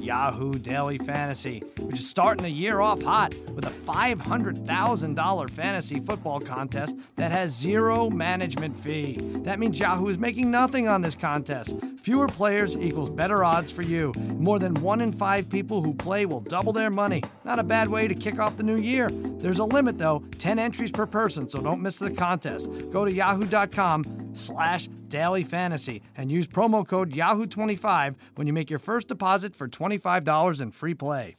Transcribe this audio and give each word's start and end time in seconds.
Yahoo 0.00 0.54
Daily 0.54 0.98
Fantasy, 0.98 1.62
which 1.78 1.98
is 1.98 2.08
starting 2.08 2.44
the 2.44 2.50
year 2.50 2.80
off 2.80 3.02
hot 3.02 3.34
with 3.50 3.64
a 3.64 3.70
$500,000 3.70 5.50
fantasy 5.50 6.00
football 6.00 6.40
contest 6.40 6.96
that 7.16 7.30
has 7.32 7.54
zero 7.54 8.10
management 8.10 8.76
fee. 8.76 9.18
That 9.42 9.58
means 9.58 9.78
Yahoo 9.78 10.08
is 10.08 10.18
making 10.18 10.50
nothing 10.50 10.88
on 10.88 11.02
this 11.02 11.14
contest. 11.14 11.74
Fewer 12.02 12.28
players 12.28 12.76
equals 12.76 13.10
better 13.10 13.44
odds 13.44 13.70
for 13.70 13.82
you. 13.82 14.12
More 14.16 14.58
than 14.58 14.74
one 14.74 15.00
in 15.00 15.12
five 15.12 15.48
people 15.48 15.82
who 15.82 15.92
play 15.94 16.26
will 16.26 16.40
double 16.40 16.72
their 16.72 16.90
money. 16.90 17.22
Not 17.44 17.58
a 17.58 17.64
bad 17.64 17.88
way 17.88 18.08
to 18.08 18.14
kick 18.14 18.38
off 18.38 18.56
the 18.56 18.62
new 18.62 18.78
year. 18.78 19.10
There's 19.12 19.58
a 19.58 19.64
limit 19.64 19.98
though, 19.98 20.22
10 20.38 20.58
entries 20.58 20.90
per 20.90 21.06
person, 21.06 21.48
so 21.48 21.60
don't 21.60 21.82
miss 21.82 21.98
the 21.98 22.10
contest. 22.10 22.70
Go 22.90 23.04
to 23.04 23.12
yahoo.com 23.12 24.30
slash 24.34 24.88
daily 25.08 25.42
fantasy 25.42 26.02
and 26.16 26.30
use 26.30 26.46
promo 26.46 26.86
code 26.86 27.12
yahoo25 27.12 28.14
when 28.34 28.46
you 28.46 28.52
make 28.52 28.70
your 28.70 28.78
first 28.78 29.08
deposit 29.08 29.54
for 29.54 29.68
$25 29.68 30.60
in 30.60 30.70
free 30.70 30.94
play. 30.94 31.36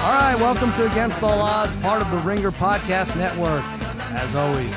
All 0.00 0.14
right, 0.14 0.36
welcome 0.36 0.72
to 0.74 0.90
Against 0.90 1.22
All 1.22 1.40
Odds, 1.40 1.76
part 1.76 2.00
of 2.00 2.10
the 2.10 2.16
Ringer 2.18 2.50
Podcast 2.50 3.14
Network. 3.16 3.62
As 4.12 4.34
always, 4.34 4.74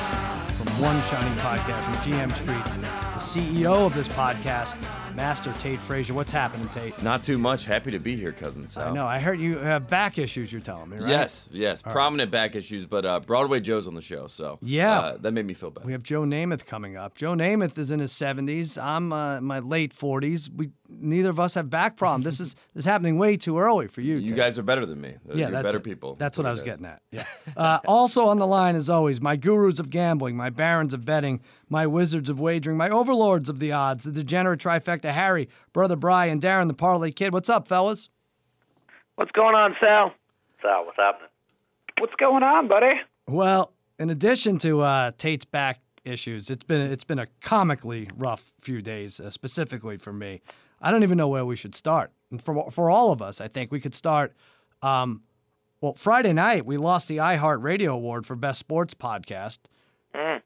from 0.57 0.67
One 0.81 1.01
Shining 1.03 1.37
Podcast 1.39 1.85
from 1.85 1.93
GM 1.95 2.33
Street, 2.35 2.65
the 2.81 3.19
CEO 3.19 3.85
of 3.85 3.93
this 3.93 4.09
podcast, 4.09 4.75
Master 5.15 5.53
Tate 5.59 5.79
Frazier. 5.79 6.13
What's 6.13 6.31
happening, 6.31 6.67
Tate? 6.69 7.01
Not 7.03 7.23
too 7.23 7.37
much. 7.37 7.65
Happy 7.65 7.91
to 7.91 7.99
be 7.99 8.15
here, 8.15 8.31
cousin 8.31 8.65
Sal. 8.67 8.89
I 8.89 8.93
know. 8.93 9.05
I 9.05 9.19
heard 9.19 9.39
you 9.39 9.57
have 9.57 9.87
back 9.89 10.17
issues. 10.17 10.51
You're 10.51 10.61
telling 10.61 10.89
me, 10.89 10.97
right? 10.97 11.09
Yes, 11.09 11.49
yes. 11.51 11.81
Prominent 11.81 12.31
back 12.31 12.55
issues, 12.55 12.85
but 12.85 13.05
uh, 13.05 13.19
Broadway 13.19 13.59
Joe's 13.59 13.87
on 13.87 13.93
the 13.93 14.01
show, 14.01 14.27
so 14.27 14.57
Yeah. 14.61 14.99
uh, 14.99 15.17
that 15.17 15.31
made 15.33 15.45
me 15.45 15.53
feel 15.53 15.69
better. 15.71 15.85
We 15.85 15.91
have 15.91 16.03
Joe 16.03 16.21
Namath 16.23 16.65
coming 16.65 16.95
up. 16.97 17.15
Joe 17.15 17.33
Namath 17.33 17.77
is 17.77 17.91
in 17.91 17.99
his 17.99 18.11
70s. 18.13 18.81
I'm 18.81 19.11
uh, 19.13 19.37
in 19.37 19.43
my 19.43 19.59
late 19.59 19.93
40s. 19.95 20.49
We 20.55 20.69
neither 20.93 21.29
of 21.29 21.39
us 21.39 21.53
have 21.53 21.69
back 21.69 21.95
problems. 21.95 22.25
this 22.25 22.39
is 22.39 22.53
this 22.73 22.81
is 22.81 22.85
happening 22.85 23.17
way 23.17 23.37
too 23.37 23.57
early 23.59 23.87
for 23.87 24.01
you. 24.01 24.17
You 24.17 24.29
Tate. 24.29 24.37
guys 24.37 24.59
are 24.59 24.63
better 24.63 24.85
than 24.85 24.99
me. 24.99 25.15
yeah, 25.29 25.35
You're 25.35 25.51
that's 25.51 25.63
better 25.65 25.77
it. 25.77 25.83
people. 25.83 26.15
That's 26.15 26.37
what 26.37 26.45
I 26.45 26.51
was 26.51 26.61
guys. 26.61 26.79
getting 26.79 26.85
at. 26.85 27.01
Yeah. 27.11 27.25
Uh, 27.55 27.79
also 27.87 28.25
on 28.27 28.39
the 28.39 28.47
line, 28.47 28.75
as 28.75 28.89
always, 28.89 29.21
my 29.21 29.35
gurus 29.35 29.79
of 29.79 29.89
gambling, 29.89 30.35
my 30.35 30.49
barons 30.49 30.93
of 30.93 31.05
betting, 31.05 31.41
my 31.71 31.87
wizards 31.87 32.29
of 32.29 32.37
wagering, 32.37 32.75
my 32.75 32.89
overlords 32.89 33.47
of 33.47 33.59
the 33.59 33.71
odds, 33.71 34.03
the 34.03 34.11
degenerate 34.11 34.59
trifecta, 34.59 35.13
Harry, 35.13 35.47
brother 35.71 35.95
Brian, 35.95 36.39
Darren, 36.39 36.67
the 36.67 36.73
parlay 36.73 37.11
kid. 37.11 37.31
What's 37.31 37.49
up, 37.49 37.65
fellas? 37.65 38.09
What's 39.15 39.31
going 39.31 39.55
on, 39.55 39.73
Sal? 39.79 40.13
Sal, 40.61 40.85
what's 40.85 40.97
happening? 40.97 41.29
What's 41.97 42.13
going 42.19 42.43
on, 42.43 42.67
buddy? 42.67 42.99
Well, 43.27 43.71
in 43.97 44.09
addition 44.09 44.57
to 44.59 44.81
uh, 44.81 45.11
Tate's 45.17 45.45
back 45.45 45.79
issues, 46.03 46.49
it's 46.49 46.63
been 46.63 46.81
it's 46.81 47.05
been 47.05 47.19
a 47.19 47.27
comically 47.39 48.09
rough 48.17 48.51
few 48.59 48.81
days, 48.81 49.19
uh, 49.21 49.29
specifically 49.29 49.95
for 49.95 50.11
me. 50.11 50.41
I 50.81 50.91
don't 50.91 51.03
even 51.03 51.17
know 51.17 51.29
where 51.29 51.45
we 51.45 51.55
should 51.55 51.75
start. 51.75 52.11
And 52.31 52.41
for 52.43 52.69
for 52.69 52.89
all 52.89 53.11
of 53.11 53.21
us, 53.21 53.39
I 53.39 53.47
think 53.47 53.71
we 53.71 53.79
could 53.79 53.95
start. 53.95 54.35
Um, 54.81 55.21
well, 55.79 55.93
Friday 55.93 56.33
night 56.33 56.65
we 56.65 56.77
lost 56.77 57.07
the 57.07 57.17
iHeart 57.17 57.61
Radio 57.63 57.93
award 57.93 58.25
for 58.25 58.35
best 58.35 58.59
sports 58.59 58.93
podcast. 58.93 59.59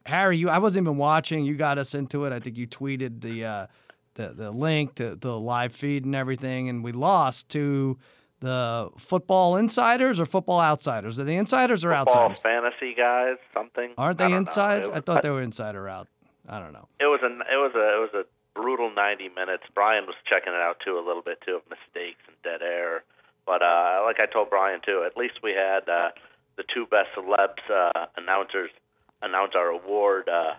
Harry, 0.06 0.38
you 0.38 0.48
I 0.48 0.58
wasn't 0.58 0.84
even 0.84 0.96
watching. 0.96 1.44
You 1.44 1.56
got 1.56 1.78
us 1.78 1.94
into 1.94 2.24
it. 2.24 2.32
I 2.32 2.40
think 2.40 2.56
you 2.56 2.66
tweeted 2.66 3.20
the 3.20 3.44
uh, 3.44 3.66
the 4.14 4.28
the 4.28 4.50
link 4.50 4.94
to 4.96 5.16
the 5.16 5.38
live 5.38 5.74
feed 5.74 6.04
and 6.04 6.14
everything, 6.14 6.68
and 6.68 6.82
we 6.84 6.92
lost 6.92 7.48
to 7.50 7.98
the 8.40 8.90
football 8.98 9.56
insiders 9.56 10.20
or 10.20 10.26
football 10.26 10.60
outsiders. 10.60 11.18
Are 11.18 11.24
they 11.24 11.36
insiders 11.36 11.84
or 11.84 11.94
Football 11.96 12.30
outsiders? 12.30 12.38
fantasy 12.42 12.94
guys, 12.94 13.36
something. 13.54 13.92
Aren't 13.96 14.18
they 14.18 14.30
inside? 14.32 14.84
I 14.92 15.00
thought 15.00 15.22
they 15.22 15.30
were 15.30 15.42
inside 15.42 15.74
or 15.74 15.88
out. 15.88 16.08
I 16.48 16.60
don't 16.60 16.72
know. 16.72 16.86
it 17.00 17.06
was 17.06 17.20
a 17.22 17.26
it 17.26 17.56
was 17.58 17.72
a 17.74 17.96
it 17.96 18.00
was 18.00 18.10
a 18.14 18.24
brutal 18.54 18.90
90 18.94 19.30
minutes. 19.30 19.64
Brian 19.74 20.06
was 20.06 20.14
checking 20.28 20.52
it 20.52 20.60
out 20.60 20.76
too 20.84 20.98
a 20.98 21.04
little 21.06 21.22
bit 21.22 21.40
too 21.44 21.56
of 21.56 21.62
mistakes 21.68 22.20
and 22.28 22.36
dead 22.44 22.62
air. 22.62 23.02
But 23.46 23.62
uh, 23.62 24.02
like 24.04 24.16
I 24.20 24.26
told 24.26 24.50
Brian 24.50 24.80
too, 24.84 25.02
at 25.06 25.16
least 25.16 25.40
we 25.42 25.50
had 25.52 25.88
uh, 25.88 26.10
the 26.56 26.64
two 26.72 26.86
best 26.86 27.08
celebs 27.16 27.62
uh, 27.72 28.06
announcers 28.16 28.70
announce 29.22 29.52
our 29.56 29.68
award. 29.68 30.28
Uh, 30.28 30.54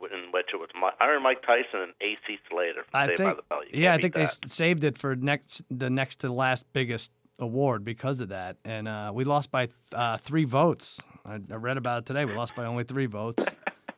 in 0.00 0.30
which 0.30 0.46
it 0.54 0.56
was 0.56 0.68
Mi- 0.76 0.90
Iron 1.00 1.24
Mike 1.24 1.42
Tyson 1.42 1.80
and 1.80 1.92
AC 2.00 2.38
Slater 2.48 2.84
from 2.84 2.90
I 2.94 3.06
Saved 3.08 3.16
think. 3.18 3.30
by 3.30 3.34
the 3.34 3.42
Bell. 3.48 3.60
You 3.68 3.82
Yeah, 3.82 3.94
I 3.94 3.98
think 4.00 4.14
beat 4.14 4.28
they 4.42 4.48
saved 4.48 4.84
it 4.84 4.96
for 4.96 5.16
next 5.16 5.62
the 5.70 5.90
next 5.90 6.20
to 6.20 6.32
last 6.32 6.64
biggest 6.72 7.10
award 7.40 7.84
because 7.84 8.20
of 8.20 8.28
that, 8.28 8.56
and 8.64 8.86
uh, 8.86 9.10
we 9.12 9.24
lost 9.24 9.50
by 9.50 9.68
uh, 9.92 10.16
three 10.18 10.44
votes. 10.44 11.00
I, 11.26 11.40
I 11.50 11.56
read 11.56 11.76
about 11.78 11.98
it 12.02 12.06
today. 12.06 12.24
We 12.24 12.34
lost 12.34 12.54
by 12.54 12.64
only 12.64 12.84
three 12.84 13.06
votes. 13.06 13.44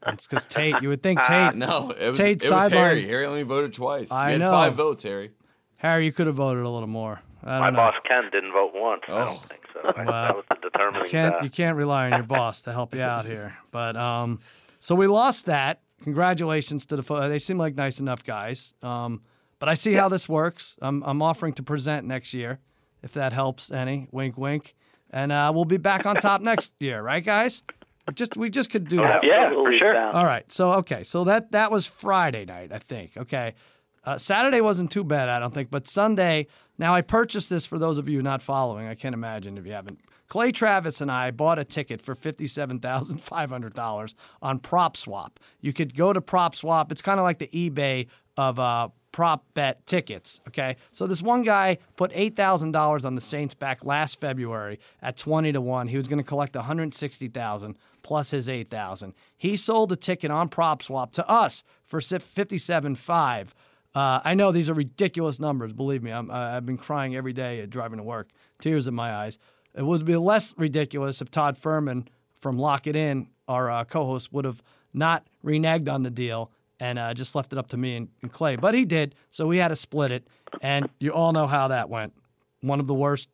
It's 0.07 0.27
because 0.27 0.47
Tate. 0.47 0.75
You 0.81 0.89
would 0.89 1.03
think 1.03 1.23
Tate. 1.23 1.55
No, 1.55 1.91
it 1.91 2.09
was, 2.09 2.17
Tate 2.17 2.37
it 2.43 2.43
was 2.45 2.49
sideline. 2.49 2.71
Harry. 2.83 3.05
Harry 3.07 3.27
only 3.27 3.43
voted 3.43 3.75
twice. 3.75 4.11
I 4.11 4.29
you 4.29 4.33
had 4.33 4.41
know. 4.41 4.51
five 4.53 4.75
votes, 4.75 5.03
Harry. 5.03 5.33
Harry, 5.77 6.07
you 6.07 6.13
could 6.13 6.27
have 6.27 6.37
voted 6.37 6.65
a 6.65 6.69
little 6.71 6.89
more. 6.89 7.21
I 7.45 7.53
don't 7.53 7.61
My 7.61 7.71
know. 7.71 7.77
boss 7.77 7.95
Ken 8.09 8.25
didn't 8.33 8.53
vote 8.53 8.73
once. 8.75 9.03
I 9.09 9.13
Oh. 9.13 9.43
Don't 9.83 10.07
that 10.07 10.37
was 10.37 10.45
the 10.49 10.57
determining. 10.63 11.03
You 11.05 11.11
can't 11.11 11.43
you 11.43 11.51
can't 11.51 11.77
rely 11.77 12.07
on 12.07 12.13
your 12.13 12.27
boss 12.27 12.63
to 12.63 12.73
help 12.73 12.95
you 12.95 13.03
out 13.03 13.27
here. 13.27 13.57
But 13.71 13.97
um, 13.97 14.41
so 14.79 14.95
we 14.95 15.07
lost 15.07 15.47
that. 15.47 15.81
Congratulations 16.03 16.87
to 16.87 16.97
the 16.97 17.03
fo- 17.03 17.29
they 17.29 17.39
seem 17.39 17.59
like 17.59 17.75
nice 17.75 18.01
enough 18.01 18.25
guys. 18.25 18.75
Um, 18.83 19.23
but 19.59 19.69
I 19.69 19.75
see 19.75 19.93
how 19.93 20.09
this 20.09 20.29
works. 20.29 20.77
I'm 20.81 21.03
I'm 21.03 21.23
offering 21.23 21.53
to 21.55 21.63
present 21.63 22.07
next 22.07 22.33
year, 22.35 22.59
if 23.03 23.13
that 23.13 23.33
helps 23.33 23.71
any. 23.71 24.09
Wink, 24.11 24.39
wink. 24.39 24.75
And 25.11 25.33
uh, 25.33 25.53
we'll 25.55 25.65
be 25.65 25.77
back 25.77 26.07
on 26.07 26.17
top 26.17 26.41
next 26.41 26.73
year, 26.81 27.03
right, 27.03 27.25
guys? 27.25 27.63
We 28.07 28.15
just 28.15 28.37
we 28.37 28.51
just 28.51 28.71
could 28.71 28.89
do 28.89 28.97
that. 28.97 29.25
Yeah, 29.25 29.51
for 29.51 29.73
sure. 29.79 29.97
All 30.13 30.25
right. 30.25 30.51
So 30.51 30.73
okay. 30.75 31.03
So 31.05 31.25
that 31.25 31.53
that 31.53 31.71
was 31.71 31.87
Friday 31.87 32.45
night, 32.45 32.73
I 32.73 32.79
think. 32.79 33.17
Okay. 33.17 33.55
Uh, 34.03 34.17
Saturday 34.17 34.63
wasn't 34.63 34.91
too 34.91 35.05
bad, 35.05 35.29
I 35.29 35.39
don't 35.39 35.53
think, 35.53 35.71
but 35.71 35.87
Sunday. 35.87 36.47
Now 36.81 36.95
I 36.95 37.03
purchased 37.03 37.51
this 37.51 37.67
for 37.67 37.79
those 37.79 37.99
of 37.99 38.09
you 38.09 38.23
not 38.23 38.41
following. 38.41 38.87
I 38.87 38.95
can't 38.95 39.15
imagine 39.15 39.59
if 39.59 39.67
you 39.67 39.73
haven't. 39.73 40.01
Clay 40.29 40.51
Travis 40.51 41.03
and 41.03 41.13
I 41.13 41.31
bought 41.31 41.59
a 41.59 41.65
ticket 41.65 42.01
for 42.01 42.15
fifty-seven 42.15 42.81
thousand 42.81 43.19
five 43.19 43.51
hundred 43.51 43.75
dollars 43.75 44.15
on 44.41 44.61
Prop 44.61 44.97
Swap. 44.97 45.39
You 45.61 45.75
could 45.75 45.95
go 45.95 46.15
to 46.15 46.23
Prop 46.23 46.55
Swap. 46.55 46.91
It's 46.91 47.03
kind 47.03 47.21
of 47.21 47.25
like 47.25 47.39
the 47.39 47.49
eBay 47.49 48.07
of 48.39 48.59
uh, 48.59 48.89
prop 49.13 49.45
bet 49.53 49.85
tickets. 49.85 50.41
Okay, 50.49 50.77
so 50.91 51.07
this 51.07 51.21
one 51.21 51.43
guy 51.43 51.77
put 51.97 52.13
eight 52.15 52.35
thousand 52.35 52.73
dollars 52.73 53.05
on 53.05 53.15
the 53.15 53.21
Saints 53.21 53.53
back 53.53 53.85
last 53.85 54.19
February 54.19 54.81
at 55.03 55.19
twenty 55.19 55.53
to 55.53 55.61
one. 55.61 55.87
He 55.87 55.99
was 55.99 56.09
going 56.09 56.23
to 56.23 56.27
collect 56.27 56.57
one 56.57 56.65
hundred 56.65 56.95
sixty 56.95 57.29
thousand 57.29 57.77
plus 58.03 58.31
his 58.31 58.49
eight 58.49 58.71
thousand. 58.71 59.13
He 59.37 59.55
sold 59.55 59.93
a 59.93 59.97
ticket 59.97 60.31
on 60.31 60.49
Prop 60.49 60.83
Swap 60.83 61.13
to 61.13 61.29
us 61.29 61.63
for 61.85 62.01
fifty-seven 62.01 62.95
five. 62.95 63.55
Uh, 63.95 64.21
I 64.25 64.35
know 64.35 64.53
these 64.53 64.71
are 64.71 64.75
ridiculous 64.75 65.41
numbers. 65.41 65.73
Believe 65.73 66.03
me, 66.03 66.13
I- 66.13 66.57
I've 66.57 66.67
been 66.67 66.79
crying 66.79 67.17
every 67.17 67.33
day 67.33 67.65
driving 67.67 67.99
to 67.99 68.05
work, 68.05 68.29
tears 68.61 68.87
in 68.87 68.95
my 68.95 69.13
eyes. 69.13 69.39
It 69.75 69.83
would 69.85 70.05
be 70.05 70.17
less 70.17 70.55
ridiculous 70.57 71.21
if 71.21 71.31
Todd 71.31 71.57
Fuhrman 71.57 72.07
from 72.39 72.59
Lock 72.59 72.87
It 72.87 72.97
In, 72.97 73.29
our 73.49 73.71
uh, 73.71 73.85
co-host, 73.85 74.33
would 74.33 74.45
have 74.45 74.63
not 74.93 75.27
reneged 75.45 75.93
on 75.93 76.03
the 76.03 76.11
deal 76.11 76.51
and 76.79 76.99
uh, 76.99 77.13
just 77.15 77.35
left 77.35 77.53
it 77.53 77.59
up 77.59 77.69
to 77.69 77.77
me 77.77 77.97
and, 77.97 78.09
and 78.23 78.33
Clay. 78.33 78.57
But 78.57 78.75
he 78.75 78.85
did, 78.85 79.15
so 79.31 79.47
we 79.47 79.59
had 79.59 79.69
to 79.69 79.77
split 79.77 80.13
it, 80.13 80.27
and 80.63 80.89
you 80.99 81.13
all 81.13 81.33
know 81.33 81.47
how 81.47 81.69
that 81.69 81.91
went. 81.91 82.15
One 82.63 82.81
of 82.81 82.87
the 82.87 82.95
worst 82.95 83.29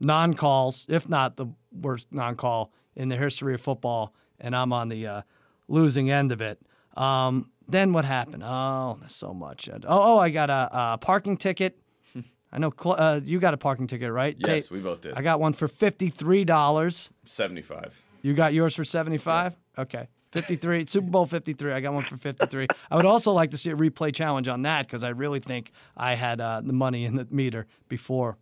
non-calls, 0.00 0.86
if 0.88 1.08
not 1.08 1.36
the 1.36 1.46
worst 1.72 2.08
non-call 2.12 2.72
in 2.96 3.08
the 3.08 3.16
history 3.16 3.54
of 3.54 3.60
football, 3.60 4.12
and 4.38 4.54
I'm 4.54 4.72
on 4.72 4.88
the 4.88 5.06
uh, 5.06 5.22
losing 5.68 6.10
end 6.10 6.32
of 6.32 6.40
it. 6.40 6.60
Um, 6.96 7.50
then 7.70 7.92
what 7.92 8.04
happened? 8.04 8.42
Oh, 8.44 8.98
so 9.08 9.32
much. 9.32 9.68
Oh, 9.72 9.78
oh, 9.88 10.18
I 10.18 10.30
got 10.30 10.50
a, 10.50 10.68
a 10.94 10.98
parking 10.98 11.36
ticket. 11.36 11.78
I 12.52 12.58
know 12.58 12.72
Cl- 12.78 12.96
uh, 12.98 13.20
you 13.24 13.38
got 13.38 13.54
a 13.54 13.58
parking 13.58 13.86
ticket, 13.86 14.12
right? 14.12 14.36
Yes, 14.38 14.70
we 14.70 14.80
both 14.80 15.00
did. 15.02 15.14
I 15.14 15.22
got 15.22 15.40
one 15.40 15.52
for 15.52 15.68
fifty-three 15.68 16.44
dollars. 16.44 17.10
Seventy-five. 17.26 18.02
You 18.22 18.34
got 18.34 18.52
yours 18.52 18.74
for 18.74 18.84
75? 18.84 19.58
Okay. 19.78 20.08
53, 20.32 20.86
Super 20.88 21.08
Bowl 21.08 21.26
53. 21.26 21.72
I 21.72 21.80
got 21.80 21.94
one 21.94 22.04
for 22.04 22.16
53. 22.16 22.66
I 22.90 22.96
would 22.96 23.06
also 23.06 23.32
like 23.32 23.50
to 23.52 23.58
see 23.58 23.70
a 23.70 23.74
replay 23.76 24.14
challenge 24.14 24.46
on 24.46 24.62
that 24.62 24.86
because 24.86 25.02
I 25.02 25.08
really 25.08 25.40
think 25.40 25.72
I 25.96 26.14
had 26.14 26.40
uh, 26.40 26.60
the 26.62 26.72
money 26.72 27.04
in 27.04 27.16
the 27.16 27.26
meter 27.30 27.66
before 27.88 28.36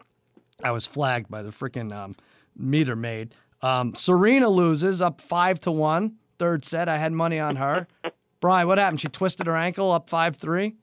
I 0.63 0.73
was 0.73 0.85
flagged 0.87 1.31
by 1.31 1.43
the 1.43 1.51
freaking 1.51 1.95
um, 1.95 2.17
meter 2.57 2.97
maid. 2.97 3.35
Um, 3.63 3.95
Serena 3.95 4.49
loses 4.49 5.01
up 5.01 5.21
five 5.21 5.61
to 5.61 5.71
one. 5.71 6.17
Third 6.39 6.65
set, 6.65 6.89
I 6.89 6.99
had 6.99 7.13
money 7.13 7.39
on 7.41 7.57
her. 7.57 7.87
Brian, 8.41 8.67
what 8.69 8.79
happened? 8.79 9.01
She 9.01 9.09
twisted 9.09 9.47
her 9.47 9.57
ankle 9.57 9.91
up 9.91 10.09
five 10.09 10.37
three. 10.37 10.75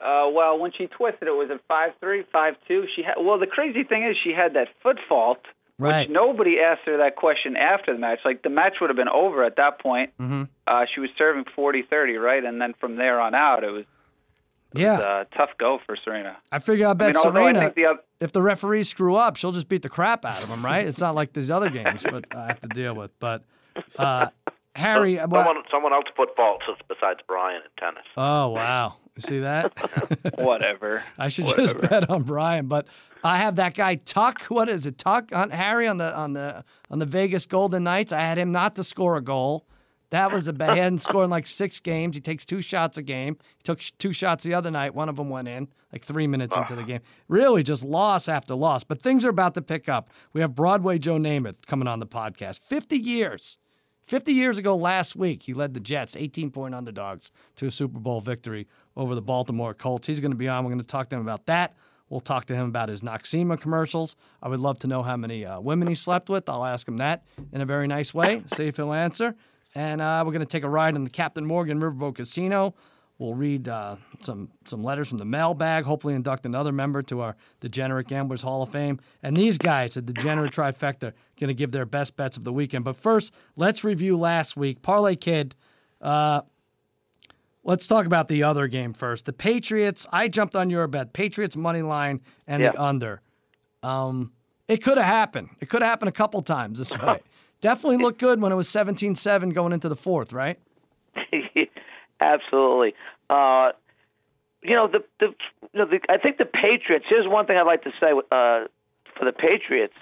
Uh, 0.00 0.28
well, 0.32 0.58
when 0.58 0.72
she 0.76 0.86
twisted, 0.88 1.28
it 1.28 1.32
was 1.32 1.48
at 1.52 1.60
five 1.68 1.90
three, 2.00 2.24
five 2.32 2.54
two. 2.66 2.86
She 2.96 3.02
had. 3.02 3.14
Well, 3.18 3.38
the 3.38 3.46
crazy 3.46 3.84
thing 3.84 4.02
is, 4.04 4.16
she 4.24 4.32
had 4.32 4.54
that 4.54 4.68
foot 4.82 4.98
fault. 5.08 5.38
Right. 5.78 6.08
Which 6.08 6.10
nobody 6.14 6.58
asked 6.60 6.82
her 6.86 6.98
that 6.98 7.16
question 7.16 7.56
after 7.56 7.92
the 7.92 7.98
match. 7.98 8.18
Like 8.24 8.42
the 8.42 8.50
match 8.50 8.74
would 8.80 8.90
have 8.90 8.96
been 8.96 9.08
over 9.08 9.44
at 9.44 9.56
that 9.56 9.80
point. 9.80 10.10
Mm-hmm. 10.20 10.44
Uh, 10.66 10.84
she 10.92 11.00
was 11.00 11.10
serving 11.18 11.44
40-30, 11.56 12.22
right? 12.22 12.44
And 12.44 12.60
then 12.60 12.74
from 12.78 12.96
there 12.96 13.20
on 13.20 13.34
out, 13.34 13.64
it 13.64 13.70
was 13.70 13.84
Yeah. 14.74 14.94
uh, 14.98 15.24
tough 15.36 15.50
go 15.58 15.80
for 15.84 15.96
Serena. 16.04 16.36
I 16.52 16.58
figure 16.60 16.86
I 16.86 16.90
I 16.90 16.94
bet 16.94 17.14
mean, 17.14 17.16
I 17.16 17.22
Serena, 17.22 17.60
think 17.60 17.74
the 17.74 17.86
other, 17.86 17.98
if 18.20 18.30
the 18.32 18.42
referees 18.42 18.88
screw 18.90 19.16
up, 19.16 19.36
she'll 19.36 19.50
just 19.50 19.66
beat 19.68 19.82
the 19.82 19.88
crap 19.88 20.24
out 20.24 20.42
of 20.42 20.48
them, 20.50 20.64
right? 20.64 20.86
It's 20.86 21.00
not 21.00 21.14
like 21.16 21.32
these 21.32 21.50
other 21.50 21.70
games, 21.70 22.02
but 22.08 22.26
I 22.32 22.46
have 22.48 22.60
to 22.60 22.68
deal 22.68 22.94
with. 22.94 23.10
But 23.18 23.42
uh, 23.98 24.28
Harry, 24.74 25.16
well, 25.16 25.44
Someone, 25.44 25.64
someone 25.70 25.92
else 25.92 26.06
put 26.16 26.34
faults 26.34 26.64
besides 26.88 27.20
Brian 27.26 27.60
in 27.62 27.68
tennis. 27.78 28.04
oh 28.16 28.48
wow, 28.48 28.94
you 29.16 29.22
see 29.22 29.38
that? 29.40 29.72
whatever. 30.38 31.02
I 31.18 31.28
should 31.28 31.46
just 31.46 31.78
bet 31.80 32.08
on 32.08 32.22
Brian, 32.22 32.66
but 32.66 32.86
I 33.22 33.38
have 33.38 33.56
that 33.56 33.74
guy 33.74 33.96
Tuch. 33.96 34.50
What 34.50 34.68
is 34.68 34.86
it, 34.86 34.96
Tuch? 34.96 35.32
On 35.32 35.50
Harry 35.50 35.86
on 35.86 35.98
the 35.98 36.16
on 36.16 36.32
the 36.32 36.64
on 36.90 36.98
the 36.98 37.06
Vegas 37.06 37.44
Golden 37.44 37.84
Knights. 37.84 38.12
I 38.12 38.20
had 38.20 38.38
him 38.38 38.50
not 38.50 38.76
to 38.76 38.84
score 38.84 39.16
a 39.16 39.20
goal. 39.20 39.66
That 40.12 40.30
was 40.30 40.46
a 40.46 40.52
bad. 40.52 40.74
He 40.74 40.80
hadn't 40.80 40.98
scored 40.98 41.24
in 41.24 41.30
like 41.30 41.46
six 41.46 41.80
games. 41.80 42.14
He 42.14 42.20
takes 42.20 42.44
two 42.44 42.60
shots 42.60 42.98
a 42.98 43.02
game. 43.02 43.38
He 43.56 43.62
took 43.62 43.80
sh- 43.80 43.92
two 43.98 44.12
shots 44.12 44.44
the 44.44 44.52
other 44.52 44.70
night. 44.70 44.94
One 44.94 45.08
of 45.08 45.16
them 45.16 45.30
went 45.30 45.48
in 45.48 45.68
like 45.90 46.04
three 46.04 46.26
minutes 46.26 46.54
into 46.54 46.74
the 46.74 46.82
ah. 46.82 46.86
game. 46.86 47.00
Really, 47.28 47.62
just 47.62 47.82
loss 47.82 48.28
after 48.28 48.54
loss. 48.54 48.84
But 48.84 49.00
things 49.00 49.24
are 49.24 49.30
about 49.30 49.54
to 49.54 49.62
pick 49.62 49.88
up. 49.88 50.10
We 50.34 50.42
have 50.42 50.54
Broadway 50.54 50.98
Joe 50.98 51.16
Namath 51.16 51.64
coming 51.66 51.88
on 51.88 51.98
the 51.98 52.06
podcast. 52.06 52.60
Fifty 52.60 52.98
years. 52.98 53.56
50 54.04 54.32
years 54.32 54.58
ago 54.58 54.76
last 54.76 55.16
week, 55.16 55.44
he 55.44 55.54
led 55.54 55.74
the 55.74 55.80
Jets, 55.80 56.16
18 56.16 56.50
point 56.50 56.74
underdogs, 56.74 57.30
to 57.56 57.66
a 57.66 57.70
Super 57.70 57.98
Bowl 57.98 58.20
victory 58.20 58.66
over 58.96 59.14
the 59.14 59.22
Baltimore 59.22 59.74
Colts. 59.74 60.06
He's 60.06 60.20
going 60.20 60.32
to 60.32 60.36
be 60.36 60.48
on. 60.48 60.64
We're 60.64 60.70
going 60.70 60.80
to 60.80 60.86
talk 60.86 61.08
to 61.10 61.16
him 61.16 61.22
about 61.22 61.46
that. 61.46 61.74
We'll 62.08 62.20
talk 62.20 62.44
to 62.46 62.54
him 62.54 62.66
about 62.66 62.90
his 62.90 63.00
Noxzema 63.00 63.58
commercials. 63.58 64.16
I 64.42 64.48
would 64.48 64.60
love 64.60 64.78
to 64.80 64.86
know 64.86 65.02
how 65.02 65.16
many 65.16 65.46
uh, 65.46 65.60
women 65.60 65.88
he 65.88 65.94
slept 65.94 66.28
with. 66.28 66.46
I'll 66.46 66.64
ask 66.64 66.86
him 66.86 66.98
that 66.98 67.24
in 67.52 67.62
a 67.62 67.64
very 67.64 67.86
nice 67.86 68.12
way, 68.12 68.42
see 68.54 68.66
if 68.66 68.76
he'll 68.76 68.92
answer. 68.92 69.34
And 69.74 70.02
uh, 70.02 70.22
we're 70.26 70.32
going 70.32 70.40
to 70.40 70.46
take 70.46 70.64
a 70.64 70.68
ride 70.68 70.94
in 70.94 71.04
the 71.04 71.10
Captain 71.10 71.46
Morgan 71.46 71.80
Riverboat 71.80 72.16
Casino. 72.16 72.74
We'll 73.22 73.34
read 73.34 73.68
uh, 73.68 73.94
some 74.18 74.50
some 74.64 74.82
letters 74.82 75.08
from 75.08 75.18
the 75.18 75.24
mailbag. 75.24 75.84
Hopefully, 75.84 76.14
induct 76.14 76.44
another 76.44 76.72
member 76.72 77.02
to 77.02 77.20
our 77.20 77.36
Degenerate 77.60 78.08
Gamblers 78.08 78.42
Hall 78.42 78.62
of 78.62 78.70
Fame. 78.70 78.98
And 79.22 79.36
these 79.36 79.58
guys, 79.58 79.94
the 79.94 80.02
Degenerate 80.02 80.52
Trifecta, 80.52 81.12
going 81.38 81.46
to 81.46 81.54
give 81.54 81.70
their 81.70 81.86
best 81.86 82.16
bets 82.16 82.36
of 82.36 82.42
the 82.42 82.52
weekend. 82.52 82.84
But 82.84 82.96
first, 82.96 83.32
let's 83.54 83.84
review 83.84 84.18
last 84.18 84.56
week. 84.56 84.82
Parlay 84.82 85.14
Kid. 85.14 85.54
Uh, 86.00 86.40
let's 87.62 87.86
talk 87.86 88.06
about 88.06 88.26
the 88.26 88.42
other 88.42 88.66
game 88.66 88.92
first. 88.92 89.26
The 89.26 89.32
Patriots. 89.32 90.04
I 90.10 90.26
jumped 90.26 90.56
on 90.56 90.68
your 90.68 90.88
bet. 90.88 91.12
Patriots 91.12 91.54
money 91.54 91.82
line 91.82 92.22
and 92.48 92.60
the 92.64 92.82
under. 92.82 93.22
Um, 93.84 94.32
it 94.66 94.82
could 94.82 94.98
have 94.98 95.06
happened. 95.06 95.50
It 95.60 95.68
could 95.68 95.80
have 95.80 95.90
happened 95.90 96.08
a 96.08 96.12
couple 96.12 96.42
times 96.42 96.80
this 96.80 96.98
way. 96.98 97.20
Definitely 97.60 97.98
looked 97.98 98.18
good 98.18 98.42
when 98.42 98.50
it 98.50 98.56
was 98.56 98.66
17-7 98.66 99.54
going 99.54 99.72
into 99.72 99.88
the 99.88 99.94
fourth, 99.94 100.32
right? 100.32 100.58
Absolutely. 102.22 102.94
Uh, 103.28 103.72
you 104.62 104.74
know 104.74 104.88
the 104.88 105.04
the, 105.20 105.34
you 105.72 105.80
know, 105.80 105.86
the 105.86 106.00
I 106.08 106.18
think 106.18 106.38
the 106.38 106.44
Patriots. 106.44 107.04
Here's 107.08 107.26
one 107.26 107.46
thing 107.46 107.56
I'd 107.56 107.62
like 107.62 107.82
to 107.84 107.90
say 108.00 108.12
uh, 108.12 108.68
for 109.18 109.24
the 109.24 109.32
Patriots. 109.32 109.94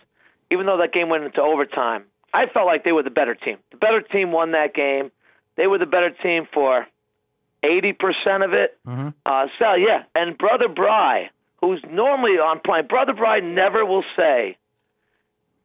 Even 0.50 0.66
though 0.66 0.78
that 0.78 0.92
game 0.92 1.08
went 1.08 1.24
into 1.24 1.40
overtime, 1.40 2.04
I 2.34 2.46
felt 2.46 2.66
like 2.66 2.84
they 2.84 2.92
were 2.92 3.02
the 3.02 3.10
better 3.10 3.34
team. 3.34 3.58
The 3.70 3.76
better 3.76 4.02
team 4.02 4.32
won 4.32 4.52
that 4.52 4.74
game. 4.74 5.10
They 5.56 5.66
were 5.66 5.78
the 5.78 5.86
better 5.86 6.10
team 6.10 6.46
for 6.52 6.86
eighty 7.62 7.92
percent 7.92 8.42
of 8.42 8.52
it. 8.52 8.78
Uh, 9.24 9.46
so 9.58 9.74
yeah, 9.74 10.02
and 10.14 10.36
Brother 10.36 10.68
Bry, 10.68 11.30
who's 11.60 11.82
normally 11.90 12.32
on 12.32 12.60
point, 12.60 12.88
Brother 12.88 13.14
Bry 13.14 13.40
never 13.40 13.86
will 13.86 14.04
say 14.16 14.56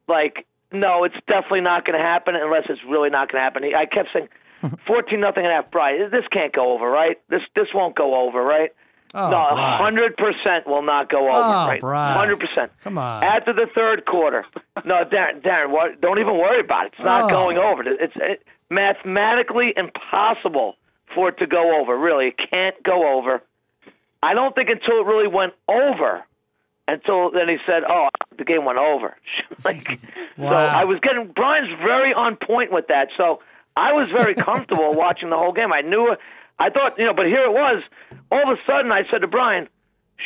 like, 0.08 0.46
no, 0.72 1.04
it's 1.04 1.14
definitely 1.26 1.60
not 1.62 1.84
going 1.84 1.98
to 1.98 2.04
happen 2.04 2.34
unless 2.34 2.64
it's 2.68 2.80
really 2.88 3.10
not 3.10 3.30
going 3.30 3.40
to 3.40 3.44
happen. 3.44 3.64
I 3.64 3.86
kept 3.86 4.08
saying, 4.12 4.28
fourteen 4.86 5.20
nothing 5.20 5.44
and 5.44 5.52
a 5.52 5.56
half, 5.56 5.70
Brian. 5.70 6.10
This 6.10 6.24
can't 6.32 6.52
go 6.52 6.72
over, 6.74 6.88
right? 6.90 7.18
This 7.28 7.42
this 7.54 7.68
won't 7.74 7.94
go 7.96 8.26
over, 8.26 8.42
right? 8.42 8.70
Oh, 9.14 9.30
no, 9.30 9.44
hundred 9.56 10.16
percent 10.16 10.66
will 10.66 10.82
not 10.82 11.08
go 11.08 11.28
over, 11.28 11.38
Oh, 11.38 11.66
right? 11.68 11.82
Hundred 12.16 12.38
percent. 12.40 12.70
Come 12.82 12.98
on. 12.98 13.22
After 13.22 13.52
the 13.52 13.66
third 13.74 14.04
quarter, 14.04 14.44
no, 14.84 15.04
Darren, 15.04 15.40
Darren, 15.42 15.70
what, 15.70 16.00
don't 16.00 16.18
even 16.18 16.36
worry 16.36 16.60
about 16.60 16.86
it. 16.86 16.92
It's 16.96 17.04
not 17.04 17.24
Oh. 17.24 17.28
going 17.28 17.56
over. 17.56 17.82
It's 17.86 18.12
it, 18.16 18.42
mathematically 18.68 19.72
impossible 19.76 20.74
for 21.14 21.28
it 21.30 21.38
to 21.38 21.46
go 21.46 21.80
over. 21.80 21.96
Really, 21.96 22.26
it 22.28 22.34
can't 22.52 22.74
go 22.82 23.16
over. 23.16 23.42
I 24.22 24.34
don't 24.34 24.54
think 24.54 24.68
until 24.70 25.00
it 25.00 25.06
really 25.06 25.28
went 25.28 25.52
over 25.68 26.24
until 26.88 27.30
then 27.30 27.48
he 27.48 27.56
said, 27.66 27.82
"Oh, 27.88 28.08
the 28.36 28.44
game 28.44 28.64
went 28.64 28.78
over." 28.78 29.16
like, 29.64 30.00
so 30.36 30.46
I 30.46 30.84
was 30.84 30.98
getting 31.00 31.32
Brian's 31.34 31.70
very 31.82 32.12
on 32.12 32.36
point 32.36 32.72
with 32.72 32.88
that. 32.88 33.08
So 33.16 33.40
I 33.76 33.92
was 33.92 34.08
very 34.08 34.34
comfortable 34.48 34.94
watching 34.94 35.30
the 35.30 35.36
whole 35.36 35.52
game. 35.52 35.72
I 35.72 35.80
knew, 35.82 36.16
I 36.58 36.70
thought, 36.70 36.98
you 36.98 37.04
know, 37.04 37.14
but 37.14 37.26
here 37.26 37.44
it 37.44 37.52
was. 37.52 37.82
All 38.30 38.50
of 38.50 38.58
a 38.58 38.60
sudden, 38.66 38.92
I 38.92 39.02
said 39.10 39.22
to 39.22 39.28
Brian, 39.28 39.68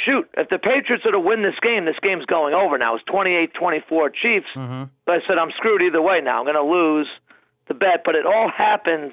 "Shoot, 0.04 0.28
if 0.36 0.48
the 0.48 0.58
Patriots 0.58 1.04
are 1.06 1.12
to 1.12 1.20
win 1.20 1.42
this 1.42 1.58
game, 1.62 1.84
this 1.84 1.98
game's 2.02 2.26
going 2.26 2.54
over 2.54 2.78
now. 2.78 2.96
It's 2.96 3.04
28-24 3.04 4.14
Chiefs." 4.14 4.46
Mm-hmm. 4.54 4.84
So 5.06 5.12
I 5.12 5.18
said, 5.26 5.38
"I'm 5.38 5.50
screwed 5.56 5.82
either 5.82 6.02
way 6.02 6.20
now. 6.22 6.38
I'm 6.38 6.44
going 6.44 6.56
to 6.56 6.62
lose 6.62 7.08
the 7.68 7.74
bet." 7.74 8.02
But 8.04 8.14
it 8.14 8.26
all 8.26 8.50
happened 8.50 9.12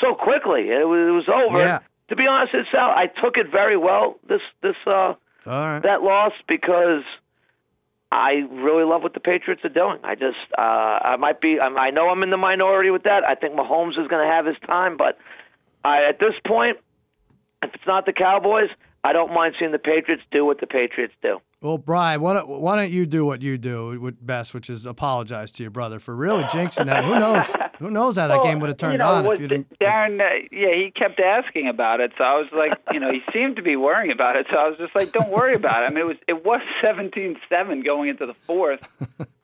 so 0.00 0.14
quickly. 0.14 0.70
It 0.70 0.86
was, 0.86 1.08
it 1.08 1.12
was 1.12 1.28
over. 1.28 1.58
Yeah. 1.58 1.78
To 2.08 2.16
be 2.16 2.26
honest, 2.26 2.52
with 2.52 2.66
Sal, 2.70 2.90
I 2.90 3.06
took 3.06 3.36
it 3.36 3.50
very 3.50 3.76
well. 3.76 4.18
This 4.28 4.42
this 4.62 4.76
uh, 4.86 5.14
All 5.46 5.60
right. 5.60 5.82
that 5.82 6.02
loss 6.02 6.32
because 6.48 7.02
I 8.12 8.46
really 8.50 8.84
love 8.84 9.02
what 9.02 9.14
the 9.14 9.20
Patriots 9.20 9.64
are 9.64 9.70
doing. 9.70 9.98
I 10.04 10.14
just 10.14 10.36
uh, 10.56 10.60
I 10.60 11.16
might 11.16 11.40
be 11.40 11.58
I 11.60 11.90
know 11.90 12.08
I'm 12.10 12.22
in 12.22 12.30
the 12.30 12.36
minority 12.36 12.90
with 12.90 13.04
that. 13.04 13.24
I 13.26 13.34
think 13.34 13.54
Mahomes 13.54 13.98
is 13.98 14.08
going 14.08 14.26
to 14.26 14.32
have 14.32 14.46
his 14.46 14.56
time, 14.66 14.96
but 14.96 15.18
I, 15.84 16.04
at 16.08 16.18
this 16.20 16.34
point, 16.46 16.78
if 17.62 17.74
it's 17.74 17.86
not 17.86 18.06
the 18.06 18.12
Cowboys, 18.12 18.68
I 19.02 19.12
don't 19.12 19.32
mind 19.32 19.54
seeing 19.58 19.72
the 19.72 19.78
Patriots 19.78 20.22
do 20.30 20.44
what 20.44 20.60
the 20.60 20.66
Patriots 20.66 21.14
do. 21.22 21.40
Well, 21.62 21.78
Brian, 21.78 22.20
why 22.20 22.34
don't, 22.34 22.48
why 22.48 22.74
don't 22.74 22.90
you 22.90 23.06
do 23.06 23.24
what 23.24 23.40
you 23.40 23.56
do 23.56 24.00
with 24.00 24.24
best, 24.24 24.52
which 24.52 24.68
is 24.68 24.84
apologize 24.84 25.52
to 25.52 25.62
your 25.62 25.70
brother 25.70 26.00
for 26.00 26.14
really 26.16 26.42
jinxing 26.44 26.86
that. 26.86 27.04
Who 27.04 27.16
knows? 27.18 27.46
Who 27.78 27.88
knows 27.88 28.16
how 28.16 28.26
that 28.26 28.38
Well, 28.38 28.44
game 28.44 28.58
would 28.60 28.68
have 28.68 28.78
turned 28.78 28.94
you 28.94 28.98
know, 28.98 29.06
on 29.08 29.26
if 29.26 29.38
you 29.38 29.46
didn't. 29.46 29.78
Darren, 29.78 30.20
uh, 30.20 30.46
yeah, 30.50 30.74
he 30.74 30.90
kept 30.90 31.20
asking 31.20 31.68
about 31.68 32.00
it, 32.00 32.12
so 32.18 32.24
I 32.24 32.34
was 32.34 32.48
like, 32.52 32.76
you 32.92 32.98
know, 32.98 33.12
he 33.12 33.20
seemed 33.32 33.56
to 33.56 33.62
be 33.62 33.76
worrying 33.76 34.10
about 34.10 34.36
it, 34.36 34.46
so 34.50 34.56
I 34.56 34.68
was 34.68 34.76
just 34.78 34.94
like, 34.96 35.12
don't 35.12 35.30
worry 35.30 35.54
about 35.54 35.84
it. 35.84 35.86
I 35.86 35.88
mean, 35.90 35.98
it 35.98 36.06
was 36.06 36.16
it 36.26 36.44
was 36.44 36.60
seventeen 36.82 37.36
seven 37.48 37.82
going 37.82 38.08
into 38.10 38.26
the 38.26 38.34
fourth, 38.46 38.80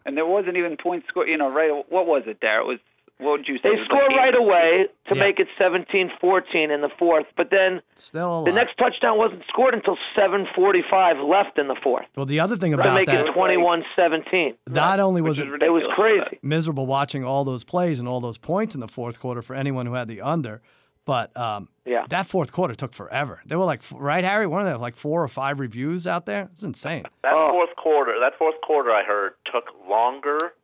and 0.04 0.16
there 0.16 0.26
wasn't 0.26 0.56
even 0.56 0.76
point 0.76 1.04
score. 1.08 1.26
You 1.26 1.36
know, 1.36 1.50
right? 1.50 1.70
What 1.88 2.06
was 2.06 2.24
it, 2.26 2.40
Darren? 2.40 2.62
It 2.62 2.66
was 2.66 2.78
what 3.18 3.32
would 3.38 3.48
you 3.48 3.56
say? 3.58 3.70
They 3.74 3.80
It 3.80 3.84
score 3.86 4.02
like 4.08 4.16
right 4.16 4.34
away 4.36 4.86
to 5.08 5.14
Yeah. 5.14 5.20
make 5.20 5.38
it 5.40 5.48
17-14 5.58 6.70
in 6.70 6.80
the 6.80 6.88
fourth, 6.98 7.26
but 7.36 7.50
then 7.50 7.80
Still 7.96 8.44
the 8.44 8.52
next 8.52 8.76
touchdown 8.78 9.18
wasn't 9.18 9.42
scored 9.48 9.74
until 9.74 9.96
7:45 10.16 11.18
left 11.28 11.58
in 11.58 11.68
the 11.68 11.74
fourth. 11.82 12.06
Well, 12.16 12.26
the 12.26 12.40
other 12.40 12.56
thing 12.56 12.74
about 12.74 12.94
make 12.94 13.06
that, 13.06 13.26
it 13.26 13.32
21-17. 13.34 14.54
not 14.68 15.00
only 15.00 15.20
was 15.22 15.38
Which 15.38 15.48
it 15.48 15.54
is 15.54 15.62
It 15.62 15.70
was 15.72 15.82
crazy. 15.94 16.38
miserable 16.42 16.86
watching 16.86 17.24
all 17.24 17.44
those 17.44 17.64
plays 17.64 17.98
and 17.98 18.08
all 18.08 18.20
those 18.20 18.38
points 18.38 18.74
in 18.74 18.80
the 18.80 18.88
fourth 18.88 19.20
quarter 19.20 19.42
for 19.42 19.54
anyone 19.54 19.86
who 19.86 19.94
had 19.94 20.08
the 20.08 20.20
under, 20.20 20.60
but 21.04 21.34
um, 21.36 21.68
Yeah. 21.86 22.04
that 22.10 22.26
fourth 22.26 22.52
quarter 22.52 22.74
took 22.74 22.92
forever. 22.94 23.40
They 23.46 23.56
were 23.56 23.64
like, 23.64 23.82
right, 23.92 24.22
Harry? 24.24 24.46
One 24.46 24.60
of 24.60 24.66
them 24.66 24.80
like 24.80 24.94
four 24.96 25.22
or 25.22 25.28
five 25.28 25.58
reviews 25.58 26.06
out 26.06 26.26
there. 26.26 26.48
It's 26.52 26.62
insane. 26.62 27.04
That 27.22 27.32
Oh. 27.32 27.48
fourth 27.50 27.74
quarter, 27.76 28.18
that 28.20 28.36
fourth 28.38 28.60
quarter, 28.60 28.94
I 28.94 29.02
heard 29.04 29.32
took 29.44 29.72
longer 29.88 30.54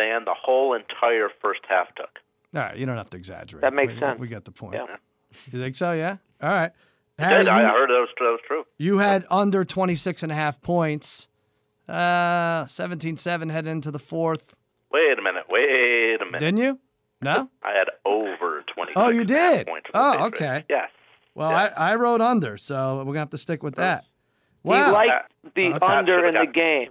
than 0.00 0.24
the 0.24 0.34
whole 0.34 0.74
entire 0.74 1.28
first 1.42 1.60
half 1.68 1.94
took. 1.94 2.18
All 2.54 2.62
right, 2.62 2.76
you 2.76 2.86
don't 2.86 2.96
have 2.96 3.10
to 3.10 3.16
exaggerate. 3.16 3.62
That 3.62 3.74
makes 3.74 3.92
we, 3.94 4.00
sense. 4.00 4.18
We 4.18 4.28
got 4.28 4.44
the 4.44 4.50
point. 4.52 4.74
Yeah. 4.74 4.96
You 5.52 5.58
think 5.60 5.76
so? 5.76 5.92
Yeah. 5.92 6.16
All 6.42 6.48
right. 6.50 6.72
I 7.18 7.22
Harry. 7.22 7.46
I 7.48 7.60
you- 7.60 7.66
I 7.68 7.70
heard 7.70 7.90
that 7.90 7.94
was, 8.00 8.08
that 8.18 8.24
was 8.24 8.40
true. 8.46 8.64
You 8.78 8.98
had 8.98 9.24
under 9.30 9.64
26 9.64 10.22
and 10.22 10.32
a 10.32 10.34
half 10.34 10.60
points. 10.60 11.28
Uh, 11.88 12.64
17-7 12.66 13.50
heading 13.50 13.70
into 13.70 13.90
the 13.90 13.98
fourth. 13.98 14.56
Wait 14.92 15.18
a 15.18 15.22
minute. 15.22 15.44
Wait 15.48 16.20
a 16.20 16.24
minute. 16.24 16.38
Didn't 16.40 16.58
you? 16.58 16.78
No? 17.20 17.50
I 17.62 17.72
had 17.72 17.88
over 18.04 18.62
20. 18.74 18.92
Oh, 18.96 19.08
you 19.08 19.24
did? 19.24 19.66
Points 19.66 19.86
for 19.86 19.92
the 19.92 19.98
Oh, 19.98 20.12
Patriots. 20.12 20.34
okay. 20.36 20.64
Yes. 20.68 20.90
Well, 21.34 21.50
Yeah. 21.50 21.72
I, 21.76 21.92
I 21.92 21.94
wrote 21.96 22.20
under, 22.20 22.56
so 22.56 22.98
we're 22.98 23.04
going 23.04 23.14
to 23.14 23.20
have 23.20 23.30
to 23.30 23.38
stick 23.38 23.62
with 23.62 23.76
that. 23.76 24.04
He 24.62 24.68
Wow. 24.68 24.92
liked 24.92 25.32
the 25.54 25.74
Okay. 25.74 25.86
under 25.86 26.26
in 26.26 26.34
the 26.34 26.46
game. 26.46 26.90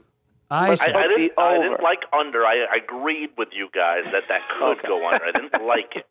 I 0.52 0.70
I. 0.70 0.72
I, 0.72 0.76
didn't, 1.08 1.32
I 1.38 1.58
didn't 1.58 1.82
like 1.84 2.00
under. 2.12 2.46
I, 2.46 2.66
I 2.72 2.78
agreed 2.84 3.30
with 3.38 3.50
you 3.52 3.70
guys 3.74 4.04
that 4.12 4.24
that 4.28 4.42
could 4.60 4.82
go 4.88 5.08
under. 5.08 5.26
I 5.26 5.32
didn't 5.32 5.66
like 5.68 5.96
it. 5.96 6.06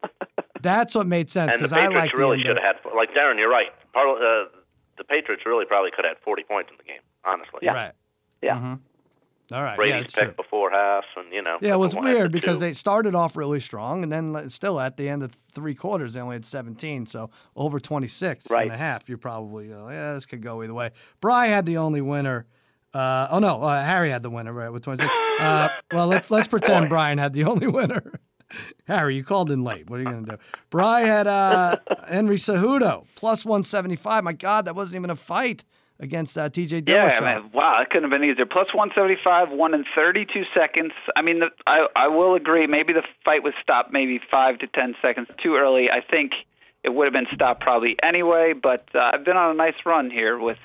That's 0.62 0.94
what 0.94 1.06
made 1.06 1.30
sense 1.30 1.54
And 1.54 1.60
the 1.62 1.68
because 1.68 1.72
I 1.72 1.88
like 1.88 2.12
the 2.12 2.18
really 2.18 2.36
under. 2.38 2.46
should 2.46 2.58
have 2.58 2.76
had, 2.84 2.94
like 2.96 3.10
Darren, 3.14 3.38
you're 3.38 3.50
right. 3.50 3.68
Part, 3.92 4.08
uh, 4.20 4.48
the 4.96 5.04
Patriots 5.04 5.44
really 5.46 5.64
probably 5.64 5.90
could 5.90 6.04
have 6.04 6.16
had 6.16 6.24
40 6.24 6.42
points 6.44 6.70
in 6.70 6.76
the 6.76 6.84
game, 6.84 7.00
honestly. 7.24 7.60
Yeah. 7.62 7.72
Right. 7.72 7.92
Yeah. 8.42 8.56
Mm-hmm. 8.56 8.74
All 9.54 9.62
right. 9.62 9.76
Brady's 9.76 9.92
yeah, 9.94 10.00
that's 10.00 10.12
pick 10.12 10.24
true. 10.24 10.34
before 10.34 10.70
half, 10.70 11.04
and 11.16 11.32
you 11.32 11.40
know. 11.42 11.56
Yeah, 11.62 11.74
it 11.74 11.78
was 11.78 11.96
weird 11.96 12.32
because 12.32 12.58
two. 12.58 12.66
they 12.66 12.72
started 12.74 13.14
off 13.14 13.34
really 13.34 13.60
strong, 13.60 14.02
and 14.02 14.12
then 14.12 14.50
still 14.50 14.78
at 14.78 14.96
the 14.98 15.08
end 15.08 15.22
of 15.22 15.34
three 15.52 15.74
quarters, 15.74 16.12
they 16.14 16.20
only 16.20 16.34
had 16.34 16.44
17. 16.44 17.06
So 17.06 17.30
over 17.56 17.80
26 17.80 18.50
Right. 18.50 18.64
and 18.64 18.72
a 18.72 18.76
half, 18.76 19.08
you're 19.08 19.16
probably, 19.16 19.72
uh, 19.72 19.88
yeah, 19.88 20.12
this 20.12 20.26
could 20.26 20.42
go 20.42 20.62
either 20.62 20.74
way. 20.74 20.90
Bry 21.22 21.46
had 21.46 21.64
the 21.64 21.78
only 21.78 22.02
winner. 22.02 22.46
Uh, 22.94 23.28
oh, 23.30 23.38
no, 23.38 23.62
uh, 23.62 23.84
Harry 23.84 24.10
had 24.10 24.22
the 24.22 24.30
winner, 24.30 24.52
right, 24.52 24.70
with 24.70 24.82
26. 24.82 25.10
Uh, 25.40 25.68
well, 25.92 26.06
let's, 26.06 26.30
let's 26.30 26.48
pretend 26.48 26.88
Brian 26.88 27.18
had 27.18 27.32
the 27.32 27.44
only 27.44 27.66
winner. 27.66 28.20
Harry, 28.86 29.16
you 29.16 29.24
called 29.24 29.50
in 29.50 29.62
late. 29.62 29.90
What 29.90 30.00
are 30.00 30.02
you 30.02 30.08
going 30.08 30.24
to 30.24 30.32
do? 30.32 30.38
Brian 30.70 31.06
had 31.06 31.26
uh, 31.26 31.76
Henry 32.08 32.36
Cejudo, 32.36 33.06
plus 33.14 33.44
175. 33.44 34.24
My 34.24 34.32
God, 34.32 34.64
that 34.64 34.74
wasn't 34.74 34.96
even 34.96 35.10
a 35.10 35.16
fight 35.16 35.64
against 36.00 36.38
uh, 36.38 36.48
TJ 36.48 36.82
Dillashaw. 36.82 37.10
Yeah, 37.10 37.20
man. 37.20 37.50
Wow, 37.52 37.76
that 37.78 37.90
couldn't 37.90 38.10
have 38.10 38.20
been 38.20 38.28
easier. 38.28 38.46
Plus 38.46 38.68
175, 38.72 39.50
one 39.50 39.74
in 39.74 39.84
32 39.94 40.44
seconds. 40.54 40.92
I 41.14 41.22
mean, 41.22 41.40
the, 41.40 41.48
I 41.66 41.88
I 41.94 42.08
will 42.08 42.34
agree. 42.34 42.66
Maybe 42.66 42.94
the 42.94 43.02
fight 43.24 43.42
was 43.42 43.52
stopped 43.62 43.92
maybe 43.92 44.20
five 44.30 44.58
to 44.60 44.66
10 44.66 44.94
seconds 45.02 45.28
too 45.42 45.56
early. 45.56 45.90
I 45.90 46.00
think 46.00 46.32
it 46.84 46.90
would 46.90 47.04
have 47.04 47.12
been 47.12 47.26
stopped 47.34 47.60
probably 47.60 47.96
anyway. 48.02 48.54
But 48.54 48.88
uh, 48.94 49.10
I've 49.12 49.24
been 49.24 49.36
on 49.36 49.50
a 49.50 49.54
nice 49.54 49.76
run 49.84 50.10
here 50.10 50.38
with. 50.38 50.58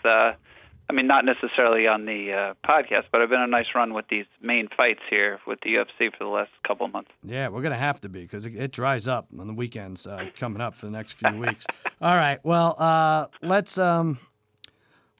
I 0.90 0.94
mean, 0.94 1.08
not 1.08 1.26
necessarily 1.26 1.88
on 1.88 2.06
the 2.06 2.34
uh, 2.34 2.54
podcast, 2.68 3.06
but 3.12 3.22
I've 3.22 3.30
been 3.30 3.42
a 3.42 3.48
nice 3.48 3.68
run 3.74 3.94
with 3.94 4.08
these 4.10 4.26
main 4.42 4.68
fights 4.76 5.00
here 5.10 5.40
with 5.48 5.60
the 5.62 5.76
UFC 5.76 6.12
for 6.12 6.24
the 6.24 6.30
last 6.30 6.52
couple 6.68 6.86
of 6.86 6.94
months. 6.94 7.12
Yeah, 7.24 7.48
we're 7.48 7.62
gonna 7.62 7.78
have 7.78 8.02
to 8.02 8.10
be 8.10 8.22
because 8.22 8.46
it, 8.46 8.56
it 8.56 8.72
dries 8.72 9.08
up 9.08 9.28
on 9.40 9.48
the 9.48 9.54
weekends 9.54 10.06
uh, 10.06 10.26
coming 10.38 10.62
up 10.62 10.76
for 10.76 10.86
the 10.86 10.92
next 10.92 11.14
few 11.14 11.38
weeks. 11.38 11.66
All 12.02 12.16
right, 12.16 12.40
well, 12.44 12.76
uh, 12.78 13.28
let's 13.42 13.78
um, 13.78 14.20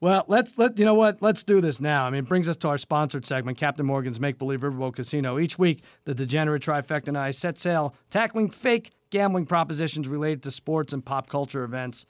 well, 0.04 0.26
let's 0.28 0.58
let 0.58 0.78
you 0.78 0.84
know 0.84 0.96
what. 0.96 1.22
Let's 1.22 1.44
do 1.44 1.62
this 1.62 1.80
now. 1.80 2.06
I 2.06 2.10
mean, 2.10 2.20
it 2.20 2.28
brings 2.28 2.50
us 2.50 2.58
to 2.58 2.68
our 2.68 2.78
sponsored 2.78 3.26
segment, 3.26 3.58
Captain 3.58 3.86
Morgan's 3.86 4.20
Make 4.20 4.38
Believe 4.38 4.60
Riverboat 4.60 4.98
Casino. 4.98 5.40
Each 5.40 5.58
week, 5.58 5.82
the 6.04 6.14
degenerate 6.14 6.62
trifecta 6.62 7.08
and 7.08 7.18
I 7.18 7.32
set 7.32 7.58
sail 7.58 7.96
tackling 8.10 8.50
fake 8.50 8.92
gambling 9.12 9.46
propositions 9.46 10.10
related 10.10 10.44
to 10.44 10.52
sports 10.52 10.92
and 10.92 11.06
pop 11.06 11.30
culture 11.30 11.64
events. 11.64 12.06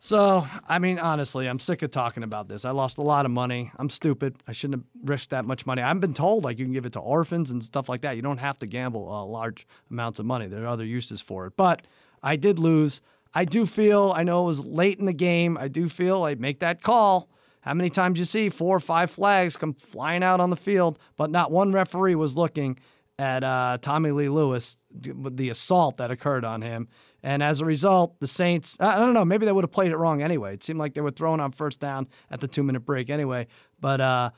So, 0.00 0.46
I 0.68 0.78
mean, 0.78 1.00
honestly, 1.00 1.48
I'm 1.48 1.58
sick 1.58 1.82
of 1.82 1.90
talking 1.90 2.22
about 2.22 2.46
this. 2.48 2.64
I 2.64 2.70
lost 2.70 2.98
a 2.98 3.02
lot 3.02 3.26
of 3.26 3.32
money. 3.32 3.72
I'm 3.76 3.90
stupid. 3.90 4.36
I 4.46 4.52
shouldn't 4.52 4.80
have 4.80 5.08
risked 5.08 5.30
that 5.30 5.44
much 5.44 5.66
money. 5.66 5.82
I've 5.82 6.00
been 6.00 6.14
told 6.14 6.44
like 6.44 6.58
you 6.58 6.64
can 6.64 6.72
give 6.72 6.86
it 6.86 6.92
to 6.92 7.00
orphans 7.00 7.50
and 7.50 7.62
stuff 7.62 7.88
like 7.88 8.02
that. 8.02 8.14
You 8.14 8.22
don't 8.22 8.38
have 8.38 8.56
to 8.58 8.66
gamble 8.66 9.12
uh, 9.12 9.24
large 9.24 9.66
amounts 9.90 10.20
of 10.20 10.26
money. 10.26 10.46
There 10.46 10.62
are 10.62 10.68
other 10.68 10.84
uses 10.84 11.20
for 11.20 11.46
it. 11.46 11.54
But 11.56 11.84
I 12.22 12.36
did 12.36 12.60
lose. 12.60 13.00
I 13.34 13.44
do 13.44 13.66
feel. 13.66 14.12
I 14.14 14.22
know 14.22 14.44
it 14.44 14.46
was 14.46 14.64
late 14.64 15.00
in 15.00 15.06
the 15.06 15.12
game. 15.12 15.58
I 15.58 15.66
do 15.66 15.88
feel 15.88 16.22
I 16.22 16.36
make 16.36 16.60
that 16.60 16.80
call. 16.80 17.28
How 17.62 17.74
many 17.74 17.90
times 17.90 18.20
you 18.20 18.24
see 18.24 18.48
four 18.50 18.76
or 18.76 18.80
five 18.80 19.10
flags 19.10 19.56
come 19.56 19.74
flying 19.74 20.22
out 20.22 20.38
on 20.38 20.50
the 20.50 20.56
field, 20.56 20.96
but 21.16 21.30
not 21.30 21.50
one 21.50 21.72
referee 21.72 22.14
was 22.14 22.36
looking 22.36 22.78
at 23.18 23.42
uh, 23.42 23.78
Tommy 23.82 24.12
Lee 24.12 24.28
Lewis, 24.28 24.76
with 25.12 25.36
the 25.36 25.50
assault 25.50 25.96
that 25.96 26.10
occurred 26.10 26.44
on 26.44 26.62
him. 26.62 26.88
And 27.22 27.42
as 27.42 27.60
a 27.60 27.64
result, 27.64 28.20
the 28.20 28.28
Saints, 28.28 28.76
I 28.78 28.98
don't 28.98 29.14
know, 29.14 29.24
maybe 29.24 29.44
they 29.44 29.52
would 29.52 29.64
have 29.64 29.72
played 29.72 29.90
it 29.90 29.96
wrong 29.96 30.22
anyway. 30.22 30.54
It 30.54 30.62
seemed 30.62 30.78
like 30.78 30.94
they 30.94 31.00
were 31.00 31.10
throwing 31.10 31.40
on 31.40 31.52
first 31.52 31.80
down 31.80 32.06
at 32.30 32.40
the 32.40 32.48
two 32.48 32.62
minute 32.62 32.80
break 32.80 33.10
anyway. 33.10 33.48
But 33.80 34.00
uh, 34.00 34.30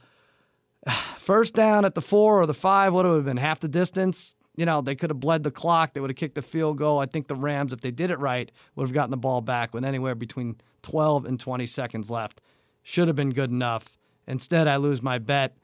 first 1.18 1.54
down 1.54 1.84
at 1.84 1.94
the 1.94 2.00
four 2.00 2.40
or 2.40 2.46
the 2.46 2.54
five 2.54 2.92
would 2.94 3.04
have 3.04 3.24
been 3.24 3.36
half 3.36 3.60
the 3.60 3.68
distance. 3.68 4.34
You 4.56 4.66
know, 4.66 4.80
they 4.80 4.94
could 4.94 5.10
have 5.10 5.20
bled 5.20 5.42
the 5.42 5.50
clock. 5.50 5.94
They 5.94 6.00
would 6.00 6.10
have 6.10 6.16
kicked 6.16 6.34
the 6.34 6.42
field 6.42 6.78
goal. 6.78 6.98
I 6.98 7.06
think 7.06 7.28
the 7.28 7.36
Rams, 7.36 7.72
if 7.72 7.80
they 7.80 7.90
did 7.90 8.10
it 8.10 8.18
right, 8.18 8.50
would 8.74 8.86
have 8.86 8.94
gotten 8.94 9.10
the 9.10 9.16
ball 9.16 9.40
back 9.40 9.72
with 9.72 9.84
anywhere 9.84 10.14
between 10.14 10.56
12 10.82 11.24
and 11.26 11.38
20 11.38 11.66
seconds 11.66 12.10
left. 12.10 12.40
Should 12.82 13.08
have 13.08 13.16
been 13.16 13.30
good 13.30 13.50
enough. 13.50 13.98
Instead, 14.26 14.68
I 14.68 14.76
lose 14.76 15.02
my 15.02 15.18
bet. 15.18 15.56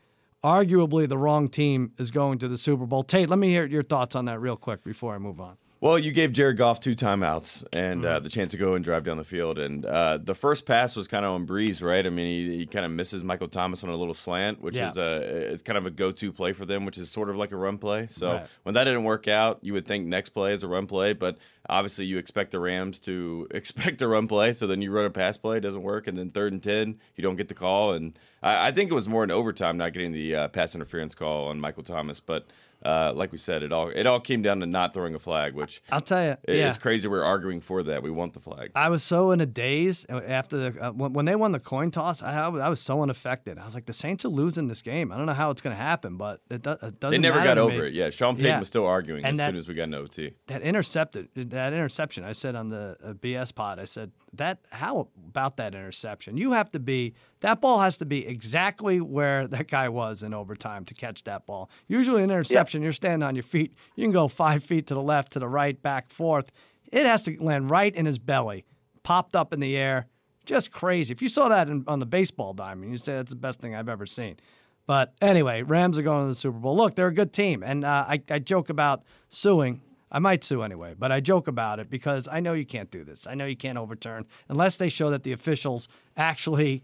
Arguably, 0.45 1.09
the 1.09 1.19
wrong 1.19 1.49
team 1.49 1.93
is 1.99 2.11
going 2.11 2.39
to 2.39 2.49
the 2.49 2.59
Super 2.59 2.87
Bowl. 2.87 3.03
Tate, 3.03 3.29
let 3.29 3.39
me 3.39 3.49
hear 3.49 3.67
your 3.67 3.83
thoughts 3.83 4.15
on 4.15 4.27
that 4.27 4.41
real 4.41 4.57
quick 4.57 4.85
before 4.85 5.15
I 5.15 5.19
move 5.19 5.41
on. 5.41 5.57
Well, 5.79 5.99
you 5.99 6.11
gave 6.13 6.33
Jared 6.33 6.57
Goff 6.57 6.81
two 6.81 6.97
timeouts 6.97 7.63
and 7.71 8.03
Mm-hmm. 8.03 8.07
uh, 8.15 8.21
the 8.21 8.31
chance 8.31 8.53
to 8.53 8.57
go 8.57 8.75
and 8.75 8.83
drive 8.85 9.05
down 9.05 9.19
the 9.19 9.25
field. 9.25 9.59
And 9.59 9.85
uh, 9.85 10.17
the 10.17 10.35
first 10.35 10.65
pass 10.65 10.97
was 10.97 11.07
kind 11.07 11.25
of 11.27 11.35
on 11.35 11.47
Brees, 11.47 11.83
right? 11.83 12.05
I 12.07 12.09
mean, 12.09 12.27
he, 12.51 12.57
he 12.59 12.67
kind 12.67 12.87
of 12.87 12.91
misses 12.93 13.23
Michael 13.23 13.49
Thomas 13.49 13.85
on 13.85 13.91
a 13.91 13.95
little 13.97 14.15
slant, 14.15 14.63
which 14.63 14.75
Yeah. 14.75 14.89
is 14.89 14.97
a 14.97 15.21
it's 15.53 15.63
kind 15.63 15.77
of 15.77 15.85
a 15.85 15.91
go-to 15.91 16.33
play 16.33 16.55
for 16.55 16.65
them, 16.65 16.87
which 16.87 16.97
is 16.97 17.11
sort 17.11 17.29
of 17.29 17.37
like 17.37 17.53
a 17.53 17.57
run 17.57 17.77
play. 17.77 18.07
So 18.07 18.33
Right. 18.33 18.47
when 18.63 18.75
that 18.75 18.85
didn't 18.85 19.05
work 19.05 19.29
out, 19.29 19.59
you 19.61 19.75
would 19.75 19.87
think 19.87 20.07
next 20.07 20.31
play 20.31 20.55
is 20.55 20.63
a 20.63 20.67
run 20.69 20.87
play, 20.87 21.13
but 21.13 21.37
obviously 21.69 22.07
you 22.07 22.17
expect 22.17 22.53
the 22.53 22.59
Rams 22.59 22.99
to 23.01 23.47
expect 23.53 24.01
a 24.01 24.09
run 24.09 24.29
play. 24.29 24.55
So 24.55 24.67
then 24.67 24.81
you 24.81 24.91
run 24.91 25.05
a 25.05 25.11
pass 25.11 25.37
play, 25.37 25.59
it 25.59 25.61
doesn't 25.61 25.83
work, 25.83 26.07
and 26.07 26.17
then 26.17 26.31
third 26.31 26.55
and 26.55 26.63
ten, 26.63 26.99
you 27.17 27.23
don't 27.23 27.37
get 27.37 27.49
the 27.49 27.55
call. 27.55 27.93
And 27.93 28.19
I, 28.43 28.69
I 28.69 28.73
think 28.73 28.91
it 28.91 28.95
was 28.95 29.09
more 29.09 29.25
in 29.25 29.31
overtime 29.31 29.77
not 29.77 29.93
getting 29.93 30.13
the 30.13 30.35
uh, 30.37 30.49
pass 30.49 30.75
interference 30.75 31.15
call 31.15 31.49
on 31.49 31.61
Michael 31.61 31.83
Thomas, 31.83 32.19
but. 32.19 32.47
Uh, 32.85 33.13
like 33.15 33.33
we 33.33 33.39
said, 33.39 33.63
it 33.63 33.73
all 33.73 33.89
it 33.89 34.07
all 34.07 34.21
came 34.21 34.43
down 34.43 34.61
to 34.61 34.67
not 34.67 34.93
throwing 34.95 35.15
a 35.15 35.19
flag, 35.19 35.55
which 35.55 35.83
I'll 35.91 36.01
tell 36.01 36.23
you. 36.23 36.31
it- 36.45 36.57
yeah. 36.57 36.69
It's 36.69 36.79
crazy 36.79 37.09
we're 37.09 37.25
arguing 37.25 37.61
for 37.61 37.83
that. 37.85 38.03
We 38.03 38.11
want 38.11 38.35
the 38.35 38.41
flag. 38.41 38.71
I 38.75 38.91
was 38.91 39.03
so 39.03 39.31
in 39.33 39.41
a 39.41 39.47
daze 39.47 40.05
after 40.09 40.57
the 40.71 40.81
uh, 40.89 40.93
when, 40.93 41.13
when 41.15 41.25
they 41.25 41.35
won 41.37 41.53
the 41.53 41.59
coin 41.59 41.91
toss. 41.91 42.23
I, 42.23 42.47
I 42.47 42.69
was 42.69 42.81
so 42.81 43.03
unaffected. 43.03 43.59
I 43.59 43.65
was 43.65 43.75
like, 43.75 43.87
the 43.87 43.93
Saints 43.93 44.25
are 44.25 44.29
losing 44.29 44.69
this 44.69 44.83
game. 44.83 45.11
I 45.11 45.17
don't 45.17 45.27
know 45.27 45.33
how 45.35 45.51
it's 45.51 45.63
going 45.63 45.75
to 45.75 45.83
happen, 45.83 46.17
but 46.17 46.41
it, 46.51 46.63
do, 46.63 46.73
it 46.73 47.01
doesn't. 47.01 47.11
They 47.11 47.19
never 47.19 47.43
got 47.43 47.59
over 47.59 47.77
me. 47.83 47.89
it. 47.89 47.95
Yeah, 47.95 48.11
Sean 48.11 48.35
Payton 48.37 48.47
Yeah. 48.51 48.59
was 48.59 48.69
still 48.69 48.87
arguing 48.87 49.25
And 49.25 49.35
as 49.35 49.39
that- 49.39 49.47
soon 49.49 49.57
as 49.57 49.67
we 49.69 49.75
got 49.75 49.85
an 49.85 49.95
OT. 49.95 50.35
That 50.49 50.63
intercepted 50.63 51.29
that 51.35 51.73
interception. 51.73 52.25
I 52.25 52.33
said 52.33 52.55
on 52.55 52.69
the 52.69 52.97
uh, 53.03 53.15
BS 53.15 53.55
pod. 53.55 53.79
I 53.79 53.85
said 53.87 54.13
that. 54.35 54.59
How 54.71 55.09
about 55.29 55.57
that 55.57 55.75
interception? 55.75 56.37
You 56.37 56.53
have 56.53 56.71
to 56.73 56.79
be. 56.79 57.15
That 57.47 57.61
ball 57.61 57.79
has 57.79 57.99
to 57.99 58.05
be 58.05 58.27
exactly 58.27 59.01
where 59.01 59.47
that 59.47 59.69
guy 59.69 59.89
was 59.89 60.25
in 60.25 60.35
overtime 60.35 60.85
to 60.87 60.95
catch 60.95 61.23
that 61.23 61.47
ball. 61.47 61.71
Usually, 61.87 62.25
an 62.25 62.31
interception, 62.33 62.83
you're 62.83 62.91
standing 62.91 63.25
on 63.25 63.37
your 63.37 63.45
feet. 63.45 63.73
You 63.95 64.03
can 64.03 64.11
go 64.11 64.27
five 64.27 64.65
feet 64.65 64.89
to 64.89 64.95
the 64.95 65.01
left, 65.01 65.31
to 65.35 65.39
the 65.39 65.47
right, 65.47 65.81
back, 65.81 66.11
forth. 66.11 66.51
It 66.91 67.07
has 67.07 67.23
to 67.23 67.41
land 67.41 67.71
right 67.71 67.95
in 67.95 68.05
his 68.05 68.19
belly, 68.19 68.65
popped 69.05 69.37
up 69.37 69.53
in 69.53 69.61
the 69.61 69.77
air. 69.77 70.09
Just 70.45 70.73
crazy. 70.73 71.13
If 71.13 71.23
you 71.23 71.29
saw 71.29 71.49
that 71.49 71.69
in, 71.69 71.85
on 71.87 72.01
the 72.01 72.05
baseball 72.05 72.53
diamond, 72.53 72.91
you'd 72.91 73.01
say 73.01 73.15
that's 73.15 73.31
the 73.31 73.37
best 73.37 73.61
thing 73.61 73.77
I've 73.77 73.89
ever 73.89 74.07
seen. 74.07 74.41
But 74.89 75.15
anyway, 75.21 75.63
Rams 75.63 75.99
are 75.99 76.03
going 76.03 76.25
to 76.25 76.29
the 76.31 76.35
Super 76.35 76.59
Bowl. 76.59 76.77
Look, 76.77 76.97
they're 76.97 77.07
a 77.07 77.15
good 77.15 77.33
team, 77.33 77.63
and 77.63 77.85
uh, 77.85 78.07
I, 78.09 78.21
I 78.29 78.41
joke 78.41 78.71
about 78.71 79.05
suing. 79.29 79.83
I 80.11 80.19
might 80.19 80.43
sue 80.43 80.63
anyway, 80.63 80.97
but 80.99 81.13
I 81.13 81.21
joke 81.21 81.47
about 81.47 81.79
it 81.79 81.91
because 81.91 82.27
I 82.27 82.41
know 82.41 82.55
you 82.55 82.67
can't 82.67 82.91
do 82.91 83.05
this. 83.05 83.25
I 83.25 83.37
know 83.37 83.47
you 83.47 83.57
can't 83.57 83.79
overturn 83.79 84.27
unless 84.49 84.79
they 84.79 84.89
show 84.89 85.11
that 85.11 85.23
the 85.23 85.31
officials 85.31 85.89
actually 86.17 86.83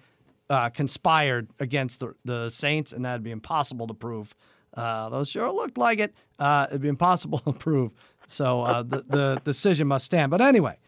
uh, 0.50 0.68
conspired 0.68 1.48
against 1.60 2.00
the, 2.00 2.14
the 2.24 2.50
Saints, 2.50 2.92
and 2.92 3.04
that'd 3.04 3.22
be 3.22 3.30
impossible 3.30 3.86
to 3.86 3.94
prove. 3.94 4.34
Uh, 4.74 5.08
those 5.10 5.28
sure 5.28 5.50
looked 5.52 5.78
like 5.78 5.98
it. 5.98 6.14
Uh, 6.38 6.66
it'd 6.70 6.82
be 6.82 6.88
impossible 6.88 7.38
to 7.46 7.52
prove. 7.52 7.92
So 8.26 8.62
uh, 8.62 8.82
the, 8.82 9.04
the 9.06 9.40
decision 9.44 9.88
must 9.88 10.04
stand. 10.04 10.30
But 10.30 10.40
anyway, 10.40 10.78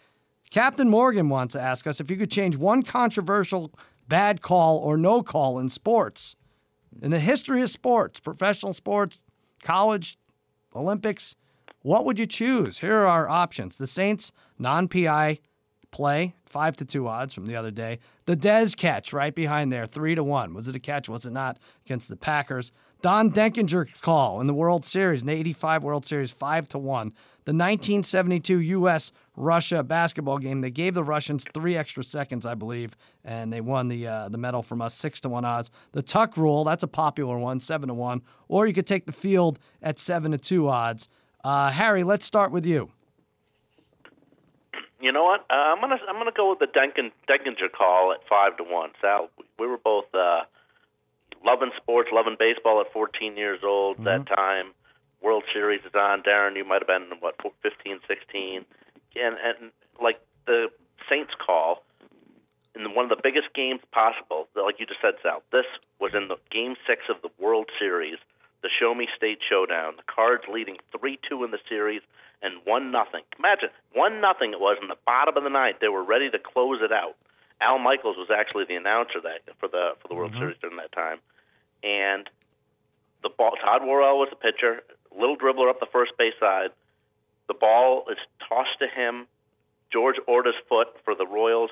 Captain 0.50 0.88
Morgan 0.88 1.28
wants 1.28 1.52
to 1.52 1.60
ask 1.60 1.86
us 1.86 2.00
if 2.00 2.10
you 2.10 2.16
could 2.16 2.30
change 2.30 2.56
one 2.56 2.82
controversial 2.82 3.72
bad 4.08 4.40
call 4.40 4.78
or 4.78 4.96
no 4.96 5.22
call 5.22 5.58
in 5.58 5.68
sports, 5.68 6.36
in 7.02 7.10
the 7.10 7.20
history 7.20 7.60
of 7.62 7.70
sports, 7.70 8.20
professional 8.20 8.72
sports, 8.72 9.24
college, 9.62 10.18
Olympics, 10.74 11.36
what 11.82 12.04
would 12.04 12.18
you 12.18 12.26
choose? 12.26 12.78
Here 12.78 12.96
are 12.98 13.06
our 13.06 13.28
options. 13.28 13.78
The 13.78 13.86
Saints 13.86 14.32
non 14.58 14.88
PI 14.88 15.38
play, 15.94 16.34
five 16.44 16.76
to 16.76 16.84
two 16.84 17.06
odds 17.06 17.32
from 17.32 17.46
the 17.46 17.54
other 17.54 17.70
day. 17.70 18.00
The 18.26 18.36
Dez 18.36 18.76
catch 18.76 19.12
right 19.12 19.32
behind 19.32 19.70
there, 19.70 19.86
three 19.86 20.16
to 20.16 20.24
one. 20.24 20.52
Was 20.52 20.66
it 20.66 20.74
a 20.74 20.80
catch? 20.80 21.08
Was 21.08 21.24
it 21.24 21.32
not 21.32 21.56
against 21.86 22.08
the 22.08 22.16
Packers? 22.16 22.72
Don 23.00 23.30
Denkinger 23.30 24.00
call 24.00 24.40
in 24.40 24.48
the 24.48 24.54
World 24.54 24.84
Series, 24.84 25.22
the 25.22 25.30
85 25.30 25.84
World 25.84 26.04
Series, 26.04 26.32
five 26.32 26.68
to 26.70 26.78
one. 26.78 27.12
The 27.44 27.52
1972 27.52 28.58
U.S. 28.58 29.12
Russia 29.36 29.84
basketball 29.84 30.38
game, 30.38 30.62
they 30.62 30.70
gave 30.70 30.94
the 30.94 31.04
Russians 31.04 31.44
three 31.54 31.76
extra 31.76 32.02
seconds, 32.02 32.44
I 32.44 32.54
believe, 32.54 32.96
and 33.24 33.52
they 33.52 33.60
won 33.60 33.86
the 33.86 34.08
uh, 34.08 34.28
the 34.28 34.38
medal 34.38 34.64
from 34.64 34.82
us, 34.82 34.94
six 34.94 35.20
to 35.20 35.28
one 35.28 35.44
odds. 35.44 35.70
The 35.92 36.02
Tuck 36.02 36.36
rule, 36.36 36.64
that's 36.64 36.82
a 36.82 36.88
popular 36.88 37.38
one, 37.38 37.60
seven 37.60 37.86
to 37.86 37.94
one. 37.94 38.22
Or 38.48 38.66
you 38.66 38.74
could 38.74 38.86
take 38.88 39.06
the 39.06 39.12
field 39.12 39.60
at 39.80 40.00
seven 40.00 40.32
to 40.32 40.38
two 40.38 40.68
odds. 40.68 41.08
Uh, 41.44 41.70
Harry, 41.70 42.02
let's 42.02 42.26
start 42.26 42.50
with 42.50 42.66
you. 42.66 42.90
You 45.04 45.12
know 45.12 45.24
what? 45.24 45.44
Uh, 45.50 45.52
I'm 45.52 45.82
gonna 45.82 46.00
I'm 46.08 46.16
gonna 46.16 46.32
go 46.34 46.48
with 46.48 46.60
the 46.60 46.66
Denkin 46.66 47.12
Denkinger 47.28 47.70
call 47.76 48.14
at 48.16 48.26
five 48.26 48.56
to 48.56 48.64
one. 48.64 48.88
Sal, 49.02 49.28
we 49.58 49.66
were 49.66 49.76
both 49.76 50.06
uh, 50.14 50.44
loving 51.44 51.72
sports, 51.76 52.08
loving 52.10 52.36
baseball 52.38 52.80
at 52.80 52.90
14 52.90 53.36
years 53.36 53.60
old. 53.62 54.02
That 54.02 54.26
time, 54.26 54.72
World 55.20 55.44
Series 55.52 55.82
is 55.84 55.94
on. 55.94 56.22
Darren, 56.22 56.56
you 56.56 56.64
might 56.64 56.80
have 56.80 56.88
been 56.88 57.18
what 57.20 57.36
15, 57.62 58.00
16, 58.08 58.64
and 59.16 59.36
and 59.44 59.72
like 60.00 60.16
the 60.46 60.68
Saints 61.06 61.32
call 61.36 61.84
in 62.74 62.82
one 62.94 63.04
of 63.04 63.10
the 63.10 63.20
biggest 63.22 63.52
games 63.54 63.80
possible. 63.92 64.48
Like 64.56 64.80
you 64.80 64.86
just 64.86 65.02
said, 65.02 65.20
Sal, 65.22 65.42
this 65.52 65.66
was 66.00 66.12
in 66.14 66.28
the 66.28 66.36
Game 66.50 66.76
Six 66.86 67.02
of 67.10 67.20
the 67.20 67.28
World 67.38 67.68
Series, 67.78 68.16
the 68.62 68.70
Show 68.80 68.94
Me 68.94 69.06
State 69.14 69.40
Showdown. 69.46 69.96
The 69.98 70.08
Cards 70.08 70.44
leading 70.50 70.78
three 70.98 71.18
two 71.28 71.44
in 71.44 71.50
the 71.50 71.60
series 71.68 72.00
and 72.44 72.60
one 72.64 72.92
nothing. 72.92 73.22
Imagine 73.38 73.70
one 73.94 74.20
nothing 74.20 74.52
it 74.52 74.60
was 74.60 74.76
in 74.80 74.88
the 74.88 75.00
bottom 75.06 75.36
of 75.36 75.42
the 75.42 75.50
ninth. 75.50 75.78
They 75.80 75.88
were 75.88 76.04
ready 76.04 76.30
to 76.30 76.38
close 76.38 76.80
it 76.82 76.92
out. 76.92 77.16
Al 77.60 77.78
Michaels 77.78 78.16
was 78.16 78.28
actually 78.30 78.66
the 78.66 78.76
announcer 78.76 79.20
that 79.22 79.40
for 79.58 79.68
the 79.68 79.96
for 80.00 80.08
the 80.08 80.14
World 80.14 80.32
mm-hmm. 80.32 80.40
Series 80.40 80.58
during 80.60 80.76
that 80.76 80.92
time, 80.92 81.18
and 81.82 82.28
the 83.22 83.30
ball. 83.30 83.52
Todd 83.62 83.82
Worrell 83.82 84.18
was 84.18 84.28
the 84.30 84.36
pitcher, 84.36 84.82
little 85.16 85.36
dribbler 85.36 85.70
up 85.70 85.80
the 85.80 85.90
first 85.90 86.12
base 86.18 86.34
side. 86.38 86.70
The 87.48 87.54
ball 87.54 88.04
is 88.10 88.18
tossed 88.46 88.78
to 88.80 88.86
him. 88.86 89.26
George 89.92 90.16
Orta's 90.26 90.58
foot 90.68 90.88
for 91.04 91.14
the 91.14 91.26
Royals 91.26 91.70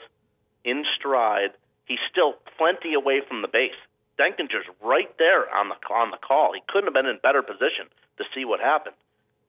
in 0.64 0.84
stride. 0.96 1.50
He's 1.84 1.98
still 2.10 2.34
plenty 2.56 2.94
away 2.94 3.20
from 3.26 3.42
the 3.42 3.48
base. 3.48 3.76
Denkinger's 4.16 4.66
right 4.82 5.10
there 5.18 5.52
on 5.52 5.68
the 5.68 5.76
on 5.92 6.10
the 6.10 6.18
call. 6.18 6.52
He 6.54 6.62
couldn't 6.68 6.92
have 6.92 6.94
been 6.94 7.10
in 7.10 7.18
better 7.22 7.42
position 7.42 7.90
to 8.18 8.24
see 8.34 8.44
what 8.44 8.60
happened, 8.60 8.94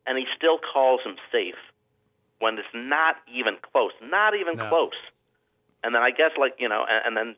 and 0.05 0.17
he 0.17 0.25
still 0.36 0.57
calls 0.60 1.01
him 1.05 1.15
safe 1.31 1.55
when 2.39 2.57
it's 2.57 2.67
not 2.74 3.15
even 3.33 3.55
close, 3.72 3.91
not 4.01 4.36
even 4.36 4.57
No. 4.57 4.67
close. 4.69 5.00
And 5.83 5.93
then 5.95 6.01
I 6.01 6.12
guess 6.12 6.31
like 6.38 6.55
you 6.60 6.69
know, 6.69 6.86
and, 6.88 7.05
and 7.07 7.17
then 7.17 7.36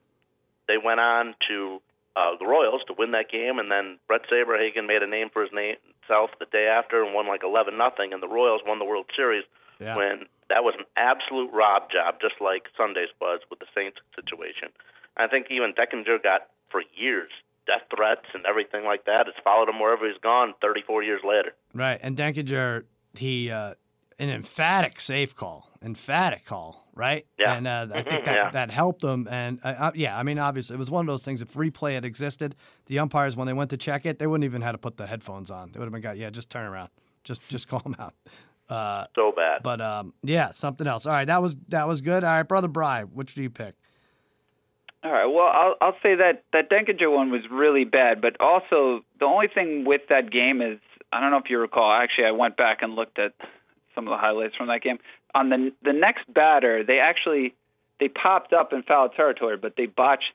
they 0.67 0.77
went 0.77 0.99
on 0.99 1.35
to 1.47 1.81
uh, 2.15 2.31
the 2.39 2.45
Royals 2.45 2.81
to 2.87 2.93
win 2.97 3.11
that 3.11 3.29
game, 3.29 3.59
and 3.59 3.69
then 3.71 3.99
Bret 4.07 4.21
Saberhagen 4.29 4.87
made 4.87 5.03
a 5.03 5.07
name 5.07 5.29
for 5.31 5.41
his 5.43 5.51
name 5.53 5.75
himself 5.99 6.31
the 6.39 6.45
day 6.45 6.67
after 6.67 7.03
and 7.03 7.13
won 7.13 7.27
like 7.27 7.43
eleven 7.43 7.77
nothing, 7.77 8.13
and 8.13 8.21
the 8.23 8.27
Royals 8.27 8.61
won 8.65 8.79
the 8.79 8.85
World 8.85 9.05
Series 9.15 9.43
Yeah. 9.79 9.95
when 9.97 10.25
that 10.49 10.63
was 10.63 10.75
an 10.77 10.85
absolute 10.95 11.51
rob 11.51 11.89
job, 11.91 12.21
just 12.21 12.35
like 12.39 12.67
Sunday's 12.77 13.09
was 13.19 13.41
with 13.49 13.59
the 13.59 13.65
Saints 13.75 13.97
situation. 14.15 14.69
I 15.17 15.27
think 15.27 15.47
even 15.49 15.73
Denkinger 15.73 16.21
got 16.21 16.47
for 16.69 16.83
years 16.95 17.31
death 17.67 17.83
threats 17.95 18.25
and 18.33 18.45
everything 18.45 18.83
like 18.85 19.05
that. 19.05 19.27
It's 19.27 19.37
followed 19.43 19.69
him 19.69 19.79
wherever 19.79 20.07
he's 20.07 20.19
gone. 20.21 20.53
Thirty-four 20.61 21.03
years 21.03 21.21
later. 21.23 21.51
Right, 21.73 21.99
and 22.01 22.15
Denkinger, 22.17 22.83
he 23.17 23.49
uh, 23.51 23.73
an 24.19 24.29
emphatic 24.29 24.99
safe 24.99 25.35
call, 25.35 25.69
emphatic 25.81 26.45
call, 26.45 26.87
right? 26.95 27.25
Yeah. 27.37 27.55
and 27.55 27.67
uh, 27.67 27.87
I 27.93 28.01
think 28.09 28.25
that 28.25 28.35
yeah. 28.35 28.49
that 28.51 28.71
helped 28.71 29.01
them. 29.01 29.27
And 29.29 29.59
uh, 29.63 29.67
uh, 29.77 29.91
yeah, 29.95 30.17
I 30.17 30.23
mean, 30.23 30.39
obviously, 30.39 30.75
it 30.75 30.79
was 30.79 30.89
one 30.91 31.01
of 31.01 31.07
those 31.07 31.23
things. 31.23 31.41
If 31.41 31.53
replay 31.53 31.93
had 31.95 32.05
existed, 32.05 32.55
the 32.85 32.99
umpires 32.99 33.35
when 33.35 33.47
they 33.47 33.53
went 33.53 33.69
to 33.71 33.77
check 33.77 34.05
it, 34.05 34.19
they 34.19 34.27
wouldn't 34.27 34.45
even 34.45 34.61
had 34.61 34.71
to 34.73 34.77
put 34.77 34.97
the 34.97 35.07
headphones 35.07 35.51
on. 35.51 35.71
They 35.71 35.79
would 35.79 35.85
have 35.85 35.93
been 35.93 36.01
got, 36.01 36.17
yeah, 36.17 36.29
just 36.29 36.49
turn 36.49 36.65
around, 36.65 36.89
just 37.23 37.47
just 37.49 37.67
call 37.69 37.81
him 37.85 37.95
out. 37.99 38.13
Uh, 38.67 39.05
So 39.15 39.31
bad. 39.35 39.61
but 39.61 39.79
um, 39.79 40.13
yeah, 40.23 40.51
something 40.51 40.87
else. 40.87 41.05
All 41.05 41.11
right, 41.13 41.25
that 41.25 41.41
was 41.41 41.55
that 41.67 41.87
was 41.87 42.01
good. 42.01 42.23
All 42.23 42.31
right, 42.31 42.43
brother 42.47 42.67
Bry, 42.67 43.03
which 43.03 43.35
do 43.35 43.43
you 43.43 43.49
pick? 43.49 43.75
All 45.05 45.11
right. 45.11 45.25
Well, 45.27 45.45
I'll 45.45 45.75
I'll 45.81 45.97
say 46.01 46.15
that 46.15 46.43
that 46.51 46.71
Denkinger 46.71 47.15
one 47.15 47.29
was 47.29 47.41
really 47.51 47.83
bad, 47.83 48.21
but 48.21 48.35
also 48.39 49.05
the 49.19 49.25
only 49.25 49.47
thing 49.47 49.85
with 49.85 50.01
that 50.09 50.31
game 50.31 50.63
is 50.63 50.79
I 51.13 51.21
don't 51.21 51.29
know 51.29 51.37
if 51.37 51.47
you 51.47 51.59
recall. 51.59 51.91
Actually, 51.91 52.25
I 52.25 52.31
went 52.31 52.57
back 52.57 52.81
and 52.81 52.95
looked 52.95 53.19
at 53.19 53.33
some 53.93 54.07
of 54.07 54.11
the 54.11 54.17
highlights 54.17 54.55
from 54.55 54.67
that 54.67 54.81
game. 54.81 54.97
On 55.35 55.49
the 55.49 55.71
the 55.83 55.93
next 55.93 56.23
batter, 56.33 56.83
they 56.83 56.99
actually 56.99 57.53
they 57.99 58.07
popped 58.07 58.51
up 58.51 58.73
in 58.73 58.81
foul 58.81 59.09
territory, 59.09 59.57
but 59.57 59.75
they 59.77 59.85
botched 59.85 60.33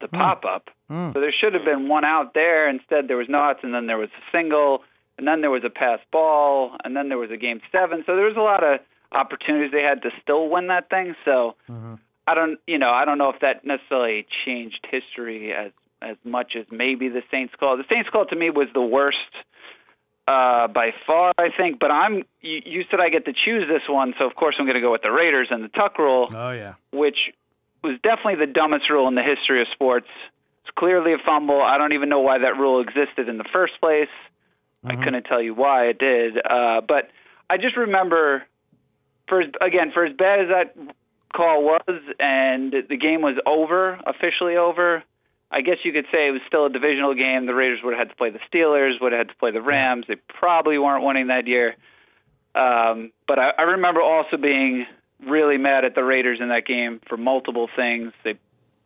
the 0.00 0.08
pop 0.08 0.44
up. 0.44 0.70
Hmm. 0.88 1.12
So 1.12 1.20
there 1.20 1.32
should 1.32 1.54
have 1.54 1.64
been 1.64 1.86
one 1.86 2.04
out 2.04 2.34
there. 2.34 2.68
Instead, 2.68 3.06
there 3.06 3.16
was 3.16 3.28
not, 3.28 3.62
and 3.62 3.72
then 3.72 3.86
there 3.86 3.98
was 3.98 4.08
a 4.08 4.36
single, 4.36 4.82
and 5.18 5.28
then 5.28 5.40
there 5.40 5.50
was 5.50 5.62
a 5.64 5.70
pass 5.70 6.00
ball, 6.10 6.76
and 6.82 6.96
then 6.96 7.10
there 7.10 7.18
was 7.18 7.30
a 7.30 7.36
game 7.36 7.60
seven. 7.70 8.02
So 8.06 8.16
there 8.16 8.24
was 8.24 8.36
a 8.36 8.40
lot 8.40 8.64
of 8.64 8.80
opportunities 9.12 9.70
they 9.70 9.84
had 9.84 10.02
to 10.02 10.10
still 10.20 10.48
win 10.48 10.66
that 10.66 10.90
thing. 10.90 11.14
So. 11.24 11.54
I 12.30 12.34
don't, 12.34 12.60
you 12.66 12.78
know, 12.78 12.90
I 12.90 13.04
don't 13.04 13.18
know 13.18 13.30
if 13.30 13.40
that 13.40 13.64
necessarily 13.64 14.24
changed 14.44 14.86
history 14.88 15.52
as 15.52 15.72
as 16.02 16.16
much 16.24 16.52
as 16.58 16.64
maybe 16.70 17.08
the 17.08 17.22
Saints 17.30 17.52
call. 17.58 17.76
The 17.76 17.84
Saints 17.92 18.08
call 18.08 18.24
to 18.26 18.36
me 18.36 18.48
was 18.48 18.68
the 18.72 18.80
worst 18.80 19.18
uh, 20.28 20.68
by 20.68 20.92
far, 21.06 21.32
I 21.36 21.48
think. 21.54 21.78
But 21.78 21.90
I'm, 21.90 22.22
you, 22.40 22.62
you 22.64 22.84
said 22.90 23.00
I 23.00 23.10
get 23.10 23.26
to 23.26 23.32
choose 23.32 23.68
this 23.68 23.82
one, 23.88 24.14
so 24.18 24.26
of 24.26 24.34
course 24.34 24.54
I'm 24.58 24.64
going 24.64 24.76
to 24.76 24.80
go 24.80 24.92
with 24.92 25.02
the 25.02 25.10
Raiders 25.10 25.48
and 25.50 25.62
the 25.62 25.68
Tuck 25.68 25.98
rule, 25.98 26.30
Oh 26.32 26.52
yeah, 26.52 26.74
which 26.92 27.18
was 27.82 27.98
definitely 28.02 28.46
the 28.46 28.52
dumbest 28.52 28.88
rule 28.88 29.08
in 29.08 29.14
the 29.14 29.22
history 29.22 29.60
of 29.60 29.66
sports. 29.72 30.06
It's 30.62 30.70
clearly 30.78 31.12
a 31.12 31.18
fumble. 31.18 31.60
I 31.60 31.78
don't 31.78 31.94
even 31.94 32.08
know 32.08 32.20
why 32.20 32.38
that 32.38 32.56
rule 32.56 32.80
existed 32.80 33.28
in 33.28 33.38
the 33.38 33.48
first 33.52 33.74
place. 33.80 34.08
I 34.82 34.96
couldn't 34.96 35.24
tell 35.24 35.42
you 35.42 35.52
why 35.54 35.88
it 35.88 35.98
did, 35.98 36.38
uh, 36.38 36.80
but 36.80 37.10
I 37.50 37.58
just 37.58 37.76
remember, 37.76 38.44
for 39.28 39.42
as, 39.42 39.50
again, 39.60 39.90
for 39.92 40.06
as 40.06 40.16
bad 40.16 40.40
as 40.40 40.48
that 40.48 40.74
call 41.34 41.62
was, 41.62 42.00
and 42.18 42.74
the 42.88 42.96
game 42.96 43.22
was 43.22 43.36
over, 43.46 44.00
officially 44.06 44.56
over. 44.56 45.02
I 45.50 45.62
guess 45.62 45.78
you 45.84 45.92
could 45.92 46.06
say 46.12 46.28
it 46.28 46.30
was 46.30 46.42
still 46.46 46.66
a 46.66 46.70
divisional 46.70 47.14
game. 47.14 47.46
The 47.46 47.54
Raiders 47.54 47.80
would 47.82 47.92
have 47.92 47.98
had 47.98 48.10
to 48.10 48.16
play 48.16 48.30
the 48.30 48.38
Steelers, 48.52 49.00
would 49.00 49.12
have 49.12 49.18
had 49.18 49.28
to 49.30 49.36
play 49.36 49.50
the 49.50 49.62
Rams. 49.62 50.06
They 50.06 50.16
probably 50.16 50.78
weren't 50.78 51.04
winning 51.04 51.26
that 51.26 51.46
year. 51.48 51.74
Um, 52.54 53.12
but 53.26 53.38
I, 53.38 53.50
I 53.58 53.62
remember 53.62 54.00
also 54.00 54.36
being 54.36 54.86
really 55.26 55.56
mad 55.56 55.84
at 55.84 55.94
the 55.94 56.04
Raiders 56.04 56.38
in 56.40 56.48
that 56.48 56.66
game 56.66 57.00
for 57.08 57.16
multiple 57.16 57.68
things. 57.74 58.12
They 58.24 58.34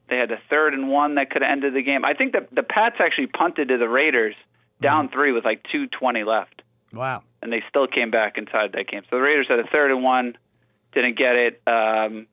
they 0.08 0.16
had 0.16 0.30
a 0.30 0.38
third 0.50 0.74
and 0.74 0.90
one 0.90 1.14
that 1.14 1.30
could 1.30 1.40
have 1.40 1.50
ended 1.50 1.74
the 1.74 1.82
game. 1.82 2.04
I 2.04 2.12
think 2.12 2.34
that 2.34 2.54
the 2.54 2.62
Pats 2.62 2.96
actually 2.98 3.28
punted 3.28 3.68
to 3.68 3.78
the 3.78 3.88
Raiders 3.88 4.34
down 4.80 5.08
three 5.08 5.32
with 5.32 5.44
like 5.44 5.64
two 5.70 5.86
twenty 5.86 6.24
left 6.24 6.62
wow. 6.94 7.22
and 7.42 7.52
they 7.52 7.62
still 7.68 7.86
came 7.86 8.10
back 8.10 8.38
and 8.38 8.48
tied 8.48 8.72
that 8.72 8.88
game. 8.88 9.02
So 9.10 9.16
the 9.16 9.22
Raiders 9.22 9.46
had 9.48 9.58
a 9.58 9.66
third 9.66 9.90
and 9.90 10.02
one, 10.02 10.36
didn't 10.94 11.18
get 11.18 11.36
it. 11.36 11.62
Um, 11.66 12.26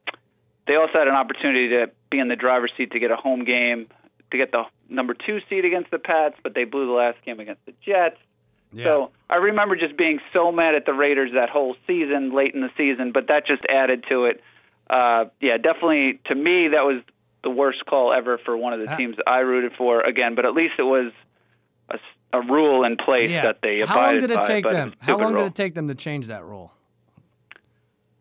they 0.67 0.76
also 0.76 0.93
had 0.93 1.08
an 1.08 1.15
opportunity 1.15 1.69
to 1.69 1.89
be 2.10 2.19
in 2.19 2.28
the 2.28 2.36
driver's 2.36 2.71
seat 2.78 2.91
to 2.91 3.00
get 3.00 3.12
a 3.12 3.15
home 3.15 3.43
game, 3.43 3.88
to 4.32 4.38
get 4.38 4.52
the 4.52 4.63
number 4.89 5.13
two 5.13 5.39
seed 5.50 5.65
against 5.65 5.91
the 5.91 6.00
Pats, 6.00 6.36
but 6.43 6.54
they 6.54 6.63
blew 6.63 6.86
the 6.86 6.91
last 6.93 7.17
game 7.26 7.39
against 7.39 7.65
the 7.65 7.74
Jets. 7.86 8.17
Yeah. 8.74 8.84
So 8.86 9.12
I 9.30 9.38
remember 9.38 9.76
just 9.76 9.97
being 9.97 10.19
so 10.32 10.52
mad 10.52 10.76
at 10.76 10.86
the 10.86 10.93
Raiders 10.93 11.32
that 11.34 11.50
whole 11.50 11.76
season, 11.88 12.34
late 12.34 12.54
in 12.54 12.62
the 12.62 12.69
season, 12.78 13.12
but 13.12 13.28
that 13.28 13.45
just 13.45 13.63
added 13.67 14.06
to 14.10 14.26
it. 14.26 14.41
Uh, 14.89 15.26
yeah, 15.41 15.58
definitely 15.58 16.19
to 16.26 16.36
me 16.36 16.69
that 16.69 16.86
was 16.86 17.02
the 17.43 17.50
worst 17.50 17.86
call 17.86 18.13
ever 18.13 18.38
for 18.38 18.56
one 18.56 18.71
of 18.74 18.80
the 18.80 18.88
Ah. 18.91 18.95
teams 18.95 19.15
I 19.26 19.39
rooted 19.39 19.74
for. 19.78 20.02
Again, 20.02 20.36
but 20.36 20.45
at 20.45 20.54
least 20.54 20.76
it 20.78 20.84
was 20.84 21.12
a 22.34 22.41
rule 22.41 22.86
in 22.86 22.95
place 22.95 23.30
yeah. 23.30 23.41
that 23.43 23.62
they 23.62 23.82
How 23.82 24.08
long 24.08 24.19
did 24.21 24.32
it 24.32 24.36
by, 24.38 24.47
take 24.47 24.63
them? 24.63 24.93
How 25.02 25.17
long 25.17 25.34
rule. 25.34 25.43
did 25.43 25.52
it 25.52 25.56
take 25.56 25.74
them 25.74 25.89
to 25.89 25.95
change 25.95 26.28
that 26.28 26.45
rule? 26.45 26.71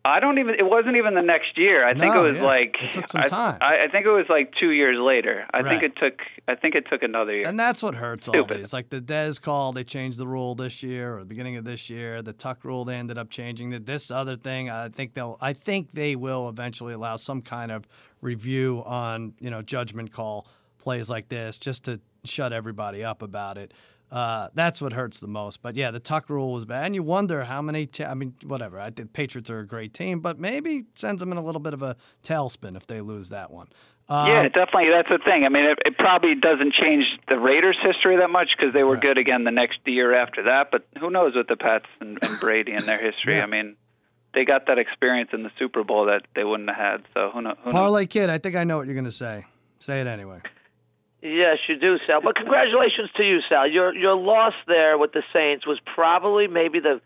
I 0.03 0.19
don't 0.19 0.39
even. 0.39 0.55
It 0.55 0.65
wasn't 0.67 0.95
even 0.97 1.13
the 1.13 1.21
next 1.21 1.57
year. 1.57 1.85
I 1.85 1.91
think 1.93 2.13
No, 2.13 2.25
it 2.25 2.29
was 2.31 2.37
yeah. 2.37 2.43
like. 2.43 2.75
It 2.81 2.91
took 2.91 3.07
some 3.11 3.21
I, 3.21 3.27
time. 3.27 3.57
I, 3.61 3.83
I 3.83 3.87
think 3.91 4.05
it 4.07 4.09
was 4.11 4.25
like 4.29 4.51
two 4.59 4.71
years 4.71 4.97
later. 4.99 5.45
I 5.53 5.59
Right. 5.59 5.79
think 5.79 5.83
it 5.83 5.95
took. 5.95 6.21
I 6.47 6.55
think 6.55 6.73
it 6.73 6.85
took 6.89 7.03
another 7.03 7.33
year. 7.35 7.47
And 7.47 7.59
that's 7.59 7.83
what 7.83 7.93
hurts 7.93 8.27
all 8.27 8.33
Stupid. 8.33 8.61
these. 8.61 8.73
Like 8.73 8.89
the 8.89 8.99
Dez 8.99 9.39
call, 9.39 9.73
they 9.73 9.83
changed 9.83 10.17
the 10.17 10.25
rule 10.25 10.55
this 10.55 10.81
year 10.81 11.15
or 11.15 11.19
the 11.19 11.25
beginning 11.25 11.55
of 11.57 11.65
this 11.65 11.87
year. 11.89 12.23
The 12.23 12.33
Tuck 12.33 12.63
rule, 12.65 12.83
they 12.83 12.95
ended 12.95 13.19
up 13.19 13.29
changing. 13.29 13.69
This 13.83 14.09
other 14.09 14.35
thing, 14.35 14.71
I 14.71 14.89
think 14.89 15.13
they'll. 15.13 15.37
I 15.39 15.53
think 15.53 15.91
they 15.91 16.15
will 16.15 16.49
eventually 16.49 16.93
allow 16.93 17.15
some 17.17 17.43
kind 17.43 17.71
of 17.71 17.87
review 18.21 18.81
on 18.85 19.33
you 19.39 19.49
know 19.51 19.61
judgment 19.61 20.11
call 20.11 20.47
plays 20.79 21.11
like 21.11 21.29
this, 21.29 21.59
just 21.59 21.83
to 21.85 21.99
shut 22.23 22.53
everybody 22.53 23.03
up 23.03 23.21
about 23.21 23.57
it. 23.59 23.71
Uh, 24.11 24.49
that's 24.53 24.81
what 24.81 24.91
hurts 24.91 25.19
the 25.21 25.27
most. 25.27 25.61
But 25.61 25.75
yeah, 25.75 25.89
the 25.91 25.99
Tuck 25.99 26.29
rule 26.29 26.51
was 26.51 26.65
bad, 26.65 26.85
and 26.85 26.95
you 26.95 27.01
wonder 27.03 27.45
how 27.45 27.61
many. 27.61 27.87
I 28.05 28.13
mean, 28.13 28.33
whatever. 28.43 28.79
I 28.79 28.89
think 28.89 29.13
Patriots 29.13 29.49
are 29.49 29.59
a 29.59 29.65
great 29.67 29.93
team, 29.93 30.19
but 30.19 30.37
maybe 30.37 30.83
sends 30.95 31.21
them 31.21 31.31
in 31.31 31.37
a 31.37 31.41
little 31.43 31.61
bit 31.61 31.73
of 31.73 31.81
a 31.81 31.95
tailspin 32.23 32.75
if 32.75 32.87
they 32.87 32.99
lose 32.99 33.29
that 33.29 33.51
one. 33.51 33.67
Um, 34.09 34.27
yeah, 34.27 34.43
definitely. 34.49 34.89
That's 34.89 35.07
the 35.07 35.19
thing. 35.23 35.45
I 35.45 35.49
mean, 35.49 35.63
it, 35.63 35.79
it 35.85 35.97
probably 35.97 36.35
doesn't 36.35 36.73
change 36.73 37.05
the 37.29 37.39
Raiders' 37.39 37.77
history 37.81 38.17
that 38.17 38.29
much 38.29 38.49
because 38.57 38.73
they 38.73 38.83
were 38.83 38.95
Right. 38.95 39.01
good 39.01 39.17
again 39.17 39.45
the 39.45 39.51
next 39.51 39.79
year 39.85 40.13
after 40.13 40.43
that. 40.43 40.69
But 40.69 40.85
who 40.99 41.09
knows 41.09 41.33
with 41.33 41.47
the 41.47 41.55
Pats 41.55 41.85
and, 42.01 42.19
and 42.21 42.39
Brady 42.41 42.73
and 42.73 42.83
their 42.83 42.99
history? 42.99 43.37
Yeah. 43.37 43.43
I 43.43 43.45
mean, 43.45 43.77
they 44.33 44.43
got 44.43 44.67
that 44.67 44.77
experience 44.77 45.29
in 45.31 45.43
the 45.43 45.51
Super 45.57 45.85
Bowl 45.85 46.07
that 46.07 46.23
they 46.35 46.43
wouldn't 46.43 46.67
have 46.69 46.77
had. 46.77 47.01
So 47.13 47.29
who, 47.33 47.41
know, 47.41 47.55
who 47.63 47.69
knows? 47.69 47.73
Parlay 47.73 48.05
Kid, 48.05 48.29
I 48.29 48.37
think 48.37 48.55
I 48.57 48.65
know 48.65 48.75
what 48.77 48.85
you're 48.87 48.95
going 48.95 49.05
to 49.05 49.11
say. 49.11 49.45
Say 49.79 50.01
it 50.01 50.07
anyway. 50.07 50.41
Yes, 51.21 51.57
you 51.69 51.77
do, 51.77 51.97
Sal. 52.07 52.21
But 52.21 52.35
congratulations 52.35 53.09
to 53.17 53.23
you, 53.23 53.39
Sal. 53.47 53.67
Your 53.69 53.93
your 53.95 54.15
loss 54.15 54.53
there 54.67 54.97
with 54.97 55.11
the 55.13 55.21
Saints 55.33 55.67
was 55.67 55.79
probably 55.85 56.47
maybe 56.47 56.79
the 56.79 56.99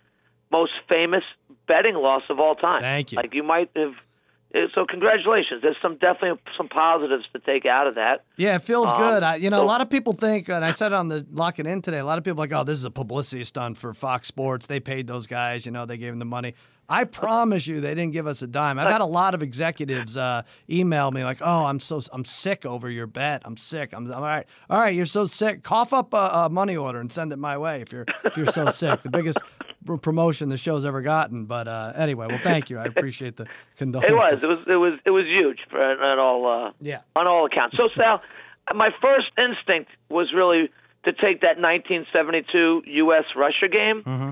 most 0.51 0.71
famous 0.87 1.23
betting 1.67 1.95
loss 1.95 2.23
of 2.29 2.39
all 2.39 2.55
time. 2.55 2.81
Thank 2.81 3.11
you. 3.11 3.17
Like 3.17 3.33
you 3.33 3.43
might 3.43 3.69
have. 3.75 3.93
eh, 4.53 4.67
So 4.73 4.85
congratulations. 4.85 5.61
There's 5.61 5.75
some 5.81 5.97
definitely 5.97 6.39
some 6.55 6.69
positives 6.69 7.25
to 7.33 7.39
take 7.39 7.65
out 7.65 7.87
of 7.87 7.95
that. 7.95 8.23
Yeah, 8.37 8.55
it 8.55 8.61
feels 8.61 8.89
Um, 8.91 8.97
good. 8.97 9.23
I, 9.23 9.35
you 9.35 9.49
know, 9.49 9.61
a 9.61 9.65
lot 9.65 9.81
of 9.81 9.89
people 9.89 10.13
think, 10.13 10.47
and 10.47 10.63
I 10.63 10.71
said 10.71 10.93
it 10.93 10.95
on 10.95 11.09
the 11.09 11.25
Lock 11.31 11.59
It 11.59 11.67
In 11.67 11.81
today, 11.81 11.97
a 11.99 12.05
lot 12.05 12.17
of 12.17 12.23
people 12.23 12.39
are 12.39 12.47
like, 12.47 12.53
oh, 12.53 12.63
this 12.63 12.77
is 12.77 12.85
a 12.85 12.91
publicity 12.91 13.43
stunt 13.43 13.77
for 13.77 13.93
Fox 13.93 14.27
Sports. 14.29 14.67
They 14.67 14.79
paid 14.79 15.07
those 15.07 15.27
guys, 15.27 15.65
you 15.65 15.73
know, 15.73 15.85
they 15.85 15.97
gave 15.97 16.11
them 16.13 16.19
the 16.19 16.25
money. 16.25 16.53
I 16.87 17.03
promise 17.05 17.65
you, 17.67 17.81
they 17.81 17.95
didn't 17.95 18.13
give 18.13 18.27
us 18.27 18.41
a 18.41 18.47
dime. 18.47 18.77
I've 18.77 18.91
had 18.91 19.01
a 19.01 19.05
lot 19.05 19.33
of 19.33 19.41
executives 19.41 20.15
uh, 20.17 20.43
email 20.69 21.09
me 21.11 21.23
like, 21.23 21.39
"Oh, 21.41 21.65
I'm 21.65 21.79
so 21.79 21.99
I'm 22.11 22.23
sick 22.25 22.65
over 22.65 22.89
your 22.89 23.07
bet. 23.07 23.41
I'm 23.45 23.57
sick. 23.57 23.93
I'm, 23.93 24.05
I'm 24.07 24.13
all 24.17 24.21
right. 24.21 24.45
All 24.69 24.79
right, 24.79 24.93
you're 24.93 25.05
so 25.07 25.25
sick. 25.25 25.63
Cough 25.63 25.93
up 25.93 26.13
a, 26.13 26.17
a 26.45 26.49
money 26.49 26.77
order 26.77 26.99
and 26.99 27.11
send 27.11 27.33
it 27.33 27.37
my 27.37 27.57
way 27.57 27.81
if 27.81 27.91
you're 27.91 28.05
if 28.23 28.37
you're 28.37 28.45
so 28.51 28.69
sick. 28.69 29.01
The 29.01 29.09
biggest 29.09 29.39
promotion 30.01 30.49
the 30.49 30.57
show's 30.57 30.85
ever 30.85 31.01
gotten. 31.01 31.45
But 31.45 31.67
uh, 31.67 31.93
anyway, 31.95 32.27
well, 32.27 32.39
thank 32.43 32.69
you. 32.69 32.77
I 32.77 32.85
appreciate 32.85 33.35
the 33.37 33.47
condolences. 33.77 34.11
It 34.11 34.15
was. 34.15 34.43
It 34.43 34.47
was. 34.47 34.59
It 34.67 34.75
was. 34.75 34.99
It 35.05 35.11
was 35.11 35.25
huge 35.25 35.59
for, 35.69 35.79
on 35.81 36.19
all. 36.19 36.67
Uh, 36.67 36.71
Yeah. 36.81 37.01
On 37.15 37.25
all 37.27 37.45
accounts. 37.45 37.77
So 37.77 37.89
Sal, 37.95 38.21
my 38.73 38.89
first 39.01 39.27
instinct 39.37 39.91
was 40.09 40.31
really 40.35 40.69
to 41.03 41.13
take 41.13 41.41
that 41.41 41.57
1972 41.59 42.83
U.S. 42.85 43.25
Russia 43.35 43.67
game, 43.71 44.01
Mm-hmm. 44.03 44.29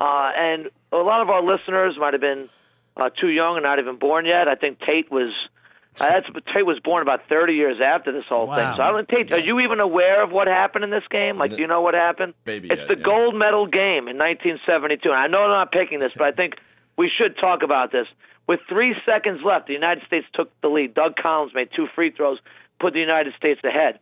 uh, 0.00 0.30
and 0.36 0.70
a 1.00 1.04
lot 1.04 1.22
of 1.22 1.30
our 1.30 1.42
listeners 1.42 1.96
might 1.98 2.14
have 2.14 2.20
been 2.20 2.48
uh, 2.96 3.10
too 3.10 3.28
young 3.28 3.56
and 3.56 3.64
not 3.64 3.78
even 3.78 3.96
born 3.96 4.26
yet. 4.26 4.48
I 4.48 4.54
think 4.54 4.78
Tate 4.80 5.10
was 5.10 5.32
Uh, 6.00 6.08
that's 6.10 6.26
Tate 6.52 6.66
was 6.66 6.78
born 6.80 7.02
about 7.02 7.22
30 7.28 7.54
years 7.54 7.78
after 7.82 8.12
this 8.12 8.24
whole 8.28 8.46
thing. 8.46 8.64
Wow. 8.64 8.76
So 8.76 8.82
I 8.82 8.90
don't 8.92 9.08
Tate. 9.08 9.32
Are 9.32 9.38
you 9.38 9.60
even 9.60 9.80
aware 9.80 10.22
of 10.22 10.30
what 10.30 10.46
happened 10.46 10.84
in 10.84 10.90
this 10.90 11.06
game? 11.10 11.38
Like, 11.38 11.52
do 11.52 11.58
you 11.58 11.66
know 11.66 11.80
what 11.80 11.94
happened? 11.94 12.34
Maybe 12.44 12.68
It's 12.68 12.80
yet, 12.80 12.88
the 12.88 12.98
yeah. 12.98 13.04
gold 13.04 13.34
medal 13.34 13.66
game 13.66 14.08
in 14.08 14.18
1972. 14.18 15.08
And 15.08 15.18
I 15.18 15.26
know 15.26 15.42
I'm 15.44 15.50
not 15.50 15.72
picking 15.72 15.98
this, 15.98 16.12
but 16.16 16.26
I 16.26 16.32
think 16.32 16.56
we 16.98 17.10
should 17.10 17.38
talk 17.38 17.62
about 17.62 17.92
this. 17.92 18.06
With 18.46 18.60
three 18.68 18.94
seconds 19.04 19.40
left, 19.44 19.66
the 19.66 19.72
United 19.72 20.04
States 20.06 20.26
took 20.32 20.50
the 20.60 20.68
lead. 20.68 20.94
Doug 20.94 21.16
Collins 21.16 21.52
made 21.54 21.70
two 21.74 21.88
free 21.94 22.10
throws, 22.10 22.38
put 22.78 22.92
the 22.92 23.00
United 23.00 23.34
States 23.34 23.60
ahead. 23.64 23.98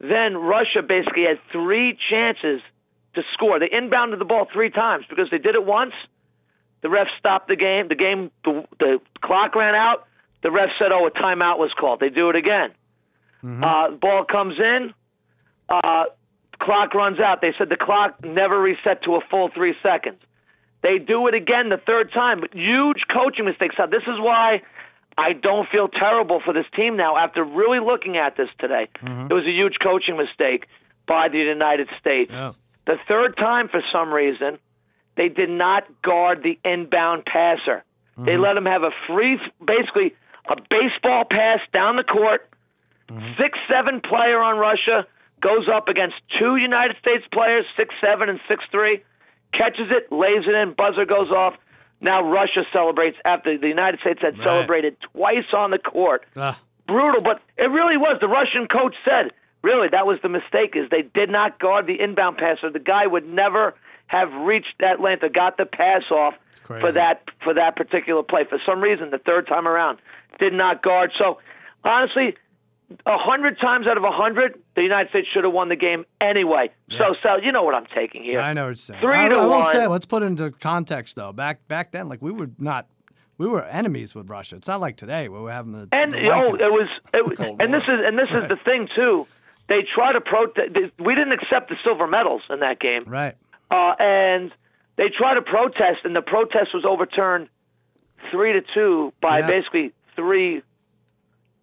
Then 0.00 0.36
Russia 0.36 0.82
basically 0.82 1.24
had 1.24 1.38
three 1.52 1.96
chances 2.10 2.62
to 3.14 3.22
score. 3.34 3.58
They 3.58 3.68
inbounded 3.68 4.18
the 4.18 4.24
ball 4.24 4.46
three 4.52 4.70
times 4.70 5.04
because 5.08 5.28
they 5.30 5.38
did 5.38 5.54
it 5.54 5.64
once. 5.64 5.92
The 6.82 6.88
ref 6.88 7.08
stopped 7.18 7.48
the 7.48 7.56
game. 7.56 7.88
The 7.88 7.94
game, 7.94 8.30
the, 8.44 8.64
the 8.78 9.00
clock 9.20 9.54
ran 9.54 9.74
out. 9.74 10.06
The 10.42 10.50
ref 10.50 10.70
said, 10.78 10.92
"Oh, 10.92 11.06
a 11.06 11.10
timeout 11.10 11.58
was 11.58 11.72
called." 11.78 12.00
They 12.00 12.08
do 12.08 12.30
it 12.30 12.36
again. 12.36 12.70
Uh, 13.64 13.90
ball 13.90 14.24
comes 14.24 14.58
in. 14.58 14.94
Uh, 15.68 16.04
clock 16.58 16.94
runs 16.94 17.20
out. 17.20 17.40
They 17.40 17.52
said 17.58 17.68
the 17.68 17.76
clock 17.76 18.24
never 18.24 18.60
reset 18.60 19.02
to 19.04 19.16
a 19.16 19.20
full 19.30 19.50
three 19.54 19.74
seconds. 19.82 20.20
They 20.82 20.98
do 20.98 21.26
it 21.26 21.34
again 21.34 21.68
the 21.68 21.76
third 21.76 22.12
time, 22.12 22.40
but 22.40 22.54
huge 22.54 23.02
coaching 23.12 23.44
mistakes. 23.44 23.74
Now, 23.78 23.86
this 23.86 24.02
is 24.02 24.18
why 24.18 24.62
I 25.18 25.34
don't 25.34 25.68
feel 25.68 25.88
terrible 25.88 26.40
for 26.42 26.54
this 26.54 26.64
team 26.74 26.96
now 26.96 27.16
after 27.16 27.44
really 27.44 27.80
looking 27.80 28.16
at 28.16 28.36
this 28.36 28.48
today. 28.58 28.88
It 29.30 29.34
was 29.34 29.44
a 29.44 29.50
huge 29.50 29.76
coaching 29.82 30.16
mistake 30.16 30.66
by 31.06 31.28
the 31.28 31.38
United 31.38 31.88
States. 31.98 32.30
Yeah. 32.32 32.52
The 32.90 32.98
third 33.06 33.36
time, 33.36 33.68
for 33.68 33.80
some 33.92 34.12
reason, 34.12 34.58
they 35.16 35.28
did 35.28 35.48
not 35.48 35.84
guard 36.02 36.42
the 36.42 36.58
inbound 36.64 37.24
passer. 37.24 37.84
They 38.18 38.32
mm-hmm. 38.32 38.42
let 38.42 38.56
him 38.56 38.66
have 38.66 38.82
a 38.82 38.90
free, 39.06 39.38
basically 39.64 40.16
a 40.48 40.56
baseball 40.68 41.24
pass 41.30 41.60
down 41.72 41.94
the 41.94 42.02
court. 42.02 42.50
Mm-hmm. 43.08 43.40
Six 43.40 43.56
seven 43.70 44.00
player 44.00 44.42
on 44.42 44.58
Russia 44.58 45.06
goes 45.40 45.68
up 45.72 45.86
against 45.86 46.16
two 46.36 46.56
United 46.56 46.96
States 46.96 47.22
players, 47.32 47.64
six 47.76 47.94
seven 48.00 48.28
and 48.28 48.40
six 48.48 48.64
three, 48.72 49.04
catches 49.54 49.86
it, 49.92 50.10
lays 50.10 50.42
it 50.48 50.54
in, 50.56 50.74
buzzer 50.74 51.04
goes 51.04 51.30
off. 51.30 51.54
Now 52.00 52.28
Russia 52.28 52.64
celebrates 52.72 53.18
after 53.24 53.56
the 53.56 53.68
United 53.68 54.00
States 54.00 54.18
had 54.20 54.36
Right. 54.36 54.44
celebrated 54.44 54.96
twice 55.12 55.46
on 55.54 55.70
the 55.70 55.78
court 55.78 56.26
Ugh. 56.34 56.56
brutal, 56.88 57.20
but 57.22 57.40
it 57.56 57.70
really 57.70 57.96
was. 57.96 58.18
The 58.20 58.26
Russian 58.26 58.66
coach 58.66 58.96
said, 59.04 59.30
really, 59.62 59.88
that 59.88 60.06
was 60.06 60.18
the 60.22 60.28
mistake 60.28 60.74
is 60.74 60.88
they 60.90 61.02
did 61.02 61.30
not 61.30 61.58
guard 61.58 61.86
the 61.86 62.00
inbound 62.00 62.38
passer. 62.38 62.70
The 62.70 62.78
guy 62.78 63.06
would 63.06 63.26
never 63.26 63.74
have 64.06 64.32
reached 64.32 64.74
that 64.80 65.00
length 65.00 65.22
or 65.22 65.28
got 65.28 65.56
the 65.56 65.66
pass 65.66 66.02
off 66.10 66.34
for 66.66 66.92
that 66.92 67.22
for 67.42 67.54
that 67.54 67.76
particular 67.76 68.22
play. 68.22 68.44
For 68.48 68.58
some 68.64 68.80
reason, 68.80 69.10
the 69.10 69.18
third 69.18 69.46
time 69.46 69.66
around, 69.66 69.98
did 70.38 70.52
not 70.52 70.82
guard. 70.82 71.12
So 71.18 71.38
honestly, 71.84 72.36
a 73.06 73.18
hundred 73.18 73.58
times 73.60 73.86
out 73.86 73.96
of 73.96 74.04
a 74.04 74.10
hundred, 74.10 74.60
the 74.74 74.82
United 74.82 75.10
States 75.10 75.28
should 75.32 75.44
have 75.44 75.52
won 75.52 75.68
the 75.68 75.76
game 75.76 76.04
anyway. 76.20 76.70
So, 76.98 77.14
Sal, 77.22 77.42
you 77.42 77.52
know 77.52 77.62
what 77.62 77.74
I'm 77.74 77.86
taking 77.94 78.24
here. 78.24 78.40
I 78.40 78.52
know 78.52 78.62
what 78.62 78.68
you're 78.68 78.76
saying. 78.76 79.00
Three 79.00 79.14
I, 79.14 79.28
to 79.28 79.36
I 79.36 79.44
will 79.44 79.60
one. 79.60 79.72
say, 79.72 79.86
let's 79.86 80.06
put 80.06 80.22
it 80.22 80.26
into 80.26 80.50
context 80.50 81.16
though. 81.16 81.32
Back 81.32 81.66
back 81.68 81.92
then, 81.92 82.08
like 82.08 82.20
we 82.20 82.32
were 82.32 82.50
not, 82.58 82.88
we 83.38 83.46
were 83.46 83.64
enemies 83.64 84.14
with 84.14 84.28
Russia. 84.28 84.56
It's 84.56 84.68
not 84.68 84.80
like 84.80 84.96
today 84.96 85.28
where 85.28 85.42
we're 85.42 85.52
having 85.52 85.72
the. 85.72 85.88
And 85.92 86.12
the 86.12 86.30
oh, 86.30 86.50
Viking- 86.52 86.66
it 86.66 86.72
was, 86.72 86.88
it 87.14 87.26
was 87.38 87.38
and 87.38 87.72
this 87.72 87.82
is 87.84 88.00
and 88.04 88.18
this 88.18 88.28
is 88.30 88.48
the 88.48 88.58
thing 88.64 88.88
too. 88.94 89.26
They 89.70 89.82
try 89.94 90.12
to 90.12 90.20
protest. 90.20 90.72
We 90.98 91.14
didn't 91.14 91.32
accept 91.32 91.68
the 91.70 91.76
silver 91.84 92.06
medals 92.08 92.42
in 92.50 92.58
that 92.60 92.80
game, 92.80 93.02
right. 93.06 93.36
uh, 93.70 93.94
and 94.00 94.52
they 94.96 95.08
tried 95.16 95.34
to 95.34 95.42
protest, 95.42 96.00
and 96.04 96.14
the 96.14 96.22
protest 96.22 96.74
was 96.74 96.84
overturned 96.84 97.48
three 98.32 98.52
to 98.52 98.62
two 98.74 99.12
by 99.22 99.38
Yeah. 99.38 99.46
basically 99.46 99.92
three 100.16 100.62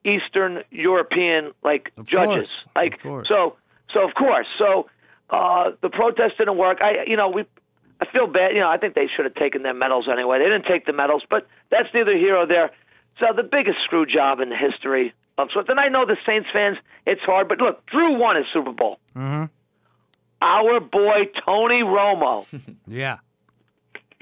Eastern 0.06 0.63
European 0.72 1.52
like 1.63 1.91
Of 1.98 2.08
judges. 2.08 2.28
course, 2.30 2.63
of 2.65 2.72
Like 2.76 3.04
course. 3.04 3.28
so, 3.28 3.58
so 3.93 4.08
of 4.08 4.13
course, 4.15 4.48
so 4.58 4.89
uh, 5.30 5.72
the 5.82 5.89
protest 5.89 6.38
didn't 6.38 6.58
work. 6.58 6.80
I, 6.82 7.04
you 7.06 7.17
know, 7.17 7.28
we. 7.30 7.43
I 8.00 8.06
feel 8.06 8.28
bad. 8.28 8.54
You 8.54 8.62
know, 8.62 8.70
I 8.70 8.78
think 8.78 8.93
they 8.93 9.08
should 9.13 9.26
have 9.26 9.34
taken 9.36 9.63
their 9.63 9.74
medals 9.74 10.08
anyway. 10.10 10.38
They 10.39 10.46
didn't 10.46 10.65
take 10.65 10.86
the 10.86 10.93
medals, 10.93 11.24
but 11.30 11.46
that's 11.72 11.89
neither 11.93 12.15
here 12.15 12.38
or 12.38 12.46
there. 12.46 12.72
So 13.20 13.26
the 13.36 13.43
biggest 13.43 13.80
screw 13.84 14.06
job 14.06 14.39
in 14.39 14.52
history 14.56 15.13
of 15.38 15.50
sports. 15.52 15.69
And 15.69 15.80
I 15.80 15.88
know 15.89 16.06
the 16.06 16.17
Saints 16.26 16.47
fans, 16.54 16.78
it's 17.06 17.21
hard, 17.21 17.47
but 17.47 17.60
look, 17.60 17.86
Drew 17.88 18.17
won 18.17 18.36
his 18.36 18.45
Super 18.54 18.71
Bowl. 18.71 19.00
Mm-hmm. 19.15 19.45
Our 20.41 20.80
boy 20.80 21.30
Tony 21.45 21.82
Romo 21.82 22.45
Yeah. 22.88 23.17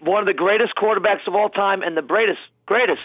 one 0.01 0.21
of 0.21 0.27
the 0.27 0.33
greatest 0.33 0.73
quarterbacks 0.75 1.27
of 1.27 1.35
all 1.35 1.49
time 1.49 1.81
and 1.81 1.97
the 1.97 2.01
greatest 2.01 2.39
greatest 2.65 3.01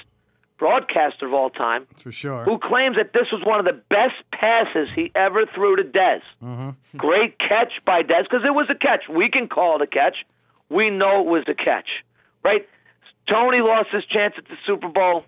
broadcaster 0.58 1.26
of 1.26 1.32
all 1.32 1.48
time, 1.50 1.86
For 1.96 2.12
sure. 2.12 2.44
who 2.44 2.58
claims 2.58 2.96
that 2.96 3.12
this 3.14 3.26
was 3.32 3.42
one 3.46 3.58
of 3.60 3.64
the 3.64 3.80
best 3.88 4.14
passes 4.32 4.88
he 4.94 5.10
ever 5.14 5.46
threw 5.54 5.74
to 5.76 5.82
Dez. 5.84 6.20
Great 6.96 7.38
catch 7.38 7.72
by 7.86 8.02
Dez 8.02 8.24
because 8.24 8.44
it 8.44 8.52
was 8.54 8.66
a 8.70 8.74
catch. 8.74 9.04
We 9.08 9.30
can 9.30 9.48
call 9.48 9.76
it 9.76 9.82
a 9.82 9.86
catch. 9.86 10.16
We 10.68 10.90
know 10.90 11.20
it 11.22 11.26
was 11.26 11.44
a 11.48 11.54
catch, 11.54 11.88
right? 12.44 12.68
Tony 13.28 13.58
lost 13.60 13.88
his 13.90 14.04
chance 14.04 14.34
at 14.36 14.44
the 14.44 14.56
Super 14.66 14.88
Bowl. 14.88 15.24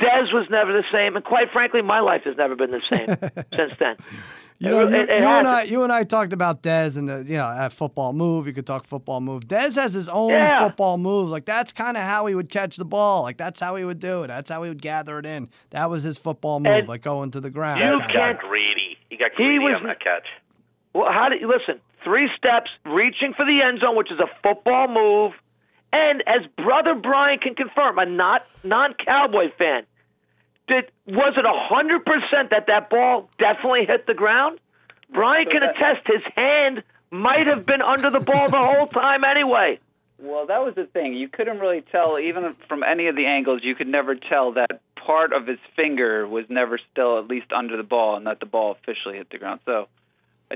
Dez 0.00 0.32
was 0.32 0.46
never 0.50 0.72
the 0.72 0.84
same, 0.92 1.14
and 1.16 1.24
quite 1.24 1.50
frankly, 1.52 1.82
my 1.82 2.00
life 2.00 2.22
has 2.24 2.36
never 2.36 2.56
been 2.56 2.70
the 2.72 2.80
same 2.90 3.06
since 3.56 3.74
then. 3.78 3.96
You 4.58 4.70
know, 4.70 4.80
It- 4.86 4.90
you, 4.90 4.96
it- 4.96 5.10
it 5.10 5.20
you 5.20 5.26
and. 5.26 5.46
I, 5.48 5.62
you 5.62 5.82
and 5.84 5.92
I 5.92 6.04
talked 6.04 6.32
about 6.32 6.62
Dez 6.62 6.96
and 6.96 7.08
the, 7.08 7.24
you 7.26 7.36
know, 7.36 7.46
a 7.48 7.68
football 7.70 8.12
move. 8.12 8.46
You 8.46 8.52
could 8.52 8.66
talk 8.66 8.84
football 8.86 9.20
move. 9.20 9.46
Dez 9.46 9.74
has 9.76 9.92
his 9.92 10.08
own 10.08 10.30
Yeah. 10.30 10.60
football 10.66 10.98
move. 10.98 11.30
Like 11.30 11.44
that's 11.44 11.72
kind 11.72 11.96
of 11.96 12.02
how 12.04 12.26
he 12.26 12.34
would 12.34 12.48
catch 12.48 12.76
the 12.76 12.84
ball. 12.84 13.22
Like 13.22 13.36
that's 13.36 13.58
how 13.60 13.74
he 13.76 13.84
would 13.84 13.98
do 14.00 14.22
it. 14.22 14.28
That's 14.28 14.50
how 14.50 14.62
he 14.62 14.68
would 14.68 14.82
gather 14.82 15.18
it 15.18 15.26
in. 15.26 15.48
That 15.70 15.90
was 15.90 16.02
his 16.04 16.18
football 16.18 16.58
move, 16.60 16.72
And 16.72 16.88
like 16.88 17.02
going 17.02 17.30
to 17.32 17.40
the 17.40 17.50
ground. 17.50 17.80
you 17.80 17.86
kinda. 17.86 18.06
He 18.06 18.12
can't- 18.12 18.38
got 18.40 18.48
greedy. 18.48 18.98
He 19.10 19.16
got 19.16 19.30
He 19.36 19.44
greedy 19.44 19.58
was- 19.60 19.74
on 19.80 19.84
that 19.84 20.00
catch. 20.00 20.28
Well, 20.94 21.10
how 21.12 21.28
do 21.28 21.36
you 21.36 21.48
listen? 21.48 21.80
Three 22.04 22.28
steps, 22.36 22.70
reaching 22.84 23.32
for 23.34 23.44
the 23.46 23.62
end 23.62 23.80
zone, 23.80 23.96
which 23.96 24.10
is 24.12 24.18
a 24.20 24.26
football 24.42 24.88
move, 24.88 25.32
and 25.92 26.22
as 26.26 26.42
brother 26.56 26.94
Brian 26.94 27.38
can 27.38 27.54
confirm, 27.54 27.98
a 27.98 28.06
not 28.06 28.46
non-Cowboy 28.64 29.50
fan, 29.58 29.84
did 30.68 30.90
was 31.06 31.34
it 31.36 31.44
a 31.44 31.52
hundred 31.52 32.04
percent 32.04 32.50
that 32.50 32.66
that 32.68 32.88
ball 32.90 33.28
definitely 33.38 33.84
hit 33.86 34.06
the 34.06 34.14
ground? 34.14 34.58
Brian 35.12 35.46
can 35.46 35.62
attest 35.62 36.06
his 36.06 36.22
hand 36.34 36.82
might 37.10 37.46
have 37.46 37.66
been 37.66 37.82
under 37.82 38.08
the 38.08 38.20
ball 38.20 38.48
the 38.48 38.58
whole 38.58 38.86
time 38.86 39.24
anyway. 39.24 39.78
Well, 40.18 40.46
that 40.46 40.64
was 40.64 40.74
the 40.74 40.86
thing. 40.86 41.14
You 41.14 41.28
couldn't 41.28 41.58
really 41.58 41.82
tell, 41.82 42.18
even 42.18 42.54
from 42.68 42.82
any 42.82 43.08
of 43.08 43.16
the 43.16 43.26
angles, 43.26 43.60
you 43.62 43.74
could 43.74 43.88
never 43.88 44.14
tell 44.14 44.52
that 44.52 44.80
part 44.94 45.32
of 45.32 45.46
his 45.46 45.58
finger 45.74 46.26
was 46.26 46.44
never 46.48 46.78
still 46.90 47.18
at 47.18 47.26
least 47.26 47.52
under 47.52 47.76
the 47.76 47.82
ball 47.82 48.16
and 48.16 48.26
that 48.26 48.40
the 48.40 48.46
ball 48.46 48.70
officially 48.80 49.16
hit 49.16 49.28
the 49.30 49.38
ground. 49.38 49.60
So, 49.66 49.88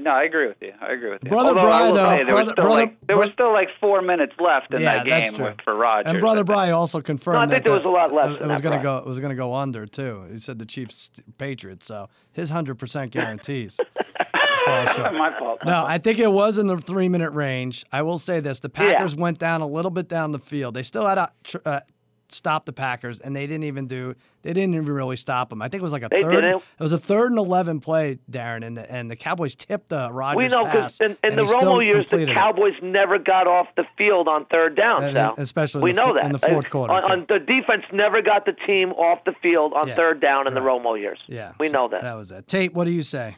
no, 0.00 0.10
I 0.10 0.24
agree 0.24 0.46
with 0.48 0.56
you. 0.60 0.72
I 0.80 0.92
agree 0.92 1.10
with 1.10 1.24
you. 1.24 1.30
Brother 1.30 1.58
Although, 1.58 1.70
I 1.70 1.86
though, 1.88 1.94
there 1.94 2.24
brother- 2.26 2.34
was 2.44 2.52
still 2.52 2.64
brother- 2.64 2.80
like 2.80 3.06
there 3.06 3.16
was 3.18 3.30
still 3.32 3.52
like 3.52 3.68
four 3.80 4.02
minutes 4.02 4.34
left 4.38 4.72
in 4.72 4.80
yeah, 4.82 5.04
that 5.04 5.32
game 5.32 5.42
with, 5.42 5.56
for 5.64 5.74
Rodgers. 5.74 6.10
And 6.10 6.20
brother 6.20 6.44
Bry 6.44 6.70
also 6.70 7.00
confirmed 7.00 7.34
No, 7.34 7.40
I 7.40 7.46
think 7.46 7.64
that 7.64 7.64
there 7.64 7.72
was 7.72 7.84
a 7.84 7.88
lot 7.88 8.12
left 8.12 8.40
It 8.42 8.46
was 8.46 8.60
going 8.60 8.78
to 8.78 8.82
go. 8.82 8.98
It 8.98 9.06
was 9.06 9.18
going 9.18 9.30
to 9.30 9.36
go 9.36 9.54
under 9.54 9.86
too. 9.86 10.26
He 10.32 10.38
said 10.38 10.58
the 10.58 10.66
Chiefs 10.66 11.10
Patriots. 11.38 11.86
So 11.86 12.08
his 12.32 12.50
hundred 12.50 12.78
percent 12.78 13.12
guarantees. 13.12 13.78
my 14.66 15.34
fault. 15.38 15.60
No, 15.64 15.84
I 15.84 15.98
think 15.98 16.18
it 16.18 16.30
was 16.30 16.58
in 16.58 16.66
the 16.66 16.78
three 16.78 17.08
minute 17.08 17.30
range. 17.30 17.84
I 17.92 18.02
will 18.02 18.18
say 18.18 18.40
this: 18.40 18.60
the 18.60 18.68
Packers 18.68 19.14
went 19.14 19.38
down 19.38 19.60
a 19.60 19.66
little 19.66 19.90
bit 19.90 20.08
down 20.08 20.32
the 20.32 20.38
field. 20.38 20.74
They 20.74 20.82
still 20.82 21.06
had 21.06 21.18
a, 21.18 21.30
tr- 21.44 21.58
uh, 21.64 21.80
stop 22.28 22.66
the 22.66 22.72
Packers, 22.72 23.20
and 23.20 23.34
they 23.34 23.46
didn't 23.46 23.64
even 23.64 23.86
do. 23.86 24.14
They 24.42 24.52
didn't 24.52 24.74
even 24.74 24.86
really 24.86 25.16
stop 25.16 25.50
them. 25.50 25.60
I 25.60 25.68
think 25.68 25.80
it 25.80 25.82
was 25.82 25.92
like 25.92 26.04
a 26.04 26.08
They 26.08 26.22
3rd 26.22 26.30
didn't. 26.30 26.56
It 26.78 26.82
was 26.82 26.92
a 26.92 26.98
third 26.98 27.30
and 27.30 27.38
eleven 27.38 27.80
play, 27.80 28.18
Darren, 28.30 28.64
and 28.64 28.76
the, 28.76 28.90
and 28.90 29.10
the 29.10 29.16
Cowboys 29.16 29.54
tipped 29.56 29.88
the 29.88 30.10
Rodgers 30.12 30.42
We 30.44 30.48
know 30.48 30.64
because 30.64 31.00
in, 31.00 31.16
in 31.24 31.34
the 31.34 31.42
Romo 31.42 31.82
years, 31.82 32.04
the 32.04 32.10
completed 32.10 32.28
it. 32.30 32.34
Cowboys 32.34 32.74
never 32.82 33.18
got 33.18 33.46
off 33.48 33.66
the 33.76 33.84
field 33.98 34.28
on 34.28 34.44
third 34.46 34.76
down. 34.76 35.02
And- 35.04 35.14
Sal. 35.16 35.34
especially 35.38 35.82
we 35.82 35.92
know 35.92 36.14
that 36.14 36.24
in 36.24 36.32
the 36.32 36.38
fourth 36.38 36.70
quarter, 36.70 36.92
On, 36.92 37.02
on- 37.10 37.26
the 37.28 37.38
defense 37.40 37.84
never 37.92 38.22
got 38.22 38.44
the 38.46 38.52
team 38.66 38.90
off 38.92 39.24
the 39.24 39.34
field 39.42 39.72
on 39.72 39.88
Yeah, 39.88 39.96
third 39.96 40.20
down 40.20 40.46
in 40.46 40.54
the. 40.54 40.60
Romo 40.60 40.98
years. 40.98 41.18
Yeah, 41.26 41.52
we 41.60 41.68
so 41.68 41.72
know 41.72 41.88
that. 41.88 42.02
That 42.02 42.16
was 42.16 42.30
it. 42.30 42.46
Tate, 42.48 42.72
what 42.74 42.84
do 42.84 42.90
you 42.92 43.02
say? 43.02 43.36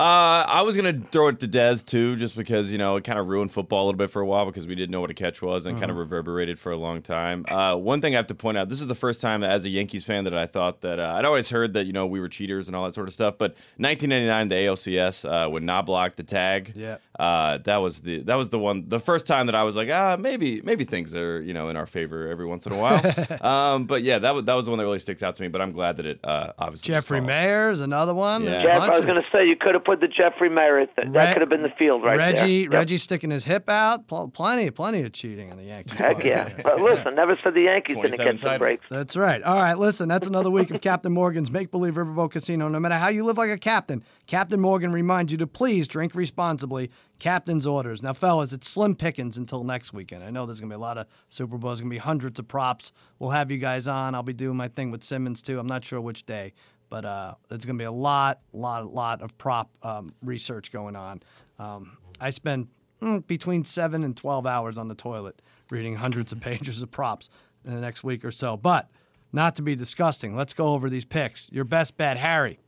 Uh, 0.00 0.46
I 0.48 0.62
was 0.62 0.76
gonna 0.78 0.94
throw 0.94 1.28
it 1.28 1.40
to 1.40 1.46
Dez 1.48 1.84
too, 1.84 2.16
just 2.16 2.34
because 2.34 2.72
you 2.72 2.78
know 2.78 2.96
it 2.96 3.04
kind 3.04 3.18
of 3.18 3.26
ruined 3.26 3.52
football 3.52 3.84
a 3.84 3.86
little 3.86 3.98
bit 3.98 4.10
for 4.10 4.22
a 4.22 4.26
while 4.26 4.46
because 4.46 4.66
we 4.66 4.74
didn't 4.74 4.90
know 4.92 5.02
what 5.02 5.10
a 5.10 5.14
catch 5.14 5.42
was 5.42 5.66
and 5.66 5.78
kind 5.78 5.90
of 5.90 5.98
reverberated 5.98 6.58
for 6.58 6.72
a 6.72 6.76
long 6.78 7.02
time. 7.02 7.44
Uh, 7.46 7.76
one 7.76 8.00
thing 8.00 8.14
I 8.14 8.16
have 8.16 8.28
to 8.28 8.34
point 8.34 8.56
out: 8.56 8.70
this 8.70 8.80
is 8.80 8.86
the 8.86 8.94
first 8.94 9.20
time 9.20 9.44
as 9.44 9.66
a 9.66 9.68
Yankees 9.68 10.06
fan 10.06 10.24
that 10.24 10.32
I 10.32 10.46
thought 10.46 10.80
that 10.80 10.98
uh, 10.98 11.16
I'd 11.18 11.26
always 11.26 11.50
heard 11.50 11.74
that 11.74 11.84
you 11.84 11.92
know 11.92 12.06
we 12.06 12.18
were 12.18 12.30
cheaters 12.30 12.66
and 12.66 12.74
all 12.74 12.86
that 12.86 12.94
sort 12.94 13.08
of 13.08 13.12
stuff. 13.14 13.34
But 13.36 13.56
1999, 13.76 14.48
the 14.48 14.54
ALCS 14.54 15.28
uh, 15.30 15.50
when 15.50 15.64
Knoblauch 15.64 16.16
the 16.16 16.22
tag, 16.22 16.72
Yeah. 16.74 16.96
Uh, 17.20 17.58
that 17.64 17.76
was 17.76 18.00
the 18.00 18.22
that 18.22 18.36
was 18.36 18.48
the 18.48 18.58
one 18.58 18.88
the 18.88 18.98
first 18.98 19.26
time 19.26 19.44
that 19.44 19.54
I 19.54 19.62
was 19.62 19.76
like 19.76 19.90
ah 19.90 20.16
maybe 20.18 20.62
maybe 20.62 20.84
things 20.84 21.14
are 21.14 21.42
you 21.42 21.52
know 21.52 21.68
in 21.68 21.76
our 21.76 21.84
favor 21.84 22.28
every 22.28 22.46
once 22.46 22.64
in 22.64 22.72
a 22.72 22.78
while. 22.78 23.02
um, 23.46 23.84
but 23.84 24.02
yeah, 24.02 24.20
that 24.20 24.34
was 24.34 24.44
that 24.44 24.54
was 24.54 24.64
the 24.64 24.70
one 24.70 24.78
that 24.78 24.84
really 24.84 24.98
sticks 25.00 25.22
out 25.22 25.34
to 25.34 25.42
me. 25.42 25.48
But 25.48 25.60
I'm 25.60 25.72
glad 25.72 25.98
that 25.98 26.06
it 26.06 26.20
uh, 26.24 26.52
obviously 26.58 26.88
Jeffrey 26.88 27.20
Maier 27.20 27.72
is 27.72 27.82
another 27.82 28.14
one. 28.14 28.44
Yeah. 28.44 28.62
Jeff, 28.62 28.80
I 28.80 28.88
was 28.88 29.00
going 29.02 29.20
to 29.20 29.28
say 29.30 29.46
you 29.46 29.56
could 29.56 29.74
have 29.74 29.84
put 29.84 30.00
the 30.00 30.08
Jeffrey 30.08 30.48
Maier. 30.48 30.86
Th- 30.96 31.08
Re- 31.08 31.12
that 31.12 31.34
could 31.34 31.42
have 31.42 31.50
been 31.50 31.62
the 31.62 31.72
field 31.78 32.02
right 32.02 32.16
Reggie, 32.16 32.62
there. 32.62 32.72
Yep. 32.72 32.72
Reggie 32.72 32.96
sticking 32.96 33.30
his 33.30 33.44
hip 33.44 33.68
out. 33.68 34.06
Pl- 34.06 34.30
plenty, 34.30 34.70
plenty 34.70 35.02
of 35.02 35.12
cheating 35.12 35.50
in 35.50 35.58
the 35.58 35.64
Yankees. 35.64 35.98
Heck 35.98 36.24
yeah. 36.24 36.48
But 36.62 36.80
listen, 36.80 37.14
never 37.14 37.38
said 37.42 37.52
the 37.52 37.62
Yankees 37.62 37.96
didn't 37.96 38.16
27 38.16 38.36
get 38.36 38.42
some 38.42 38.58
breaks. 38.58 38.86
That's 38.88 39.16
right. 39.16 39.42
All 39.42 39.56
right, 39.56 39.78
listen, 39.78 40.08
that's 40.08 40.26
another 40.26 40.50
week 40.50 40.70
of 40.70 40.80
Captain 40.80 41.12
Morgan's 41.12 41.50
Make 41.50 41.70
Believe 41.70 41.94
Riverboat 41.94 42.30
Casino. 42.30 42.68
No 42.68 42.80
matter 42.80 42.96
how 42.96 43.08
you 43.08 43.24
live 43.24 43.36
like 43.36 43.50
a 43.50 43.58
captain, 43.58 44.02
Captain 44.30 44.60
Morgan 44.60 44.92
reminds 44.92 45.32
you 45.32 45.38
to 45.38 45.46
please 45.48 45.88
drink 45.88 46.14
responsibly. 46.14 46.88
Captain's 47.18 47.66
orders. 47.66 48.00
Now, 48.00 48.12
fellas, 48.12 48.52
it's 48.52 48.70
slim 48.70 48.94
pickings 48.94 49.36
until 49.36 49.64
next 49.64 49.92
weekend. 49.92 50.22
I 50.22 50.30
know 50.30 50.46
there's 50.46 50.60
going 50.60 50.70
to 50.70 50.76
be 50.76 50.78
a 50.78 50.80
lot 50.80 50.98
of 50.98 51.08
Super 51.30 51.58
Bowls, 51.58 51.80
going 51.80 51.90
to 51.90 51.94
be 51.94 51.98
hundreds 51.98 52.38
of 52.38 52.46
props. 52.46 52.92
We'll 53.18 53.30
have 53.30 53.50
you 53.50 53.58
guys 53.58 53.88
on. 53.88 54.14
I'll 54.14 54.22
be 54.22 54.32
doing 54.32 54.56
my 54.56 54.68
thing 54.68 54.92
with 54.92 55.02
Simmons, 55.02 55.42
too. 55.42 55.58
I'm 55.58 55.66
not 55.66 55.84
sure 55.84 56.00
which 56.00 56.26
day, 56.26 56.52
but 56.90 57.04
uh, 57.04 57.34
going 57.48 57.60
to 57.60 57.74
be 57.74 57.82
a 57.82 57.90
lot, 57.90 58.38
lot, 58.52 58.94
lot 58.94 59.20
of 59.20 59.36
prop 59.36 59.68
um, 59.82 60.14
research 60.22 60.70
going 60.70 60.94
on. 60.94 61.24
Um, 61.58 61.98
I 62.20 62.30
spend 62.30 62.68
mm, 63.02 63.26
between 63.26 63.64
seven 63.64 64.04
and 64.04 64.16
12 64.16 64.46
hours 64.46 64.78
on 64.78 64.86
the 64.86 64.94
toilet 64.94 65.42
reading 65.72 65.96
hundreds 65.96 66.30
of 66.30 66.38
pages 66.40 66.80
of 66.82 66.92
props 66.92 67.30
in 67.64 67.74
the 67.74 67.80
next 67.80 68.04
week 68.04 68.24
or 68.24 68.30
so. 68.30 68.56
But 68.56 68.90
not 69.32 69.56
to 69.56 69.62
be 69.62 69.74
disgusting, 69.74 70.36
let's 70.36 70.54
go 70.54 70.68
over 70.68 70.88
these 70.88 71.04
picks. 71.04 71.50
Your 71.50 71.64
best 71.64 71.96
bet, 71.96 72.16
Harry. 72.16 72.60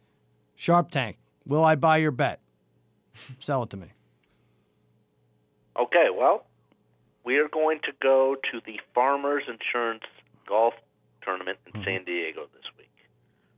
Sharp 0.57 0.90
Tank. 0.90 1.18
Will 1.46 1.64
I 1.64 1.74
buy 1.74 1.98
your 1.98 2.11
bet? 2.11 2.40
Sell 3.38 3.62
it 3.64 3.70
to 3.70 3.76
me. 3.76 3.88
Okay, 5.78 6.09
well, 6.14 6.46
we 7.24 7.38
are 7.38 7.48
going 7.48 7.81
to 7.85 7.92
go 8.02 8.37
to 8.50 8.61
the 8.64 8.81
Farmers 8.94 9.44
Insurance 9.48 10.05
Golf 10.46 10.74
Tournament 11.22 11.59
in 11.66 11.83
San 11.85 12.05
Diego 12.05 12.42
this 12.55 12.64
week. 12.76 12.88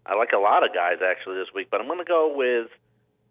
I 0.07 0.15
like 0.15 0.33
a 0.33 0.39
lot 0.39 0.65
of 0.65 0.75
guys 0.75 0.99
actually 1.05 1.37
this 1.37 1.49
week, 1.55 1.69
but 1.71 1.81
I'm 1.81 1.87
going 1.87 1.99
to 1.99 2.05
go 2.05 2.33
with 2.35 2.69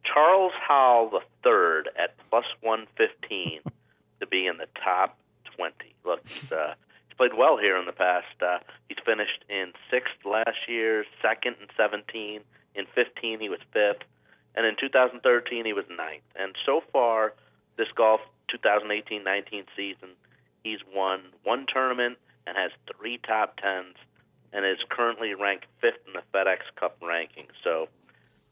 Charles 0.03 0.51
Howell 0.67 1.21
III 1.45 1.91
at 1.97 2.15
plus 2.29 2.45
115 2.61 3.61
to 4.19 4.27
be 4.27 4.47
in 4.47 4.57
the 4.57 4.67
top 4.83 5.17
20. 5.55 5.73
Look, 6.03 6.27
he's, 6.27 6.51
uh, 6.51 6.73
he's 7.07 7.15
played 7.15 7.33
well 7.37 7.57
here 7.57 7.77
in 7.77 7.85
the 7.85 7.93
past. 7.93 8.35
Uh, 8.41 8.57
he's 8.89 8.97
finished 9.05 9.45
in 9.49 9.71
sixth 9.89 10.25
last 10.25 10.67
year, 10.67 11.05
second 11.21 11.55
in 11.61 11.67
17. 11.77 12.41
In 12.75 12.85
15, 12.95 13.39
he 13.39 13.49
was 13.49 13.59
fifth. 13.71 14.03
And 14.55 14.65
in 14.65 14.75
2013, 14.79 15.65
he 15.65 15.73
was 15.73 15.85
ninth. 15.89 16.23
And 16.35 16.55
so 16.65 16.81
far, 16.91 17.33
this 17.77 17.87
golf 17.95 18.21
2018-19 18.53 19.65
season, 19.75 20.09
he's 20.63 20.79
won 20.93 21.21
one 21.43 21.65
tournament 21.71 22.17
and 22.45 22.57
has 22.57 22.71
three 22.95 23.19
top 23.25 23.57
tens, 23.57 23.95
and 24.51 24.65
is 24.65 24.77
currently 24.89 25.33
ranked 25.33 25.65
fifth 25.81 26.05
in 26.05 26.13
the 26.13 26.21
FedEx 26.33 26.59
Cup 26.75 26.97
ranking. 27.01 27.47
So 27.63 27.87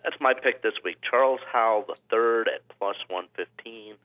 that's 0.03 0.15
my 0.19 0.33
pick 0.33 0.63
this 0.63 0.73
week. 0.83 0.97
Charles 1.07 1.41
Howell 1.51 1.85
the 1.87 1.95
third 2.09 2.47
at 2.47 2.61
plus 2.79 2.95
115 3.09 3.95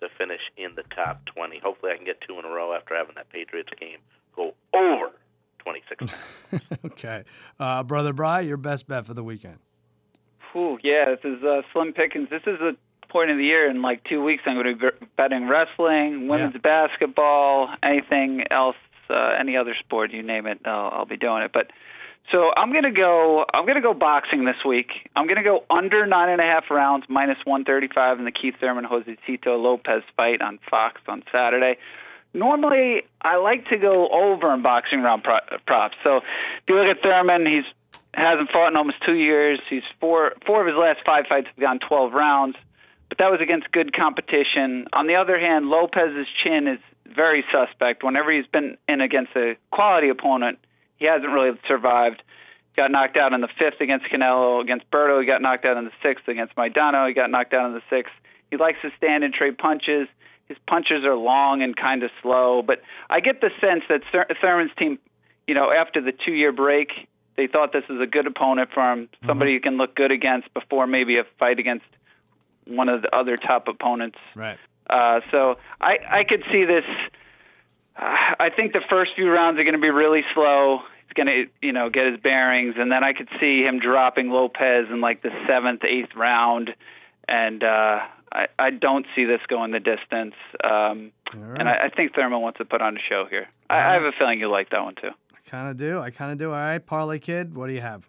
to 0.00 0.08
finish 0.18 0.40
in 0.56 0.74
the 0.74 0.82
top 0.94 1.24
20. 1.26 1.58
Hopefully, 1.60 1.92
I 1.92 1.96
can 1.96 2.04
get 2.04 2.20
two 2.20 2.38
in 2.38 2.44
a 2.44 2.48
row 2.48 2.74
after 2.74 2.94
having 2.94 3.14
that 3.14 3.30
Patriots 3.30 3.70
game 3.78 3.98
go 4.34 4.52
over 4.74 5.12
26. 5.60 6.12
okay. 6.84 7.24
Uh, 7.58 7.82
Brother 7.82 8.12
Bry, 8.12 8.40
your 8.40 8.58
best 8.58 8.86
bet 8.86 9.06
for 9.06 9.14
the 9.14 9.24
weekend. 9.24 9.58
Ooh, 10.56 10.78
yeah, 10.82 11.04
this 11.14 11.20
is 11.24 11.42
uh, 11.44 11.62
slim 11.72 11.92
pickings. 11.92 12.30
This 12.30 12.42
is 12.46 12.60
a 12.60 12.74
point 13.08 13.30
of 13.30 13.36
the 13.36 13.44
year 13.44 13.68
in 13.70 13.82
like 13.82 14.02
two 14.04 14.22
weeks. 14.22 14.42
I'm 14.46 14.54
going 14.60 14.78
to 14.78 14.90
be 14.90 15.06
betting 15.16 15.48
wrestling, 15.48 16.28
women's 16.28 16.54
Yeah. 16.54 16.60
basketball, 16.60 17.68
anything 17.82 18.44
else, 18.50 18.76
uh, 19.10 19.36
any 19.38 19.56
other 19.56 19.74
sport, 19.78 20.12
you 20.12 20.22
name 20.22 20.46
it. 20.46 20.60
I'll, 20.64 20.90
I'll 20.92 21.04
be 21.06 21.16
doing 21.16 21.42
it. 21.42 21.52
But 21.52 21.70
so 22.32 22.50
I'm 22.56 22.72
going 22.72 22.84
to 22.84 22.90
go. 22.90 23.44
I'm 23.54 23.64
going 23.64 23.76
to 23.76 23.80
go 23.82 23.94
boxing 23.94 24.44
this 24.46 24.64
week. 24.64 24.90
I'm 25.14 25.26
going 25.26 25.36
to 25.36 25.44
go 25.44 25.64
under 25.70 26.06
nine 26.06 26.28
and 26.30 26.40
a 26.40 26.44
half 26.44 26.70
rounds, 26.70 27.04
minus 27.08 27.38
135 27.44 28.18
in 28.18 28.24
the 28.24 28.32
Keith 28.32 28.54
Thurman 28.58 28.84
Josesito 28.86 29.60
Lopez 29.62 30.02
fight 30.16 30.40
on 30.40 30.58
Fox 30.68 31.00
on 31.06 31.22
Saturday. 31.30 31.76
Normally, 32.34 33.02
I 33.22 33.36
like 33.36 33.68
to 33.68 33.76
go 33.78 34.08
over 34.08 34.52
in 34.52 34.62
boxing 34.62 35.02
round 35.02 35.22
pro- 35.22 35.38
props. 35.66 35.96
So 36.02 36.16
if 36.18 36.22
you 36.68 36.74
look 36.74 36.88
at 36.88 37.02
Thurman, 37.02 37.46
he's 37.46 37.64
hasn't 38.22 38.50
fought 38.50 38.68
in 38.68 38.76
almost 38.76 38.98
two 39.04 39.14
years. 39.14 39.60
He's 39.68 39.82
four 40.00 40.32
four 40.46 40.62
of 40.62 40.66
his 40.66 40.76
last 40.76 41.00
five 41.04 41.26
fights 41.28 41.48
have 41.48 41.60
gone 41.60 41.78
12 41.78 42.12
rounds, 42.12 42.56
but 43.08 43.18
that 43.18 43.30
was 43.30 43.40
against 43.40 43.70
good 43.72 43.94
competition. 43.94 44.86
On 44.92 45.06
the 45.06 45.16
other 45.16 45.38
hand, 45.38 45.68
Lopez's 45.68 46.26
chin 46.44 46.66
is 46.66 46.78
very 47.14 47.44
suspect. 47.52 48.02
Whenever 48.02 48.32
he's 48.32 48.46
been 48.46 48.76
in 48.88 49.00
against 49.00 49.36
a 49.36 49.56
quality 49.70 50.08
opponent, 50.08 50.58
he 50.96 51.06
hasn't 51.06 51.30
really 51.30 51.58
survived. 51.68 52.22
Got 52.76 52.90
knocked 52.90 53.16
out 53.16 53.32
in 53.32 53.40
the 53.40 53.48
fifth 53.58 53.80
against 53.80 54.06
Canelo. 54.06 54.60
Against 54.62 54.90
Berto, 54.90 55.20
he 55.20 55.26
got 55.26 55.40
knocked 55.40 55.64
out 55.64 55.76
in 55.76 55.84
the 55.84 55.92
sixth. 56.02 56.28
Against 56.28 56.54
Maidana, 56.56 57.08
he 57.08 57.14
got 57.14 57.30
knocked 57.30 57.54
out 57.54 57.66
in 57.66 57.72
the 57.72 57.82
sixth. 57.88 58.12
He 58.50 58.56
likes 58.56 58.78
to 58.82 58.90
stand 58.96 59.24
and 59.24 59.32
trade 59.32 59.56
punches. 59.56 60.08
His 60.48 60.58
punches 60.68 61.04
are 61.04 61.16
long 61.16 61.62
and 61.62 61.74
kind 61.74 62.02
of 62.02 62.10
slow, 62.22 62.62
but 62.62 62.80
I 63.10 63.20
get 63.20 63.40
the 63.40 63.50
sense 63.60 63.82
that 63.88 64.02
Thurman's 64.40 64.70
team, 64.78 64.98
you 65.48 65.54
know, 65.54 65.72
after 65.72 66.00
the 66.00 66.12
two-year 66.12 66.52
break, 66.52 66.90
they 67.36 67.46
thought 67.46 67.72
this 67.72 67.84
was 67.88 68.00
a 68.00 68.06
good 68.06 68.26
opponent 68.26 68.70
for 68.72 68.92
him, 68.92 69.08
somebody 69.26 69.52
you 69.52 69.60
can 69.60 69.76
look 69.76 69.94
good 69.94 70.10
against 70.10 70.52
before 70.54 70.86
maybe 70.86 71.18
a 71.18 71.24
fight 71.38 71.58
against 71.58 71.84
one 72.66 72.88
of 72.88 73.02
the 73.02 73.14
other 73.14 73.36
top 73.36 73.68
opponents. 73.68 74.18
Right. 74.34 74.58
Uh, 74.88 75.20
so 75.30 75.58
I 75.80 75.98
I 76.08 76.24
could 76.24 76.44
see 76.50 76.64
this. 76.64 76.84
Uh, 77.96 78.16
I 78.38 78.50
think 78.54 78.72
the 78.72 78.82
first 78.88 79.12
few 79.14 79.30
rounds 79.30 79.58
are 79.58 79.64
going 79.64 79.74
to 79.74 79.80
be 79.80 79.90
really 79.90 80.24
slow. 80.34 80.80
He's 81.06 81.12
going 81.14 81.26
to 81.26 81.46
you 81.60 81.72
know 81.72 81.90
get 81.90 82.06
his 82.10 82.20
bearings, 82.20 82.74
and 82.78 82.90
then 82.90 83.04
I 83.04 83.12
could 83.12 83.28
see 83.40 83.62
him 83.62 83.78
dropping 83.78 84.30
Lopez 84.30 84.86
in 84.90 85.00
like 85.00 85.22
the 85.22 85.30
seventh, 85.46 85.84
eighth 85.84 86.14
round, 86.14 86.74
and 87.28 87.62
uh, 87.62 88.00
I 88.32 88.48
I 88.58 88.70
don't 88.70 89.06
see 89.14 89.24
this 89.24 89.40
going 89.48 89.72
the 89.72 89.80
distance. 89.80 90.34
Um, 90.62 91.12
And 91.32 91.68
I, 91.68 91.86
I 91.86 91.88
think 91.88 92.14
Thurman 92.14 92.40
wants 92.40 92.58
to 92.58 92.64
put 92.64 92.80
on 92.80 92.96
a 92.96 93.00
show 93.00 93.26
here. 93.28 93.48
I, 93.68 93.78
I 93.78 93.92
have 93.94 94.04
a 94.04 94.12
feeling 94.12 94.38
you 94.40 94.48
like 94.48 94.70
that 94.70 94.82
one 94.84 94.94
too. 94.94 95.10
I 95.46 95.50
kind 95.50 95.68
of 95.68 95.76
do. 95.76 96.00
I 96.00 96.10
kind 96.10 96.32
of 96.32 96.38
do. 96.38 96.50
All 96.50 96.58
right, 96.58 96.84
Parlay 96.84 97.18
Kid, 97.18 97.54
what 97.54 97.68
do 97.68 97.72
you 97.72 97.80
have? 97.80 98.08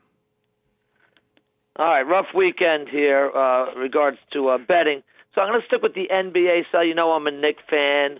All 1.76 1.86
right, 1.86 2.02
rough 2.02 2.28
weekend 2.34 2.90
here 2.90 3.30
uh, 3.30 3.76
regards 3.76 4.18
to 4.34 4.50
uh, 4.50 4.58
betting. 4.58 5.04
So 5.36 5.42
I'm 5.42 5.50
going 5.50 5.62
to 5.62 5.68
stick 5.68 5.84
with 5.84 5.94
the 5.94 6.08
NBA. 6.12 6.64
So 6.72 6.82
you 6.82 6.96
know 6.96 7.12
I'm 7.12 7.28
a 7.28 7.32
Knick 7.32 7.58
fan. 7.70 8.20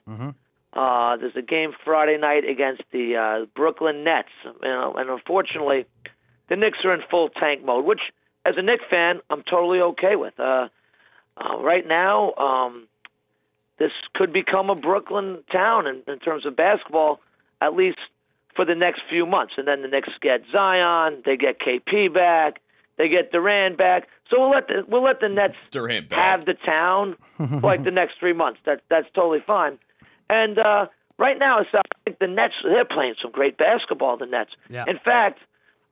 Uh, 0.74 1.18
there's 1.18 1.36
a 1.36 1.42
game 1.42 1.72
Friday 1.84 2.18
night 2.18 2.48
against 2.48 2.84
the 2.92 3.16
uh, 3.16 3.46
Brooklyn 3.56 4.04
Nets, 4.04 4.30
you 4.46 4.52
know, 4.62 4.94
and 4.96 5.10
unfortunately, 5.10 5.86
the 6.50 6.56
Knicks 6.56 6.78
are 6.84 6.94
in 6.94 7.02
full 7.10 7.30
tank 7.30 7.66
mode, 7.66 7.86
which, 7.86 8.02
as 8.46 8.56
a 8.58 8.62
Knicks 8.62 8.84
fan, 8.88 9.22
I'm 9.32 9.42
totally 9.42 9.80
okay 9.80 10.16
with. 10.16 10.40
Uh, 10.40 10.68
uh, 11.38 11.58
right 11.60 11.88
now, 11.88 12.34
um, 12.34 12.88
this 13.80 13.92
could 14.14 14.32
become 14.32 14.70
a 14.70 14.76
Brooklyn 14.76 15.40
town 15.52 15.88
in, 15.88 16.04
in 16.08 16.20
terms 16.20 16.46
of 16.46 16.56
basketball, 16.56 17.22
at 17.60 17.74
least 17.74 17.98
for 18.58 18.66
the 18.66 18.76
next 18.76 19.04
few 19.10 19.26
months. 19.26 19.54
And 19.56 19.66
then 19.66 19.82
the 19.84 19.88
Knicks 19.88 20.10
get 20.22 20.42
Zion, 20.52 21.22
they 21.24 21.38
get 21.38 21.60
KP 21.60 22.14
back, 22.14 22.60
they 22.98 23.08
get 23.08 23.32
Durant 23.32 23.78
back. 23.78 24.10
So 24.30 24.42
we'll 24.42 24.52
let 24.52 24.68
the 24.68 24.84
we'll 24.86 25.04
let 25.04 25.22
the 25.22 25.30
Nets 25.30 25.56
Durant 25.72 26.10
back. 26.10 26.20
have 26.20 26.46
the 26.46 26.56
town 26.56 27.16
for 27.38 27.62
like 27.62 27.86
the 27.86 27.92
next 27.92 28.16
three 28.20 28.34
months. 28.34 28.60
That 28.66 28.82
that's 28.90 29.08
totally 29.14 29.42
fine. 29.46 29.78
And 30.30 30.60
uh, 30.60 30.88
right 31.18 31.40
now, 31.40 31.60
it's, 31.62 31.70
I 31.74 31.82
think 32.04 32.20
the 32.20 32.28
Nets 32.28 32.56
they're 32.64 32.84
playing 32.84 33.16
some 33.22 33.32
great 33.32 33.58
basketball. 33.58 34.18
The 34.18 34.26
Nets. 34.26 34.52
Yeah. 34.70 34.84
In 34.88 35.00
fact, 35.00 35.40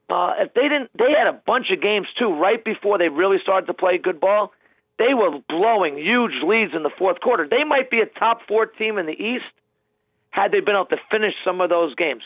uh, 0.10 0.34
if 0.40 0.54
they 0.54 0.64
didn't, 0.64 0.90
they 0.98 1.12
had 1.18 1.28
a 1.28 1.40
bunch 1.46 1.68
of 1.72 1.82
games 1.82 2.08
too 2.20 2.34
right 2.34 2.62
before 2.64 2.98
they 2.98 3.08
really 3.08 3.38
started 3.42 3.68
to 3.68 3.74
play 3.74 3.98
good 3.98 4.20
ball. 4.20 4.52
They 4.98 5.14
were 5.14 5.40
blowing 5.48 5.98
huge 5.98 6.42
leads 6.44 6.74
in 6.74 6.84
the 6.84 6.92
fourth 6.98 7.20
quarter. 7.20 7.48
They 7.48 7.64
might 7.66 7.92
be 7.92 8.00
a 8.00 8.06
top 8.06 8.42
four 8.48 8.66
team 8.66 8.98
in 8.98 9.06
the 9.06 9.12
East 9.14 9.46
had 10.30 10.52
they 10.52 10.60
been 10.60 10.76
able 10.76 10.86
to 10.88 10.98
finish 11.12 11.34
some 11.44 11.62
of 11.62 11.70
those 11.70 11.96
games. 11.96 12.24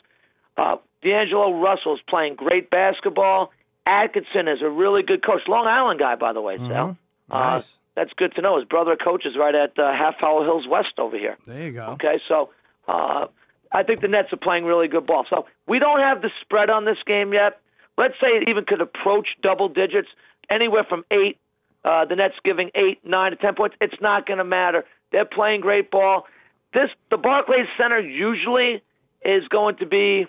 Uh, 0.57 0.77
D'Angelo 1.03 1.59
Russell 1.59 1.95
is 1.95 2.01
playing 2.07 2.35
great 2.35 2.69
basketball. 2.69 3.51
Atkinson 3.85 4.47
is 4.47 4.61
a 4.61 4.69
really 4.69 5.03
good 5.03 5.25
coach. 5.25 5.41
Long 5.47 5.65
Island 5.65 5.99
guy, 5.99 6.15
by 6.15 6.33
the 6.33 6.41
way, 6.41 6.57
Sal. 6.57 6.97
Nice. 7.29 7.75
Uh, 7.75 7.77
that's 7.95 8.11
good 8.15 8.33
to 8.35 8.41
know. 8.41 8.57
His 8.57 8.65
brother 8.65 8.95
coaches 8.95 9.35
right 9.37 9.55
at 9.55 9.77
uh, 9.77 9.91
Half 9.91 10.15
Hollow 10.19 10.43
Hills 10.43 10.65
West 10.69 10.93
over 10.97 11.17
here. 11.17 11.37
There 11.45 11.63
you 11.63 11.71
go. 11.71 11.87
Okay, 11.93 12.19
so 12.27 12.49
uh, 12.87 13.27
I 13.71 13.83
think 13.83 14.01
the 14.01 14.07
Nets 14.07 14.31
are 14.31 14.37
playing 14.37 14.65
really 14.65 14.87
good 14.87 15.05
ball. 15.05 15.25
So 15.29 15.45
we 15.67 15.79
don't 15.79 15.99
have 15.99 16.21
the 16.21 16.29
spread 16.41 16.69
on 16.69 16.85
this 16.85 16.97
game 17.05 17.33
yet. 17.33 17.59
Let's 17.97 18.13
say 18.21 18.27
it 18.27 18.47
even 18.47 18.65
could 18.65 18.81
approach 18.81 19.27
double 19.41 19.69
digits, 19.69 20.07
anywhere 20.49 20.85
from 20.87 21.03
eight. 21.11 21.37
Uh, 21.83 22.05
the 22.05 22.15
Nets 22.15 22.35
giving 22.43 22.71
eight, 22.75 22.99
nine 23.05 23.31
to 23.31 23.37
ten 23.37 23.55
points. 23.55 23.75
It's 23.81 24.01
not 24.01 24.25
going 24.25 24.37
to 24.37 24.43
matter. 24.43 24.85
They're 25.11 25.25
playing 25.25 25.61
great 25.61 25.91
ball. 25.91 26.25
This 26.73 26.89
the 27.09 27.17
Barclays 27.17 27.67
Center 27.77 27.99
usually 27.99 28.81
is 29.23 29.47
going 29.49 29.77
to 29.77 29.85
be 29.85 30.27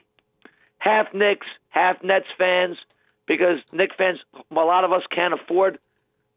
half 0.80 1.14
Knicks, 1.14 1.46
half 1.68 2.02
Nets 2.02 2.26
fans 2.36 2.76
because 3.26 3.58
Knicks 3.72 3.94
fans, 3.96 4.18
a 4.50 4.54
lot 4.54 4.84
of 4.84 4.92
us 4.92 5.02
can't 5.14 5.32
afford 5.32 5.78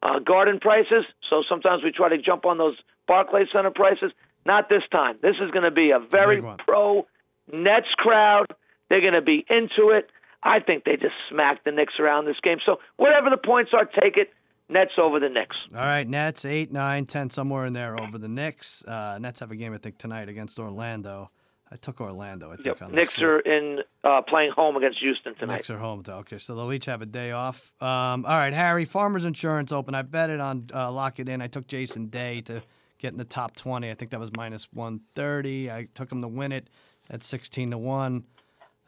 uh, 0.03 0.19
Garden 0.19 0.59
prices. 0.59 1.05
So 1.29 1.43
sometimes 1.49 1.83
we 1.83 1.91
try 1.91 2.09
to 2.09 2.17
jump 2.19 2.45
on 2.45 2.59
those 2.59 2.75
Barclays 3.07 3.47
Center 3.51 3.71
prices. 3.71 4.11
Not 4.45 4.69
this 4.69 4.83
time. 4.91 5.17
This 5.21 5.35
is 5.41 5.49
going 5.51 5.63
to 5.63 5.71
be 5.71 5.91
a 5.91 5.99
very 5.99 6.43
pro 6.59 7.07
Nets 7.51 7.87
crowd. 7.97 8.47
They're 8.89 9.01
going 9.01 9.13
to 9.13 9.21
be 9.21 9.45
into 9.49 9.89
it. 9.89 10.11
I 10.43 10.59
think 10.59 10.83
they 10.83 10.97
just 10.97 11.15
smacked 11.29 11.65
the 11.65 11.71
Knicks 11.71 11.93
around 11.99 12.25
this 12.25 12.35
game. 12.43 12.57
So 12.65 12.77
whatever 12.97 13.29
the 13.29 13.37
points 13.37 13.71
are, 13.73 13.85
take 13.85 14.17
it. 14.17 14.31
Nets 14.69 14.91
over 14.97 15.19
the 15.19 15.29
Knicks. 15.29 15.55
All 15.75 15.85
right, 15.85 16.07
Nets 16.07 16.45
eight, 16.45 16.71
nine, 16.71 17.05
ten, 17.05 17.29
somewhere 17.29 17.65
in 17.65 17.73
there 17.73 17.99
over 17.99 18.17
the 18.17 18.29
Knicks. 18.29 18.83
Uh, 18.85 19.17
Nets 19.21 19.39
have 19.39 19.51
a 19.51 19.55
game 19.55 19.73
I 19.73 19.77
think 19.77 19.97
tonight 19.97 20.29
against 20.29 20.59
Orlando. 20.59 21.31
I 21.73 21.75
took 21.77 21.99
Orlando. 21.99 22.51
I 22.51 22.55
think 22.55 22.67
Yep. 22.67 22.81
on 22.83 22.91
the 22.91 22.97
Knicks 22.97 23.19
are 23.19 23.39
in 23.39 23.79
uh, 24.03 24.21
playing 24.21 24.51
home 24.51 24.77
against 24.77 24.99
Houston 24.99 25.33
tonight. 25.33 25.55
Knicks 25.55 25.69
are 25.71 25.79
home. 25.79 26.03
To, 26.03 26.13
okay, 26.17 26.37
so 26.37 26.53
they'll 26.53 26.71
each 26.71 26.85
have 26.85 27.01
a 27.01 27.07
day 27.07 27.31
off. 27.31 27.73
Um, 27.81 28.25
all 28.25 28.37
right, 28.37 28.53
Harry, 28.53 28.85
Farmers 28.85 29.25
Insurance 29.25 29.71
Open. 29.71 29.95
I 29.95 30.03
bet 30.03 30.29
it 30.29 30.39
on 30.39 30.67
uh, 30.71 30.91
Lock 30.91 31.19
It 31.19 31.27
In. 31.27 31.41
I 31.41 31.47
took 31.47 31.65
Jason 31.65 32.07
Day 32.07 32.41
to 32.41 32.61
get 32.99 33.11
in 33.11 33.17
the 33.17 33.25
top 33.25 33.55
20. 33.55 33.89
I 33.89 33.95
think 33.95 34.11
that 34.11 34.19
was 34.19 34.29
minus 34.37 34.67
130. 34.71 35.71
I 35.71 35.87
took 35.95 36.11
him 36.11 36.21
to 36.21 36.27
win 36.27 36.51
it 36.51 36.69
at 37.09 37.23
16 37.23 37.71
to 37.71 37.77
1. 37.79 38.23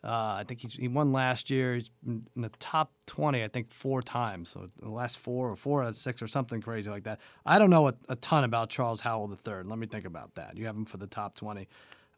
Uh, 0.04 0.08
I 0.08 0.44
think 0.48 0.62
he's, 0.62 0.74
he 0.74 0.88
won 0.88 1.12
last 1.12 1.50
year. 1.50 1.74
He's 1.74 1.90
in 2.06 2.24
the 2.36 2.52
top 2.60 2.92
20, 3.08 3.44
I 3.44 3.48
think, 3.48 3.72
four 3.72 4.04
times. 4.04 4.50
So 4.50 4.70
the 4.80 4.92
last 4.92 5.18
four 5.18 5.50
or 5.50 5.56
four 5.56 5.82
out 5.82 5.88
of 5.90 5.96
six 5.96 6.22
or 6.22 6.28
something 6.28 6.62
crazy 6.62 6.92
like 6.92 7.06
that. 7.06 7.20
I 7.48 7.58
don't 7.58 7.72
know 7.72 7.88
a, 7.88 7.96
a 8.10 8.16
ton 8.16 8.44
about 8.44 8.70
Charles 8.70 9.00
Howell 9.00 9.32
III. 9.32 9.64
Let 9.64 9.80
me 9.80 9.88
think 9.88 10.06
about 10.06 10.36
that. 10.36 10.56
You 10.56 10.68
have 10.68 10.76
him 10.76 10.86
for 10.86 10.98
the 10.98 11.08
top 11.08 11.34
20. 11.34 11.68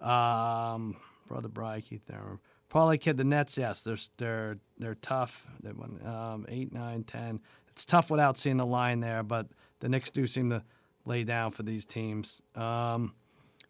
Um, 0.02 0.96
Brother 1.28 1.48
Bry, 1.50 1.82
Keith 1.82 2.04
Thurman. 2.06 2.40
Parlay 2.70 2.98
Kid, 2.98 3.18
the 3.18 3.24
Nets, 3.24 3.58
yes, 3.58 3.82
they're 3.82 3.98
they're 4.18 4.58
they're 4.78 4.96
tough. 4.96 5.48
They 5.64 5.72
won 5.72 6.00
um, 6.06 6.46
eight, 6.50 6.74
nine, 6.74 7.04
ten. 7.04 7.40
It's 7.70 7.86
tough 7.86 8.10
without 8.10 8.38
seeing 8.38 8.58
the 8.58 8.66
line 8.66 9.00
there, 9.00 9.24
but 9.24 9.48
the 9.80 9.88
Knicks 9.90 10.10
do 10.10 10.28
seem 10.28 10.50
to 10.50 10.64
lay 11.06 11.24
down 11.24 11.52
for 11.52 11.64
these 11.64 11.86
teams. 11.86 12.42
Um, 12.56 13.14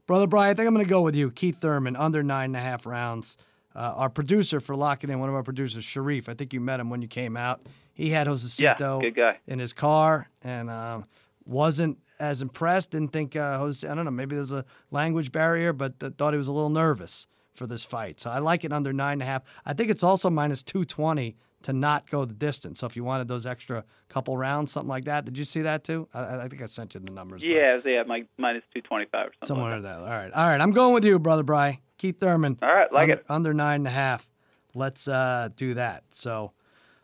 Brother 0.08 0.26
Brian, 0.28 0.52
I 0.52 0.54
think 0.56 0.68
I'm 0.68 0.74
going 0.74 0.86
to 0.86 0.90
go 0.90 1.02
with 1.02 1.16
you. 1.16 1.30
Keith 1.30 1.60
Thurman, 1.60 1.96
under 1.96 2.24
nine 2.24 2.46
and 2.52 2.56
a 2.56 2.60
half 2.60 2.86
rounds. 2.86 3.38
Uh, 3.76 3.94
our 3.96 4.10
producer 4.10 4.60
for 4.60 4.76
locking 4.76 5.10
in, 5.12 5.20
one 5.20 5.30
of 5.30 5.36
our 5.36 5.44
producers, 5.44 5.84
Sharif. 5.84 6.30
I 6.30 6.34
think 6.34 6.52
you 6.54 6.60
met 6.60 6.80
him 6.80 6.90
when 6.90 7.02
you 7.04 7.08
came 7.08 7.38
out. 7.38 7.62
He 7.94 8.10
had 8.10 8.26
Josesito 8.26 8.60
Yeah, 9.02 9.10
good 9.10 9.16
guy. 9.16 9.38
in 9.46 9.60
his 9.60 9.74
car 9.74 10.30
and 10.44 10.70
um, 10.72 11.06
wasn't 11.46 12.00
as 12.20 12.42
impressed. 12.42 12.92
Didn't 12.92 13.12
think 13.12 13.36
uh, 13.36 13.58
Jose. 13.58 13.88
I 13.88 13.96
don't 13.96 14.06
know. 14.06 14.12
Maybe 14.12 14.36
there's 14.36 14.52
a 14.52 14.66
language 14.92 15.32
barrier, 15.32 15.74
but 15.74 16.00
th- 16.00 16.14
thought 16.14 16.34
he 16.34 16.38
was 16.38 16.48
a 16.48 16.54
little 16.54 16.70
nervous 16.70 17.28
for 17.54 17.68
this 17.68 17.84
fight. 17.84 18.20
So 18.20 18.30
I 18.30 18.40
like 18.40 18.64
it 18.64 18.72
under 18.72 18.94
nine 18.94 19.14
and 19.14 19.22
a 19.24 19.26
half. 19.26 19.44
I 19.66 19.74
think 19.74 19.90
it's 19.90 20.04
also 20.04 20.30
minus 20.30 20.64
two 20.64 20.86
twenty 20.86 21.38
to 21.64 21.74
not 21.74 22.10
go 22.10 22.24
the 22.24 22.36
distance. 22.36 22.80
So 22.80 22.88
if 22.88 22.96
you 22.96 23.04
wanted 23.04 23.28
those 23.28 23.48
extra 23.48 23.84
couple 24.10 24.38
rounds, 24.38 24.72
something 24.72 24.90
like 24.90 25.06
that, 25.06 25.26
did 25.26 25.38
you 25.38 25.44
see 25.44 25.62
that 25.62 25.84
too? 25.84 26.08
I, 26.14 26.42
I 26.42 26.48
think 26.48 26.62
I 26.62 26.68
sent 26.68 26.94
you 26.94 27.02
the 27.02 27.12
numbers. 27.12 27.44
Yeah, 27.44 27.80
yeah, 27.84 28.04
my 28.04 28.26
minus 28.38 28.64
two 28.74 28.82
twenty 28.82 29.06
five 29.06 29.28
or 29.28 29.32
something. 29.42 29.48
Somewhere 29.48 29.72
like 29.72 29.78
in 29.78 29.84
that. 29.84 30.00
All 30.00 30.06
right. 30.06 30.32
All 30.32 30.48
right. 30.48 30.62
I'm 30.62 30.72
going 30.72 30.94
with 30.94 31.04
you, 31.04 31.18
brother 31.20 31.44
Bry. 31.44 31.80
Keith 31.98 32.20
Thurman. 32.20 32.60
All 32.62 32.72
right, 32.72 32.94
like 32.94 33.10
under, 33.10 33.14
it. 33.14 33.26
Under 33.28 33.54
nine 33.56 33.82
and 33.82 33.88
a 33.88 33.92
half. 33.92 34.30
Let's 34.76 35.08
uh, 35.08 35.50
do 35.56 35.74
that. 35.74 36.04
So 36.12 36.52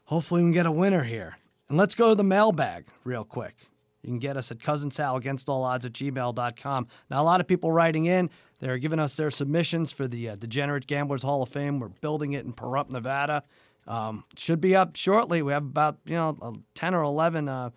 hopefully 0.03 0.43
we 0.43 0.45
can 0.49 0.53
get 0.53 0.67
a 0.67 0.71
winner 0.71 1.01
here. 1.01 1.37
And 1.67 1.79
let's 1.79 1.95
go 1.95 2.09
to 2.09 2.15
the 2.15 2.23
mailbag 2.23 2.85
real 3.03 3.23
quick. 3.23 3.55
You 4.03 4.09
can 4.09 4.19
get 4.19 4.37
us 4.37 4.51
at 4.51 4.61
cousin 4.61 4.91
Sal 4.91 5.15
against 5.15 5.49
all 5.49 5.63
odds 5.63 5.85
at 5.85 5.93
gmail.com. 5.93 6.87
Now, 7.09 7.21
a 7.21 7.23
lot 7.23 7.39
of 7.39 7.47
people 7.47 7.71
writing 7.71 8.05
in, 8.05 8.29
they're 8.59 8.77
giving 8.77 8.99
us 8.99 9.15
their 9.15 9.31
submissions 9.31 9.91
for 9.91 10.07
the 10.07 10.29
uh, 10.29 10.35
Degenerate 10.35 10.87
Gamblers 10.87 11.23
Hall 11.23 11.41
of 11.41 11.49
Fame. 11.49 11.79
We're 11.79 11.87
building 11.87 12.33
it 12.33 12.45
in 12.45 12.53
Pahrump, 12.53 12.89
Nevada. 12.89 13.43
Um, 13.87 14.23
should 14.37 14.61
be 14.61 14.75
up 14.75 14.95
shortly. 14.95 15.41
We 15.41 15.51
have 15.53 15.63
about, 15.63 15.97
you 16.05 16.15
know, 16.15 16.37
uh, 16.41 16.51
10 16.75 16.93
or 16.93 17.03
11 17.03 17.49
uh, 17.49 17.69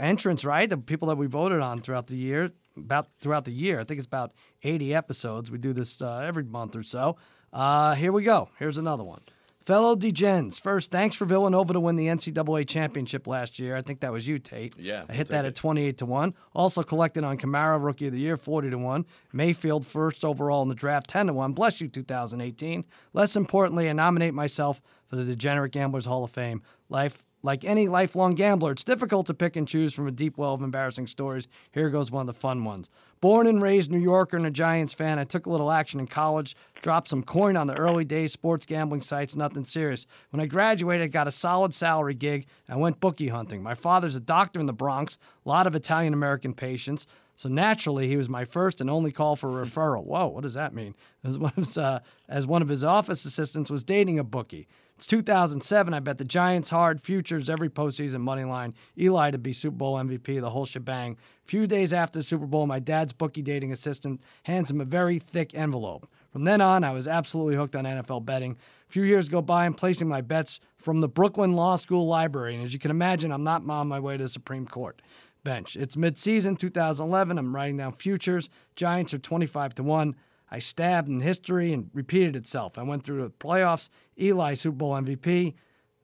entrants, 0.00 0.44
right? 0.44 0.68
The 0.68 0.76
people 0.76 1.08
that 1.08 1.16
we 1.16 1.26
voted 1.26 1.60
on 1.60 1.80
throughout 1.80 2.06
the 2.06 2.16
year, 2.16 2.50
about 2.76 3.08
throughout 3.20 3.44
the 3.44 3.52
year. 3.52 3.80
I 3.80 3.84
think 3.84 3.98
it's 3.98 4.06
about 4.06 4.32
80 4.62 4.94
episodes. 4.94 5.50
We 5.50 5.58
do 5.58 5.72
this 5.72 6.00
uh, 6.00 6.18
every 6.18 6.44
month 6.44 6.74
or 6.76 6.82
so. 6.82 7.16
Uh, 7.52 7.94
here 7.94 8.12
we 8.12 8.24
go. 8.24 8.48
Here's 8.58 8.78
another 8.78 9.04
one. 9.04 9.22
Fellow 9.64 9.96
Degens, 9.96 10.60
first, 10.60 10.90
thanks 10.90 11.16
for 11.16 11.24
Villanova 11.24 11.72
to 11.72 11.80
win 11.80 11.96
the 11.96 12.08
NCAA 12.08 12.68
championship 12.68 13.26
last 13.26 13.58
year. 13.58 13.74
I 13.74 13.80
think 13.80 14.00
that 14.00 14.12
was 14.12 14.28
you, 14.28 14.38
Tate. 14.38 14.74
Yeah, 14.78 15.04
I 15.08 15.14
hit 15.14 15.28
that 15.28 15.42
take 15.42 15.48
at 15.48 15.54
28 15.54 15.98
to 15.98 16.06
1. 16.06 16.34
Also 16.54 16.82
collected 16.82 17.24
on 17.24 17.38
Kamara, 17.38 17.82
Rookie 17.82 18.08
of 18.08 18.12
the 18.12 18.20
Year, 18.20 18.36
40 18.36 18.68
to 18.70 18.76
1. 18.76 19.06
Mayfield, 19.32 19.86
first 19.86 20.22
overall 20.22 20.60
in 20.60 20.68
the 20.68 20.74
draft, 20.74 21.08
10 21.08 21.28
to 21.28 21.32
1. 21.32 21.54
Bless 21.54 21.80
you, 21.80 21.88
2018. 21.88 22.84
Less 23.14 23.36
importantly, 23.36 23.88
I 23.88 23.94
nominate 23.94 24.34
myself 24.34 24.82
for 25.06 25.16
the 25.16 25.24
Degenerate 25.24 25.72
Gamblers 25.72 26.04
Hall 26.04 26.24
of 26.24 26.30
Fame. 26.30 26.62
Life. 26.90 27.24
Like 27.44 27.62
any 27.62 27.88
lifelong 27.88 28.36
gambler, 28.36 28.72
it's 28.72 28.84
difficult 28.84 29.26
to 29.26 29.34
pick 29.34 29.54
and 29.54 29.68
choose 29.68 29.92
from 29.92 30.08
a 30.08 30.10
deep 30.10 30.38
well 30.38 30.54
of 30.54 30.62
embarrassing 30.62 31.06
stories. 31.08 31.46
Here 31.72 31.90
goes 31.90 32.10
one 32.10 32.22
of 32.22 32.26
the 32.26 32.32
fun 32.32 32.64
ones. 32.64 32.88
Born 33.20 33.46
and 33.46 33.60
raised 33.60 33.90
New 33.90 34.00
Yorker 34.00 34.38
and 34.38 34.46
a 34.46 34.50
Giants 34.50 34.94
fan, 34.94 35.18
I 35.18 35.24
took 35.24 35.44
a 35.44 35.50
little 35.50 35.70
action 35.70 36.00
in 36.00 36.06
college, 36.06 36.56
dropped 36.80 37.08
some 37.08 37.22
coin 37.22 37.58
on 37.58 37.66
the 37.66 37.74
early 37.74 38.06
days 38.06 38.32
sports 38.32 38.64
gambling 38.64 39.02
sites, 39.02 39.36
nothing 39.36 39.66
serious. 39.66 40.06
When 40.30 40.40
I 40.40 40.46
graduated, 40.46 41.04
I 41.04 41.08
got 41.08 41.28
a 41.28 41.30
solid 41.30 41.74
salary 41.74 42.14
gig 42.14 42.46
and 42.66 42.80
went 42.80 42.98
bookie 42.98 43.28
hunting. 43.28 43.62
My 43.62 43.74
father's 43.74 44.14
a 44.14 44.20
doctor 44.20 44.58
in 44.58 44.64
the 44.64 44.72
Bronx, 44.72 45.18
a 45.44 45.48
lot 45.50 45.66
of 45.66 45.74
Italian 45.74 46.14
American 46.14 46.54
patients. 46.54 47.06
So 47.36 47.50
naturally, 47.50 48.08
he 48.08 48.16
was 48.16 48.30
my 48.30 48.46
first 48.46 48.80
and 48.80 48.88
only 48.88 49.12
call 49.12 49.36
for 49.36 49.60
a 49.60 49.66
referral. 49.66 50.04
Whoa, 50.04 50.28
what 50.28 50.44
does 50.44 50.54
that 50.54 50.72
mean? 50.72 50.94
As 51.22 51.38
one 51.38 51.52
of 51.56 51.64
his, 51.64 51.76
uh, 51.76 52.00
as 52.26 52.46
one 52.46 52.62
of 52.62 52.68
his 52.68 52.82
office 52.82 53.26
assistants 53.26 53.70
was 53.70 53.84
dating 53.84 54.18
a 54.18 54.24
bookie. 54.24 54.66
It's 54.96 55.08
2007. 55.08 55.92
I 55.92 55.98
bet 55.98 56.18
the 56.18 56.24
Giants 56.24 56.70
hard 56.70 57.00
futures 57.00 57.50
every 57.50 57.68
postseason 57.68 58.20
money 58.20 58.44
line. 58.44 58.74
Eli 58.96 59.32
to 59.32 59.38
be 59.38 59.52
Super 59.52 59.76
Bowl 59.76 59.96
MVP, 59.96 60.40
the 60.40 60.50
whole 60.50 60.64
shebang. 60.64 61.16
A 61.44 61.48
few 61.48 61.66
days 61.66 61.92
after 61.92 62.20
the 62.20 62.22
Super 62.22 62.46
Bowl, 62.46 62.66
my 62.68 62.78
dad's 62.78 63.12
bookie 63.12 63.42
dating 63.42 63.72
assistant 63.72 64.22
hands 64.44 64.70
him 64.70 64.80
a 64.80 64.84
very 64.84 65.18
thick 65.18 65.52
envelope. 65.52 66.08
From 66.30 66.44
then 66.44 66.60
on, 66.60 66.84
I 66.84 66.92
was 66.92 67.08
absolutely 67.08 67.56
hooked 67.56 67.74
on 67.74 67.84
NFL 67.84 68.24
betting. 68.24 68.56
A 68.88 68.92
few 68.92 69.02
years 69.02 69.28
go 69.28 69.42
by, 69.42 69.66
I'm 69.66 69.74
placing 69.74 70.08
my 70.08 70.20
bets 70.20 70.60
from 70.76 71.00
the 71.00 71.08
Brooklyn 71.08 71.54
Law 71.54 71.74
School 71.74 72.06
Library, 72.06 72.54
and 72.54 72.62
as 72.62 72.72
you 72.72 72.78
can 72.78 72.92
imagine, 72.92 73.32
I'm 73.32 73.44
not 73.44 73.68
on 73.68 73.88
my 73.88 73.98
way 73.98 74.16
to 74.16 74.22
the 74.22 74.28
Supreme 74.28 74.66
Court 74.66 75.02
bench. 75.42 75.76
It's 75.76 75.96
midseason 75.96 76.56
2011. 76.58 77.38
I'm 77.38 77.54
writing 77.54 77.76
down 77.76 77.92
futures. 77.92 78.48
Giants 78.76 79.12
are 79.12 79.18
25 79.18 79.74
to 79.76 79.82
1. 79.82 80.16
I 80.54 80.60
stabbed 80.60 81.08
in 81.08 81.18
history 81.18 81.72
and 81.72 81.90
repeated 81.94 82.36
itself. 82.36 82.78
I 82.78 82.84
went 82.84 83.02
through 83.02 83.22
the 83.22 83.30
playoffs, 83.30 83.88
Eli 84.20 84.54
Super 84.54 84.76
Bowl 84.76 84.92
MVP. 84.92 85.54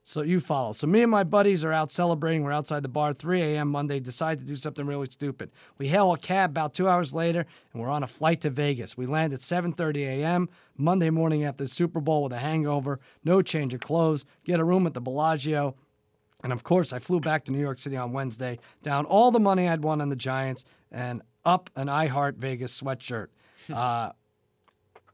So 0.03 0.23
you 0.23 0.41
follow. 0.41 0.73
So 0.73 0.89
me 0.89 1.03
and 1.03 1.11
my 1.11 1.23
buddies 1.23 1.65
are 1.65 1.73
out 1.73 1.89
celebrating. 1.89 2.43
We're 2.43 2.51
outside 2.51 2.83
the 2.83 2.89
bar 2.89 3.13
3 3.13 3.43
a.m. 3.43 3.69
Monday. 3.69 4.01
Decide 4.01 4.41
to 4.41 4.45
do 4.45 4.57
something 4.57 4.85
really 4.87 5.07
stupid. 5.07 5.53
We 5.79 5.87
hail 5.87 6.13
a 6.13 6.19
cab 6.19 6.51
about 6.51 6.75
two 6.75 6.89
hours 6.89 7.15
later, 7.15 7.47
and 7.73 7.81
we're 7.81 7.91
on 7.91 8.03
a 8.03 8.09
flight 8.09 8.41
to 8.41 8.51
Vegas. 8.51 8.97
We 8.97 9.07
land 9.07 9.33
at 9.33 9.39
7:30 9.39 9.99
a.m. 9.99 10.49
Monday 10.77 11.11
morning 11.11 11.45
after 11.45 11.63
the 11.63 11.69
Super 11.69 12.01
Bowl 12.01 12.25
with 12.25 12.33
a 12.33 12.39
hangover, 12.39 12.99
no 13.23 13.43
change 13.43 13.73
of 13.73 13.79
clothes. 13.79 14.25
Get 14.43 14.59
a 14.59 14.65
room 14.65 14.85
at 14.85 14.95
the 14.95 15.01
Bellagio. 15.01 15.77
And 16.43 16.53
of 16.53 16.65
course, 16.65 16.93
I 16.93 16.99
flew 16.99 17.21
back 17.21 17.45
to 17.45 17.53
New 17.53 17.61
York 17.61 17.81
City 17.81 17.97
on 17.97 18.13
Wednesday, 18.13 18.59
down 18.83 19.05
all 19.05 19.31
the 19.31 19.39
money 19.39 19.69
I'd 19.69 19.85
won 19.85 20.01
on 20.01 20.09
the 20.09 20.17
Giants, 20.17 20.65
and 20.91 21.23
up 21.45 21.71
an 21.77 21.89
I 21.89 22.09
Heart 22.09 22.39
Vegas 22.39 22.81
sweatshirt. 22.81 23.29
Uh, 23.71 24.11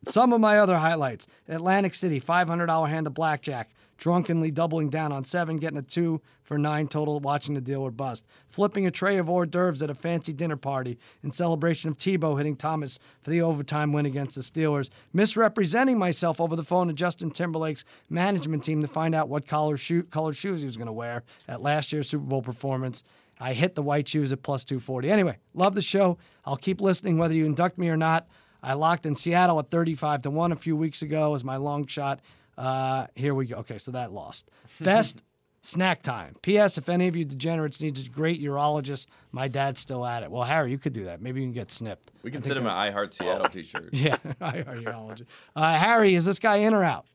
some 0.07 0.33
of 0.33 0.41
my 0.41 0.59
other 0.59 0.77
highlights 0.77 1.27
Atlantic 1.49 1.95
City, 1.95 2.21
$500 2.21 2.89
hand 2.89 3.07
of 3.07 3.15
blackjack, 3.15 3.71
drunkenly 3.99 4.51
doubling 4.51 4.89
down 4.89 5.13
on 5.13 5.25
seven, 5.25 5.57
getting 5.57 5.79
a 5.79 5.83
two 5.83 6.21
for 6.43 6.59
nine 6.59 6.87
total, 6.87 7.19
watching 7.19 7.55
the 7.55 7.61
deal 7.61 7.83
or 7.83 7.91
bust. 7.91 8.27
Flipping 8.49 8.87
a 8.87 8.91
tray 8.91 9.17
of 9.17 9.29
hors 9.29 9.47
d'oeuvres 9.47 9.83
at 9.83 9.91
a 9.91 9.95
fancy 9.95 10.33
dinner 10.33 10.57
party 10.57 10.99
in 11.23 11.33
celebration 11.33 11.91
of 11.91 11.97
Tebow 11.97 12.37
hitting 12.37 12.57
Thomas 12.57 12.99
for 13.23 13.31
the 13.31 13.43
overtime 13.43 13.93
win 13.93 14.07
against 14.07 14.37
the 14.37 14.43
Steelers. 14.43 14.91
Misrepresenting 15.13 15.99
myself 15.99 16.41
over 16.41 16.55
the 16.55 16.63
phone 16.63 16.87
to 16.87 16.93
Justin 16.93 17.31
Timberlake's 17.31 17.85
management 18.09 18.65
team 18.65 18.81
to 18.83 18.89
find 18.89 19.15
out 19.15 19.29
what 19.29 19.47
color, 19.47 19.77
shoe, 19.77 20.05
color 20.05 20.33
shoes 20.33 20.61
he 20.61 20.67
was 20.67 20.77
going 20.77 20.87
to 20.87 20.93
wear 20.93 21.25
at 21.49 21.63
last 21.63 21.93
year's 21.93 22.09
Super 22.09 22.25
Bowl 22.25 22.43
performance. 22.43 23.03
I 23.39 23.53
hit 23.53 23.75
the 23.75 23.83
white 23.83 24.09
shoes 24.09 24.33
at 24.33 24.43
plus 24.43 24.65
240. 24.65 25.11
Anyway, 25.11 25.37
love 25.53 25.75
the 25.75 25.83
show. 25.83 26.17
I'll 26.45 26.57
keep 26.57 26.81
listening 26.81 27.19
whether 27.19 27.35
you 27.35 27.45
induct 27.45 27.77
me 27.77 27.89
or 27.89 27.97
not. 27.97 28.29
I 28.67 28.73
locked 28.73 29.07
in 29.07 29.15
Seattle 29.15 29.61
at 29.61 29.71
35 29.71 30.23
to 30.23 30.31
1 30.31 30.51
a 30.51 30.57
few 30.57 30.77
weeks 30.77 31.01
ago 31.01 31.37
as 31.37 31.45
my 31.45 31.57
long 31.57 31.87
shot. 31.87 32.21
Uh, 32.59 33.07
here 33.15 33.33
we 33.33 33.47
go. 33.47 33.59
Okay, 33.59 33.79
so 33.79 33.93
that 33.93 34.13
lost. 34.13 34.51
Best 34.81 35.23
snack 35.63 36.03
time. 36.03 36.35
P.S. 36.43 36.77
If 36.77 36.89
any 36.89 37.07
of 37.07 37.15
you 37.15 37.25
degenerates 37.25 37.81
needs 37.81 38.05
a 38.05 38.11
great 38.11 38.43
urologist, 38.43 39.07
my 39.31 39.47
dad's 39.47 39.79
still 39.79 40.05
at 40.05 40.25
it. 40.25 40.33
Well, 40.33 40.43
Harry, 40.43 40.73
you 40.73 40.79
could 40.79 40.93
do 40.93 41.05
that. 41.05 41.23
Maybe 41.23 41.41
you 41.41 41.47
can 41.47 41.53
get 41.53 41.71
snipped. 41.71 42.11
We 42.25 42.33
can 42.33 42.43
send 42.43 42.59
him 42.59 42.67
an 42.67 42.73
I 42.73 42.91
Heart 42.91 43.15
Seattle 43.15 43.49
T-shirt. 43.49 43.91
Yeah, 43.93 44.17
I 44.41 44.63
Heart 44.63 44.85
urologist. 44.85 45.27
Uh, 45.55 45.79
Harry, 45.79 46.17
is 46.17 46.25
this 46.25 46.41
guy 46.41 46.57
in 46.57 46.75
or 46.75 46.83
out? 46.83 47.07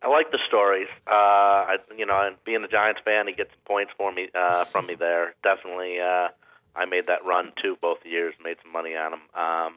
I 0.00 0.08
like 0.08 0.30
the 0.30 0.38
stories. 0.46 0.88
Uh, 1.08 1.10
I, 1.10 1.76
you 1.96 2.06
know, 2.06 2.36
being 2.44 2.62
a 2.62 2.68
Giants 2.68 3.00
fan, 3.04 3.26
he 3.26 3.32
gets 3.32 3.50
points 3.64 3.90
for 3.96 4.12
me 4.12 4.28
uh, 4.32 4.64
from 4.64 4.86
me 4.86 4.94
there. 4.94 5.34
Definitely, 5.42 5.98
uh, 5.98 6.28
I 6.76 6.84
made 6.86 7.06
that 7.06 7.24
run 7.24 7.52
too 7.62 7.76
both 7.80 7.98
years. 8.04 8.34
Made 8.42 8.56
some 8.62 8.72
money 8.72 8.94
on 8.94 9.12
him. 9.14 9.20
Um, 9.34 9.74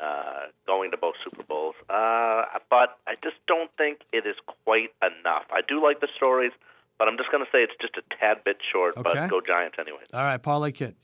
uh, 0.00 0.48
going 0.66 0.90
to 0.90 0.96
both 0.96 1.14
Super 1.22 1.42
Bowls. 1.42 1.74
Uh, 1.88 2.44
but 2.70 2.98
I 3.06 3.14
just 3.22 3.36
don't 3.46 3.70
think 3.76 4.00
it 4.12 4.26
is 4.26 4.36
quite 4.64 4.90
enough. 5.02 5.44
I 5.50 5.60
do 5.66 5.82
like 5.82 6.00
the 6.00 6.08
stories, 6.16 6.52
but 6.98 7.06
I'm 7.06 7.16
just 7.18 7.30
going 7.30 7.44
to 7.44 7.50
say 7.50 7.58
it's 7.58 7.74
just 7.80 7.96
a 7.96 8.02
tad 8.16 8.42
bit 8.44 8.56
short. 8.72 8.96
Okay. 8.96 9.10
But 9.12 9.30
go 9.30 9.40
Giants 9.40 9.76
anyways. 9.78 10.06
All 10.12 10.24
right, 10.24 10.42
parlay 10.42 10.72
kid. 10.72 10.94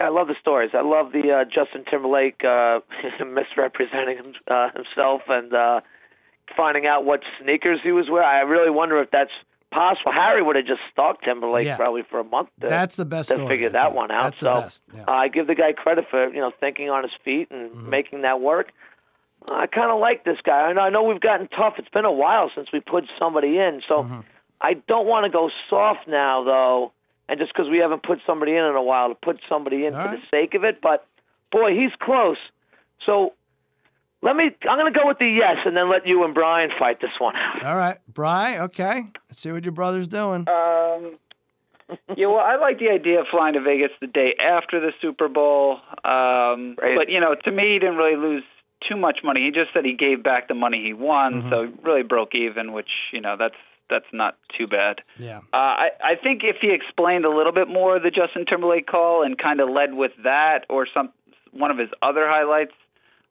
I 0.00 0.08
love 0.08 0.26
the 0.26 0.34
stories. 0.40 0.70
I 0.74 0.82
love 0.82 1.12
the 1.12 1.30
uh, 1.30 1.44
Justin 1.44 1.84
Timberlake 1.88 2.42
uh, 2.44 2.80
misrepresenting 3.24 4.16
him, 4.16 4.34
uh, 4.48 4.70
himself 4.74 5.22
and 5.28 5.52
uh, 5.52 5.80
finding 6.56 6.86
out 6.86 7.04
what 7.04 7.20
sneakers 7.40 7.80
he 7.84 7.92
was 7.92 8.06
wearing. 8.10 8.26
I 8.26 8.40
really 8.40 8.70
wonder 8.70 9.00
if 9.00 9.10
that's 9.10 9.30
possible. 9.72 10.12
Harry 10.12 10.42
would 10.42 10.54
have 10.56 10.66
just 10.66 10.80
stalked 10.92 11.24
Timberlake 11.24 11.64
Yeah. 11.66 11.76
probably 11.76 12.02
for 12.08 12.20
a 12.20 12.24
month 12.24 12.50
to, 12.60 12.68
That's 12.68 12.94
the 12.96 13.04
best 13.04 13.30
to 13.30 13.36
story 13.36 13.48
figure 13.48 13.70
that 13.70 13.94
one 13.94 14.10
out. 14.12 14.32
That's 14.32 14.40
the 14.42 14.54
so 14.54 14.60
best, 14.60 14.82
yeah. 14.94 15.02
uh, 15.08 15.12
I 15.12 15.28
give 15.28 15.46
the 15.48 15.54
guy 15.54 15.72
credit 15.72 16.04
for 16.10 16.28
you 16.32 16.40
know 16.40 16.52
thinking 16.60 16.88
on 16.90 17.02
his 17.02 17.12
feet 17.24 17.48
and 17.50 17.70
Mm-hmm. 17.70 17.90
making 17.90 18.22
that 18.22 18.40
work. 18.40 18.70
I 19.50 19.66
kind 19.66 19.90
of 19.90 19.98
like 19.98 20.24
this 20.24 20.38
guy. 20.44 20.60
I 20.68 20.72
know, 20.72 20.82
I 20.82 20.90
know 20.90 21.02
we've 21.02 21.20
gotten 21.20 21.48
tough. 21.48 21.74
It's 21.78 21.88
been 21.88 22.04
a 22.04 22.12
while 22.12 22.48
since 22.54 22.68
we 22.72 22.78
put 22.80 23.04
somebody 23.18 23.58
in, 23.58 23.82
so 23.88 24.04
Mm-hmm. 24.04 24.20
I 24.60 24.74
don't 24.86 25.06
want 25.08 25.24
to 25.24 25.30
go 25.30 25.50
soft 25.68 26.06
now, 26.06 26.44
though. 26.44 26.92
And 27.28 27.40
just 27.40 27.52
because 27.52 27.68
we 27.68 27.78
haven't 27.78 28.04
put 28.04 28.20
somebody 28.26 28.52
in 28.52 28.64
in 28.64 28.76
a 28.76 28.82
while, 28.82 29.08
to 29.08 29.14
put 29.16 29.40
somebody 29.48 29.86
in 29.86 29.94
All 29.94 30.02
for 30.04 30.08
right. 30.10 30.20
the 30.20 30.26
sake 30.30 30.54
of 30.54 30.62
it. 30.62 30.78
But 30.80 31.04
boy, 31.50 31.74
he's 31.74 31.90
close. 32.00 32.36
So 33.04 33.32
let 34.22 34.36
me. 34.36 34.50
I'm 34.68 34.78
going 34.78 34.92
to 34.92 34.98
go 34.98 35.06
with 35.06 35.18
the 35.18 35.28
yes, 35.28 35.56
and 35.64 35.76
then 35.76 35.90
let 35.90 36.06
you 36.06 36.24
and 36.24 36.32
Brian 36.32 36.70
fight 36.78 37.00
this 37.00 37.10
one 37.18 37.34
out. 37.36 37.64
All 37.64 37.76
right, 37.76 37.98
Brian. 38.08 38.62
Okay, 38.62 39.04
let's 39.28 39.40
see 39.40 39.52
what 39.52 39.64
your 39.64 39.72
brother's 39.72 40.08
doing. 40.08 40.48
Um, 40.48 41.14
yeah, 42.16 42.26
well, 42.26 42.38
I 42.38 42.56
like 42.56 42.78
the 42.78 42.88
idea 42.88 43.20
of 43.20 43.26
flying 43.30 43.54
to 43.54 43.60
Vegas 43.60 43.90
the 44.00 44.06
day 44.06 44.34
after 44.38 44.80
the 44.80 44.92
Super 45.02 45.28
Bowl. 45.28 45.78
Um, 46.04 46.76
Right. 46.80 46.96
But 46.96 47.08
you 47.10 47.20
know, 47.20 47.34
to 47.44 47.50
me, 47.50 47.72
he 47.74 47.78
didn't 47.78 47.96
really 47.96 48.16
lose 48.16 48.44
too 48.88 48.96
much 48.96 49.18
money. 49.22 49.42
He 49.44 49.50
just 49.50 49.72
said 49.72 49.84
he 49.84 49.92
gave 49.94 50.22
back 50.22 50.48
the 50.48 50.54
money 50.54 50.82
he 50.82 50.92
won, 50.92 51.46
so 51.50 51.66
he 51.66 51.72
really 51.82 52.02
broke 52.02 52.34
even, 52.34 52.72
which 52.72 52.88
you 53.12 53.20
know 53.20 53.36
that's 53.38 53.54
that's 53.90 54.06
not 54.12 54.38
too 54.56 54.66
bad. 54.66 55.02
yeah. 55.18 55.38
Uh, 55.52 55.56
I 55.56 55.88
I 56.02 56.14
think 56.16 56.42
if 56.44 56.56
he 56.60 56.70
explained 56.70 57.24
a 57.24 57.30
little 57.30 57.52
bit 57.52 57.68
more 57.68 57.98
the 57.98 58.10
Justin 58.10 58.46
Timberlake 58.46 58.86
call 58.86 59.22
and 59.22 59.36
kind 59.36 59.60
of 59.60 59.68
led 59.68 59.92
with 59.94 60.12
that 60.24 60.64
or 60.70 60.86
some 60.94 61.10
one 61.52 61.70
of 61.70 61.76
his 61.78 61.90
other 62.00 62.26
highlights, 62.26 62.72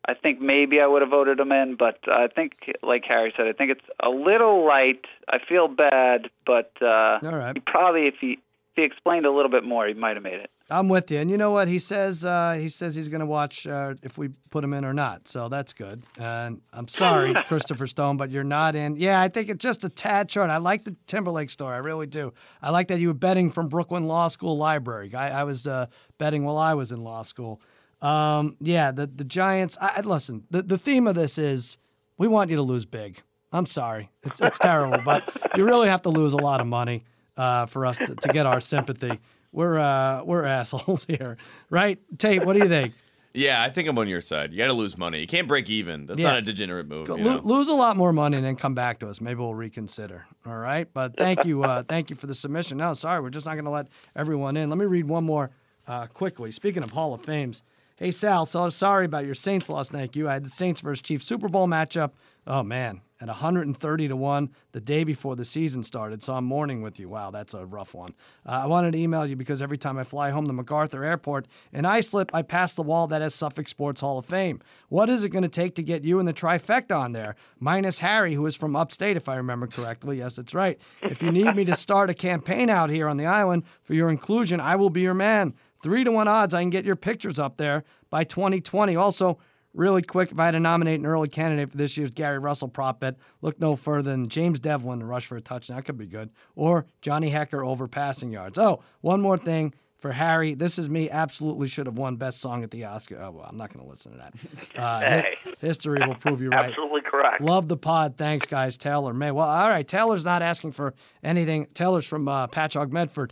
I 0.08 0.14
think 0.14 0.42
maybe 0.42 0.80
I 0.82 0.88
would 0.88 1.02
have 1.02 1.12
voted 1.12 1.40
him 1.40 1.52
in. 1.52 1.76
But 1.76 2.00
I 2.08 2.28
think, 2.28 2.54
like 2.82 3.04
Harry 3.08 3.34
said, 3.36 3.48
I 3.48 3.54
think 3.54 3.72
it's 3.72 3.86
a 4.02 4.10
little 4.10 4.66
light. 4.66 5.06
I 5.30 5.38
feel 5.40 5.68
bad, 5.68 6.30
but 6.46 6.72
uh, 6.82 7.20
All 7.24 7.36
right. 7.36 7.56
he 7.56 7.60
probably 7.60 8.08
if 8.08 8.16
he 8.20 8.40
if 8.74 8.78
he 8.78 8.84
explained 8.84 9.26
a 9.26 9.32
little 9.32 9.52
bit 9.52 9.66
more, 9.66 9.86
he 9.86 9.94
might 9.94 10.16
have 10.16 10.24
made 10.24 10.40
it. 10.40 10.50
I'm 10.70 10.88
with 10.88 11.12
you. 11.12 11.20
And 11.20 11.30
you 11.30 11.38
know 11.38 11.52
what? 11.52 11.68
He 11.68 11.78
says 11.78 12.24
uh, 12.24 12.54
he 12.58 12.70
says 12.70 12.96
he's 12.96 13.10
going 13.10 13.20
to 13.20 13.26
watch 13.26 13.68
uh, 13.68 13.96
if 14.02 14.18
we 14.18 14.30
put 14.50 14.64
him 14.64 14.74
in 14.74 14.86
or 14.86 14.94
not. 14.94 15.28
So 15.28 15.50
that's 15.50 15.74
good. 15.74 16.04
And 16.18 16.62
I'm 16.72 16.88
sorry, 16.88 17.34
Christopher 17.48 17.86
Stone, 17.86 18.16
but 18.16 18.32
you're 18.32 18.46
not 18.46 18.76
in. 18.76 18.96
Yeah, 18.96 19.20
I 19.20 19.28
think 19.28 19.50
it's 19.50 19.62
just 19.62 19.84
a 19.84 19.90
tad 19.90 20.32
short. 20.32 20.50
I 20.50 20.58
like 20.58 20.86
the 20.86 20.96
Timberlake 21.08 21.50
story. 21.50 21.76
I 21.76 21.80
really 21.80 22.08
do. 22.08 22.34
I 22.62 22.70
like 22.70 22.88
that 22.88 23.02
you 23.02 23.10
were 23.10 23.14
betting 23.14 23.52
from 23.52 23.68
Brooklyn 23.68 24.06
Law 24.08 24.30
School 24.30 24.58
Library. 24.58 25.14
I, 25.14 25.42
I 25.42 25.44
was 25.44 25.68
uh, 25.68 25.88
betting 26.18 26.46
while 26.46 26.58
I 26.58 26.74
was 26.74 26.94
in 26.94 27.04
law 27.04 27.24
school. 27.24 27.62
Um, 28.02 28.58
yeah, 28.60 28.92
the 28.92 29.08
the 29.08 29.24
Giants. 29.24 29.78
I, 29.82 29.94
I- 29.98 30.02
listen. 30.02 30.44
The 30.52 30.64
the 30.64 30.78
theme 30.78 31.08
of 31.08 31.16
this 31.16 31.38
is 31.38 31.78
we 32.18 32.28
want 32.28 32.50
you 32.50 32.56
to 32.58 32.62
lose 32.64 32.86
big. 32.86 33.22
I'm 33.54 33.66
sorry. 33.66 34.10
It's 34.24 34.42
it's 34.42 34.58
terrible, 34.60 35.00
but 35.04 35.30
you 35.56 35.66
really 35.66 35.90
have 35.90 36.02
to 36.04 36.10
lose 36.10 36.34
a 36.34 36.38
lot 36.38 36.62
of 36.62 36.68
money 36.68 37.04
uh, 37.38 37.66
for 37.66 37.86
us 37.86 37.98
to, 37.98 38.16
to 38.16 38.28
get 38.30 38.46
our 38.46 38.62
sympathy. 38.62 39.20
We're 39.52 39.78
uh, 39.80 40.24
we're 40.24 40.46
assholes 40.46 41.04
here, 41.08 41.38
right? 41.70 42.00
Tate, 42.18 42.46
what 42.46 42.54
do 42.54 42.60
you 42.60 42.70
think? 42.70 42.94
Yeah, 43.34 43.64
I 43.64 43.70
think 43.70 43.88
I'm 43.88 43.98
on 43.98 44.10
your 44.10 44.20
side. 44.20 44.52
You 44.52 44.58
got 44.58 44.68
to 44.68 44.74
lose 44.74 44.98
money. 44.98 45.20
You 45.22 45.28
can't 45.28 45.48
break 45.48 45.70
even. 45.70 46.06
That's 46.06 46.20
Yeah. 46.20 46.30
not 46.32 46.40
a 46.40 46.42
degenerate 46.42 46.88
move. 46.90 47.08
Go- 47.08 47.16
you 47.16 47.24
lo- 47.24 47.36
know? 47.36 47.42
lose 47.44 47.70
a 47.70 47.74
lot 47.74 47.96
more 47.96 48.12
money 48.12 48.36
and 48.36 48.46
then 48.46 48.58
come 48.58 48.74
back 48.74 49.00
to 49.00 49.08
us. 49.10 49.22
Maybe 49.22 49.40
we'll 49.40 49.54
reconsider. 49.56 50.26
All 50.46 50.58
right. 50.58 50.86
But 50.94 51.16
thank 51.16 51.46
you, 51.46 51.64
uh, 51.64 51.84
thank 51.84 52.10
you 52.10 52.18
for 52.18 52.28
the 52.28 52.36
submission. 52.36 52.78
No, 52.78 52.94
sorry, 52.94 53.22
we're 53.22 53.30
just 53.30 53.46
not 53.46 53.54
going 53.54 53.64
to 53.64 53.72
let 53.72 53.88
everyone 54.18 54.58
in. 54.58 54.70
Let 54.70 54.78
me 54.78 54.86
read 54.86 55.06
one 55.08 55.24
more 55.24 55.50
uh, 55.88 56.08
quickly. 56.08 56.52
Speaking 56.52 56.84
of 56.84 56.92
Hall 56.92 57.14
of 57.14 57.22
Fames, 57.24 57.64
hey 58.02 58.10
Sal, 58.10 58.48
so 58.48 58.68
sorry 58.70 59.06
about 59.06 59.26
your 59.26 59.36
Saints 59.36 59.70
loss. 59.70 59.90
Thank 59.90 60.16
you. 60.16 60.28
I 60.28 60.34
had 60.34 60.44
the 60.44 60.50
Saints 60.50 60.82
versus 60.82 61.04
Chiefs 61.04 61.24
Super 61.24 61.48
Bowl 61.48 61.68
matchup. 61.68 62.14
Oh 62.48 62.64
man, 62.64 63.02
at 63.22 63.28
130 63.28 64.08
to 64.08 64.16
one 64.16 64.50
the 64.72 64.82
day 64.82 65.04
before 65.04 65.36
the 65.36 65.46
season 65.46 65.84
started. 65.84 66.24
So 66.24 66.34
I'm 66.34 66.46
mourning 66.46 66.82
with 66.82 67.00
you. 67.00 67.08
Wow, 67.08 67.30
that's 67.30 67.54
a 67.54 67.64
rough 67.64 67.94
one. 67.94 68.16
Uh, 68.44 68.62
I 68.64 68.66
wanted 68.66 68.94
to 68.94 68.98
email 68.98 69.28
you 69.28 69.36
because 69.36 69.62
every 69.62 69.78
time 69.78 70.00
I 70.00 70.04
fly 70.04 70.32
home 70.32 70.48
to 70.48 70.54
MacArthur 70.54 71.04
Airport 71.04 71.48
and 71.72 71.86
Islip, 71.86 72.32
I 72.34 72.42
pass 72.42 72.74
the 72.74 72.82
wall 72.82 73.06
that 73.06 73.22
has 73.22 73.36
Suffolk 73.36 73.68
Sports 73.68 74.02
Hall 74.02 74.18
of 74.18 74.26
Fame. 74.26 74.62
What 74.90 75.08
is 75.08 75.24
it 75.24 75.30
going 75.30 75.44
to 75.44 75.50
take 75.50 75.76
to 75.76 75.84
get 75.84 76.04
you 76.04 76.18
and 76.18 76.28
the 76.28 76.34
trifecta 76.34 76.98
on 76.98 77.12
there? 77.12 77.36
Minus 77.60 78.00
Harry, 78.00 78.34
who 78.34 78.48
is 78.48 78.56
from 78.56 78.76
upstate, 78.76 79.16
if 79.16 79.30
I 79.30 79.36
remember 79.36 79.68
correctly. 79.68 80.18
Yes, 80.18 80.40
it's 80.40 80.56
right. 80.56 80.82
If 81.04 81.22
you 81.22 81.32
need 81.32 81.56
me 81.56 81.66
to 81.66 81.76
start 81.76 82.10
a 82.10 82.16
campaign 82.16 82.72
out 82.72 82.90
here 82.90 83.08
on 83.08 83.18
the 83.18 83.28
island 83.28 83.66
for 83.84 83.94
your 83.94 84.10
inclusion, 84.10 84.60
I 84.60 84.76
will 84.76 84.90
be 84.90 85.02
your 85.02 85.14
man. 85.14 85.54
Three 85.82 86.04
to 86.04 86.12
one 86.12 86.28
odds 86.28 86.54
I 86.54 86.62
can 86.62 86.70
get 86.70 86.86
your 86.86 86.96
pictures 86.96 87.40
up 87.40 87.58
there 87.58 87.84
by 88.10 88.24
2020. 88.24 88.96
Also, 88.96 89.40
Really 89.74 90.02
quick, 90.02 90.34
if 90.34 90.38
I 90.38 90.44
had 90.44 90.52
to 90.52 90.60
nominate 90.60 91.00
an 91.00 91.06
early 91.06 91.30
candidate 91.30 91.72
for 91.72 91.78
this 91.78 91.96
year's 91.96 92.12
Gary 92.12 92.40
Russell 92.40 92.68
prop 92.68 93.00
bet, 93.00 93.16
look 93.42 93.58
no 93.62 93.78
further 93.78 94.12
than 94.12 94.28
James 94.28 94.60
Develin 94.60 95.00
to 95.00 95.06
rush 95.06 95.26
for 95.26 95.38
a 95.38 95.42
touchdown. 95.42 95.78
That 95.78 95.84
could 95.86 95.98
be 95.98 96.08
good. 96.08 96.30
Or 96.58 96.88
Johnny 97.02 97.32
Hekker 97.32 97.66
over 97.66 97.88
passing 97.88 98.34
yards. 98.34 98.58
Oh, 98.58 98.82
one 99.00 99.22
more 99.22 99.38
thing 99.38 99.74
for 99.98 100.12
Harry. 100.12 100.56
This 100.56 100.78
is 100.78 100.90
me. 100.90 101.10
Absolutely 101.10 101.70
should 101.70 101.86
have 101.86 101.98
won 101.98 102.18
Best 102.18 102.42
Song 102.42 102.64
at 102.66 102.72
the 102.72 102.84
Oscar. 102.84 103.22
Oh, 103.22 103.32
well, 103.32 103.46
I'm 103.50 103.56
not 103.56 103.72
going 103.74 103.86
to 103.86 103.90
listen 103.90 104.12
to 104.12 104.18
that. 104.18 104.34
Uh, 104.76 105.00
hi- 105.00 105.38
history 105.62 106.06
will 106.06 106.16
prove 106.16 106.42
you 106.42 106.50
right. 106.52 106.66
Absolutely 106.72 107.02
correct. 107.04 107.40
Love 107.42 107.70
the 107.70 107.78
pod. 107.78 108.18
Thanks, 108.18 108.46
guys. 108.46 108.78
Taylor 108.78 109.14
May. 109.14 109.32
Well, 109.32 109.48
all 109.48 109.70
right. 109.70 109.88
Taylor's 109.88 110.26
not 110.26 110.42
asking 110.42 110.74
for 110.74 110.94
anything. 111.24 111.68
Taylor's 111.74 112.06
from 112.06 112.28
uh, 112.28 112.48
Patchogue, 112.48 112.92
Medford. 112.92 113.32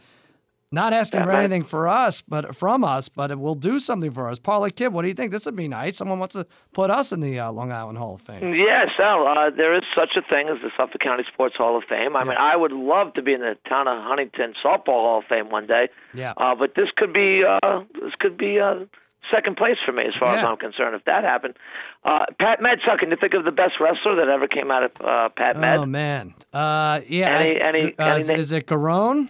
Not 0.71 0.93
asking 0.93 1.23
for 1.23 1.31
anything 1.31 1.63
for 1.63 1.87
us, 1.87 2.21
but 2.21 2.55
from 2.55 2.83
us, 2.83 3.09
but 3.09 3.31
it 3.31 3.39
will 3.39 3.55
do 3.55 3.79
something 3.79 4.11
for 4.11 4.29
us. 4.29 4.37
Parlay 4.37 4.69
Kid, 4.69 4.89
what 4.93 5.01
do 5.01 5.07
you 5.07 5.15
think? 5.15 5.31
This 5.31 5.45
would 5.47 5.55
be 5.55 5.67
nice. 5.67 5.97
Someone 5.97 6.19
wants 6.19 6.35
to 6.35 6.45
put 6.73 6.91
us 6.91 7.11
in 7.11 7.21
the 7.21 7.39
uh, 7.39 7.51
Long 7.51 7.71
Island 7.71 7.97
Hall 7.97 8.13
of 8.15 8.21
Fame. 8.21 8.53
Yeah, 8.53 8.85
Sal, 8.99 9.25
uh, 9.27 9.49
there 9.49 9.73
is 9.75 9.81
such 9.95 10.11
a 10.15 10.21
thing 10.21 10.47
as 10.47 10.61
the 10.61 10.69
Suffolk 10.77 11.01
County 11.01 11.23
Sports 11.23 11.55
Hall 11.57 11.75
of 11.75 11.85
Fame. 11.85 12.15
I 12.15 12.23
mean, 12.23 12.37
I 12.37 12.55
would 12.55 12.71
love 12.71 13.15
to 13.15 13.23
be 13.23 13.33
in 13.33 13.41
the 13.41 13.57
town 13.67 13.87
of 13.87 14.03
Huntington 14.03 14.53
Softball 14.63 14.85
Hall 15.01 15.17
of 15.19 15.25
Fame 15.25 15.49
one 15.49 15.65
day. 15.65 15.89
Yeah. 16.13 16.33
Uh, 16.37 16.53
but 16.53 16.75
this 16.75 16.89
could 16.95 17.13
be 17.13 17.43
uh, 17.43 17.79
this 17.99 18.13
could 18.19 18.37
be 18.37 18.59
uh, 18.59 18.85
second 19.33 19.57
place 19.57 19.77
for 19.83 19.91
me 19.91 20.03
as 20.05 20.13
far 20.19 20.35
as 20.35 20.43
I'm 20.43 20.57
concerned 20.57 20.95
if 20.95 21.03
that 21.05 21.23
happened. 21.23 21.55
Uh, 22.03 22.25
Pat 22.39 22.59
Medsuk, 22.59 22.99
can 22.99 23.09
you 23.09 23.17
think 23.19 23.33
of 23.33 23.43
the 23.43 23.51
best 23.51 23.73
wrestler 23.79 24.15
that 24.17 24.29
ever 24.29 24.47
came 24.47 24.69
out 24.69 24.83
of 24.83 24.91
uh, 25.01 25.29
Pat 25.29 25.57
Med? 25.57 25.79
Oh 25.79 25.85
man, 25.87 26.35
uh, 26.53 27.01
yeah. 27.07 27.39
Any- 27.39 27.59
I- 27.59 27.67
any- 27.69 27.97
uh, 27.97 28.05
any 28.13 28.21
is, 28.21 28.29
is 28.29 28.51
it 28.51 28.67
Garone? 28.67 29.29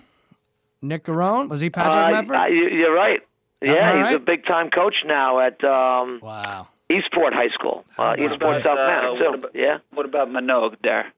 Nick 0.82 1.04
Garone? 1.06 1.50
Was 1.50 1.62
he 1.62 1.70
Patrick 1.70 2.06
Uh, 2.06 2.12
Medford? 2.12 2.36
I- 2.36 2.48
you- 2.48 2.70
you're 2.70 2.94
right. 2.94 3.22
Am 3.62 3.70
I 3.70 3.74
Yeah, 3.74 4.08
he's 4.08 4.16
a 4.16 4.20
big 4.20 4.46
time 4.46 4.70
coach 4.70 4.96
now 5.06 5.40
at 5.40 5.62
um, 5.64 6.20
wow. 6.22 6.68
Eastport 6.90 7.34
High 7.34 7.50
School, 7.50 7.84
uh, 7.98 8.16
Eastport 8.18 8.40
that? 8.40 8.64
South 8.64 8.78
Uh, 8.80 8.88
Manor 8.88 9.14
what 9.14 9.36
about- 9.36 9.56
yeah. 9.56 9.78
What 9.94 10.06
about 10.06 10.30
Minogue 10.30 10.76
there? 10.82 11.12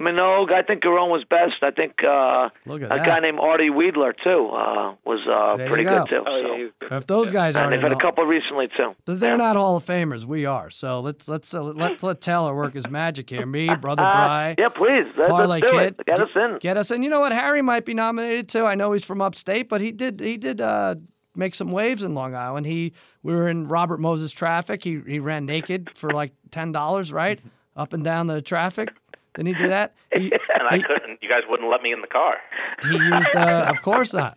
Minogue, 0.00 0.50
I 0.52 0.62
think 0.62 0.82
Garone 0.82 1.10
was 1.10 1.24
best. 1.28 1.62
I 1.62 1.70
think 1.70 2.02
uh, 2.02 2.48
a 2.66 2.78
that. 2.78 3.04
guy 3.06 3.20
named 3.20 3.38
Artie 3.38 3.68
Weedler 3.68 4.12
too 4.24 4.48
uh, 4.50 4.94
was 5.04 5.20
uh, 5.28 5.56
pretty 5.68 5.84
go. 5.84 5.98
good 6.04 6.08
too. 6.08 6.24
Oh 6.26 6.46
so. 6.48 6.54
yeah, 6.56 6.68
good. 6.80 6.92
If 6.92 7.06
those 7.06 7.30
guys 7.30 7.54
And 7.54 7.66
aren't, 7.66 7.72
they've 7.76 7.82
had 7.82 7.92
a 7.92 8.00
couple 8.00 8.24
recently 8.24 8.68
too. 8.76 8.94
they're 9.04 9.36
not 9.36 9.56
Hall 9.56 9.76
of 9.76 9.84
Famers. 9.84 10.24
We 10.24 10.46
are. 10.46 10.70
So 10.70 11.00
let's 11.00 11.28
let's 11.28 11.52
uh, 11.52 11.62
let's 11.62 12.02
let 12.02 12.20
Taylor 12.22 12.54
work 12.56 12.72
his 12.74 12.88
magic 12.88 13.28
here. 13.28 13.44
Me, 13.44 13.74
brother 13.80 14.02
Uh, 14.02 14.10
Bry. 14.12 14.54
yeah, 14.58 14.68
please. 14.70 15.04
Let, 15.18 15.28
Parlay 15.28 15.60
let's 15.60 15.70
do 15.72 15.78
Kid, 15.78 15.94
it. 16.00 16.06
Get 16.06 16.20
us 16.20 16.30
in. 16.34 16.58
Get 16.60 16.76
us 16.78 16.90
in. 16.90 17.02
You 17.02 17.10
know 17.10 17.20
what? 17.20 17.32
Harry 17.32 17.60
might 17.60 17.84
be 17.84 17.92
nominated 17.92 18.48
too. 18.48 18.64
I 18.64 18.74
know 18.76 18.92
he's 18.92 19.04
from 19.04 19.20
upstate, 19.20 19.68
but 19.68 19.82
he 19.82 19.92
did 19.92 20.20
he 20.20 20.38
did 20.38 20.62
uh, 20.62 20.94
make 21.36 21.54
some 21.54 21.72
waves 21.72 22.02
in 22.02 22.14
Long 22.14 22.34
Island. 22.34 22.64
He 22.64 22.94
we 23.22 23.34
were 23.34 23.50
in 23.50 23.66
Robert 23.68 24.00
Moses 24.00 24.32
traffic. 24.32 24.82
He 24.82 25.00
he 25.06 25.18
ran 25.18 25.44
naked 25.44 25.90
for 25.94 26.10
like 26.10 26.32
ten 26.50 26.72
dollars, 26.72 27.12
right? 27.12 27.38
Up 27.76 27.92
and 27.92 28.02
down 28.02 28.26
the 28.28 28.40
traffic. 28.42 28.88
Didn't 29.34 29.48
he 29.48 29.54
do 29.62 29.68
that? 29.68 29.94
He, 30.12 30.32
and 30.32 30.66
I 30.68 30.76
he, 30.78 30.82
couldn't. 30.82 31.22
You 31.22 31.28
guys 31.28 31.42
wouldn't 31.48 31.70
let 31.70 31.82
me 31.82 31.92
in 31.92 32.00
the 32.00 32.08
car. 32.08 32.34
he 32.82 32.96
used 32.96 33.36
uh, 33.36 33.66
of 33.70 33.80
course 33.82 34.12
not. 34.12 34.36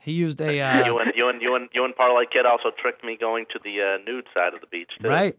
He 0.00 0.12
used 0.12 0.38
a 0.42 0.54
you 0.54 0.60
uh, 0.62 0.98
and 0.98 1.12
you 1.16 1.28
and 1.30 1.40
you 1.42 1.54
and 1.56 1.68
you 1.72 1.84
and 1.84 1.96
Parlay 1.96 2.24
Kid 2.30 2.44
also 2.44 2.70
tricked 2.78 3.02
me 3.02 3.16
going 3.18 3.46
to 3.54 3.58
the 3.64 3.80
uh, 3.80 4.04
nude 4.04 4.26
side 4.34 4.52
of 4.52 4.60
the 4.60 4.66
beach 4.66 4.90
too. 5.00 5.08
right. 5.08 5.34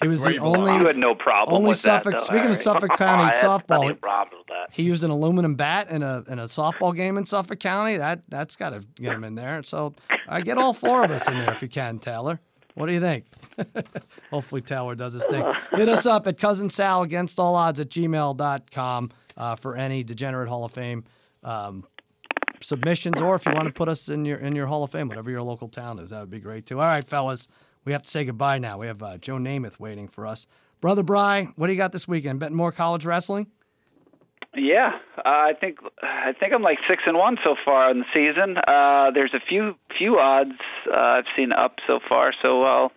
He 0.00 0.08
was 0.08 0.20
Where 0.22 0.30
the 0.30 0.34
you 0.36 0.40
belong. 0.40 0.60
only 0.68 0.80
You 0.80 0.86
had 0.86 0.96
no 0.96 1.14
problem 1.14 1.56
only 1.56 1.68
with 1.68 1.78
Suffolk. 1.78 2.12
that. 2.12 2.18
though, 2.20 2.24
speaking 2.24 2.50
of 2.50 2.56
Suffolk 2.56 2.96
County 2.96 3.24
I 3.30 3.34
had 3.34 3.44
softball, 3.44 4.00
problems 4.00 4.38
with 4.38 4.46
that. 4.46 4.68
he 4.72 4.82
used 4.84 5.04
an 5.04 5.10
aluminum 5.10 5.56
bat 5.56 5.90
in 5.90 6.02
a 6.02 6.24
in 6.26 6.38
a 6.38 6.44
softball 6.44 6.96
game 6.96 7.18
in 7.18 7.26
Suffolk 7.26 7.60
County. 7.60 7.98
That 7.98 8.22
that's 8.30 8.56
got 8.56 8.70
to 8.70 8.80
get 8.94 9.12
him 9.12 9.24
in 9.24 9.34
there. 9.34 9.62
So 9.62 9.94
I 10.26 10.40
get 10.40 10.56
all 10.56 10.72
four 10.72 11.04
of 11.04 11.10
us 11.10 11.28
in 11.28 11.38
there 11.38 11.52
if 11.52 11.60
you 11.60 11.68
can, 11.68 11.98
Taylor. 11.98 12.40
What 12.80 12.86
do 12.86 12.94
you 12.94 13.00
think? 13.00 13.26
Hopefully 14.30 14.62
Taylor 14.62 14.94
does 14.94 15.12
his 15.12 15.24
thing. 15.26 15.44
Hit 15.72 15.90
us 15.90 16.06
up 16.06 16.26
at 16.26 16.38
cousin 16.38 16.70
Sal 16.70 17.02
against 17.02 17.38
all 17.38 17.54
odds 17.54 17.78
at 17.78 17.90
gmail.com 17.90 19.10
uh, 19.36 19.56
for 19.56 19.76
any 19.76 20.02
degenerate 20.02 20.48
Hall 20.48 20.64
of 20.64 20.72
Fame 20.72 21.04
um, 21.44 21.86
submissions, 22.62 23.20
or 23.20 23.36
if 23.36 23.44
you 23.44 23.52
want 23.52 23.66
to 23.66 23.72
put 23.72 23.90
us 23.90 24.08
in 24.08 24.24
your 24.24 24.38
in 24.38 24.56
your 24.56 24.66
Hall 24.66 24.82
of 24.82 24.90
Fame, 24.90 25.08
whatever 25.08 25.30
your 25.30 25.42
local 25.42 25.68
town 25.68 25.98
is, 25.98 26.08
that 26.08 26.20
would 26.20 26.30
be 26.30 26.40
great 26.40 26.64
too. 26.64 26.80
All 26.80 26.86
right, 26.86 27.06
fellas, 27.06 27.48
we 27.84 27.92
have 27.92 28.02
to 28.02 28.10
say 28.10 28.24
goodbye 28.24 28.58
now. 28.58 28.78
We 28.78 28.86
have 28.86 29.02
uh, 29.02 29.18
Joe 29.18 29.36
Namath 29.36 29.78
waiting 29.78 30.08
for 30.08 30.26
us. 30.26 30.46
Brother 30.80 31.02
Bry, 31.02 31.48
what 31.56 31.66
do 31.66 31.74
you 31.74 31.76
got 31.76 31.92
this 31.92 32.08
weekend? 32.08 32.40
Betting 32.40 32.56
more 32.56 32.72
college 32.72 33.04
wrestling? 33.04 33.48
Yeah, 34.54 34.98
uh, 35.18 35.22
I 35.24 35.52
think 35.58 35.78
I 36.02 36.32
think 36.38 36.52
I'm 36.52 36.62
like 36.62 36.78
six 36.88 37.04
and 37.06 37.16
one 37.16 37.36
so 37.44 37.54
far 37.64 37.90
in 37.90 38.00
the 38.00 38.04
season. 38.12 38.56
Uh, 38.58 39.10
there's 39.12 39.32
a 39.32 39.40
few 39.40 39.76
few 39.96 40.18
odds 40.18 40.58
uh, 40.92 40.96
I've 40.96 41.24
seen 41.36 41.52
up 41.52 41.76
so 41.86 42.00
far, 42.08 42.32
so 42.42 42.62
I'll 42.64 42.92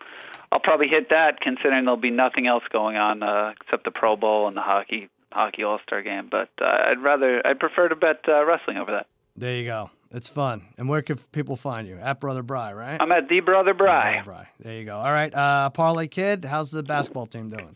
I'll 0.52 0.60
probably 0.60 0.88
hit 0.88 1.10
that, 1.10 1.42
considering 1.42 1.86
there'll 1.86 1.98
be 1.98 2.10
nothing 2.10 2.48
else 2.48 2.64
going 2.72 2.98
on 2.98 3.22
uh, 3.22 3.54
except 3.62 3.86
the 3.86 3.92
Pro 3.92 4.16
Bowl 4.16 4.48
and 4.48 4.58
the 4.58 4.62
hockey 4.62 5.10
hockey 5.32 5.64
All 5.64 5.80
Star 5.86 6.02
game. 6.02 6.28
But 6.30 6.50
uh, 6.60 6.90
I'd 6.90 7.02
rather 7.04 7.46
I'd 7.46 7.60
prefer 7.60 7.88
to 7.88 7.96
bet 7.96 8.22
uh, 8.28 8.44
wrestling 8.46 8.78
over 8.78 8.92
that. 8.92 9.06
There 9.36 9.56
you 9.56 9.66
go. 9.66 9.92
It's 10.12 10.30
fun. 10.30 10.62
And 10.78 10.88
where 10.88 11.02
can 11.02 11.18
people 11.32 11.56
find 11.56 11.88
you? 11.88 11.98
At 11.98 12.20
Brother 12.20 12.44
Bry, 12.44 12.72
right? 12.74 13.02
I'm 13.02 13.12
at 13.12 13.30
the 13.30 13.40
Brother 13.40 13.74
Bry. 13.74 14.22
Brother 14.24 14.26
Bry. 14.26 14.48
There 14.60 14.78
you 14.78 14.86
go. 14.86 14.98
All 14.98 15.12
right, 15.12 15.34
uh, 15.34 15.70
Parlay 15.72 16.08
Kid, 16.08 16.46
how's 16.46 16.70
the 16.70 16.84
basketball 16.84 17.26
team 17.26 17.50
doing? 17.50 17.76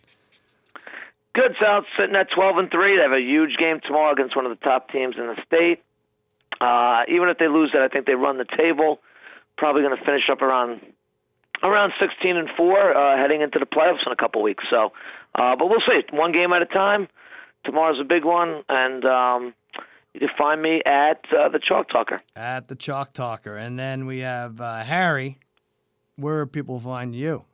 Good 1.38 1.56
South 1.62 1.84
sitting 2.00 2.16
at 2.16 2.32
12 2.32 2.58
and 2.58 2.72
three. 2.72 2.98
They 2.98 3.04
have 3.04 3.12
a 3.12 3.22
huge 3.22 3.58
game 3.58 3.80
tomorrow 3.86 4.12
against 4.12 4.36
one 4.36 4.48
of 4.48 4.58
the 4.58 4.66
top 4.66 4.90
teams 4.90 5.18
in 5.20 5.28
the 5.28 5.38
state. 5.46 5.84
Uh, 6.60 7.04
even 7.08 7.30
if 7.30 7.38
they 7.38 7.48
lose 7.48 7.70
that, 7.74 7.84
I 7.84 7.90
think 7.90 8.08
they 8.08 8.16
run 8.16 8.40
the 8.40 8.48
table. 8.58 9.02
Probably 9.56 9.84
going 9.84 9.96
to 9.96 10.04
finish 10.04 10.24
up 10.32 10.42
around 10.42 10.82
around 11.62 11.94
16 12.00 12.38
and 12.38 12.50
four, 12.58 12.96
uh, 12.96 13.18
heading 13.18 13.42
into 13.42 13.60
the 13.60 13.68
playoffs 13.68 14.04
in 14.08 14.12
a 14.12 14.16
couple 14.16 14.42
weeks. 14.42 14.64
So, 14.72 14.94
uh, 15.36 15.56
but 15.56 15.70
we'll 15.70 15.84
see. 15.88 16.02
One 16.10 16.32
game 16.32 16.54
at 16.54 16.64
a 16.64 16.66
time. 16.66 17.08
Tomorrow's 17.66 18.00
a 18.00 18.04
big 18.04 18.26
one, 18.26 18.64
and 18.68 19.06
um, 19.06 19.54
you 20.16 20.22
can 20.22 20.30
find 20.36 20.60
me 20.60 20.82
at 20.88 21.24
uh, 21.32 21.50
the 21.50 21.60
Chalk 21.60 21.90
Talker. 21.90 22.20
At 22.36 22.68
the 22.68 22.76
Chalk 22.76 23.14
Talker. 23.14 23.56
And 23.56 23.78
then 23.78 24.08
we 24.08 24.20
have 24.20 24.60
uh, 24.60 24.84
Harry. 24.84 25.38
Where 26.16 26.48
people 26.48 26.80
find 26.80 27.14
you? 27.16 27.46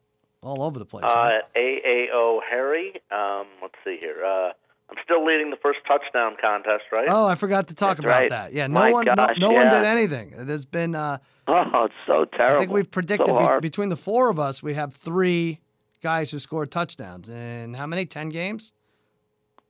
All 0.44 0.62
over 0.64 0.78
the 0.80 0.86
place. 0.86 1.04
right? 1.04 1.39
Uh, 1.56 1.58
AAO 1.60 2.39
Harry. 2.50 2.94
Um, 3.12 3.48
let's 3.62 3.76
see 3.84 3.98
here. 4.00 4.24
Uh, 4.26 4.50
I'm 4.89 4.98
still 5.04 5.26
leading 5.26 5.50
the 5.50 5.58
first 5.58 5.80
touchdown 5.88 6.36
contest, 6.39 6.84
right? 6.91 7.08
Oh, 7.08 7.26
I 7.26 7.36
forgot 7.36 7.70
to 7.70 7.74
talk 7.76 7.98
That's 7.98 8.00
about 8.06 8.22
right. 8.22 8.30
that. 8.30 8.54
Yeah, 8.54 8.68
no 8.68 8.74
My 8.74 8.91
one, 8.91 9.06
no, 9.06 9.16
gosh, 9.16 9.38
no 9.39 9.52
one 9.52 9.66
yeah. 9.68 9.70
did 9.82 9.86
anything. 9.86 10.34
There's 10.38 10.66
been, 10.66 10.94
uh, 10.96 11.18
Oh, 11.48 11.86
it's 11.86 11.94
so 12.06 12.26
terrible. 12.26 12.58
I 12.58 12.60
think 12.60 12.72
we've 12.72 12.91
predicted 12.91 13.28
so 13.28 13.39
be- 13.56 13.62
between 13.62 13.89
the 13.89 13.96
four 13.98 14.30
of 14.30 14.39
us, 14.39 14.62
we 14.62 14.74
have 14.76 14.94
three 14.94 15.60
guys 16.02 16.30
who 16.32 16.39
scored 16.39 16.70
touchdowns 16.72 17.30
in 17.30 17.74
how 17.74 17.88
many? 17.88 18.06
Ten 18.06 18.30
games? 18.30 18.74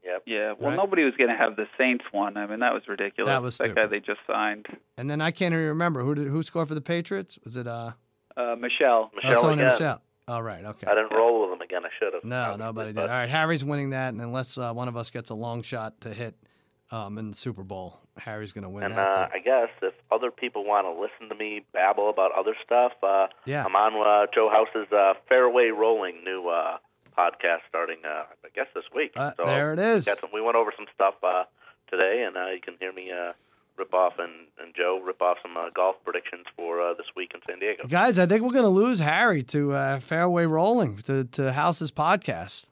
Yep. 0.03 0.23
Yeah, 0.25 0.53
well, 0.59 0.71
Right. 0.71 0.75
nobody 0.77 1.03
was 1.03 1.13
going 1.15 1.29
to 1.29 1.37
have 1.37 1.55
the 1.55 1.67
Saints 1.77 2.03
one. 2.11 2.35
I 2.35 2.45
mean, 2.45 2.59
that 2.59 2.73
was 2.73 2.83
ridiculous. 2.87 3.29
That 3.29 3.41
was 3.41 3.57
that 3.59 3.73
guy 3.75 3.85
they 3.85 3.99
just 4.01 4.19
signed, 4.27 4.65
And 4.97 5.09
then 5.09 5.21
I 5.21 5.31
can't 5.31 5.53
even 5.53 5.67
remember 5.67 6.01
who 6.03 6.13
did 6.15 6.27
who 6.27 6.43
scored 6.43 6.67
for 6.67 6.75
the 6.75 6.81
Patriots. 6.81 7.39
Was 7.45 7.55
it 7.55 7.67
uh? 7.67 7.91
uh, 8.35 8.55
Michel. 8.59 9.11
oh, 9.13 9.15
Michel 9.15 9.35
someone 9.35 9.57
named 9.59 9.67
again. 9.69 9.79
Michel. 9.79 10.01
All 10.27 10.41
right. 10.41 10.63
Okay. 10.63 10.87
I 10.87 10.95
didn't 10.95 11.11
roll 11.13 11.41
with 11.41 11.51
them 11.51 11.61
again. 11.61 11.83
I 11.85 11.89
should 11.99 12.13
have. 12.13 12.23
No, 12.23 12.55
nobody 12.55 12.93
did. 12.93 13.01
All 13.01 13.07
right, 13.07 13.29
Harry's 13.29 13.63
winning 13.65 13.89
that, 13.91 14.13
and 14.13 14.21
unless 14.21 14.57
uh, 14.57 14.71
one 14.73 14.87
of 14.87 14.95
us 14.95 15.09
gets 15.09 15.29
a 15.31 15.35
long 15.35 15.61
shot 15.63 15.99
to 16.01 16.13
hit 16.13 16.35
um, 16.91 17.17
in 17.17 17.31
the 17.31 17.35
Super 17.35 17.63
Bowl, 17.63 17.99
Harry's 18.17 18.53
going 18.53 18.63
to 18.63 18.69
win 18.69 18.83
And 18.83 18.95
that. 18.95 19.07
uh. 19.17 19.27
I 19.33 19.39
guess 19.39 19.69
if 19.81 19.93
other 20.11 20.31
people 20.31 20.63
want 20.65 20.85
to 20.87 20.91
listen 21.01 21.27
to 21.29 21.35
me 21.35 21.65
babble 21.73 22.09
about 22.09 22.31
other 22.37 22.55
stuff, 22.63 22.93
uh, 23.03 23.27
Yeah. 23.45 23.65
I'm 23.65 23.75
on 23.75 23.93
uh, 23.95 24.27
Joe 24.33 24.49
House's 24.49 24.91
uh, 24.93 25.13
Fairway 25.27 25.69
Rollin' 25.69 26.23
new 26.23 26.47
uh, 26.47 26.77
podcast 27.17 27.59
starting, 27.67 27.97
uh, 28.05 28.23
I 28.45 28.49
guess, 28.55 28.67
this 28.75 28.85
week. 28.95 29.11
So 29.15 29.33
there 29.45 29.73
it 29.73 29.79
is. 29.79 30.05
Some, 30.05 30.15
we 30.33 30.41
went 30.41 30.55
over 30.55 30.71
some 30.77 30.85
stuff 30.93 31.15
uh, 31.23 31.43
today, 31.89 32.23
and 32.27 32.37
uh, 32.37 32.47
you 32.51 32.61
can 32.61 32.75
hear 32.79 32.93
me 32.93 33.11
uh, 33.77 33.81
rip 33.81 33.93
off 33.93 34.13
and, 34.19 34.31
and 34.61 34.73
Joe 34.75 35.01
rip 35.03 35.21
off 35.21 35.37
some 35.41 35.55
uh, 35.57 35.69
golf 35.75 35.95
predictions 36.03 36.45
for 36.55 36.81
uh, 36.81 36.93
this 36.93 37.07
week 37.15 37.31
in 37.33 37.41
San 37.47 37.59
Diego. 37.59 37.83
Guys, 37.87 38.19
I 38.19 38.25
think 38.25 38.43
we're 38.43 38.51
going 38.51 38.63
to 38.63 38.69
lose 38.69 38.99
Harry 38.99 39.43
to 39.43 39.73
uh, 39.73 39.99
Fairway 39.99 40.45
Rollin' 40.45 40.97
to, 41.03 41.23
to 41.25 41.53
House's 41.53 41.91
podcast. 41.91 42.65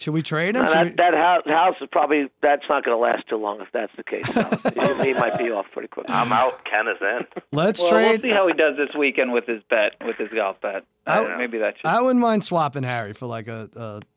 Should 0.00 0.14
we 0.14 0.22
trade 0.22 0.54
him? 0.54 0.64
No, 0.64 0.72
that 0.72 0.84
we- 0.84 0.90
that 0.92 1.12
house, 1.14 1.42
house 1.46 1.74
is 1.80 1.88
probably 1.90 2.28
that's 2.40 2.62
not 2.68 2.84
going 2.84 2.96
to 2.96 3.02
last 3.02 3.26
too 3.28 3.34
long 3.36 3.60
if 3.60 3.66
that's 3.72 3.90
the 3.96 4.04
case. 4.04 4.24
So 4.26 4.94
he 5.04 5.12
might 5.12 5.36
be 5.36 5.50
off 5.50 5.66
pretty 5.72 5.88
quick. 5.88 6.06
I'm 6.08 6.30
out. 6.32 6.64
Ken 6.64 6.86
is 6.86 6.98
in. 7.00 7.42
Let's 7.50 7.80
Well, 7.80 7.90
trade. 7.90 8.22
we'll 8.22 8.30
see 8.30 8.34
how 8.34 8.46
he 8.46 8.52
does 8.54 8.76
this 8.76 8.90
weekend 8.96 9.32
with 9.32 9.46
his 9.46 9.60
bet, 9.68 9.94
with 10.06 10.14
his 10.16 10.28
golf 10.32 10.60
bet. 10.60 10.84
I- 11.04 11.24
Uh, 11.24 11.36
maybe 11.36 11.58
that 11.58 11.74
should. 11.78 11.86
I 11.86 12.00
wouldn't 12.00 12.20
mind 12.20 12.44
swapping 12.44 12.84
Harry 12.84 13.12
for 13.12 13.26
like 13.26 13.48
a, 13.48 13.68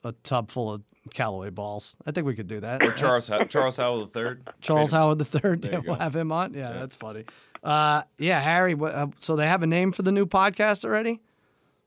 a, 0.04 0.10
a 0.10 0.12
tub 0.24 0.52
full 0.52 0.72
of 0.72 0.84
Callaway 1.14 1.50
balls. 1.50 1.96
I 2.06 2.12
think 2.12 2.28
we 2.28 2.36
could 2.36 2.48
do 2.48 2.60
that. 2.60 2.84
Or 2.84 2.92
Charles 2.92 3.30
Charles 3.50 3.78
Howell 3.78 4.02
the 4.06 4.08
third. 4.12 4.44
Charles 4.62 4.92
Howell 4.92 5.16
the 5.16 5.26
third. 5.26 5.64
Yeah, 5.66 5.72
we'll 5.86 5.96
go. 5.96 6.02
have 6.02 6.16
him 6.16 6.32
on. 6.32 6.54
Yeah, 6.54 6.74
that's 6.74 6.96
funny. 6.96 7.26
Uh, 7.64 8.04
yeah, 8.18 8.40
Harry. 8.40 8.76
What, 8.76 8.94
uh, 8.94 9.08
so 9.18 9.36
they 9.36 9.48
have 9.48 9.64
a 9.64 9.68
name 9.68 9.92
for 9.92 10.04
the 10.04 10.12
new 10.12 10.26
podcast 10.26 10.86
already? 10.86 11.20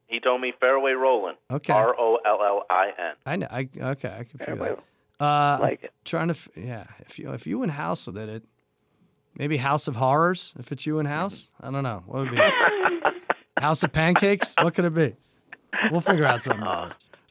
He 0.07 0.21
told 0.21 0.41
me 0.41 0.53
Fairway 0.61 0.93
Rollin'. 0.93 1.35
Okay. 1.51 1.73
R 1.73 1.95
O 1.99 2.19
L 2.25 2.39
L 2.45 2.67
I 2.71 2.91
N. 2.99 3.15
I 3.27 3.37
know. 3.37 3.47
I 3.51 3.69
okay. 3.93 4.09
I 4.21 4.25
can 4.25 4.39
figure 4.39 4.57
Fairway. 4.57 4.77
that. 5.19 5.25
Uh, 5.25 5.59
Like 5.61 5.85
it. 5.85 5.93
Trying 6.05 6.29
to. 6.29 6.37
Yeah. 6.57 6.85
If 7.07 7.19
you 7.19 7.33
if 7.33 7.47
you 7.47 7.63
and 7.63 7.73
House 7.73 8.05
did 8.07 8.29
it, 8.29 8.45
maybe 9.37 9.57
House 9.57 9.89
of 9.89 9.97
Horrors. 9.97 10.53
If 10.59 10.71
it's 10.73 10.87
you 10.87 10.99
and 10.99 11.09
House, 11.09 11.51
I 11.61 11.71
don't 11.71 11.83
know. 11.83 12.03
What 12.07 12.25
would 12.25 12.29
it 12.33 12.35
be? 12.35 13.21
House 13.61 13.83
of 13.83 13.93
Pancakes. 13.93 14.55
What 14.61 14.75
could 14.75 14.85
it 14.85 14.95
be? 14.95 15.15
We'll 15.91 16.01
figure 16.01 16.25
out 16.25 16.43
something. 16.43 16.65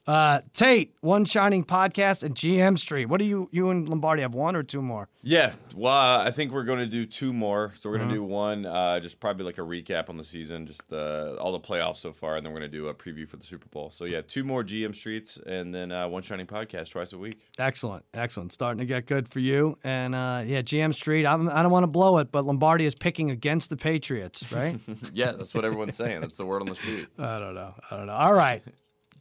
Uh, 0.05 0.41
Tate, 0.51 0.93
One 0.99 1.23
Shining 1.23 1.63
Podcast, 1.63 2.23
and 2.23 2.35
GM 2.35 2.77
Street. 2.77 3.05
What 3.05 3.19
do 3.19 3.25
you 3.25 3.47
you 3.51 3.69
and 3.69 3.87
Lombardi 3.87 4.21
have? 4.21 4.33
One 4.33 4.55
or 4.55 4.63
two 4.63 4.81
more? 4.81 5.07
Yeah, 5.21 5.53
well, 5.75 6.19
I 6.19 6.31
think 6.31 6.51
we're 6.51 6.65
going 6.65 6.79
to 6.79 6.85
do 6.85 7.05
two 7.05 7.31
more. 7.31 7.71
So 7.75 7.89
we're 7.89 7.97
going 7.97 8.09
to 8.09 8.15
do 8.15 8.23
one, 8.23 8.65
uh, 8.65 8.99
just 8.99 9.21
probably 9.21 9.45
like 9.45 9.57
a 9.57 9.61
recap 9.61 10.09
on 10.09 10.17
the 10.17 10.23
season, 10.25 10.67
just 10.67 10.81
uh, 10.91 11.35
all 11.39 11.53
the 11.53 11.59
playoffs 11.59 11.97
so 11.97 12.11
far, 12.11 12.35
and 12.35 12.45
then 12.45 12.51
we're 12.51 12.59
going 12.59 12.69
to 12.71 12.77
do 12.77 12.87
a 12.89 12.93
preview 12.93 13.25
for 13.27 13.37
the 13.37 13.45
Super 13.45 13.67
Bowl. 13.69 13.89
So 13.89 14.03
yeah, 14.03 14.21
two 14.21 14.43
more 14.43 14.63
GM 14.63 14.93
Streets, 14.93 15.37
and 15.37 15.73
then 15.73 15.93
uh, 15.93 16.09
one 16.09 16.21
Shining 16.21 16.47
Podcast 16.47 16.91
twice 16.91 17.13
a 17.13 17.17
week. 17.17 17.39
Excellent, 17.57 18.03
excellent. 18.13 18.51
Starting 18.51 18.79
to 18.79 18.85
get 18.85 19.05
good 19.05 19.29
for 19.29 19.39
you. 19.39 19.77
And 19.85 20.13
uh, 20.13 20.43
yeah, 20.45 20.61
GM 20.61 20.93
Street. 20.93 21.25
I'm, 21.25 21.47
I 21.47 21.63
don't 21.63 21.71
want 21.71 21.83
to 21.83 21.87
blow 21.87 22.17
it, 22.17 22.29
but 22.29 22.45
Lombardi 22.45 22.85
is 22.85 22.95
picking 22.95 23.31
against 23.31 23.69
the 23.69 23.77
Patriots, 23.77 24.51
right? 24.51 24.77
yeah, 25.13 25.31
that's 25.31 25.55
what 25.55 25.63
everyone's 25.63 25.95
saying. 25.95 26.19
That's 26.19 26.35
the 26.35 26.45
word 26.45 26.61
on 26.61 26.67
the 26.67 26.75
street. 26.75 27.07
I 27.17 27.39
don't 27.39 27.55
know. 27.55 27.73
I 27.89 27.95
don't 27.95 28.07
know. 28.07 28.15
All 28.15 28.33
right. 28.33 28.61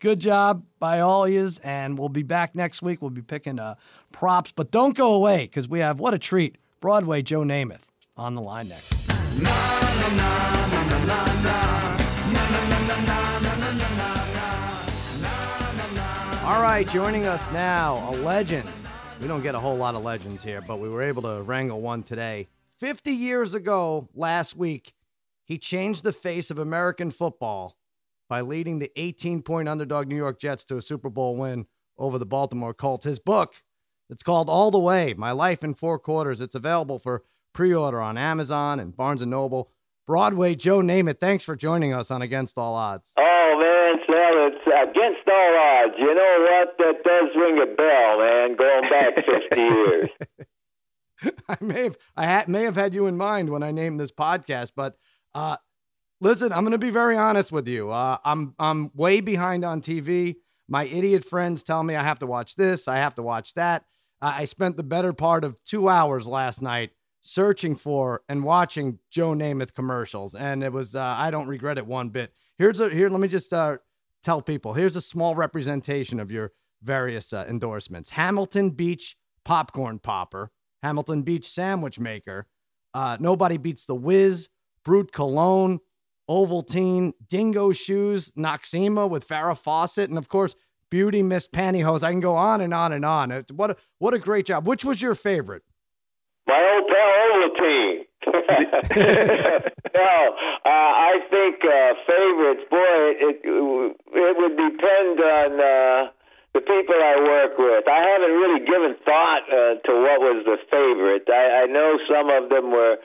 Good 0.02 0.18
job 0.18 0.64
by 0.80 0.98
all 0.98 1.28
yous, 1.28 1.58
and 1.58 1.96
we'll 1.96 2.08
be 2.08 2.24
back 2.24 2.56
next 2.56 2.82
week. 2.82 3.00
We'll 3.00 3.12
be 3.12 3.22
picking 3.22 3.60
uh, 3.60 3.76
props, 4.10 4.50
but 4.50 4.72
don't 4.72 4.96
go 4.96 5.14
away 5.14 5.42
because 5.42 5.68
we 5.68 5.78
have 5.78 6.00
what 6.00 6.12
a 6.12 6.18
treat. 6.18 6.58
Broadway 6.80 7.22
Joe 7.22 7.42
Namath 7.42 7.82
on 8.16 8.34
the 8.34 8.40
line 8.40 8.66
next. 8.66 8.92
All 16.42 16.60
right, 16.60 16.84
joining 16.88 17.26
us 17.26 17.52
now, 17.52 18.10
a 18.12 18.16
legend. 18.16 18.68
We 19.20 19.28
don't 19.28 19.44
get 19.44 19.54
a 19.54 19.60
whole 19.60 19.76
lot 19.76 19.94
of 19.94 20.02
legends 20.02 20.42
here, 20.42 20.62
but 20.62 20.80
we 20.80 20.88
were 20.88 21.02
able 21.02 21.22
to 21.22 21.42
wrangle 21.42 21.80
one 21.80 22.02
today. 22.02 22.48
50 22.78 23.12
years 23.12 23.54
ago, 23.54 24.08
last 24.16 24.56
week, 24.56 24.94
he 25.44 25.58
changed 25.58 26.02
the 26.02 26.12
face 26.12 26.50
of 26.50 26.58
American 26.58 27.12
football 27.12 27.76
by 28.32 28.40
leading 28.40 28.78
the 28.78 28.90
18 28.96 29.42
point 29.42 29.68
underdog 29.68 30.08
New 30.08 30.16
York 30.16 30.40
Jets 30.40 30.64
to 30.64 30.78
a 30.78 30.80
Super 30.80 31.10
Bowl 31.10 31.36
win 31.36 31.66
over 31.98 32.18
the 32.18 32.24
Baltimore 32.24 32.72
Colts. 32.72 33.04
His 33.04 33.18
book, 33.18 33.52
it's 34.08 34.22
called 34.22 34.48
All 34.48 34.70
the 34.70 34.78
Way 34.78 35.12
My 35.12 35.32
Life 35.32 35.62
in 35.62 35.74
Four 35.74 35.98
Quarters. 35.98 36.40
It's 36.40 36.54
available 36.54 36.98
for 36.98 37.24
pre 37.52 37.74
order 37.74 38.00
on 38.00 38.16
Amazon 38.16 38.80
and 38.80 38.96
Barnes 38.96 39.20
and 39.20 39.30
Noble. 39.30 39.70
Broadway 40.06 40.54
Joe 40.54 40.78
Namath, 40.78 41.20
thanks 41.20 41.44
for 41.44 41.54
joining 41.54 41.92
us 41.92 42.10
on 42.10 42.22
Against 42.22 42.56
All 42.56 42.74
Odds. 42.74 43.12
Oh 43.18 43.58
man, 43.60 44.02
Sal, 44.06 44.46
it's 44.46 44.90
against 44.90 45.28
all 45.28 45.58
odds. 45.60 45.94
You 45.98 46.14
know 46.14 46.46
what? 46.48 46.78
That 46.78 47.04
does 47.04 47.36
ring 47.36 47.58
a 47.58 47.66
bell, 47.66 48.18
man. 48.18 48.56
Going 48.56 48.88
back 48.88 49.26
fifty 49.26 49.60
years. 51.20 51.36
I 51.50 51.56
may 51.60 51.82
have 51.82 51.98
I 52.16 52.24
ha- 52.24 52.44
may 52.46 52.62
have 52.62 52.76
had 52.76 52.94
you 52.94 53.08
in 53.08 53.18
mind 53.18 53.50
when 53.50 53.62
I 53.62 53.72
named 53.72 54.00
this 54.00 54.10
podcast, 54.10 54.72
but 54.74 54.94
uh, 55.34 55.58
listen, 56.22 56.52
I'm 56.52 56.62
going 56.62 56.72
to 56.72 56.78
be 56.78 56.90
very 56.90 57.16
honest 57.16 57.52
with 57.52 57.68
you. 57.68 57.90
Uh, 57.90 58.16
I'm 58.24 58.54
I'm 58.58 58.90
way 58.94 59.20
behind 59.20 59.64
on 59.64 59.82
TV. 59.82 60.36
My 60.68 60.84
idiot 60.84 61.24
friends 61.24 61.62
tell 61.62 61.82
me 61.82 61.96
I 61.96 62.02
have 62.02 62.20
to 62.20 62.26
watch 62.26 62.54
this, 62.56 62.88
I 62.88 62.96
have 62.96 63.14
to 63.16 63.22
watch 63.22 63.54
that. 63.54 63.84
I 64.20 64.42
I 64.42 64.44
spent 64.46 64.76
the 64.76 64.82
better 64.82 65.12
part 65.12 65.44
of 65.44 65.62
two 65.64 65.88
hours 65.88 66.26
last 66.26 66.62
night 66.62 66.90
searching 67.20 67.76
for 67.76 68.22
and 68.28 68.42
watching 68.42 68.98
Joe 69.10 69.30
Namath 69.30 69.74
commercials, 69.74 70.34
and 70.34 70.62
it 70.62 70.72
was 70.72 70.94
uh, 70.94 71.14
I 71.18 71.30
don't 71.30 71.48
regret 71.48 71.78
it 71.78 71.86
one 71.86 72.08
bit. 72.08 72.32
Here's 72.56 72.80
a 72.80 72.88
here. 72.88 73.10
Let 73.10 73.20
me 73.20 73.28
just 73.28 73.52
uh, 73.52 73.78
tell 74.22 74.40
people. 74.40 74.72
Here's 74.72 74.96
a 74.96 75.02
small 75.02 75.34
representation 75.34 76.20
of 76.20 76.30
your 76.30 76.52
various 76.82 77.32
uh, 77.32 77.44
endorsements. 77.48 78.10
Hamilton 78.10 78.70
Beach 78.70 79.16
popcorn 79.44 79.98
popper, 79.98 80.50
Hamilton 80.82 81.22
Beach 81.22 81.48
sandwich 81.48 81.98
maker. 81.98 82.46
Uh, 82.94 83.16
nobody 83.18 83.56
beats 83.56 83.86
the 83.86 83.94
Whiz, 83.94 84.48
Brute 84.84 85.12
Cologne, 85.12 85.80
Ovaltine, 86.32 87.12
Dingo 87.28 87.72
Shoes, 87.72 88.32
Noxzema 88.38 89.08
with 89.08 89.28
Farrah 89.28 89.58
Fawcett, 89.58 90.08
and 90.08 90.16
of 90.16 90.30
course 90.30 90.56
Beauty 90.88 91.22
Mist 91.22 91.52
Pantyhose. 91.52 92.02
I 92.02 92.10
can 92.10 92.20
go 92.20 92.34
on 92.34 92.62
and 92.62 92.72
on 92.72 92.92
and 92.92 93.04
on. 93.04 93.44
What 93.52 93.72
a, 93.72 93.76
what 93.98 94.14
a 94.14 94.18
great 94.18 94.46
job. 94.46 94.66
Which 94.66 94.82
was 94.82 95.02
your 95.02 95.14
favorite? 95.14 95.62
My 96.46 96.56
old 96.56 96.88
pal 96.88 97.08
Ovaltine. 97.28 98.08
no, 99.94 100.12
uh, 100.64 100.92
I 101.12 101.20
think 101.28 101.56
uh, 101.64 101.92
favorites. 102.08 102.64
Boy, 102.70 102.96
it 103.28 103.40
it 103.44 104.34
would 104.40 104.56
depend 104.56 105.20
on 105.20 105.50
uh, 105.60 106.10
the 106.54 106.60
people 106.60 106.96
I 106.96 107.16
work 107.20 107.58
with. 107.58 107.84
I 107.88 108.00
haven't 108.08 108.32
really 108.32 108.64
given 108.64 108.96
thought 109.04 109.44
uh, 109.52 109.84
to 109.84 109.92
what 110.00 110.20
was 110.20 110.44
the 110.48 110.56
favorite. 110.70 111.28
I, 111.28 111.64
I 111.64 111.66
know 111.66 111.98
some 112.08 112.30
of 112.30 112.48
them 112.48 112.70
were 112.70 112.96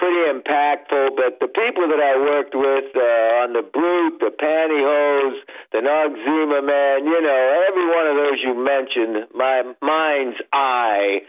pretty 0.00 0.24
impactful, 0.32 1.12
but 1.14 1.36
the 1.44 1.52
people 1.52 1.84
that 1.92 2.00
I 2.00 2.16
worked 2.16 2.56
with 2.56 2.88
uh, 2.96 3.44
on 3.44 3.52
the 3.52 3.60
Brute, 3.60 4.16
the 4.18 4.32
Pantyhose, 4.32 5.44
the 5.72 5.84
Noxzema 5.84 6.64
Man, 6.64 7.04
you 7.04 7.20
know, 7.20 7.64
every 7.68 7.86
one 7.86 8.06
of 8.08 8.16
those 8.16 8.40
you 8.40 8.56
mentioned, 8.56 9.28
my 9.36 9.62
mind's 9.82 10.40
eye 10.54 11.20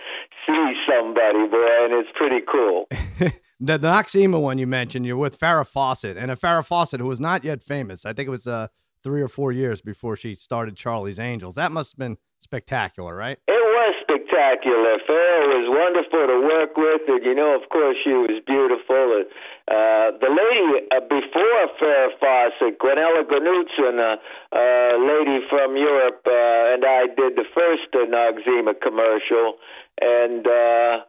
sees 0.47 0.77
somebody, 0.87 1.51
boy, 1.51 1.67
and 1.83 1.93
it's 1.99 2.09
pretty 2.15 2.39
cool. 2.49 2.87
the, 3.59 3.77
the 3.77 3.87
Noxzema 3.87 4.41
one 4.41 4.57
you 4.57 4.67
mentioned, 4.67 5.05
you're 5.05 5.17
with 5.17 5.37
Farrah 5.37 5.67
Fawcett, 5.67 6.15
and 6.15 6.31
a 6.31 6.37
Farrah 6.37 6.65
Fawcett 6.65 7.01
who 7.01 7.07
was 7.07 7.19
not 7.19 7.43
yet 7.43 7.61
famous. 7.61 8.05
I 8.05 8.13
think 8.13 8.27
it 8.27 8.31
was 8.31 8.47
uh, 8.47 8.67
three 9.03 9.21
or 9.21 9.27
four 9.27 9.51
years 9.51 9.81
before 9.81 10.15
she 10.15 10.33
started 10.33 10.77
Charlie's 10.77 11.19
Angels. 11.19 11.55
That 11.55 11.73
must 11.73 11.91
have 11.91 11.99
been 11.99 12.17
spectacular, 12.39 13.13
right? 13.13 13.37
It 13.47 13.51
was 13.51 13.95
spectacular. 14.31 14.97
Farrah 15.03 15.43
was 15.51 15.67
wonderful 15.67 16.23
to 16.27 16.37
work 16.47 16.77
with, 16.77 17.01
and 17.07 17.23
you 17.23 17.35
know, 17.35 17.55
of 17.55 17.67
course, 17.69 17.97
she 18.03 18.11
was 18.11 18.39
beautiful. 18.47 19.27
Uh, 19.67 20.15
the 20.19 20.31
lady 20.31 20.87
uh, 20.91 21.03
before 21.03 21.63
Farrah 21.79 22.15
Fawcett, 22.19 22.79
Gunilla 22.79 23.27
Knutson, 23.27 23.99
a 23.99 24.15
uh, 24.15 24.55
uh, 24.55 24.93
lady 25.03 25.43
from 25.49 25.75
Europe, 25.75 26.23
uh, 26.25 26.73
and 26.73 26.85
I 26.85 27.07
did 27.11 27.35
the 27.35 27.45
first 27.53 27.91
uh, 27.93 28.07
Noxzema 28.07 28.79
commercial, 28.81 29.59
and. 30.01 30.47
Uh, 30.47 31.05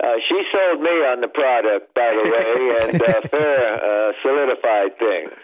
uh, 0.00 0.16
she 0.30 0.42
sold 0.50 0.80
me 0.80 0.88
on 1.12 1.20
the 1.20 1.28
product, 1.28 1.92
by 1.92 2.08
the 2.08 2.24
way, 2.24 2.88
and 2.88 3.02
uh, 3.02 3.20
Farrah 3.28 3.76
uh, 3.76 4.12
solidified 4.22 4.96
things. 4.98 5.36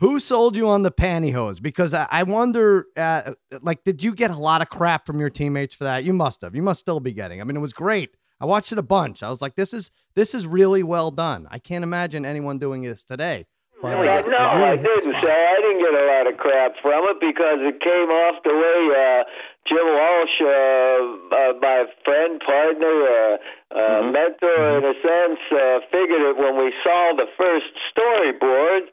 Who 0.00 0.18
sold 0.18 0.56
you 0.56 0.66
on 0.66 0.82
the 0.82 0.90
pantyhose? 0.90 1.60
Because 1.60 1.92
I, 1.92 2.08
I 2.10 2.22
wonder, 2.22 2.86
uh, 2.96 3.34
like, 3.60 3.84
did 3.84 4.02
you 4.02 4.14
get 4.14 4.30
a 4.30 4.36
lot 4.36 4.62
of 4.62 4.70
crap 4.70 5.04
from 5.04 5.20
your 5.20 5.28
teammates 5.28 5.74
for 5.74 5.84
that? 5.84 6.04
You 6.04 6.14
must 6.14 6.40
have. 6.40 6.54
You 6.54 6.62
must 6.62 6.80
still 6.80 7.00
be 7.00 7.12
getting. 7.12 7.40
I 7.40 7.44
mean, 7.44 7.54
it 7.54 7.60
was 7.60 7.74
great. 7.74 8.16
I 8.40 8.46
watched 8.46 8.72
it 8.72 8.78
a 8.78 8.82
bunch. 8.82 9.22
I 9.22 9.28
was 9.28 9.42
like, 9.42 9.56
this 9.56 9.74
is 9.74 9.90
this 10.14 10.34
is 10.34 10.46
really 10.46 10.82
well 10.82 11.10
done. 11.10 11.46
I 11.50 11.58
can't 11.58 11.84
imagine 11.84 12.24
anyone 12.24 12.58
doing 12.58 12.80
this 12.80 13.04
today. 13.04 13.44
But, 13.82 13.96
uh, 13.96 14.24
no, 14.24 14.40
really 14.56 14.64
I 14.64 14.76
didn't 14.76 15.16
say 15.20 15.32
I 15.32 15.56
didn't 15.60 15.80
get 15.84 15.92
a 15.92 16.06
lot 16.08 16.24
of 16.32 16.36
crap 16.40 16.72
from 16.80 17.04
it 17.12 17.20
because 17.20 17.60
it 17.60 17.80
came 17.80 18.08
off 18.08 18.40
the 18.44 18.56
way 18.56 18.80
uh, 18.92 19.24
Jim 19.68 19.84
Walsh, 19.84 20.36
uh, 20.40 20.48
uh, 20.48 21.52
my 21.60 21.84
friend, 22.04 22.40
partner, 22.40 22.88
uh, 22.88 23.12
uh, 23.12 23.76
mm-hmm. 23.76 24.12
mentor, 24.12 24.48
mm-hmm. 24.48 24.80
in 24.80 24.92
a 24.92 24.96
sense, 25.04 25.40
uh, 25.52 25.84
figured 25.92 26.24
it 26.24 26.36
when 26.40 26.56
we 26.56 26.72
saw 26.84 27.12
the 27.16 27.28
first 27.36 27.72
storyboard 27.92 28.88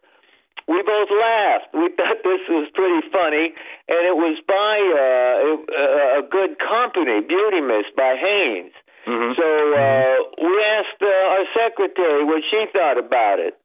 we 0.68 0.84
both 0.84 1.10
laughed. 1.10 1.72
We 1.74 1.88
thought 1.96 2.20
this 2.28 2.44
was 2.52 2.68
pretty 2.76 3.08
funny, 3.08 3.56
and 3.88 4.02
it 4.04 4.16
was 4.20 4.36
by 4.44 4.76
uh, 4.84 6.20
a 6.20 6.24
good 6.28 6.60
company, 6.60 7.24
Beauty 7.24 7.64
Mist 7.64 7.96
by 7.96 8.20
Hanes. 8.20 8.76
Mm-hmm. 9.08 9.40
So 9.40 9.48
uh, 9.48 10.16
we 10.44 10.52
asked 10.76 11.00
uh, 11.00 11.08
our 11.08 11.46
secretary 11.56 12.28
what 12.28 12.44
she 12.52 12.68
thought 12.76 13.00
about 13.00 13.40
it. 13.40 13.56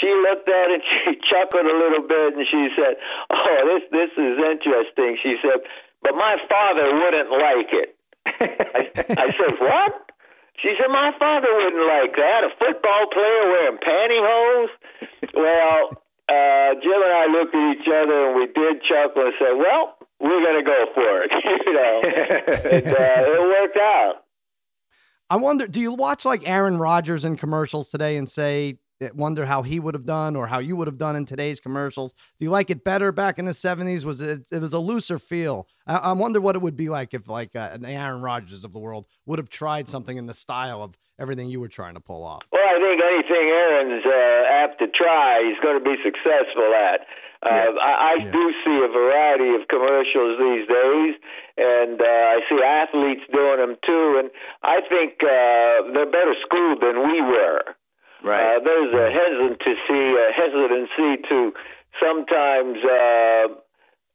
She 0.00 0.12
looked 0.12 0.48
at 0.48 0.68
it, 0.68 0.84
she 0.92 1.16
chuckled 1.24 1.64
a 1.64 1.76
little 1.76 2.04
bit, 2.04 2.36
and 2.36 2.44
she 2.44 2.68
said, 2.76 3.00
"Oh, 3.32 3.56
this 3.72 3.88
this 3.88 4.12
is 4.20 4.36
interesting." 4.36 5.16
She 5.24 5.40
said, 5.40 5.64
"But 6.04 6.12
my 6.20 6.36
father 6.44 6.92
wouldn't 6.92 7.32
like 7.32 7.72
it." 7.72 7.96
I, 8.28 8.92
I 9.16 9.26
said, 9.32 9.56
"What?" 9.56 10.12
She 10.60 10.76
said, 10.76 10.92
"My 10.92 11.16
father 11.16 11.48
wouldn't 11.48 11.88
like 11.88 12.12
that. 12.20 12.44
A 12.44 12.52
football 12.60 13.08
player 13.08 13.42
wearing 13.48 13.80
pantyhose." 13.80 14.72
well, 15.34 16.01
uh, 16.32 16.74
Jim 16.82 17.00
and 17.02 17.12
I 17.12 17.26
looked 17.30 17.54
at 17.54 17.76
each 17.76 17.88
other 17.88 18.28
and 18.28 18.36
we 18.36 18.46
did 18.46 18.82
chuckle 18.88 19.22
and 19.26 19.34
said, 19.38 19.54
"Well, 19.56 19.96
we're 20.20 20.42
going 20.42 20.64
to 20.64 20.68
go 20.68 20.86
for 20.94 21.22
it," 21.22 21.30
you 21.66 21.72
know. 21.72 22.02
and, 22.70 22.86
uh, 22.86 23.32
it 23.32 23.40
worked 23.40 23.76
out. 23.76 24.14
I 25.30 25.36
wonder, 25.36 25.66
do 25.66 25.80
you 25.80 25.92
watch 25.94 26.24
like 26.24 26.46
Aaron 26.46 26.78
Rodgers 26.78 27.24
in 27.24 27.36
commercials 27.36 27.88
today 27.88 28.16
and 28.18 28.28
say, 28.28 28.78
wonder 29.14 29.46
how 29.46 29.62
he 29.62 29.80
would 29.80 29.94
have 29.94 30.06
done 30.06 30.36
or 30.36 30.46
how 30.46 30.58
you 30.58 30.76
would 30.76 30.86
have 30.86 30.98
done 30.98 31.16
in 31.16 31.26
today's 31.26 31.60
commercials? 31.60 32.12
Do 32.38 32.44
you 32.44 32.50
like 32.50 32.70
it 32.70 32.84
better 32.84 33.12
back 33.12 33.38
in 33.38 33.44
the 33.44 33.52
70s? 33.52 34.04
Was 34.04 34.20
it, 34.20 34.46
it 34.50 34.60
was 34.60 34.72
a 34.72 34.78
looser 34.78 35.18
feel. 35.18 35.66
I, 35.86 35.96
I 35.96 36.12
wonder 36.12 36.40
what 36.40 36.56
it 36.56 36.62
would 36.62 36.76
be 36.76 36.88
like 36.88 37.14
if 37.14 37.28
like 37.28 37.54
uh, 37.56 37.76
the 37.76 37.90
Aaron 37.90 38.22
Rodgers 38.22 38.64
of 38.64 38.72
the 38.72 38.78
world 38.78 39.06
would 39.26 39.38
have 39.38 39.48
tried 39.48 39.88
something 39.88 40.16
in 40.16 40.26
the 40.26 40.34
style 40.34 40.82
of 40.82 40.98
everything 41.18 41.48
you 41.48 41.60
were 41.60 41.68
trying 41.68 41.94
to 41.94 42.00
pull 42.00 42.24
off. 42.24 42.42
Well, 42.52 42.62
I 42.62 42.78
think 42.80 43.00
anything 43.02 43.46
Aaron's 43.48 44.04
uh, 44.06 44.64
apt 44.64 44.78
to 44.80 44.88
try, 44.88 45.42
he's 45.46 45.60
going 45.62 45.78
to 45.78 45.84
be 45.84 45.96
successful 46.02 46.72
at. 46.74 47.06
Uh, 47.42 47.50
yeah. 47.50 47.74
I, 47.82 47.90
I 47.90 48.14
yeah. 48.22 48.30
do 48.30 48.44
see 48.64 48.78
a 48.86 48.90
variety 48.90 49.50
of 49.58 49.66
commercials 49.66 50.38
these 50.38 50.66
days, 50.70 51.14
and 51.58 52.00
uh, 52.00 52.06
I 52.06 52.38
see 52.48 52.58
athletes 52.62 53.26
doing 53.32 53.58
them 53.58 53.74
too. 53.84 54.22
And 54.22 54.30
I 54.62 54.78
think 54.86 55.18
uh, 55.22 55.90
they're 55.90 56.10
better 56.10 56.34
schooled 56.46 56.80
than 56.80 57.02
we 57.02 57.20
were. 57.20 57.74
Right. 58.22 58.56
Uh, 58.56 58.60
there's 58.62 58.94
a 58.94 59.08
hesitancy, 59.10 60.02
a 60.14 60.30
hesitancy 60.30 61.22
to 61.28 61.52
sometimes 61.98 62.78
uh, 62.78 63.44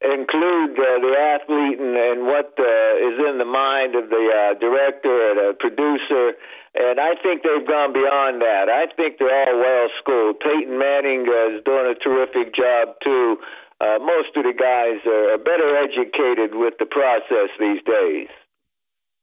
include 0.01 0.80
uh, 0.80 0.99
the 1.03 1.14
athlete 1.18 1.80
and, 1.80 1.95
and 1.97 2.20
what 2.24 2.53
uh, 2.55 3.08
is 3.08 3.18
in 3.20 3.38
the 3.38 3.49
mind 3.49 3.95
of 3.95 4.10
the 4.10 4.24
uh, 4.30 4.53
director 4.60 5.12
or 5.12 5.34
the 5.36 5.49
producer. 5.60 6.39
And 6.78 6.99
I 6.99 7.20
think 7.20 7.41
they've 7.43 7.68
gone 7.68 7.91
beyond 7.91 8.41
that. 8.41 8.70
I 8.70 8.86
think 8.95 9.18
they're 9.18 9.34
all 9.34 9.60
well 9.60 9.89
schooled. 9.99 10.39
Peyton 10.39 10.78
Manning 10.78 11.26
uh, 11.28 11.58
is 11.58 11.64
doing 11.66 11.89
a 11.89 11.97
terrific 11.97 12.53
job 12.53 12.95
too. 13.03 13.38
Uh, 13.80 13.99
most 13.99 14.34
of 14.38 14.43
the 14.43 14.53
guys 14.53 15.01
are 15.05 15.38
better 15.38 15.78
educated 15.78 16.55
with 16.55 16.76
the 16.80 16.86
process 16.86 17.49
these 17.60 17.82
days. 17.84 18.30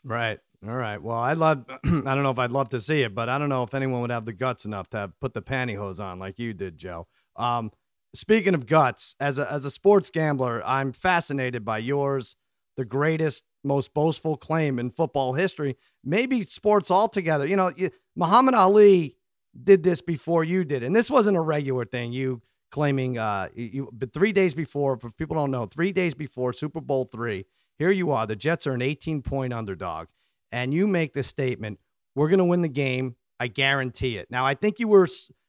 Right. 0.05 0.39
All 0.67 0.75
right. 0.75 1.01
Well, 1.01 1.19
I'd 1.19 1.37
love. 1.37 1.65
I 1.69 1.79
don't 1.85 2.23
know 2.23 2.31
if 2.31 2.39
I'd 2.39 2.53
love 2.53 2.71
to 2.71 2.81
see 2.81 3.03
it, 3.03 3.15
but 3.15 3.29
I 3.29 3.39
don't 3.39 3.51
know 3.51 3.63
if 3.65 3.75
anyone 3.75 4.01
would 4.01 4.11
have 4.11 4.25
the 4.25 4.33
guts 4.33 4.65
enough 4.65 4.89
to 4.91 4.97
have, 4.97 5.21
put 5.21 5.35
the 5.35 5.43
pantyhose 5.43 6.01
on 6.01 6.19
like 6.19 6.39
you 6.39 6.55
did, 6.55 6.79
Joe. 6.79 7.07
Um, 7.37 7.71
speaking 8.15 8.55
of 8.55 8.67
guts, 8.67 9.15
as 9.21 9.39
a 9.39 9.51
as 9.51 9.65
a 9.65 9.71
sports 9.71 10.09
gambler, 10.09 10.63
I'm 10.65 10.93
fascinated 10.93 11.65
by 11.65 11.79
yours, 11.79 12.37
the 12.77 12.85
greatest, 12.87 13.45
most 13.63 13.93
boastful 13.93 14.37
claim 14.39 14.79
in 14.79 14.91
football 14.91 15.35
history, 15.35 15.77
maybe 16.03 16.43
sports 16.45 16.91
altogether. 16.91 17.47
You 17.47 17.57
know, 17.57 17.73
you, 17.77 17.91
Muhammad 18.17 18.55
Ali 18.55 19.17
did 19.63 19.83
this 19.83 20.01
before 20.01 20.45
you 20.45 20.65
did, 20.65 20.83
and 20.83 20.97
this 20.97 21.11
wasn't 21.11 21.37
a 21.37 21.43
regular 21.43 21.85
thing. 21.85 22.13
You 22.13 22.41
claiming, 22.71 23.19
uh, 23.19 23.49
you 23.55 23.91
but 23.93 24.15
three 24.15 24.33
days 24.33 24.55
before, 24.55 24.99
if 25.03 25.17
people 25.19 25.37
don't 25.37 25.51
know, 25.51 25.67
three 25.67 25.93
days 25.93 26.15
before 26.15 26.55
Super 26.55 26.81
Bowl 26.81 27.05
three, 27.13 27.45
here 27.79 27.91
you 27.91 28.13
are. 28.13 28.27
The 28.27 28.37
Jets 28.37 28.67
are 28.67 28.73
an 28.73 28.83
18 28.83 29.23
point 29.23 29.53
underdog, 29.53 30.07
and 30.55 30.73
you 30.73 30.87
make 30.87 31.13
the 31.13 31.25
statement, 31.25 31.81
"We're 32.15 32.29
going 32.29 32.39
to 32.39 32.45
win 32.45 32.63
the 32.63 32.69
game. 32.69 33.17
I 33.41 33.49
guarantee 33.49 34.17
it." 34.17 34.31
Now, 34.31 34.47
I 34.47 34.55
think 34.55 34.79
you 34.79 34.89
were 34.89 35.09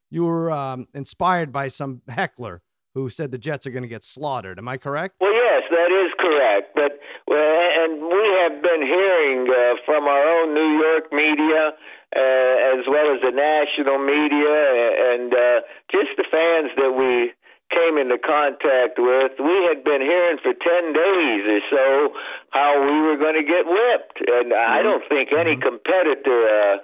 you 0.09 0.23
were 0.23 0.51
um, 0.51 0.87
inspired 0.93 1.51
by 1.51 1.67
some 1.67 2.01
heckler 2.09 2.61
who 2.95 3.09
said 3.09 3.31
the 3.31 3.37
Jets 3.37 3.67
are 3.67 3.71
going 3.71 3.83
to 3.83 3.89
get 3.89 4.03
slaughtered. 4.03 4.57
Am 4.57 4.67
I 4.67 4.77
correct? 4.77 5.15
Well, 5.19 5.33
yes, 5.33 5.63
that 5.69 5.91
is 5.91 6.11
correct. 6.17 6.73
But 6.75 6.99
and 7.85 8.01
we 8.01 8.25
have 8.41 8.61
been 8.63 8.81
hearing 8.81 9.45
uh, 9.45 9.75
from 9.85 10.05
our 10.05 10.25
own 10.25 10.53
New 10.55 10.71
York 10.81 11.13
media, 11.13 11.77
uh, 12.15 12.73
as 12.73 12.81
well 12.89 13.13
as 13.13 13.21
the 13.21 13.29
national 13.29 13.99
media, 13.99 14.57
and 15.13 15.29
uh, 15.33 15.61
just 15.91 16.17
the 16.17 16.25
fans 16.31 16.71
that 16.77 16.93
we 16.97 17.31
came 17.75 17.99
into 17.99 18.17
contact 18.17 18.95
with, 18.95 19.35
we 19.37 19.57
had 19.67 19.83
been 19.83 19.99
hearing 19.99 20.39
for 20.39 20.55
10 20.55 20.95
days 20.95 21.43
or 21.43 21.61
so 21.67 21.87
how 22.55 22.79
we 22.79 22.95
were 23.03 23.19
going 23.19 23.35
to 23.35 23.43
get 23.43 23.67
whipped. 23.67 24.23
And 24.23 24.55
mm-hmm. 24.55 24.71
I 24.71 24.79
don't 24.81 25.03
think 25.11 25.35
any 25.35 25.59
mm-hmm. 25.59 25.67
competitor 25.67 26.39
uh, 26.47 26.75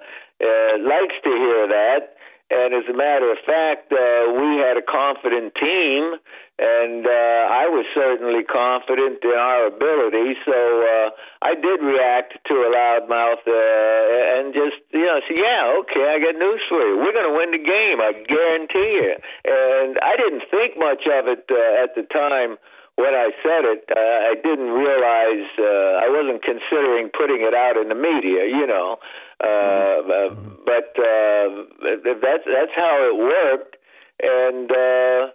uh, 0.44 0.72
likes 0.84 1.16
to 1.24 1.32
hear 1.32 1.64
that. 1.72 2.20
And 2.52 2.74
as 2.76 2.84
a 2.84 2.92
matter 2.92 3.32
of 3.32 3.38
fact, 3.48 3.88
uh, 3.88 4.28
we 4.36 4.60
had 4.60 4.76
a 4.76 4.84
confident 4.84 5.56
team, 5.56 6.20
and 6.60 7.00
uh, 7.00 7.42
I 7.48 7.64
was 7.72 7.88
certainly 7.96 8.44
confident 8.44 9.24
in 9.24 9.32
our 9.32 9.72
ability. 9.72 10.36
So 10.44 10.52
uh, 10.52 11.08
I 11.40 11.56
did 11.56 11.80
react 11.80 12.36
to 12.44 12.54
a 12.60 12.68
loudmouth 12.68 13.40
uh, 13.48 14.36
and 14.36 14.52
just, 14.52 14.84
you 14.92 15.08
know, 15.08 15.24
say, 15.24 15.40
yeah, 15.40 15.80
okay, 15.80 16.04
I 16.12 16.20
got 16.20 16.36
news 16.36 16.60
for 16.68 16.84
you. 16.84 17.00
We're 17.00 17.16
going 17.16 17.32
to 17.32 17.36
win 17.40 17.56
the 17.56 17.64
game, 17.64 18.04
I 18.04 18.12
guarantee 18.20 19.00
you. 19.00 19.16
And 19.48 19.96
I 20.04 20.12
didn't 20.20 20.44
think 20.52 20.76
much 20.76 21.08
of 21.08 21.32
it 21.32 21.48
uh, 21.48 21.84
at 21.88 21.96
the 21.96 22.04
time 22.12 22.60
when 23.02 23.18
I 23.18 23.34
said 23.42 23.66
it, 23.66 23.82
uh, 23.90 24.30
I 24.30 24.38
didn't 24.38 24.70
realize 24.70 25.50
uh, 25.58 25.98
I 25.98 26.06
wasn't 26.06 26.38
considering 26.46 27.10
putting 27.10 27.42
it 27.42 27.50
out 27.50 27.74
in 27.74 27.90
the 27.90 27.98
media, 27.98 28.46
you 28.46 28.62
know. 28.62 29.02
Uh, 29.42 30.30
mm-hmm. 30.30 30.62
But 30.62 30.94
uh, 30.94 31.66
that's 31.82 32.46
that's 32.46 32.74
how 32.78 32.94
it 33.10 33.18
worked, 33.18 33.74
and 34.22 34.70
uh, 34.70 35.34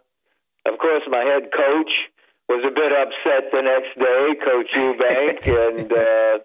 of 0.71 0.79
course, 0.79 1.03
my 1.11 1.27
head 1.27 1.51
coach 1.51 1.91
was 2.47 2.63
a 2.63 2.71
bit 2.71 2.95
upset 2.95 3.51
the 3.51 3.59
next 3.59 3.91
day, 3.99 4.23
Coach 4.39 4.71
Ewbank, 4.71 5.43
and 5.67 5.91
uh, 5.91 6.39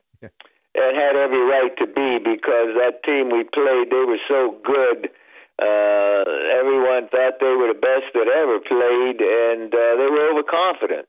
it 0.75 0.95
had 0.99 1.15
every 1.15 1.45
right 1.47 1.77
to 1.79 1.87
be 1.87 2.19
because 2.19 2.75
that 2.75 2.99
team 3.07 3.31
we 3.31 3.45
played, 3.45 3.95
they 3.95 4.05
were 4.11 4.23
so 4.27 4.59
good. 4.67 5.11
Uh, 5.61 6.25
everyone 6.59 7.09
thought 7.09 7.35
they 7.41 7.55
were 7.55 7.73
the 7.73 7.81
best 7.81 8.13
that 8.15 8.29
ever 8.29 8.59
played, 8.61 9.21
and 9.21 9.73
uh, 9.73 9.97
they 9.97 10.09
were 10.11 10.31
overconfident. 10.31 11.09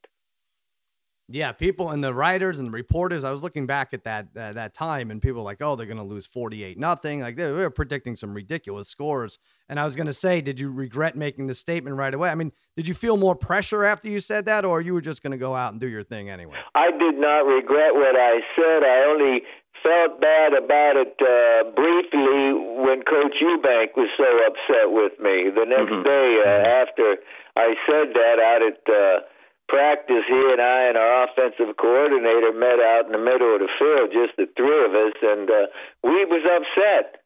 Yeah, 1.30 1.54
people 1.54 1.92
and 1.92 2.04
the 2.04 2.14
writers 2.14 2.60
and 2.60 2.68
the 2.68 2.72
reporters. 2.72 3.24
I 3.24 3.32
was 3.32 3.42
looking 3.42 3.66
back 3.66 3.94
at 3.94 4.04
that 4.04 4.28
uh, 4.38 4.52
that 4.54 4.74
time, 4.74 5.10
and 5.10 5.22
people 5.22 5.38
were 5.38 5.46
like, 5.46 5.62
"Oh, 5.62 5.76
they're 5.76 5.88
going 5.88 5.98
to 5.98 6.04
lose 6.04 6.28
forty-eight 6.28 6.78
nothing." 6.78 7.22
Like 7.22 7.38
they 7.38 7.50
were 7.50 7.70
predicting 7.70 8.18
some 8.18 8.34
ridiculous 8.34 8.90
scores. 8.90 9.40
And 9.70 9.80
I 9.80 9.86
was 9.86 9.96
going 9.96 10.08
to 10.08 10.14
say, 10.14 10.42
did 10.42 10.60
you 10.60 10.70
regret 10.70 11.16
making 11.16 11.48
the 11.48 11.56
statement 11.56 11.96
right 11.96 12.14
away? 12.14 12.30
I 12.30 12.36
mean, 12.36 12.52
did 12.76 12.88
you 12.88 12.94
feel 12.94 13.16
more 13.16 13.36
pressure 13.36 13.86
after 13.86 14.10
you 14.10 14.20
said 14.20 14.46
that, 14.46 14.66
or 14.66 14.82
you 14.82 14.94
were 14.94 15.02
just 15.02 15.24
going 15.24 15.32
to 15.32 15.38
go 15.38 15.56
out 15.56 15.72
and 15.72 15.80
do 15.80 15.88
your 15.88 16.04
thing 16.04 16.30
anyway? 16.30 16.58
I 16.76 16.92
did 16.92 17.16
not 17.16 17.48
regret 17.48 17.96
what 17.96 18.16
I 18.16 18.42
said. 18.56 18.84
I 18.84 19.06
only 19.10 19.42
felt 19.84 20.20
bad 20.24 20.56
about 20.56 20.96
it 20.96 21.14
uh, 21.20 21.70
briefly 21.76 22.56
when 22.82 23.04
Coach 23.04 23.36
Ewbank 23.38 23.94
was 24.00 24.10
so 24.18 24.30
upset 24.48 24.90
with 24.90 25.14
me. 25.20 25.52
The 25.52 25.68
next 25.68 25.92
mm-hmm. 25.92 26.08
day 26.08 26.30
uh, 26.42 26.88
after 26.88 27.20
I 27.60 27.76
said 27.86 28.16
that 28.16 28.38
out 28.40 28.64
at. 28.64 28.82
Uh, 28.88 29.28
practice, 29.70 30.28
he 30.28 30.42
and 30.54 30.62
I 30.62 30.92
and 30.92 30.98
our 30.98 31.26
offensive 31.26 31.74
coordinator 31.82 32.54
met 32.54 32.78
out 32.78 33.08
in 33.08 33.14
the 33.16 33.18
middle 33.18 33.58
of 33.58 33.64
the 33.64 33.72
field, 33.80 34.12
just 34.12 34.36
the 34.38 34.46
three 34.54 34.82
of 34.86 34.94
us, 34.94 35.18
and 35.24 35.50
uh, 35.50 35.66
we 36.04 36.26
was 36.30 36.44
upset. 36.46 37.24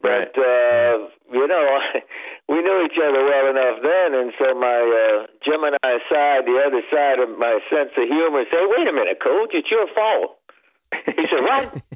But 0.00 0.32
uh, 0.32 1.10
you 1.34 1.46
know, 1.46 1.66
we 2.48 2.62
knew 2.62 2.78
each 2.86 2.96
other 2.96 3.20
well 3.20 3.46
enough 3.52 3.82
then, 3.82 4.14
and 4.16 4.32
so 4.38 4.54
my 4.54 4.80
uh, 4.80 5.26
Gemini 5.44 5.92
side, 6.08 6.46
the 6.48 6.56
other 6.62 6.80
side 6.88 7.18
of 7.20 7.36
my 7.38 7.60
sense 7.68 7.92
of 7.96 8.08
humor, 8.08 8.44
said, 8.48 8.64
"Wait 8.64 8.88
a 8.88 8.92
minute, 8.92 9.20
Coach, 9.22 9.50
it's 9.52 9.70
your 9.70 9.86
fault." 9.92 10.38
He 11.06 11.26
said, 11.28 11.42
"What?" 11.42 11.82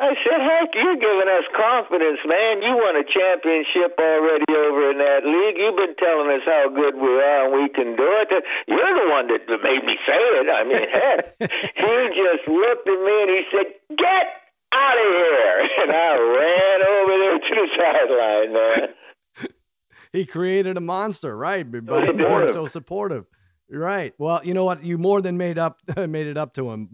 I 0.00 0.16
said, 0.24 0.40
heck, 0.40 0.72
you're 0.72 0.96
giving 0.96 1.28
us 1.28 1.44
confidence, 1.52 2.24
man. 2.24 2.64
You 2.64 2.72
won 2.72 2.96
a 2.96 3.04
championship 3.04 4.00
already 4.00 4.48
over 4.48 4.90
in 4.90 4.96
that 4.96 5.28
league. 5.28 5.60
You've 5.60 5.76
been 5.76 5.92
telling 6.00 6.32
us 6.32 6.40
how 6.48 6.72
good 6.72 6.96
we 6.96 7.20
are 7.20 7.44
and 7.44 7.52
we 7.52 7.68
can 7.68 8.00
do 8.00 8.08
it. 8.24 8.32
You're 8.64 8.96
the 8.96 9.08
one 9.12 9.28
that 9.28 9.44
made 9.44 9.84
me 9.84 10.00
say 10.08 10.22
it. 10.40 10.48
I 10.48 10.64
mean, 10.64 10.88
heck, 10.96 11.36
he 11.76 11.94
just 12.16 12.48
looked 12.48 12.88
at 12.88 12.96
me 12.96 13.14
and 13.20 13.30
he 13.30 13.42
said, 13.52 13.66
get 14.00 14.24
out 14.72 14.96
of 14.96 15.10
here. 15.12 15.68
And 15.84 15.92
I 15.92 16.12
ran 16.16 16.78
over 16.88 17.14
there 17.20 17.38
to 17.38 17.54
the 17.60 17.68
sideline, 17.76 18.52
man. 18.56 19.50
he 20.12 20.24
created 20.24 20.78
a 20.78 20.80
monster, 20.80 21.36
right? 21.36 21.70
By 21.70 22.10
being 22.12 22.52
so 22.52 22.66
supportive. 22.66 23.26
Right. 23.70 24.14
Well, 24.18 24.40
you 24.44 24.54
know 24.54 24.64
what? 24.64 24.82
You 24.82 24.98
more 24.98 25.20
than 25.22 25.36
made 25.36 25.58
up 25.58 25.78
made 25.96 26.26
it 26.26 26.36
up 26.36 26.54
to 26.54 26.70
him 26.70 26.90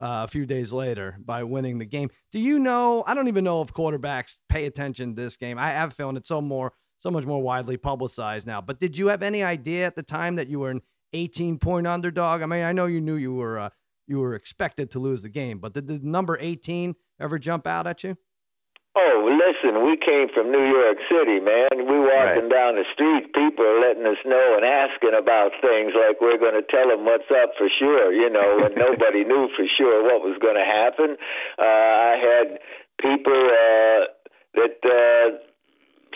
uh, 0.00 0.24
a 0.24 0.28
few 0.28 0.46
days 0.46 0.72
later 0.72 1.16
by 1.24 1.42
winning 1.42 1.78
the 1.78 1.86
game. 1.86 2.10
Do 2.32 2.38
you 2.38 2.58
know? 2.58 3.02
I 3.06 3.14
don't 3.14 3.28
even 3.28 3.44
know 3.44 3.62
if 3.62 3.72
quarterbacks 3.72 4.36
pay 4.48 4.66
attention 4.66 5.14
to 5.14 5.22
this 5.22 5.36
game. 5.36 5.58
I 5.58 5.70
have 5.70 5.90
a 5.90 5.94
feeling 5.94 6.16
it's 6.16 6.28
so 6.28 6.40
more, 6.40 6.72
so 6.98 7.10
much 7.10 7.24
more 7.24 7.42
widely 7.42 7.76
publicized 7.76 8.46
now. 8.46 8.60
But 8.60 8.78
did 8.78 8.96
you 8.96 9.08
have 9.08 9.22
any 9.22 9.42
idea 9.42 9.86
at 9.86 9.96
the 9.96 10.02
time 10.02 10.36
that 10.36 10.48
you 10.48 10.60
were 10.60 10.70
an 10.70 10.82
18 11.12 11.58
point 11.58 11.86
underdog? 11.86 12.42
I 12.42 12.46
mean, 12.46 12.62
I 12.62 12.72
know 12.72 12.86
you 12.86 13.00
knew 13.00 13.16
you 13.16 13.34
were 13.34 13.58
uh, 13.58 13.70
you 14.06 14.18
were 14.18 14.34
expected 14.34 14.90
to 14.92 14.98
lose 14.98 15.22
the 15.22 15.28
game, 15.28 15.58
but 15.58 15.72
did 15.72 15.86
the 15.86 15.98
number 16.02 16.38
18 16.40 16.94
ever 17.20 17.38
jump 17.38 17.66
out 17.66 17.86
at 17.86 18.04
you? 18.04 18.16
Oh, 18.96 19.28
listen, 19.28 19.84
we 19.84 20.00
came 20.00 20.32
from 20.32 20.48
New 20.48 20.64
York 20.72 20.96
City, 21.04 21.36
man. 21.36 21.68
We 21.84 22.00
walking 22.00 22.48
right. 22.48 22.56
down 22.56 22.80
the 22.80 22.88
street, 22.96 23.28
people 23.36 23.60
are 23.60 23.76
letting 23.76 24.08
us 24.08 24.16
know 24.24 24.56
and 24.56 24.64
asking 24.64 25.12
about 25.12 25.52
things 25.60 25.92
like 25.92 26.16
we're 26.24 26.40
going 26.40 26.56
to 26.56 26.64
tell 26.64 26.88
them 26.88 27.04
what's 27.04 27.28
up 27.28 27.52
for 27.60 27.68
sure, 27.68 28.08
you 28.16 28.32
know, 28.32 28.64
and 28.64 28.72
nobody 28.88 29.28
knew 29.28 29.52
for 29.52 29.68
sure 29.76 30.00
what 30.00 30.24
was 30.24 30.40
going 30.40 30.56
to 30.56 30.64
happen. 30.64 31.20
Uh, 31.60 31.92
I 32.08 32.14
had 32.16 32.46
people 32.96 33.36
uh, 33.36 34.00
that 34.64 34.80
uh, 34.80 35.44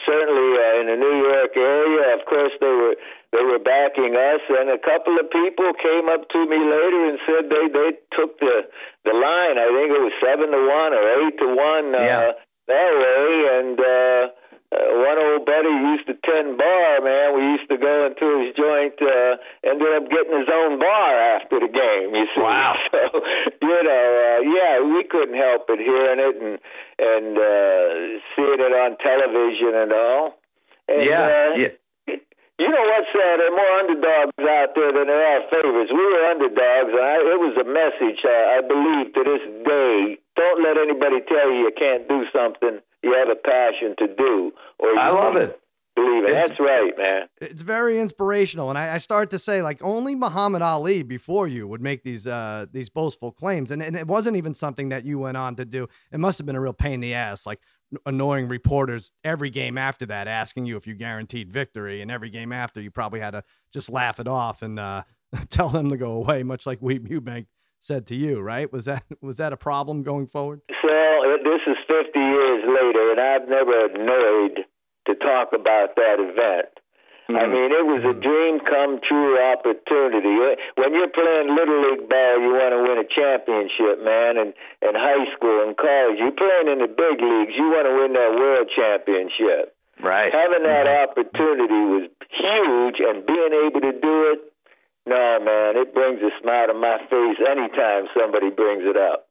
certainly 0.09 0.49
uh, 0.57 0.81
in 0.81 0.87
the 0.89 0.97
New 0.97 1.17
York 1.21 1.53
area, 1.61 2.17
of 2.17 2.25
course, 2.25 2.57
they 2.65 2.75
were 2.81 2.97
they 3.37 3.45
were 3.45 3.61
backing 3.61 4.17
us, 4.17 4.41
and 4.57 4.73
a 4.73 4.81
couple 4.81 5.21
of 5.21 5.29
people 5.29 5.69
came 5.77 6.09
up 6.09 6.33
to 6.33 6.41
me 6.49 6.57
later 6.57 7.13
and 7.13 7.19
said 7.29 7.53
they 7.53 7.69
they 7.69 7.91
took 8.17 8.41
the 8.41 8.65
the 9.05 9.13
line. 9.13 9.61
I 9.61 9.69
think 9.69 9.93
it 9.93 10.01
was 10.01 10.17
seven 10.25 10.49
to 10.49 10.61
one 10.65 10.97
or 10.97 11.05
eight 11.29 11.37
to 11.45 11.49
one. 11.53 11.93
Uh, 11.93 12.09
yeah 12.09 12.33
that 12.71 12.93
way. 12.95 13.27
And 13.59 13.77
uh, 13.77 14.23
uh, 14.71 15.03
one 15.03 15.19
old 15.19 15.43
buddy 15.43 15.75
used 15.99 16.07
to 16.07 16.15
tend 16.23 16.55
bar, 16.55 17.03
man. 17.03 17.35
We 17.35 17.43
used 17.59 17.67
to 17.75 17.79
go 17.79 18.07
into 18.07 18.47
his 18.47 18.55
joint, 18.55 18.95
uh, 19.03 19.35
ended 19.67 19.91
up 19.99 20.07
getting 20.07 20.39
his 20.39 20.47
own 20.47 20.79
bar 20.79 21.11
after 21.35 21.59
the 21.59 21.67
game, 21.67 22.15
you 22.15 22.27
see. 22.35 22.41
Wow. 22.41 22.79
So, 22.91 23.23
you 23.63 23.83
know, 23.83 24.07
uh, 24.23 24.39
yeah, 24.47 24.83
we 24.83 25.03
couldn't 25.11 25.35
help 25.35 25.67
but 25.67 25.79
hearing 25.79 26.19
it 26.19 26.37
and, 26.39 26.55
and 26.99 27.33
uh, 27.39 28.21
seeing 28.35 28.61
it 28.63 28.75
on 28.75 28.99
television 28.99 29.75
and 29.75 29.93
all. 29.93 30.39
And, 30.87 31.05
yeah. 31.07 31.27
Uh, 31.27 31.57
yeah. 31.59 31.75
You 32.61 32.69
know 32.69 32.85
what's 32.93 33.09
uh, 33.09 33.41
there 33.41 33.49
are 33.49 33.57
more 33.57 33.73
underdogs 33.81 34.37
out 34.37 34.77
there 34.77 34.93
than 34.93 35.09
there 35.09 35.25
are 35.33 35.41
favorites. 35.49 35.89
We 35.89 36.05
were 36.05 36.29
underdogs, 36.29 36.93
and 36.93 37.01
I, 37.01 37.17
it 37.17 37.41
was 37.41 37.57
a 37.57 37.65
message 37.65 38.21
uh, 38.21 38.53
I 38.53 38.61
believe 38.61 39.17
to 39.17 39.23
this 39.25 39.45
day 39.65 40.20
don't 40.41 40.65
let 40.65 40.77
anybody 40.81 41.21
tell 41.29 41.53
you 41.53 41.69
you 41.69 41.73
can't 41.77 42.09
do 42.09 42.25
something 42.33 42.81
you 43.03 43.15
have 43.15 43.29
a 43.29 43.37
passion 43.37 43.95
to 43.99 44.15
do. 44.15 44.53
Or 44.79 44.99
I 44.99 45.11
love 45.11 45.37
it. 45.37 45.61
Believe 45.97 46.25
it. 46.25 46.33
That's 46.33 46.59
right, 46.61 46.97
man. 46.97 47.23
It's 47.41 47.63
very 47.63 48.01
inspirational, 48.01 48.71
and 48.71 48.79
I, 48.79 48.95
I 48.95 48.99
start 48.99 49.31
to 49.31 49.39
say 49.39 49.61
like 49.61 49.83
only 49.83 50.15
Muhammad 50.15 50.63
Ali 50.63 51.03
before 51.03 51.49
you 51.49 51.67
would 51.67 51.83
make 51.83 52.05
these 52.05 52.27
uh, 52.27 52.67
these 52.73 52.89
boastful 52.89 53.33
claims, 53.33 53.71
and, 53.71 53.83
and 53.83 53.97
it 53.97 54.07
wasn't 54.07 54.37
even 54.37 54.55
something 54.55 54.91
that 54.91 55.05
you 55.05 55.19
went 55.19 55.37
on 55.37 55.57
to 55.57 55.65
do. 55.65 55.89
It 56.13 56.21
must 56.21 56.39
have 56.39 56.47
been 56.47 56.57
a 56.57 56.61
real 56.61 56.73
pain 56.73 56.95
in 56.95 57.01
the 57.01 57.15
ass, 57.15 57.45
like 57.45 57.59
annoying 58.07 58.47
reporters 58.47 59.13
every 59.25 59.51
game 59.51 59.77
after 59.77 60.07
that 60.07 60.29
asking 60.29 60.67
you 60.67 60.77
if 60.77 60.87
you 60.87 60.95
guaranteed 60.95 61.53
victory, 61.53 62.03
and 62.03 62.11
every 62.11 62.31
game 62.31 62.53
after 62.53 62.81
you 62.81 62.91
probably 62.93 63.21
had 63.21 63.33
to 63.33 63.43
just 63.73 63.91
laugh 63.91 64.21
it 64.21 64.29
off 64.29 64.63
and 64.63 64.79
uh, 64.79 65.03
tell 65.51 65.71
them 65.71 65.91
to 65.91 65.97
go 65.97 66.13
away, 66.13 66.45
much 66.45 66.67
like 66.67 66.81
Weeb 66.81 67.09
Ewbank 67.09 67.47
said 67.81 68.07
to 68.09 68.15
you, 68.15 68.41
right? 68.41 68.71
Was 68.73 68.85
that 68.85 69.03
was 69.21 69.39
that 69.39 69.53
a 69.53 69.57
problem 69.57 70.05
going 70.05 70.29
forward? 70.29 70.61
Well, 70.85 71.19
uh, 71.27 71.43
this 71.43 71.65
is 71.67 71.77
50 71.89 72.19
years 72.19 72.63
later, 72.69 73.11
and 73.11 73.21
I've 73.21 73.49
never 73.49 73.87
annoyed 73.87 74.65
to 75.09 75.15
talk 75.17 75.51
about 75.53 75.97
that 75.97 76.21
event. 76.21 76.71
Mm-hmm. 77.27 77.41
I 77.41 77.47
mean, 77.47 77.71
it 77.71 77.87
was 77.87 78.03
a 78.03 78.11
mm-hmm. 78.11 78.27
dream 78.27 78.55
come 78.67 79.01
true 79.07 79.39
opportunity. 79.39 80.35
Uh, 80.35 80.59
when 80.77 80.93
you're 80.95 81.11
playing 81.15 81.55
little 81.55 81.81
league 81.89 82.07
ball, 82.11 82.35
you 82.43 82.53
want 82.59 82.75
to 82.75 82.81
win 82.85 82.99
a 82.99 83.09
championship, 83.09 84.03
man. 84.03 84.35
And 84.37 84.51
in 84.83 84.95
high 84.99 85.31
school 85.35 85.63
and 85.63 85.77
college, 85.79 86.19
you're 86.19 86.37
playing 86.37 86.69
in 86.69 86.83
the 86.83 86.91
big 86.91 87.23
leagues. 87.23 87.55
You 87.55 87.71
want 87.71 87.87
to 87.87 87.95
win 87.97 88.13
that 88.19 88.33
world 88.35 88.67
championship. 88.75 89.79
Right. 90.03 90.33
Having 90.33 90.65
that 90.67 90.87
mm-hmm. 90.91 91.05
opportunity 91.07 91.81
was 91.87 92.05
huge, 92.35 92.99
and 92.99 93.23
being 93.23 93.55
able 93.63 93.81
to 93.85 93.95
do 93.95 94.15
it 94.35 94.50
no, 95.07 95.39
man, 95.41 95.77
it 95.77 95.95
brings 95.95 96.21
a 96.21 96.31
smile 96.43 96.67
to 96.69 96.75
my 96.75 96.99
face 97.09 97.39
anytime 97.49 98.05
somebody 98.15 98.51
brings 98.51 98.83
it 98.85 98.97
up. 98.97 99.29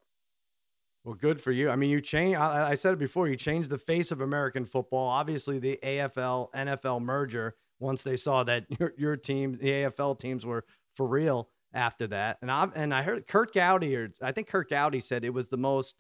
Well, 1.03 1.15
good 1.15 1.41
for 1.41 1.51
you. 1.51 1.70
I 1.70 1.76
mean, 1.76 1.89
you 1.89 2.01
change. 2.01 2.36
I, 2.36 2.72
I 2.72 2.76
said 2.76 2.93
it 2.93 2.99
before. 2.99 3.28
You 3.28 3.36
changed 3.36 3.70
the 3.70 3.78
face 3.78 4.11
of 4.11 4.22
American 4.22 4.65
football. 4.65 5.07
Obviously, 5.07 5.59
the 5.59 5.80
AFL 5.82 6.51
NFL 6.53 7.01
merger. 7.01 7.55
Once 7.80 8.03
they 8.03 8.17
saw 8.17 8.43
that 8.43 8.65
your 8.80 8.93
your 8.97 9.15
team, 9.15 9.53
the 9.53 9.70
AFL 9.70 10.20
teams, 10.20 10.45
were 10.45 10.65
for 10.95 11.07
real 11.07 11.49
after 11.74 12.07
that, 12.07 12.38
and 12.41 12.51
I 12.51 12.67
and 12.76 12.93
I 12.93 13.03
heard 13.03 13.28
Curt 13.28 13.53
Gowdy, 13.53 13.95
or 13.95 14.11
I 14.22 14.34
think 14.34 14.47
Curt 14.47 14.70
Gowdy 14.70 14.99
said 14.99 15.24
it 15.24 15.34
was 15.34 15.49
the 15.49 15.57
most, 15.57 15.95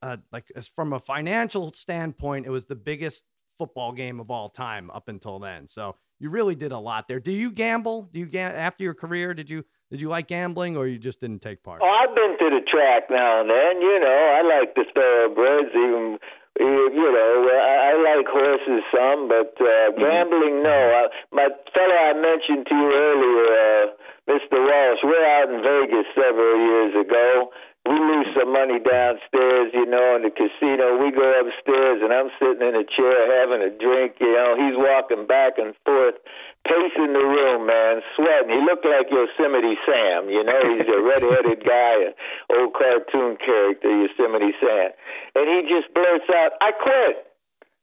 uh, 0.00 0.16
like 0.32 0.50
from 0.74 0.94
a 0.94 1.00
financial 1.00 1.72
standpoint, 1.72 2.46
it 2.46 2.50
was 2.50 2.64
the 2.64 2.76
biggest 2.76 3.24
football 3.58 3.92
game 3.92 4.18
of 4.20 4.30
all 4.30 4.48
time 4.48 4.90
up 4.90 5.08
until 5.08 5.38
then. 5.38 5.66
So 5.68 5.96
you 6.22 6.30
really 6.30 6.54
did 6.54 6.70
a 6.70 6.78
lot 6.78 7.08
there. 7.08 7.18
Do 7.18 7.32
you 7.32 7.50
gamble? 7.50 8.08
Do 8.12 8.20
you 8.20 8.26
ga- 8.26 8.54
after 8.54 8.84
your 8.84 8.94
career? 8.94 9.34
Did 9.34 9.50
you 9.50 9.64
did 9.90 10.00
you 10.00 10.08
like 10.08 10.28
gambling, 10.28 10.76
or 10.76 10.86
you 10.86 10.96
just 10.96 11.20
didn't 11.20 11.42
take 11.42 11.62
part? 11.62 11.82
Oh, 11.82 11.90
I've 11.90 12.14
been 12.14 12.38
to 12.38 12.48
the 12.48 12.62
track 12.70 13.10
now 13.10 13.42
and 13.42 13.50
then. 13.50 13.82
You 13.82 13.98
know, 13.98 14.20
I 14.38 14.60
like 14.60 14.74
the 14.74 14.84
thoroughbreds, 14.94 15.74
even 15.74 16.18
you 16.60 17.08
know, 17.12 17.48
I, 17.48 17.90
I 17.90 18.16
like 18.16 18.26
horses 18.28 18.84
some, 18.92 19.28
but 19.28 19.56
uh, 19.56 19.64
mm-hmm. 19.64 20.00
gambling, 20.00 20.62
no. 20.62 20.70
I, 20.70 21.08
my 21.32 21.48
fellow 21.72 21.98
I 21.98 22.12
mentioned 22.12 22.66
to 22.68 22.74
you 22.74 22.88
earlier, 22.92 23.46
uh, 23.50 23.84
Mr. 24.28 24.60
Walsh, 24.60 25.00
we're 25.02 25.26
out 25.26 25.48
in 25.48 25.64
Vegas 25.64 26.06
several 26.14 26.56
years 26.60 26.94
ago, 26.94 27.50
we 27.82 27.98
lose 27.98 28.30
some 28.38 28.54
money 28.54 28.78
downstairs, 28.78 29.74
you 29.74 29.82
know, 29.90 30.14
in 30.14 30.22
the 30.22 30.30
casino. 30.30 31.02
We 31.02 31.10
go 31.10 31.26
upstairs, 31.42 31.98
and 31.98 32.14
I'm 32.14 32.30
sitting 32.38 32.62
in 32.62 32.78
a 32.78 32.86
chair 32.86 33.18
having 33.42 33.58
a 33.58 33.74
drink. 33.74 34.22
You 34.22 34.30
know, 34.30 34.54
he's 34.54 34.78
walking 34.78 35.26
back 35.26 35.58
and 35.58 35.74
forth, 35.82 36.14
pacing 36.62 37.10
the 37.10 37.26
room, 37.26 37.66
man, 37.66 37.98
sweating. 38.14 38.54
He 38.54 38.62
looked 38.62 38.86
like 38.86 39.10
Yosemite 39.10 39.74
Sam. 39.82 40.30
You 40.30 40.46
know, 40.46 40.62
he's 40.62 40.86
a 40.86 41.00
red-headed 41.02 41.58
guy, 41.66 41.94
an 42.06 42.14
old 42.54 42.70
cartoon 42.78 43.34
character, 43.42 43.90
Yosemite 43.90 44.54
Sam, 44.62 44.94
and 45.34 45.44
he 45.50 45.66
just 45.66 45.90
blurts 45.90 46.30
out, 46.30 46.54
"I 46.62 46.70
quit." 46.70 47.26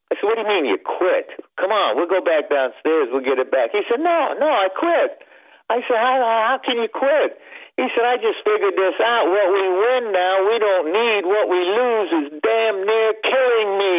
I 0.09 0.15
said, 0.15 0.23
"What 0.31 0.39
do 0.39 0.47
you 0.47 0.49
mean 0.49 0.63
you 0.63 0.79
quit? 0.79 1.27
Come 1.59 1.75
on, 1.75 1.99
we'll 1.99 2.07
go 2.07 2.23
back 2.23 2.47
downstairs. 2.47 3.11
We'll 3.11 3.27
get 3.27 3.35
it 3.35 3.51
back." 3.51 3.75
He 3.75 3.83
said, 3.91 3.99
"No, 3.99 4.31
no, 4.39 4.47
I 4.47 4.71
quit." 4.71 5.27
I 5.69 5.83
said, 5.83 5.99
"How, 5.99 6.23
how 6.23 6.57
can 6.63 6.79
you 6.79 6.87
quit?" 6.87 7.35
He 7.79 7.87
said, 7.95 8.03
I 8.03 8.19
just 8.19 8.43
figured 8.43 8.75
this 8.75 8.99
out. 8.99 9.31
What 9.31 9.47
we 9.55 9.63
win 9.71 10.11
now, 10.11 10.33
we 10.51 10.55
don't 10.59 10.91
need. 10.91 11.21
What 11.23 11.47
we 11.47 11.61
lose 11.63 12.09
is 12.11 12.27
damn 12.43 12.83
near 12.83 13.09
killing 13.23 13.71
me. 13.79 13.97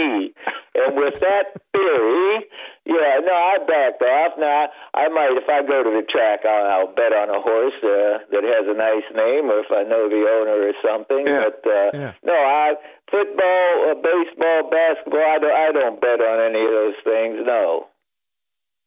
And 0.77 1.01
with 1.01 1.17
that 1.25 1.57
theory, 1.73 2.45
yeah, 2.85 3.25
no, 3.25 3.33
I 3.33 3.57
backed 3.65 4.03
off. 4.05 4.37
Now, 4.37 4.69
I 4.93 5.09
might, 5.09 5.33
if 5.33 5.49
I 5.49 5.65
go 5.65 5.81
to 5.81 5.91
the 5.97 6.05
track, 6.13 6.45
I'll, 6.45 6.67
I'll 6.85 6.93
bet 6.93 7.17
on 7.17 7.33
a 7.33 7.41
horse 7.41 7.77
uh, 7.81 8.21
that 8.29 8.45
has 8.45 8.69
a 8.69 8.77
nice 8.77 9.09
name 9.17 9.49
or 9.49 9.65
if 9.65 9.73
I 9.73 9.83
know 9.89 10.13
the 10.13 10.29
owner 10.29 10.61
or 10.69 10.75
something. 10.85 11.25
Yeah. 11.25 11.49
But 11.49 11.61
uh, 11.65 11.89
Yeah. 11.97 12.13
no, 12.23 12.37
I 12.37 12.77
football, 13.11 13.71
uh, 13.91 13.95
baseball, 13.99 14.69
basketball, 14.71 15.25
I 15.25 15.39
don't, 15.41 15.57
I 15.57 15.69
don't 15.73 16.01
bet 16.01 16.21
on 16.21 16.39
any 16.53 16.63
of 16.63 16.71
those 16.71 16.99
things, 17.03 17.43
no. 17.49 17.89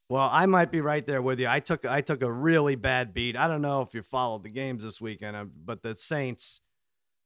Well, 0.09 0.29
I 0.31 0.45
might 0.45 0.71
be 0.71 0.81
right 0.81 1.05
there 1.05 1.21
with 1.21 1.39
you. 1.39 1.47
I 1.47 1.59
took 1.59 1.85
I 1.85 2.01
took 2.01 2.21
a 2.21 2.31
really 2.31 2.75
bad 2.75 3.13
beat. 3.13 3.37
I 3.37 3.47
don't 3.47 3.61
know 3.61 3.81
if 3.81 3.93
you 3.93 4.03
followed 4.03 4.43
the 4.43 4.49
games 4.49 4.83
this 4.83 5.01
weekend, 5.01 5.35
uh, 5.35 5.45
but 5.65 5.81
the 5.81 5.95
Saints. 5.95 6.61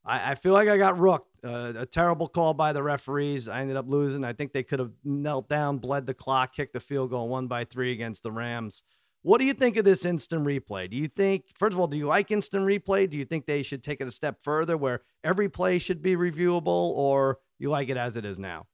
I, 0.05 0.31
I 0.31 0.35
feel 0.35 0.53
like 0.53 0.69
I 0.69 0.77
got 0.77 0.97
rooked. 0.97 1.43
Uh, 1.43 1.73
a 1.75 1.85
terrible 1.85 2.27
call 2.27 2.53
by 2.53 2.71
the 2.73 2.81
referees. 2.81 3.47
I 3.47 3.61
ended 3.61 3.75
up 3.77 3.89
losing. 3.89 4.23
I 4.23 4.33
think 4.33 4.53
they 4.53 4.63
could 4.63 4.79
have 4.79 4.91
knelt 5.03 5.49
down, 5.49 5.79
bled 5.79 6.05
the 6.05 6.13
clock, 6.13 6.53
kicked 6.55 6.73
the 6.73 6.79
field 6.79 7.09
goal, 7.09 7.27
one 7.27 7.47
by 7.47 7.65
three 7.65 7.91
against 7.91 8.23
the 8.23 8.31
Rams. 8.31 8.83
What 9.23 9.39
do 9.39 9.45
you 9.45 9.53
think 9.53 9.75
of 9.75 9.83
this 9.83 10.05
instant 10.05 10.45
replay? 10.45 10.89
Do 10.89 10.95
you 10.95 11.09
think, 11.09 11.45
first 11.57 11.73
of 11.73 11.79
all, 11.79 11.87
do 11.87 11.97
you 11.97 12.05
like 12.05 12.31
instant 12.31 12.63
replay? 12.63 13.09
Do 13.09 13.17
you 13.17 13.25
think 13.25 13.45
they 13.45 13.63
should 13.63 13.83
take 13.83 13.99
it 13.99 14.07
a 14.07 14.11
step 14.11 14.37
further, 14.41 14.77
where 14.77 15.01
every 15.23 15.49
play 15.49 15.79
should 15.79 16.01
be 16.01 16.15
reviewable, 16.15 16.67
or 16.95 17.39
you 17.59 17.69
like 17.69 17.89
it 17.89 17.97
as 17.97 18.15
it 18.15 18.23
is 18.23 18.39
now? 18.39 18.67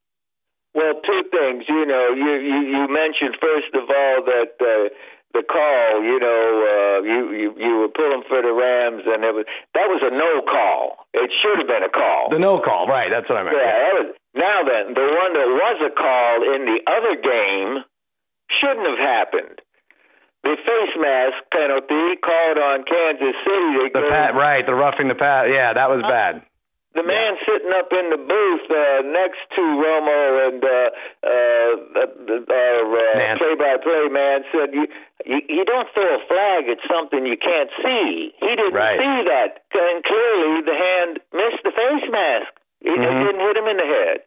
Well, 0.73 0.93
two 1.05 1.21
things. 1.29 1.65
You 1.69 1.85
know, 1.85 2.13
you 2.17 2.33
you, 2.41 2.59
you 2.65 2.83
mentioned 2.89 3.37
first 3.39 3.73
of 3.73 3.85
all 3.89 4.25
that 4.25 4.57
uh, 4.57 4.89
the 5.33 5.43
call. 5.45 6.01
You 6.01 6.19
know, 6.19 6.43
uh, 6.65 7.01
you, 7.05 7.19
you 7.33 7.47
you 7.57 7.73
were 7.77 7.89
pulling 7.93 8.23
for 8.27 8.41
the 8.41 8.53
Rams, 8.53 9.03
and 9.05 9.23
it 9.23 9.33
was 9.33 9.45
that 9.73 9.87
was 9.89 10.01
a 10.01 10.09
no 10.09 10.41
call. 10.45 11.05
It 11.13 11.29
should 11.41 11.57
have 11.59 11.67
been 11.67 11.83
a 11.83 11.89
call. 11.93 12.29
The 12.29 12.39
no 12.39 12.59
call, 12.59 12.87
right? 12.87 13.09
That's 13.09 13.29
what 13.29 13.37
I 13.37 13.43
meant. 13.43 13.57
yeah, 13.57 13.69
that 13.69 13.93
was, 13.93 14.15
now 14.33 14.63
then, 14.65 14.93
the 14.93 15.05
one 15.05 15.31
that 15.37 15.49
was 15.49 15.77
a 15.85 15.93
call 15.93 16.35
in 16.55 16.65
the 16.65 16.79
other 16.89 17.15
game 17.21 17.83
shouldn't 18.49 18.87
have 18.87 18.99
happened. 18.99 19.61
The 20.43 20.57
face 20.57 20.95
mask 20.99 21.37
penalty 21.53 22.19
called 22.19 22.57
on 22.57 22.83
Kansas 22.83 23.35
City. 23.45 23.89
They 23.93 24.01
The 24.01 24.07
pat, 24.09 24.35
right? 24.35 24.65
The 24.65 24.75
roughing 24.75 25.07
the 25.07 25.15
pat. 25.15 25.49
Yeah, 25.49 25.73
that 25.73 25.89
was 25.89 26.01
bad. 26.01 26.43
The 26.95 27.03
man 27.03 27.35
sitting 27.45 27.71
up 27.73 27.89
in 27.91 28.09
the 28.13 28.17
booth 28.21 28.65
uh, 28.69 29.01
next 29.09 29.41
to 29.55 29.61
Romo 29.61 30.47
and 30.47 30.61
uh, 30.63 30.89
uh, 31.25 32.53
our 32.53 32.85
uh, 32.93 33.37
play-by-play 33.37 34.07
man 34.11 34.41
said, 34.53 34.73
you, 34.73 34.85
you 35.25 35.41
you 35.49 35.65
don't 35.65 35.87
throw 35.93 36.15
a 36.15 36.21
flag 36.27 36.69
at 36.69 36.77
something 36.89 37.25
you 37.25 37.37
can't 37.37 37.69
see." 37.81 38.33
He 38.39 38.47
didn't 38.55 38.73
Right. 38.73 38.99
see 38.99 39.17
that, 39.29 39.63
and 39.73 40.03
clearly 40.03 40.61
the 40.61 40.75
hand 40.77 41.19
missed 41.33 41.63
the 41.63 41.71
face 41.71 42.05
mask. 42.11 42.51
It, 42.81 42.93
it 42.93 42.99
Mhm. 42.99 43.25
didn't 43.25 43.41
hit 43.41 43.57
him 43.57 43.67
in 43.67 43.77
the 43.77 43.85
head. 43.85 44.17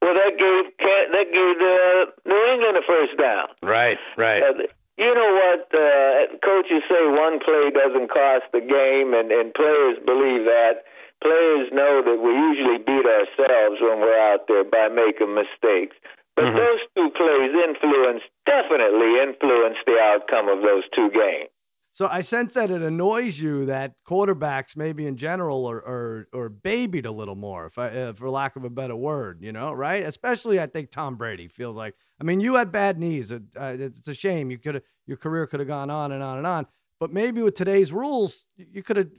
Well, 0.00 0.14
that 0.14 0.36
gave 0.38 0.64
that 0.78 1.28
gave 1.32 1.56
uh, 1.60 2.06
New 2.24 2.42
England 2.52 2.76
a 2.78 2.82
first 2.82 3.16
down. 3.16 3.48
Right, 3.62 3.98
right. 4.16 4.42
Uh, 4.42 4.52
you 4.96 5.12
know 5.14 5.32
what? 5.34 5.68
Uh, 5.74 6.36
coaches 6.44 6.82
say 6.88 7.04
one 7.06 7.40
play 7.40 7.70
doesn't 7.70 8.08
cost 8.08 8.44
the 8.52 8.60
game, 8.60 9.12
and, 9.14 9.32
and 9.32 9.52
players 9.52 9.98
believe 10.04 10.44
that. 10.44 10.84
Players 11.22 11.68
know 11.72 12.02
that 12.04 12.18
we 12.20 12.32
usually 12.32 12.78
beat 12.78 13.06
ourselves 13.06 13.80
when 13.80 14.00
we're 14.00 14.20
out 14.32 14.46
there 14.48 14.64
by 14.64 14.88
making 14.88 15.34
mistakes. 15.34 15.96
But 16.36 16.52
those 16.52 16.80
two 16.94 17.08
plays 17.16 17.50
influence, 17.66 18.22
definitely 18.44 19.20
influence 19.24 19.76
the 19.86 19.96
outcome 19.98 20.48
of 20.50 20.62
those 20.62 20.84
two 20.94 21.08
games. 21.10 21.48
So 21.92 22.06
I 22.12 22.20
sense 22.20 22.52
that 22.52 22.70
it 22.70 22.82
annoys 22.82 23.40
you 23.40 23.64
that 23.64 23.94
quarterbacks, 24.06 24.76
maybe 24.76 25.06
in 25.06 25.16
general, 25.16 25.64
are 25.64 25.82
are, 25.86 26.28
are 26.34 26.50
babied 26.50 27.06
a 27.06 27.10
little 27.10 27.36
more, 27.36 27.64
if 27.64 27.78
I, 27.78 27.88
uh, 27.88 28.12
for 28.12 28.28
lack 28.28 28.54
of 28.56 28.64
a 28.64 28.68
better 28.68 28.94
word, 28.94 29.38
you 29.40 29.50
know, 29.50 29.72
right? 29.72 30.04
Especially, 30.04 30.60
I 30.60 30.66
think 30.66 30.90
Tom 30.90 31.16
Brady 31.16 31.48
feels 31.48 31.74
like. 31.74 31.94
I 32.20 32.24
mean, 32.24 32.40
you 32.40 32.56
had 32.56 32.70
bad 32.70 32.98
knees. 32.98 33.30
It, 33.30 33.44
uh, 33.58 33.76
it's 33.78 34.06
a 34.08 34.14
shame. 34.14 34.50
You 34.50 34.58
could 34.58 34.82
your 35.06 35.16
career 35.16 35.46
could 35.46 35.60
have 35.60 35.68
gone 35.68 35.88
on 35.88 36.12
and 36.12 36.22
on 36.22 36.36
and 36.36 36.46
on. 36.46 36.66
But 36.98 37.12
maybe 37.12 37.42
with 37.42 37.54
today's 37.54 37.92
rules, 37.92 38.46
you 38.56 38.82
could 38.82 38.96
have 38.96 39.10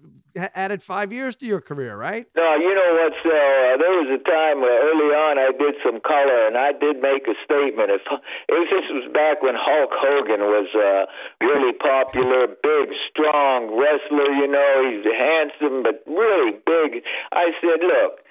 added 0.58 0.82
five 0.82 1.14
years 1.14 1.36
to 1.38 1.46
your 1.46 1.62
career, 1.62 1.94
right? 1.96 2.26
No, 2.36 2.56
you 2.58 2.74
know 2.74 2.92
what, 2.98 3.14
Sal? 3.22 3.30
Uh, 3.30 3.78
there 3.78 3.94
was 4.02 4.10
a 4.18 4.22
time 4.26 4.66
uh, 4.66 4.82
early 4.90 5.14
on 5.14 5.38
I 5.38 5.54
did 5.54 5.78
some 5.86 6.02
color, 6.02 6.50
and 6.50 6.58
I 6.58 6.74
did 6.74 6.98
make 7.06 7.30
a 7.30 7.38
statement. 7.46 7.94
If 7.94 8.02
it 8.50 8.58
was, 8.58 8.70
this 8.74 8.88
was 8.90 9.06
back 9.14 9.46
when 9.46 9.54
Hulk 9.54 9.94
Hogan 9.94 10.42
was 10.50 10.66
uh, 10.74 11.06
really 11.38 11.74
popular, 11.78 12.50
big, 12.50 12.98
strong 13.14 13.70
wrestler. 13.78 14.26
You 14.34 14.50
know, 14.50 14.74
he's 14.90 15.06
handsome 15.06 15.86
but 15.86 16.02
really 16.10 16.58
big. 16.66 17.06
I 17.30 17.54
said, 17.62 17.86
look, 17.86 18.26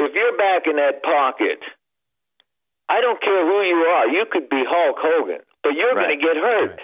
if 0.00 0.08
you're 0.16 0.36
back 0.40 0.64
in 0.64 0.76
that 0.80 1.04
pocket, 1.04 1.60
I 2.88 3.04
don't 3.04 3.20
care 3.20 3.44
who 3.44 3.60
you 3.60 3.76
are. 3.92 4.08
You 4.08 4.24
could 4.30 4.48
be 4.48 4.64
Hulk 4.64 4.96
Hogan, 5.04 5.44
but 5.62 5.76
you're 5.76 5.92
Right. 5.92 6.08
going 6.08 6.20
to 6.20 6.24
get 6.24 6.36
hurt. 6.40 6.80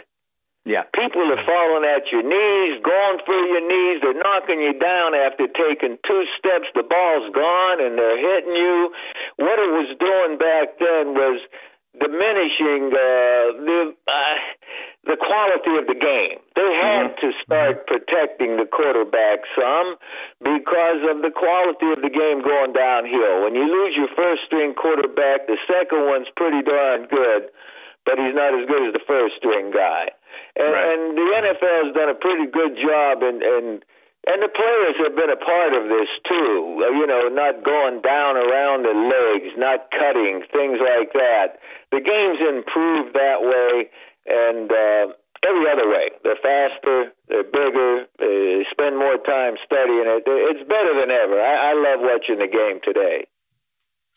Yeah. 0.65 0.87
People 0.95 1.27
are 1.27 1.43
falling 1.43 1.83
at 1.83 2.07
your 2.15 2.23
knees, 2.23 2.79
going 2.87 3.19
through 3.27 3.47
your 3.51 3.67
knees. 3.67 3.99
They're 3.99 4.15
knocking 4.15 4.63
you 4.63 4.79
down 4.79 5.15
after 5.15 5.51
taking 5.51 5.99
two 6.07 6.25
steps. 6.39 6.71
The 6.75 6.87
ball's 6.87 7.35
gone 7.35 7.83
and 7.83 7.99
they're 7.99 8.21
hitting 8.23 8.55
you. 8.55 8.95
What 9.43 9.59
it 9.59 9.71
was 9.75 9.91
doing 9.99 10.39
back 10.39 10.79
then 10.79 11.19
was 11.19 11.43
diminishing 11.99 12.89
uh, 12.89 13.59
the 13.59 13.93
uh, 14.09 14.37
the 15.05 15.19
quality 15.19 15.77
of 15.77 15.91
the 15.91 15.99
game. 15.99 16.39
They 16.55 16.71
had 16.79 17.19
to 17.21 17.35
start 17.43 17.87
protecting 17.91 18.57
the 18.57 18.71
quarterback 18.71 19.43
some 19.59 19.99
because 20.41 21.03
of 21.11 21.21
the 21.27 21.35
quality 21.35 21.91
of 21.91 22.01
the 22.01 22.13
game 22.13 22.41
going 22.41 22.73
downhill. 22.73 23.45
When 23.45 23.59
you 23.59 23.67
lose 23.67 23.99
your 23.99 24.09
first 24.15 24.47
string 24.47 24.79
quarterback, 24.79 25.51
the 25.51 25.59
second 25.67 26.07
one's 26.07 26.31
pretty 26.37 26.63
darn 26.63 27.11
good, 27.11 27.51
but 28.05 28.19
he's 28.19 28.35
not 28.35 28.55
as 28.55 28.67
good 28.67 28.83
as 28.89 28.93
the 28.93 29.05
first 29.07 29.37
string 29.37 29.71
guy. 29.71 30.11
And, 30.57 30.73
Right. 30.73 30.85
and 30.93 31.01
the 31.19 31.29
NFL 31.47 31.85
has 31.87 31.95
done 31.95 32.09
a 32.11 32.19
pretty 32.19 32.47
good 32.47 32.77
job 32.77 33.23
in, 33.23 33.43
in 33.43 33.83
and 34.25 34.39
the 34.41 34.49
players 34.55 34.95
have 35.03 35.17
been 35.19 35.31
a 35.31 35.37
part 35.37 35.75
of 35.75 35.89
this 35.91 36.07
too. 36.29 36.79
Uh, 36.87 36.91
You 36.95 37.07
know, 37.07 37.27
not 37.29 37.65
going 37.65 38.01
down 38.03 38.37
around 38.37 38.85
the 38.87 38.95
legs, 38.95 39.51
not 39.59 39.91
cutting, 39.91 40.43
things 40.53 40.79
like 40.79 41.13
that. 41.15 41.59
The 41.91 41.99
game's 42.01 42.39
improved 42.39 43.15
that 43.15 43.43
way, 43.43 43.91
and 44.31 44.71
uh, 44.71 45.13
every 45.43 45.67
other 45.71 45.89
way. 45.91 46.11
They're 46.23 46.39
faster, 46.39 47.11
they're 47.29 47.43
bigger, 47.43 48.07
they 48.19 48.65
spend 48.71 48.97
more 48.97 49.19
time 49.19 49.57
studying 49.67 50.07
it. 50.07 50.23
It's 50.25 50.63
better 50.71 50.95
than 51.01 51.11
ever. 51.11 51.43
I, 51.43 51.71
I 51.71 51.73
love 51.75 51.99
watching 52.01 52.39
the 52.39 52.47
game 52.47 52.79
today. 52.85 53.27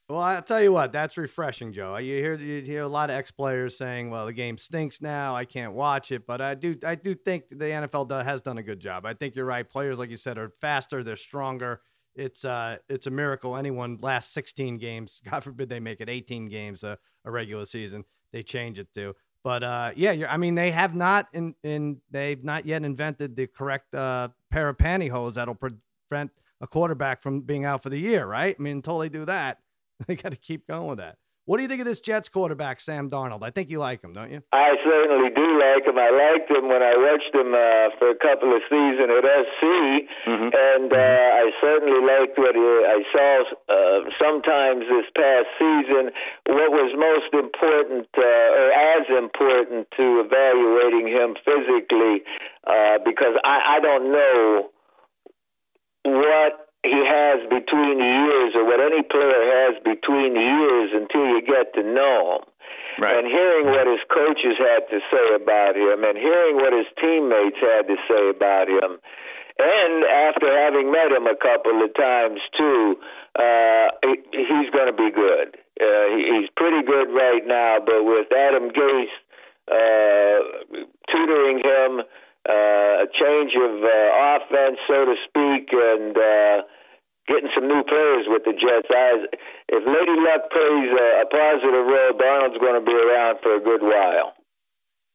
Well, 0.08 0.20
I'll 0.20 0.42
tell 0.44 0.62
you 0.62 0.72
what, 0.72 0.92
that's 0.92 1.18
refreshing, 1.18 1.74
Joe. 1.74 1.98
You 1.98 2.18
hear 2.18 2.36
you 2.36 2.62
hear 2.62 2.84
a 2.84 2.88
lot 2.88 3.10
of 3.10 3.16
ex 3.16 3.32
players 3.32 3.76
saying, 3.76 4.12
"Well, 4.12 4.28
the 4.28 4.34
game 4.34 4.58
stinks 4.58 5.02
now. 5.02 5.36
I 5.36 5.46
can't 5.46 5.74
watch 5.74 6.12
it." 6.12 6.28
But 6.28 6.42
I 6.42 6.54
do 6.54 6.78
I 6.86 6.94
do 6.94 7.16
think 7.16 7.50
the 7.50 7.66
NFL 7.66 8.24
has 8.24 8.44
done 8.44 8.60
a 8.60 8.64
good 8.64 8.80
job. 8.80 9.08
I 9.08 9.16
think 9.16 9.36
you're 9.36 9.46
right. 9.46 9.68
Players, 9.68 9.98
like 9.98 10.12
you 10.12 10.18
said, 10.18 10.38
are 10.38 10.50
faster. 10.50 11.04
They're 11.04 11.16
stronger. 11.16 11.82
It's 12.14 12.46
uh 12.46 12.78
it's 12.88 13.08
a 13.08 13.12
miracle 13.12 13.58
anyone 13.58 13.98
lasts 14.00 14.32
16 14.36 14.78
games. 14.78 15.22
God 15.30 15.44
forbid 15.44 15.70
they 15.70 15.80
make 15.80 16.00
it 16.02 16.10
18 16.10 16.50
games 16.50 16.84
a, 16.84 17.00
a 17.26 17.32
regular 17.32 17.66
season. 17.66 18.06
They 18.32 18.44
change 18.44 18.78
it 18.78 18.94
to. 18.94 19.16
But 19.44 19.64
uh, 19.64 19.92
yeah, 19.96 20.28
I 20.30 20.38
mean, 20.38 20.56
they 20.56 20.72
have 20.72 20.96
not 20.96 21.28
in, 21.34 21.56
in 21.64 22.02
they've 22.12 22.44
not 22.44 22.66
yet 22.66 22.84
invented 22.84 23.36
the 23.36 23.48
correct 23.48 23.94
uh, 23.94 24.30
pair 24.52 24.70
of 24.70 24.78
pantyhose 24.78 25.36
that'll 25.36 25.56
prevent 25.56 26.32
a 26.62 26.68
quarterback 26.68 27.22
from 27.22 27.42
being 27.42 27.66
out 27.66 27.84
for 27.84 27.90
the 27.90 27.98
year, 27.98 28.26
right? 28.26 28.56
I 28.60 28.62
mean, 28.62 28.78
until 28.78 29.00
they 29.00 29.10
do 29.10 29.26
that, 29.26 29.60
they 30.08 30.16
got 30.16 30.32
to 30.32 30.38
keep 30.38 30.68
going 30.68 30.88
with 30.88 30.98
that. 31.00 31.18
What 31.46 31.58
do 31.58 31.64
you 31.64 31.70
think 31.70 31.82
of 31.82 31.86
this 31.86 32.00
Jets 32.02 32.26
quarterback, 32.26 32.82
Sam 32.82 33.08
Darnold? 33.08 33.46
I 33.46 33.52
think 33.52 33.70
you 33.70 33.78
like 33.78 34.02
him, 34.02 34.14
don't 34.14 34.32
you? 34.32 34.42
I 34.52 34.74
certainly 34.82 35.30
do 35.30 35.46
like 35.62 35.86
him. 35.86 35.94
I 35.94 36.10
liked 36.10 36.50
him 36.50 36.66
when 36.66 36.82
I 36.82 36.98
watched 36.98 37.30
him 37.30 37.54
uh, 37.54 37.94
for 38.02 38.10
a 38.10 38.18
couple 38.18 38.50
of 38.50 38.66
seasons 38.66 39.14
at 39.14 39.22
SC, 39.22 39.62
and 40.26 40.90
uh, 40.90 40.98
I 40.98 41.46
certainly 41.62 42.02
liked 42.02 42.34
what 42.42 42.58
he, 42.58 42.66
I 42.66 42.98
saw 43.14 43.30
uh, 43.70 44.00
sometimes 44.18 44.90
this 44.90 45.06
past 45.14 45.46
season. 45.62 46.10
What 46.50 46.74
was 46.74 46.90
most 46.98 47.30
important, 47.38 48.10
uh, 48.18 48.26
or 48.26 48.68
as 48.74 49.06
important, 49.14 49.86
to 50.02 50.26
evaluating 50.26 51.14
him 51.14 51.38
physically, 51.46 52.26
uh, 52.66 53.06
because 53.06 53.38
I, 53.46 53.78
I 53.78 53.80
don't 53.86 54.10
know 54.10 54.74
what 56.10 56.65
he 56.86 57.02
has 57.06 57.42
between 57.50 57.98
the 57.98 58.12
years 58.12 58.52
or 58.56 58.66
what 58.66 58.80
any 58.80 59.02
player 59.04 59.42
has 59.66 59.82
between 59.84 60.34
the 60.34 60.46
years 60.46 60.90
until 60.94 61.26
you 61.26 61.42
get 61.42 61.74
to 61.74 61.84
know 61.84 62.38
him. 62.38 62.44
Right. 62.98 63.18
And 63.18 63.28
hearing 63.28 63.68
what 63.68 63.86
his 63.88 64.00
coaches 64.08 64.56
had 64.56 64.88
to 64.88 65.00
say 65.12 65.28
about 65.36 65.76
him 65.76 66.04
and 66.06 66.18
hearing 66.18 66.56
what 66.56 66.72
his 66.72 66.88
teammates 66.96 67.60
had 67.60 67.88
to 67.92 67.98
say 68.08 68.24
about 68.32 68.70
him. 68.70 68.98
And 69.58 70.04
after 70.04 70.48
having 70.48 70.92
met 70.92 71.12
him 71.12 71.28
a 71.28 71.36
couple 71.36 71.84
of 71.84 71.92
times 71.96 72.40
too, 72.58 72.96
uh, 73.36 73.88
he, 74.04 74.16
he's 74.32 74.70
going 74.72 74.88
to 74.88 74.96
be 74.96 75.12
good. 75.12 75.60
Uh, 75.76 76.06
he, 76.16 76.40
he's 76.40 76.50
pretty 76.56 76.86
good 76.88 77.12
right 77.12 77.44
now, 77.46 77.80
but 77.84 78.04
with 78.04 78.32
Adam 78.32 78.72
Gase 78.72 79.12
uh, 79.68 80.40
tutoring 81.12 81.60
him, 81.60 82.04
uh, 82.48 83.06
a 83.06 83.08
change 83.10 83.54
of 83.58 83.84
uh, 83.84 84.38
offense 84.38 84.78
so 84.88 85.06
to 85.06 85.16
speak, 85.28 85.70
and 85.74 86.16
uh, 86.18 86.62
getting 87.28 87.50
some 87.56 87.68
new 87.68 87.84
players 87.84 88.26
with 88.28 88.44
the 88.46 88.54
Jets. 88.54 88.88
I, 88.90 89.26
if 89.70 89.84
Lady 89.86 90.16
Luck 90.22 90.50
plays 90.52 90.90
a, 90.94 91.08
a 91.22 91.28
positive 91.30 91.86
role, 91.86 92.14
Darnold's 92.14 92.60
going 92.60 92.80
to 92.80 92.86
be 92.86 92.94
around 92.94 93.40
for 93.42 93.56
a 93.56 93.62
good 93.62 93.82
while. 93.82 94.34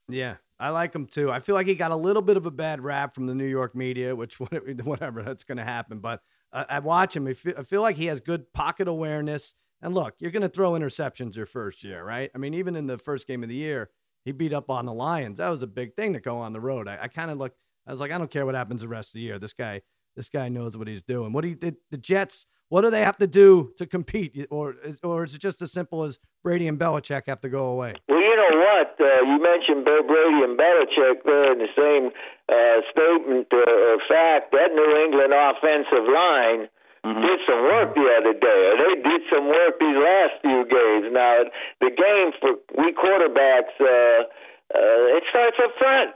Yeah, 0.09 0.37
I 0.59 0.71
like 0.71 0.95
him 0.95 1.07
too. 1.07 1.31
I 1.31 1.41
feel 1.41 1.55
like 1.55 1.67
he 1.67 1.75
got 1.75 1.93
a 1.93 1.97
little 1.97 2.23
bit 2.23 2.37
of 2.37 2.47
a 2.47 2.51
bad 2.51 2.81
rap 2.81 3.15
from 3.15 3.27
the 3.27 3.35
New 3.35 3.47
York 3.47 3.75
media, 3.75 4.15
which 4.15 4.41
whatever 4.85 5.23
that's 5.23 5.45
going 5.45 5.59
to 5.59 5.65
happen. 5.65 6.01
But 6.01 6.23
uh, 6.53 6.65
I 6.69 6.81
watch 6.81 7.17
him. 7.17 7.27
I 7.27 7.35
feel, 7.35 7.55
I 7.59 7.63
feel 7.63 7.83
like 7.83 7.97
he 7.97 8.07
has 8.07 8.21
good 8.21 8.53
pocket 8.53 8.89
awareness. 8.89 9.55
And 9.83 9.95
look, 9.95 10.17
you're 10.19 10.31
going 10.31 10.43
to 10.43 10.49
throw 10.49 10.73
interceptions 10.73 11.37
your 11.37 11.47
first 11.47 11.83
year, 11.83 12.05
right? 12.05 12.31
I 12.35 12.39
mean, 12.39 12.55
even 12.55 12.77
in 12.77 12.87
the 12.87 12.99
first 12.99 13.27
game 13.27 13.43
of 13.43 13.49
the 13.49 13.55
year, 13.55 13.89
he 14.25 14.33
beat 14.33 14.53
up 14.53 14.71
on 14.71 14.87
the 14.87 14.93
Lions. 14.93 15.39
That 15.39 15.49
was 15.49 15.63
a 15.63 15.67
big 15.67 15.95
thing 15.95 16.13
to 16.13 16.21
go 16.21 16.37
on 16.37 16.53
the 16.53 16.61
road. 16.61 16.89
I, 16.89 16.99
I 17.03 17.09
kind 17.09 17.31
of 17.31 17.39
look. 17.39 17.55
I 17.87 17.91
was 17.93 18.01
like, 18.01 18.13
I 18.13 18.19
don't 18.19 18.31
care 18.31 18.47
what 18.47 18.55
happens 18.55 18.83
the 18.83 18.89
rest 18.89 19.11
of 19.11 19.15
the 19.15 19.21
year. 19.21 19.39
This 19.39 19.53
guy, 19.53 19.81
this 20.17 20.29
guy 20.29 20.49
knows 20.49 20.77
what 20.77 20.87
he's 20.87 21.03
doing. 21.03 21.33
What 21.33 21.43
do 21.43 21.49
you, 21.49 21.57
the, 21.57 21.77
the 21.91 21.99
Jets? 21.99 22.47
What 22.69 22.83
do 22.83 22.91
they 22.91 23.01
have 23.01 23.17
to 23.17 23.27
do 23.27 23.73
to 23.79 23.87
compete, 23.87 24.47
or 24.49 24.77
is, 24.85 25.01
or 25.03 25.25
is 25.25 25.35
it 25.35 25.41
just 25.41 25.61
as 25.61 25.73
simple 25.73 26.05
as 26.05 26.21
Brady 26.45 26.69
and 26.69 26.79
Belichick 26.79 27.27
have 27.27 27.41
to 27.41 27.49
go 27.49 27.67
away? 27.67 27.95
Well, 28.09 28.21
you 28.21 28.37
know 28.37 28.59
what? 28.59 28.95
Uh, 29.01 29.27
you 29.27 29.43
mentioned 29.43 29.85
Bill 29.85 30.07
Brady 30.07 30.45
and 30.47 30.57
Belichick 30.57 31.25
there 31.25 31.53
in 31.53 31.59
the 31.59 31.73
same 31.75 32.13
uh, 32.49 32.79
statement 32.93 33.49
uh, 33.53 33.95
of 33.95 34.01
fact. 34.07 34.53
That 34.53 34.71
New 34.73 35.05
England 35.05 35.33
offensive 35.35 36.07
line 36.15 36.69
mm-hmm. 37.05 37.21
did 37.21 37.41
some 37.49 37.63
work 37.65 37.95
the 37.95 38.09
other 38.21 38.37
day. 38.37 38.63
They 38.77 38.95
did 39.03 39.23
some 39.33 39.47
work 39.49 39.79
these 39.81 39.99
last 39.99 40.35
few 40.43 40.61
games. 40.69 41.07
Now, 41.13 41.49
the 41.81 41.91
game 41.91 42.29
for 42.41 42.61
we 42.77 42.93
quarterbacks, 42.93 43.75
uh, 43.81 44.29
uh, 44.75 45.17
it 45.17 45.25
starts 45.31 45.59
up 45.63 45.73
front. 45.79 46.11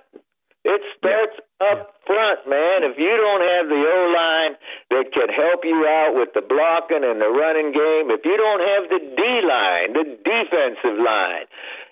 It 0.64 0.80
starts 0.96 1.36
up 1.60 2.00
front, 2.06 2.48
man. 2.48 2.88
If 2.88 2.96
you 2.96 3.12
don't 3.12 3.44
have 3.44 3.68
the 3.68 3.82
O 3.84 3.98
line 4.16 4.52
that 4.90 5.12
can 5.12 5.28
help 5.28 5.60
you 5.64 5.84
out 5.84 6.16
with 6.16 6.32
the 6.32 6.40
blocking 6.40 7.04
and 7.04 7.20
the 7.20 7.28
running 7.28 7.72
game, 7.72 8.08
if 8.08 8.24
you 8.24 8.36
don't 8.36 8.64
have 8.64 8.84
the 8.88 9.00
D 9.12 9.22
line, 9.44 9.92
the 9.92 10.04
defensive 10.24 10.98
line, 11.00 11.44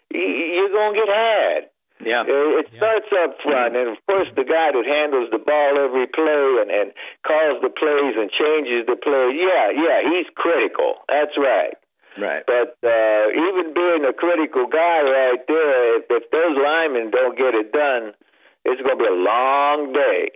you're 0.08 0.72
gonna 0.72 0.96
get 0.96 1.08
had. 1.08 1.71
Yeah. 2.04 2.24
It 2.26 2.66
starts 2.76 3.06
up 3.22 3.38
front, 3.42 3.76
and 3.76 3.88
of 3.88 3.98
course, 4.06 4.30
the 4.34 4.44
guy 4.44 4.74
that 4.74 4.86
handles 4.86 5.30
the 5.30 5.38
ball 5.38 5.78
every 5.78 6.06
play 6.10 6.62
and, 6.62 6.70
and 6.70 6.88
calls 7.22 7.62
the 7.62 7.70
plays 7.70 8.14
and 8.18 8.30
changes 8.30 8.86
the 8.90 8.98
play. 8.98 9.38
Yeah, 9.38 9.70
yeah, 9.70 9.98
he's 10.02 10.26
critical. 10.34 11.06
That's 11.08 11.38
right. 11.38 11.78
Right. 12.18 12.42
But 12.44 12.76
uh, 12.84 13.24
even 13.30 13.72
being 13.72 14.04
a 14.04 14.12
critical 14.12 14.66
guy 14.66 15.00
right 15.00 15.40
there, 15.46 15.98
if, 15.98 16.04
if 16.10 16.30
those 16.30 16.56
linemen 16.58 17.10
don't 17.10 17.38
get 17.38 17.54
it 17.54 17.72
done, 17.72 18.12
it's 18.64 18.82
going 18.82 18.98
to 18.98 19.02
be 19.02 19.08
a 19.08 19.16
long 19.16 19.92
day. 19.92 20.30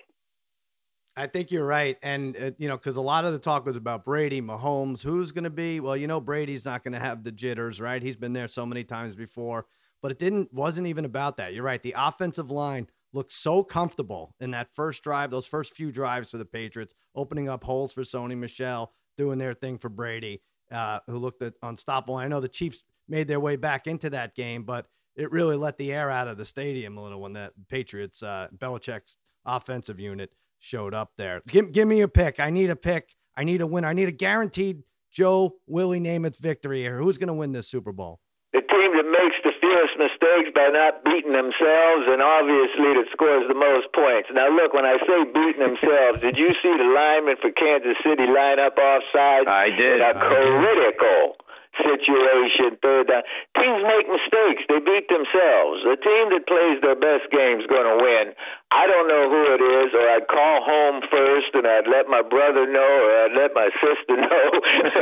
I 1.18 1.26
think 1.26 1.50
you're 1.50 1.66
right, 1.66 1.96
and 2.02 2.36
uh, 2.36 2.50
you 2.58 2.68
know, 2.68 2.76
because 2.76 2.96
a 2.96 3.00
lot 3.00 3.24
of 3.24 3.32
the 3.32 3.38
talk 3.38 3.64
was 3.64 3.76
about 3.76 4.04
Brady, 4.04 4.42
Mahomes. 4.42 5.02
Who's 5.02 5.32
going 5.32 5.44
to 5.44 5.50
be? 5.50 5.80
Well, 5.80 5.96
you 5.96 6.06
know, 6.06 6.20
Brady's 6.20 6.66
not 6.66 6.82
going 6.82 6.92
to 6.92 7.00
have 7.00 7.24
the 7.24 7.32
jitters, 7.32 7.80
right? 7.80 8.02
He's 8.02 8.16
been 8.16 8.34
there 8.34 8.48
so 8.48 8.66
many 8.66 8.84
times 8.84 9.14
before 9.14 9.64
but 10.06 10.12
it 10.12 10.20
didn't 10.20 10.54
wasn't 10.54 10.86
even 10.86 11.04
about 11.04 11.36
that. 11.36 11.52
You're 11.52 11.64
right. 11.64 11.82
The 11.82 11.96
offensive 11.98 12.48
line 12.48 12.86
looked 13.12 13.32
so 13.32 13.64
comfortable 13.64 14.36
in 14.38 14.52
that 14.52 14.72
first 14.72 15.02
drive, 15.02 15.32
those 15.32 15.46
first 15.46 15.74
few 15.74 15.90
drives 15.90 16.30
for 16.30 16.38
the 16.38 16.44
Patriots, 16.44 16.94
opening 17.16 17.48
up 17.48 17.64
holes 17.64 17.92
for 17.92 18.02
Sony 18.02 18.38
Michel, 18.38 18.92
doing 19.16 19.36
their 19.36 19.52
thing 19.52 19.78
for 19.78 19.88
Brady, 19.88 20.42
uh, 20.70 21.00
who 21.08 21.18
looked 21.18 21.42
unstoppable. 21.60 22.14
I 22.14 22.28
know 22.28 22.38
the 22.38 22.46
Chiefs 22.46 22.84
made 23.08 23.26
their 23.26 23.40
way 23.40 23.56
back 23.56 23.88
into 23.88 24.08
that 24.10 24.36
game, 24.36 24.62
but 24.62 24.86
it 25.16 25.32
really 25.32 25.56
let 25.56 25.76
the 25.76 25.92
air 25.92 26.08
out 26.08 26.28
of 26.28 26.38
the 26.38 26.44
stadium 26.44 26.96
a 26.98 27.02
little 27.02 27.20
when 27.20 27.32
that 27.32 27.54
Patriots 27.68 28.22
uh, 28.22 28.46
Belichick's 28.56 29.16
offensive 29.44 29.98
unit 29.98 30.30
showed 30.60 30.94
up 30.94 31.14
there. 31.18 31.42
Give, 31.48 31.72
give 31.72 31.88
me 31.88 32.02
a 32.02 32.06
pick. 32.06 32.38
I 32.38 32.50
need 32.50 32.70
a 32.70 32.76
pick. 32.76 33.16
I 33.36 33.42
need 33.42 33.60
a 33.60 33.66
win. 33.66 33.84
I 33.84 33.92
need 33.92 34.08
a 34.08 34.12
guaranteed 34.12 34.84
Joe 35.10 35.56
Willie 35.66 35.98
Namath 35.98 36.38
victory 36.38 36.82
here. 36.82 36.96
Who's 36.96 37.18
going 37.18 37.26
to 37.26 37.34
win 37.34 37.50
this 37.50 37.66
Super 37.66 37.90
Bowl? 37.90 38.20
The 38.52 38.60
team 38.60 38.92
that 38.94 39.10
makes 39.10 39.34
the 39.42 39.50
fewest 39.76 39.96
mistakes 40.00 40.48
by 40.56 40.72
not 40.72 41.04
beating 41.04 41.32
themselves, 41.32 42.04
and 42.08 42.24
obviously 42.24 42.96
that 42.96 43.08
scores 43.12 43.44
the 43.48 43.58
most 43.58 43.92
points. 43.92 44.28
Now, 44.32 44.48
look, 44.48 44.72
when 44.72 44.88
I 44.88 44.96
say 45.04 45.18
beating 45.28 45.60
themselves, 45.60 46.20
did 46.24 46.36
you 46.36 46.48
see 46.64 46.72
the 46.72 46.88
lineman 46.88 47.36
for 47.40 47.52
Kansas 47.52 47.96
City 48.00 48.24
line 48.24 48.58
up 48.58 48.78
offside? 48.78 49.44
I 49.48 49.68
did. 49.76 50.00
A 50.00 50.16
critical 50.16 51.36
situation, 51.76 52.80
third 52.80 53.12
down. 53.12 53.20
Teams 53.52 53.84
make 53.84 54.08
mistakes. 54.08 54.64
They 54.64 54.80
beat 54.80 55.12
themselves. 55.12 55.84
The 55.84 56.00
team 56.00 56.32
that 56.32 56.48
plays 56.48 56.80
their 56.80 56.96
best 56.96 57.28
game 57.28 57.60
is 57.60 57.68
going 57.68 57.84
to 57.84 58.00
win. 58.00 58.32
I 58.72 58.88
don't 58.88 59.04
know 59.04 59.28
who 59.28 59.42
it 59.52 59.60
is, 59.60 59.92
or 59.92 60.08
I'd 60.08 60.24
call 60.24 60.64
home 60.64 61.04
first 61.12 61.52
and 61.52 61.68
I'd 61.68 61.84
let 61.84 62.08
my 62.08 62.24
brother 62.24 62.64
know, 62.64 62.80
or 63.04 63.12
I'd 63.28 63.36
let 63.36 63.52
my 63.52 63.68
sister 63.76 64.16
know 64.24 64.46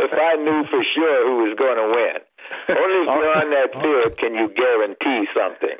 if 0.03 0.19
I 0.19 0.35
knew 0.43 0.67
for 0.67 0.83
sure 0.83 1.19
who 1.31 1.47
was 1.47 1.55
going 1.55 1.79
to 1.79 1.89
win. 1.95 2.19
Only 2.69 3.01
if 3.01 3.07
you're 3.07 3.37
on 3.37 3.51
that 3.51 3.73
field 3.73 4.19
can 4.19 4.35
you 4.35 4.49
guarantee 4.55 5.29
something. 5.35 5.79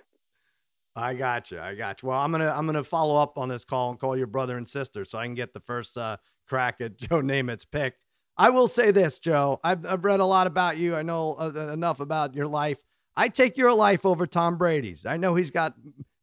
I 0.97 1.15
got 1.15 1.51
you. 1.51 1.61
I 1.61 1.75
got 1.75 2.03
you. 2.03 2.09
Well, 2.09 2.19
I'm 2.19 2.31
gonna 2.31 2.53
I'm 2.55 2.67
gonna 2.67 2.85
follow 2.85 3.17
up 3.17 3.37
on 3.37 3.49
this 3.49 3.65
call 3.65 3.91
and 3.91 3.99
call 3.99 4.17
your 4.17 4.27
brother 4.29 4.57
and 4.57 4.69
sister 4.69 5.05
so 5.05 5.19
I 5.19 5.25
can 5.27 5.35
get 5.35 5.53
the 5.53 5.61
first 5.61 5.99
uh, 5.99 6.19
crack 6.49 6.81
at 6.81 6.97
Joe 6.99 7.21
Namath's 7.21 7.65
pick. 7.65 7.95
I 8.37 8.51
will 8.51 8.69
say 8.69 8.91
this, 8.91 9.19
Joe. 9.19 9.61
I've, 9.63 9.87
I've 9.87 10.05
read 10.05 10.21
a 10.21 10.25
lot 10.25 10.47
about 10.47 10.77
you. 10.77 10.97
I 10.97 11.03
know 11.03 11.35
uh, 11.35 11.53
uh, 11.55 11.73
enough 11.73 12.01
about 12.01 12.35
your 12.35 12.49
life. 12.49 12.79
I 13.17 13.29
take 13.29 13.57
your 13.57 13.73
life 13.73 14.05
over 14.05 14.27
Tom 14.27 14.59
Brady's. 14.59 15.07
I 15.07 15.19
know 15.19 15.37
he's 15.37 15.53
got 15.53 15.75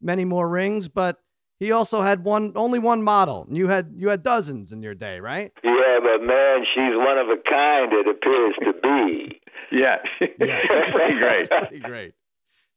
many 0.01 0.25
more 0.25 0.49
rings, 0.49 0.89
but 0.89 1.19
he 1.57 1.71
also 1.71 2.01
had 2.01 2.25
one, 2.25 2.51
only 2.55 2.79
one 2.79 3.01
model. 3.01 3.47
You 3.49 3.67
had 3.67 3.93
you 3.95 4.09
had 4.09 4.23
dozens 4.23 4.71
in 4.73 4.81
your 4.83 4.95
day, 4.95 5.19
right? 5.19 5.51
Yeah, 5.63 5.99
but 6.01 6.25
man, 6.25 6.65
she's 6.73 6.95
one 6.95 7.17
of 7.17 7.27
a 7.29 7.37
kind. 7.49 7.93
It 7.93 8.07
appears 8.07 8.55
to 8.65 8.73
be. 8.81 9.39
Yeah, 9.72 9.97
yeah, 10.39 10.59
pretty 10.91 11.17
great. 11.17 11.49
pretty 11.49 11.80
great. 11.80 12.13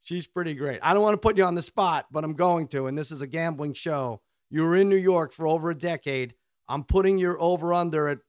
She's 0.01 0.27
pretty 0.27 0.53
great. 0.53 0.79
I 0.83 0.93
don't 0.93 1.01
want 1.01 1.13
to 1.15 1.17
put 1.19 1.37
you 1.37 1.43
on 1.43 1.55
the 1.55 1.61
spot, 1.61 2.05
but 2.11 2.23
I'm 2.23 2.33
going 2.33 2.67
to. 2.69 2.85
And 2.87 2.97
this 2.97 3.11
is 3.11 3.21
a 3.21 3.27
gambling 3.27 3.73
show. 3.73 4.21
You 4.49 4.61
were 4.61 4.75
in 4.75 4.87
New 4.87 4.95
York 4.95 5.33
for 5.33 5.47
over 5.47 5.71
a 5.71 5.75
decade. 5.75 6.35
I'm 6.67 6.83
putting 6.83 7.17
your 7.17 7.41
over 7.41 7.73
under 7.73 8.07
at 8.07 8.19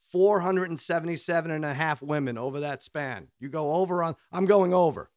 477 0.00 1.50
and 1.50 1.64
a 1.64 1.74
half 1.74 2.00
women 2.00 2.38
over 2.38 2.60
that 2.60 2.82
span. 2.82 3.28
You 3.38 3.48
go 3.50 3.74
over 3.74 4.02
on, 4.02 4.16
I'm 4.32 4.46
going 4.46 4.72
over. 4.72 5.10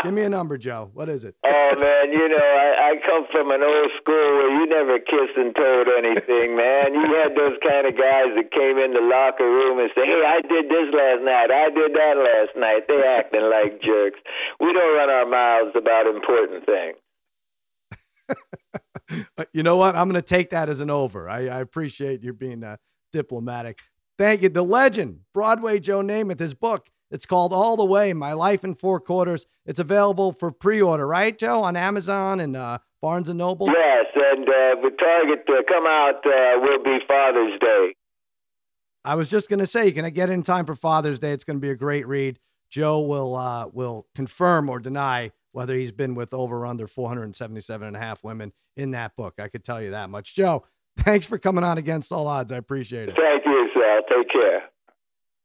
Give 0.04 0.14
me 0.14 0.22
a 0.22 0.28
number, 0.28 0.56
Joe. 0.56 0.90
What 0.94 1.08
is 1.08 1.24
it? 1.24 1.36
Oh 1.44 1.72
man, 1.78 2.12
you 2.12 2.28
know 2.28 2.40
I, 2.40 2.92
I 2.92 2.92
come 3.04 3.26
from 3.30 3.50
an 3.50 3.62
old 3.62 3.90
school 4.00 4.28
where 4.40 4.52
you 4.56 4.66
never 4.66 4.98
kissed 4.98 5.36
and 5.36 5.54
told 5.54 5.88
anything, 5.92 6.56
man. 6.56 6.94
You 6.94 7.04
had 7.20 7.36
those 7.36 7.58
kind 7.60 7.86
of 7.86 7.92
guys 7.96 8.32
that 8.36 8.48
came 8.50 8.78
in 8.80 8.94
the 8.96 9.04
locker 9.04 9.44
room 9.44 9.78
and 9.78 9.90
say, 9.94 10.06
"Hey, 10.08 10.24
I 10.24 10.40
did 10.40 10.72
this 10.72 10.88
last 10.92 11.22
night. 11.22 11.50
I 11.52 11.68
did 11.68 11.92
that 11.92 12.16
last 12.16 12.56
night." 12.56 12.88
They 12.88 13.02
acting 13.04 13.44
like 13.44 13.82
jerks. 13.82 14.20
We 14.58 14.72
don't 14.72 14.94
run 14.96 15.10
our 15.10 15.26
mouths 15.26 15.76
about 15.76 16.06
important 16.06 16.64
things. 16.64 16.96
you 19.52 19.62
know 19.62 19.76
what? 19.76 19.96
I'm 19.96 20.08
going 20.08 20.20
to 20.20 20.26
take 20.26 20.50
that 20.50 20.68
as 20.68 20.80
an 20.80 20.90
over. 20.90 21.28
I, 21.28 21.48
I 21.48 21.60
appreciate 21.60 22.22
you 22.22 22.32
being 22.32 22.64
uh, 22.64 22.76
diplomatic. 23.12 23.80
Thank 24.18 24.42
you. 24.42 24.48
The 24.48 24.64
legend, 24.64 25.20
Broadway 25.32 25.80
Joe 25.80 26.00
Namath, 26.00 26.40
his 26.40 26.54
book. 26.54 26.88
It's 27.10 27.26
called 27.26 27.52
All 27.52 27.76
the 27.76 27.84
Way 27.84 28.12
My 28.12 28.32
Life 28.32 28.64
in 28.64 28.74
Four 28.74 29.00
Quarters. 29.00 29.46
It's 29.66 29.80
available 29.80 30.32
for 30.32 30.50
pre 30.50 30.80
order, 30.80 31.06
right, 31.06 31.36
Joe, 31.36 31.60
on 31.62 31.76
Amazon 31.76 32.40
and 32.40 32.56
uh, 32.56 32.78
Barnes 33.02 33.28
and 33.28 33.38
Noble? 33.38 33.66
Yes, 33.66 34.06
and 34.14 34.48
uh, 34.48 34.80
the 34.82 34.90
target 34.98 35.46
to 35.46 35.62
come 35.68 35.86
out 35.86 36.24
uh, 36.24 36.60
will 36.60 36.82
be 36.82 36.98
Father's 37.06 37.58
Day. 37.60 37.94
I 39.04 39.14
was 39.14 39.28
just 39.28 39.48
going 39.48 39.60
to 39.60 39.66
say, 39.66 39.86
you 39.86 39.92
can 39.92 40.04
I 40.04 40.10
get 40.10 40.30
in 40.30 40.42
time 40.42 40.66
for 40.66 40.74
Father's 40.74 41.18
Day? 41.18 41.32
It's 41.32 41.44
going 41.44 41.56
to 41.56 41.60
be 41.60 41.70
a 41.70 41.76
great 41.76 42.06
read. 42.06 42.38
Joe 42.68 43.00
will 43.00 43.34
uh, 43.34 43.66
will 43.68 44.06
confirm 44.14 44.68
or 44.68 44.78
deny 44.78 45.32
whether 45.52 45.74
he's 45.74 45.90
been 45.90 46.14
with 46.14 46.32
over 46.32 46.64
under 46.64 46.86
477 46.86 47.88
and 47.88 47.96
a 47.96 47.98
half 47.98 48.22
women 48.22 48.52
in 48.76 48.92
that 48.92 49.16
book. 49.16 49.34
I 49.40 49.48
could 49.48 49.64
tell 49.64 49.82
you 49.82 49.90
that 49.90 50.08
much. 50.10 50.36
Joe, 50.36 50.64
Thanks 50.98 51.26
for 51.26 51.38
coming 51.38 51.64
on 51.64 51.78
against 51.78 52.12
all 52.12 52.26
odds. 52.26 52.52
I 52.52 52.56
appreciate 52.56 53.08
it. 53.08 53.16
Thank 53.16 53.44
you, 53.46 53.68
Sal. 53.74 54.02
Take 54.08 54.30
care. 54.30 54.62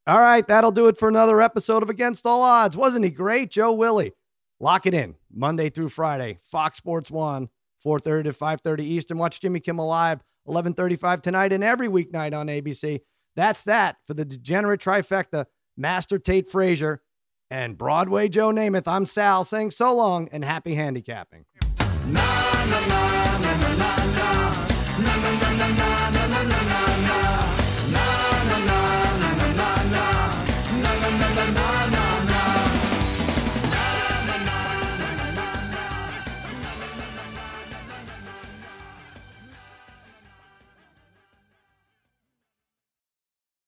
All 0.08 0.20
right, 0.20 0.48
that'll 0.48 0.72
do 0.72 0.88
it 0.88 1.00
for 1.00 1.10
another 1.10 1.42
episode 1.42 1.82
of 1.82 1.90
Against 1.90 2.28
All 2.28 2.44
Odds. 2.44 2.78
Wasn't 2.78 3.04
he 3.04 3.10
great, 3.10 3.50
Joe 3.50 3.72
Willie? 3.74 4.14
Lock 4.60 4.86
it 4.86 4.94
in 4.94 5.16
Monday 5.34 5.72
through 5.72 5.90
Friday, 5.90 6.38
Fox 6.44 6.78
Sports 6.78 7.10
One, 7.10 7.50
4:30 7.84 8.26
to 8.26 8.34
5:30 8.34 8.84
Eastern. 8.84 9.18
Watch 9.18 9.40
Jimmy 9.40 9.60
Kimmel 9.60 9.88
live, 9.88 10.22
11:35 10.48 11.24
tonight, 11.24 11.52
and 11.52 11.64
every 11.64 11.88
weeknight 11.88 12.38
on 12.38 12.50
ABC. 12.50 13.02
That's 13.36 13.64
that 13.64 13.98
for 14.06 14.14
the 14.14 14.26
degenerate 14.26 14.80
trifecta: 14.80 15.48
Master 15.76 16.20
Tate 16.20 16.48
Frazier 16.48 17.02
and 17.50 17.76
Broadway 17.76 18.30
Joe 18.30 18.52
Namath. 18.52 18.88
I'm 18.88 19.08
Sal 19.08 19.44
saying 19.44 19.72
so 19.72 19.92
long 19.92 20.30
and 20.32 20.46
happy 20.46 20.76
handicapping. 20.76 21.46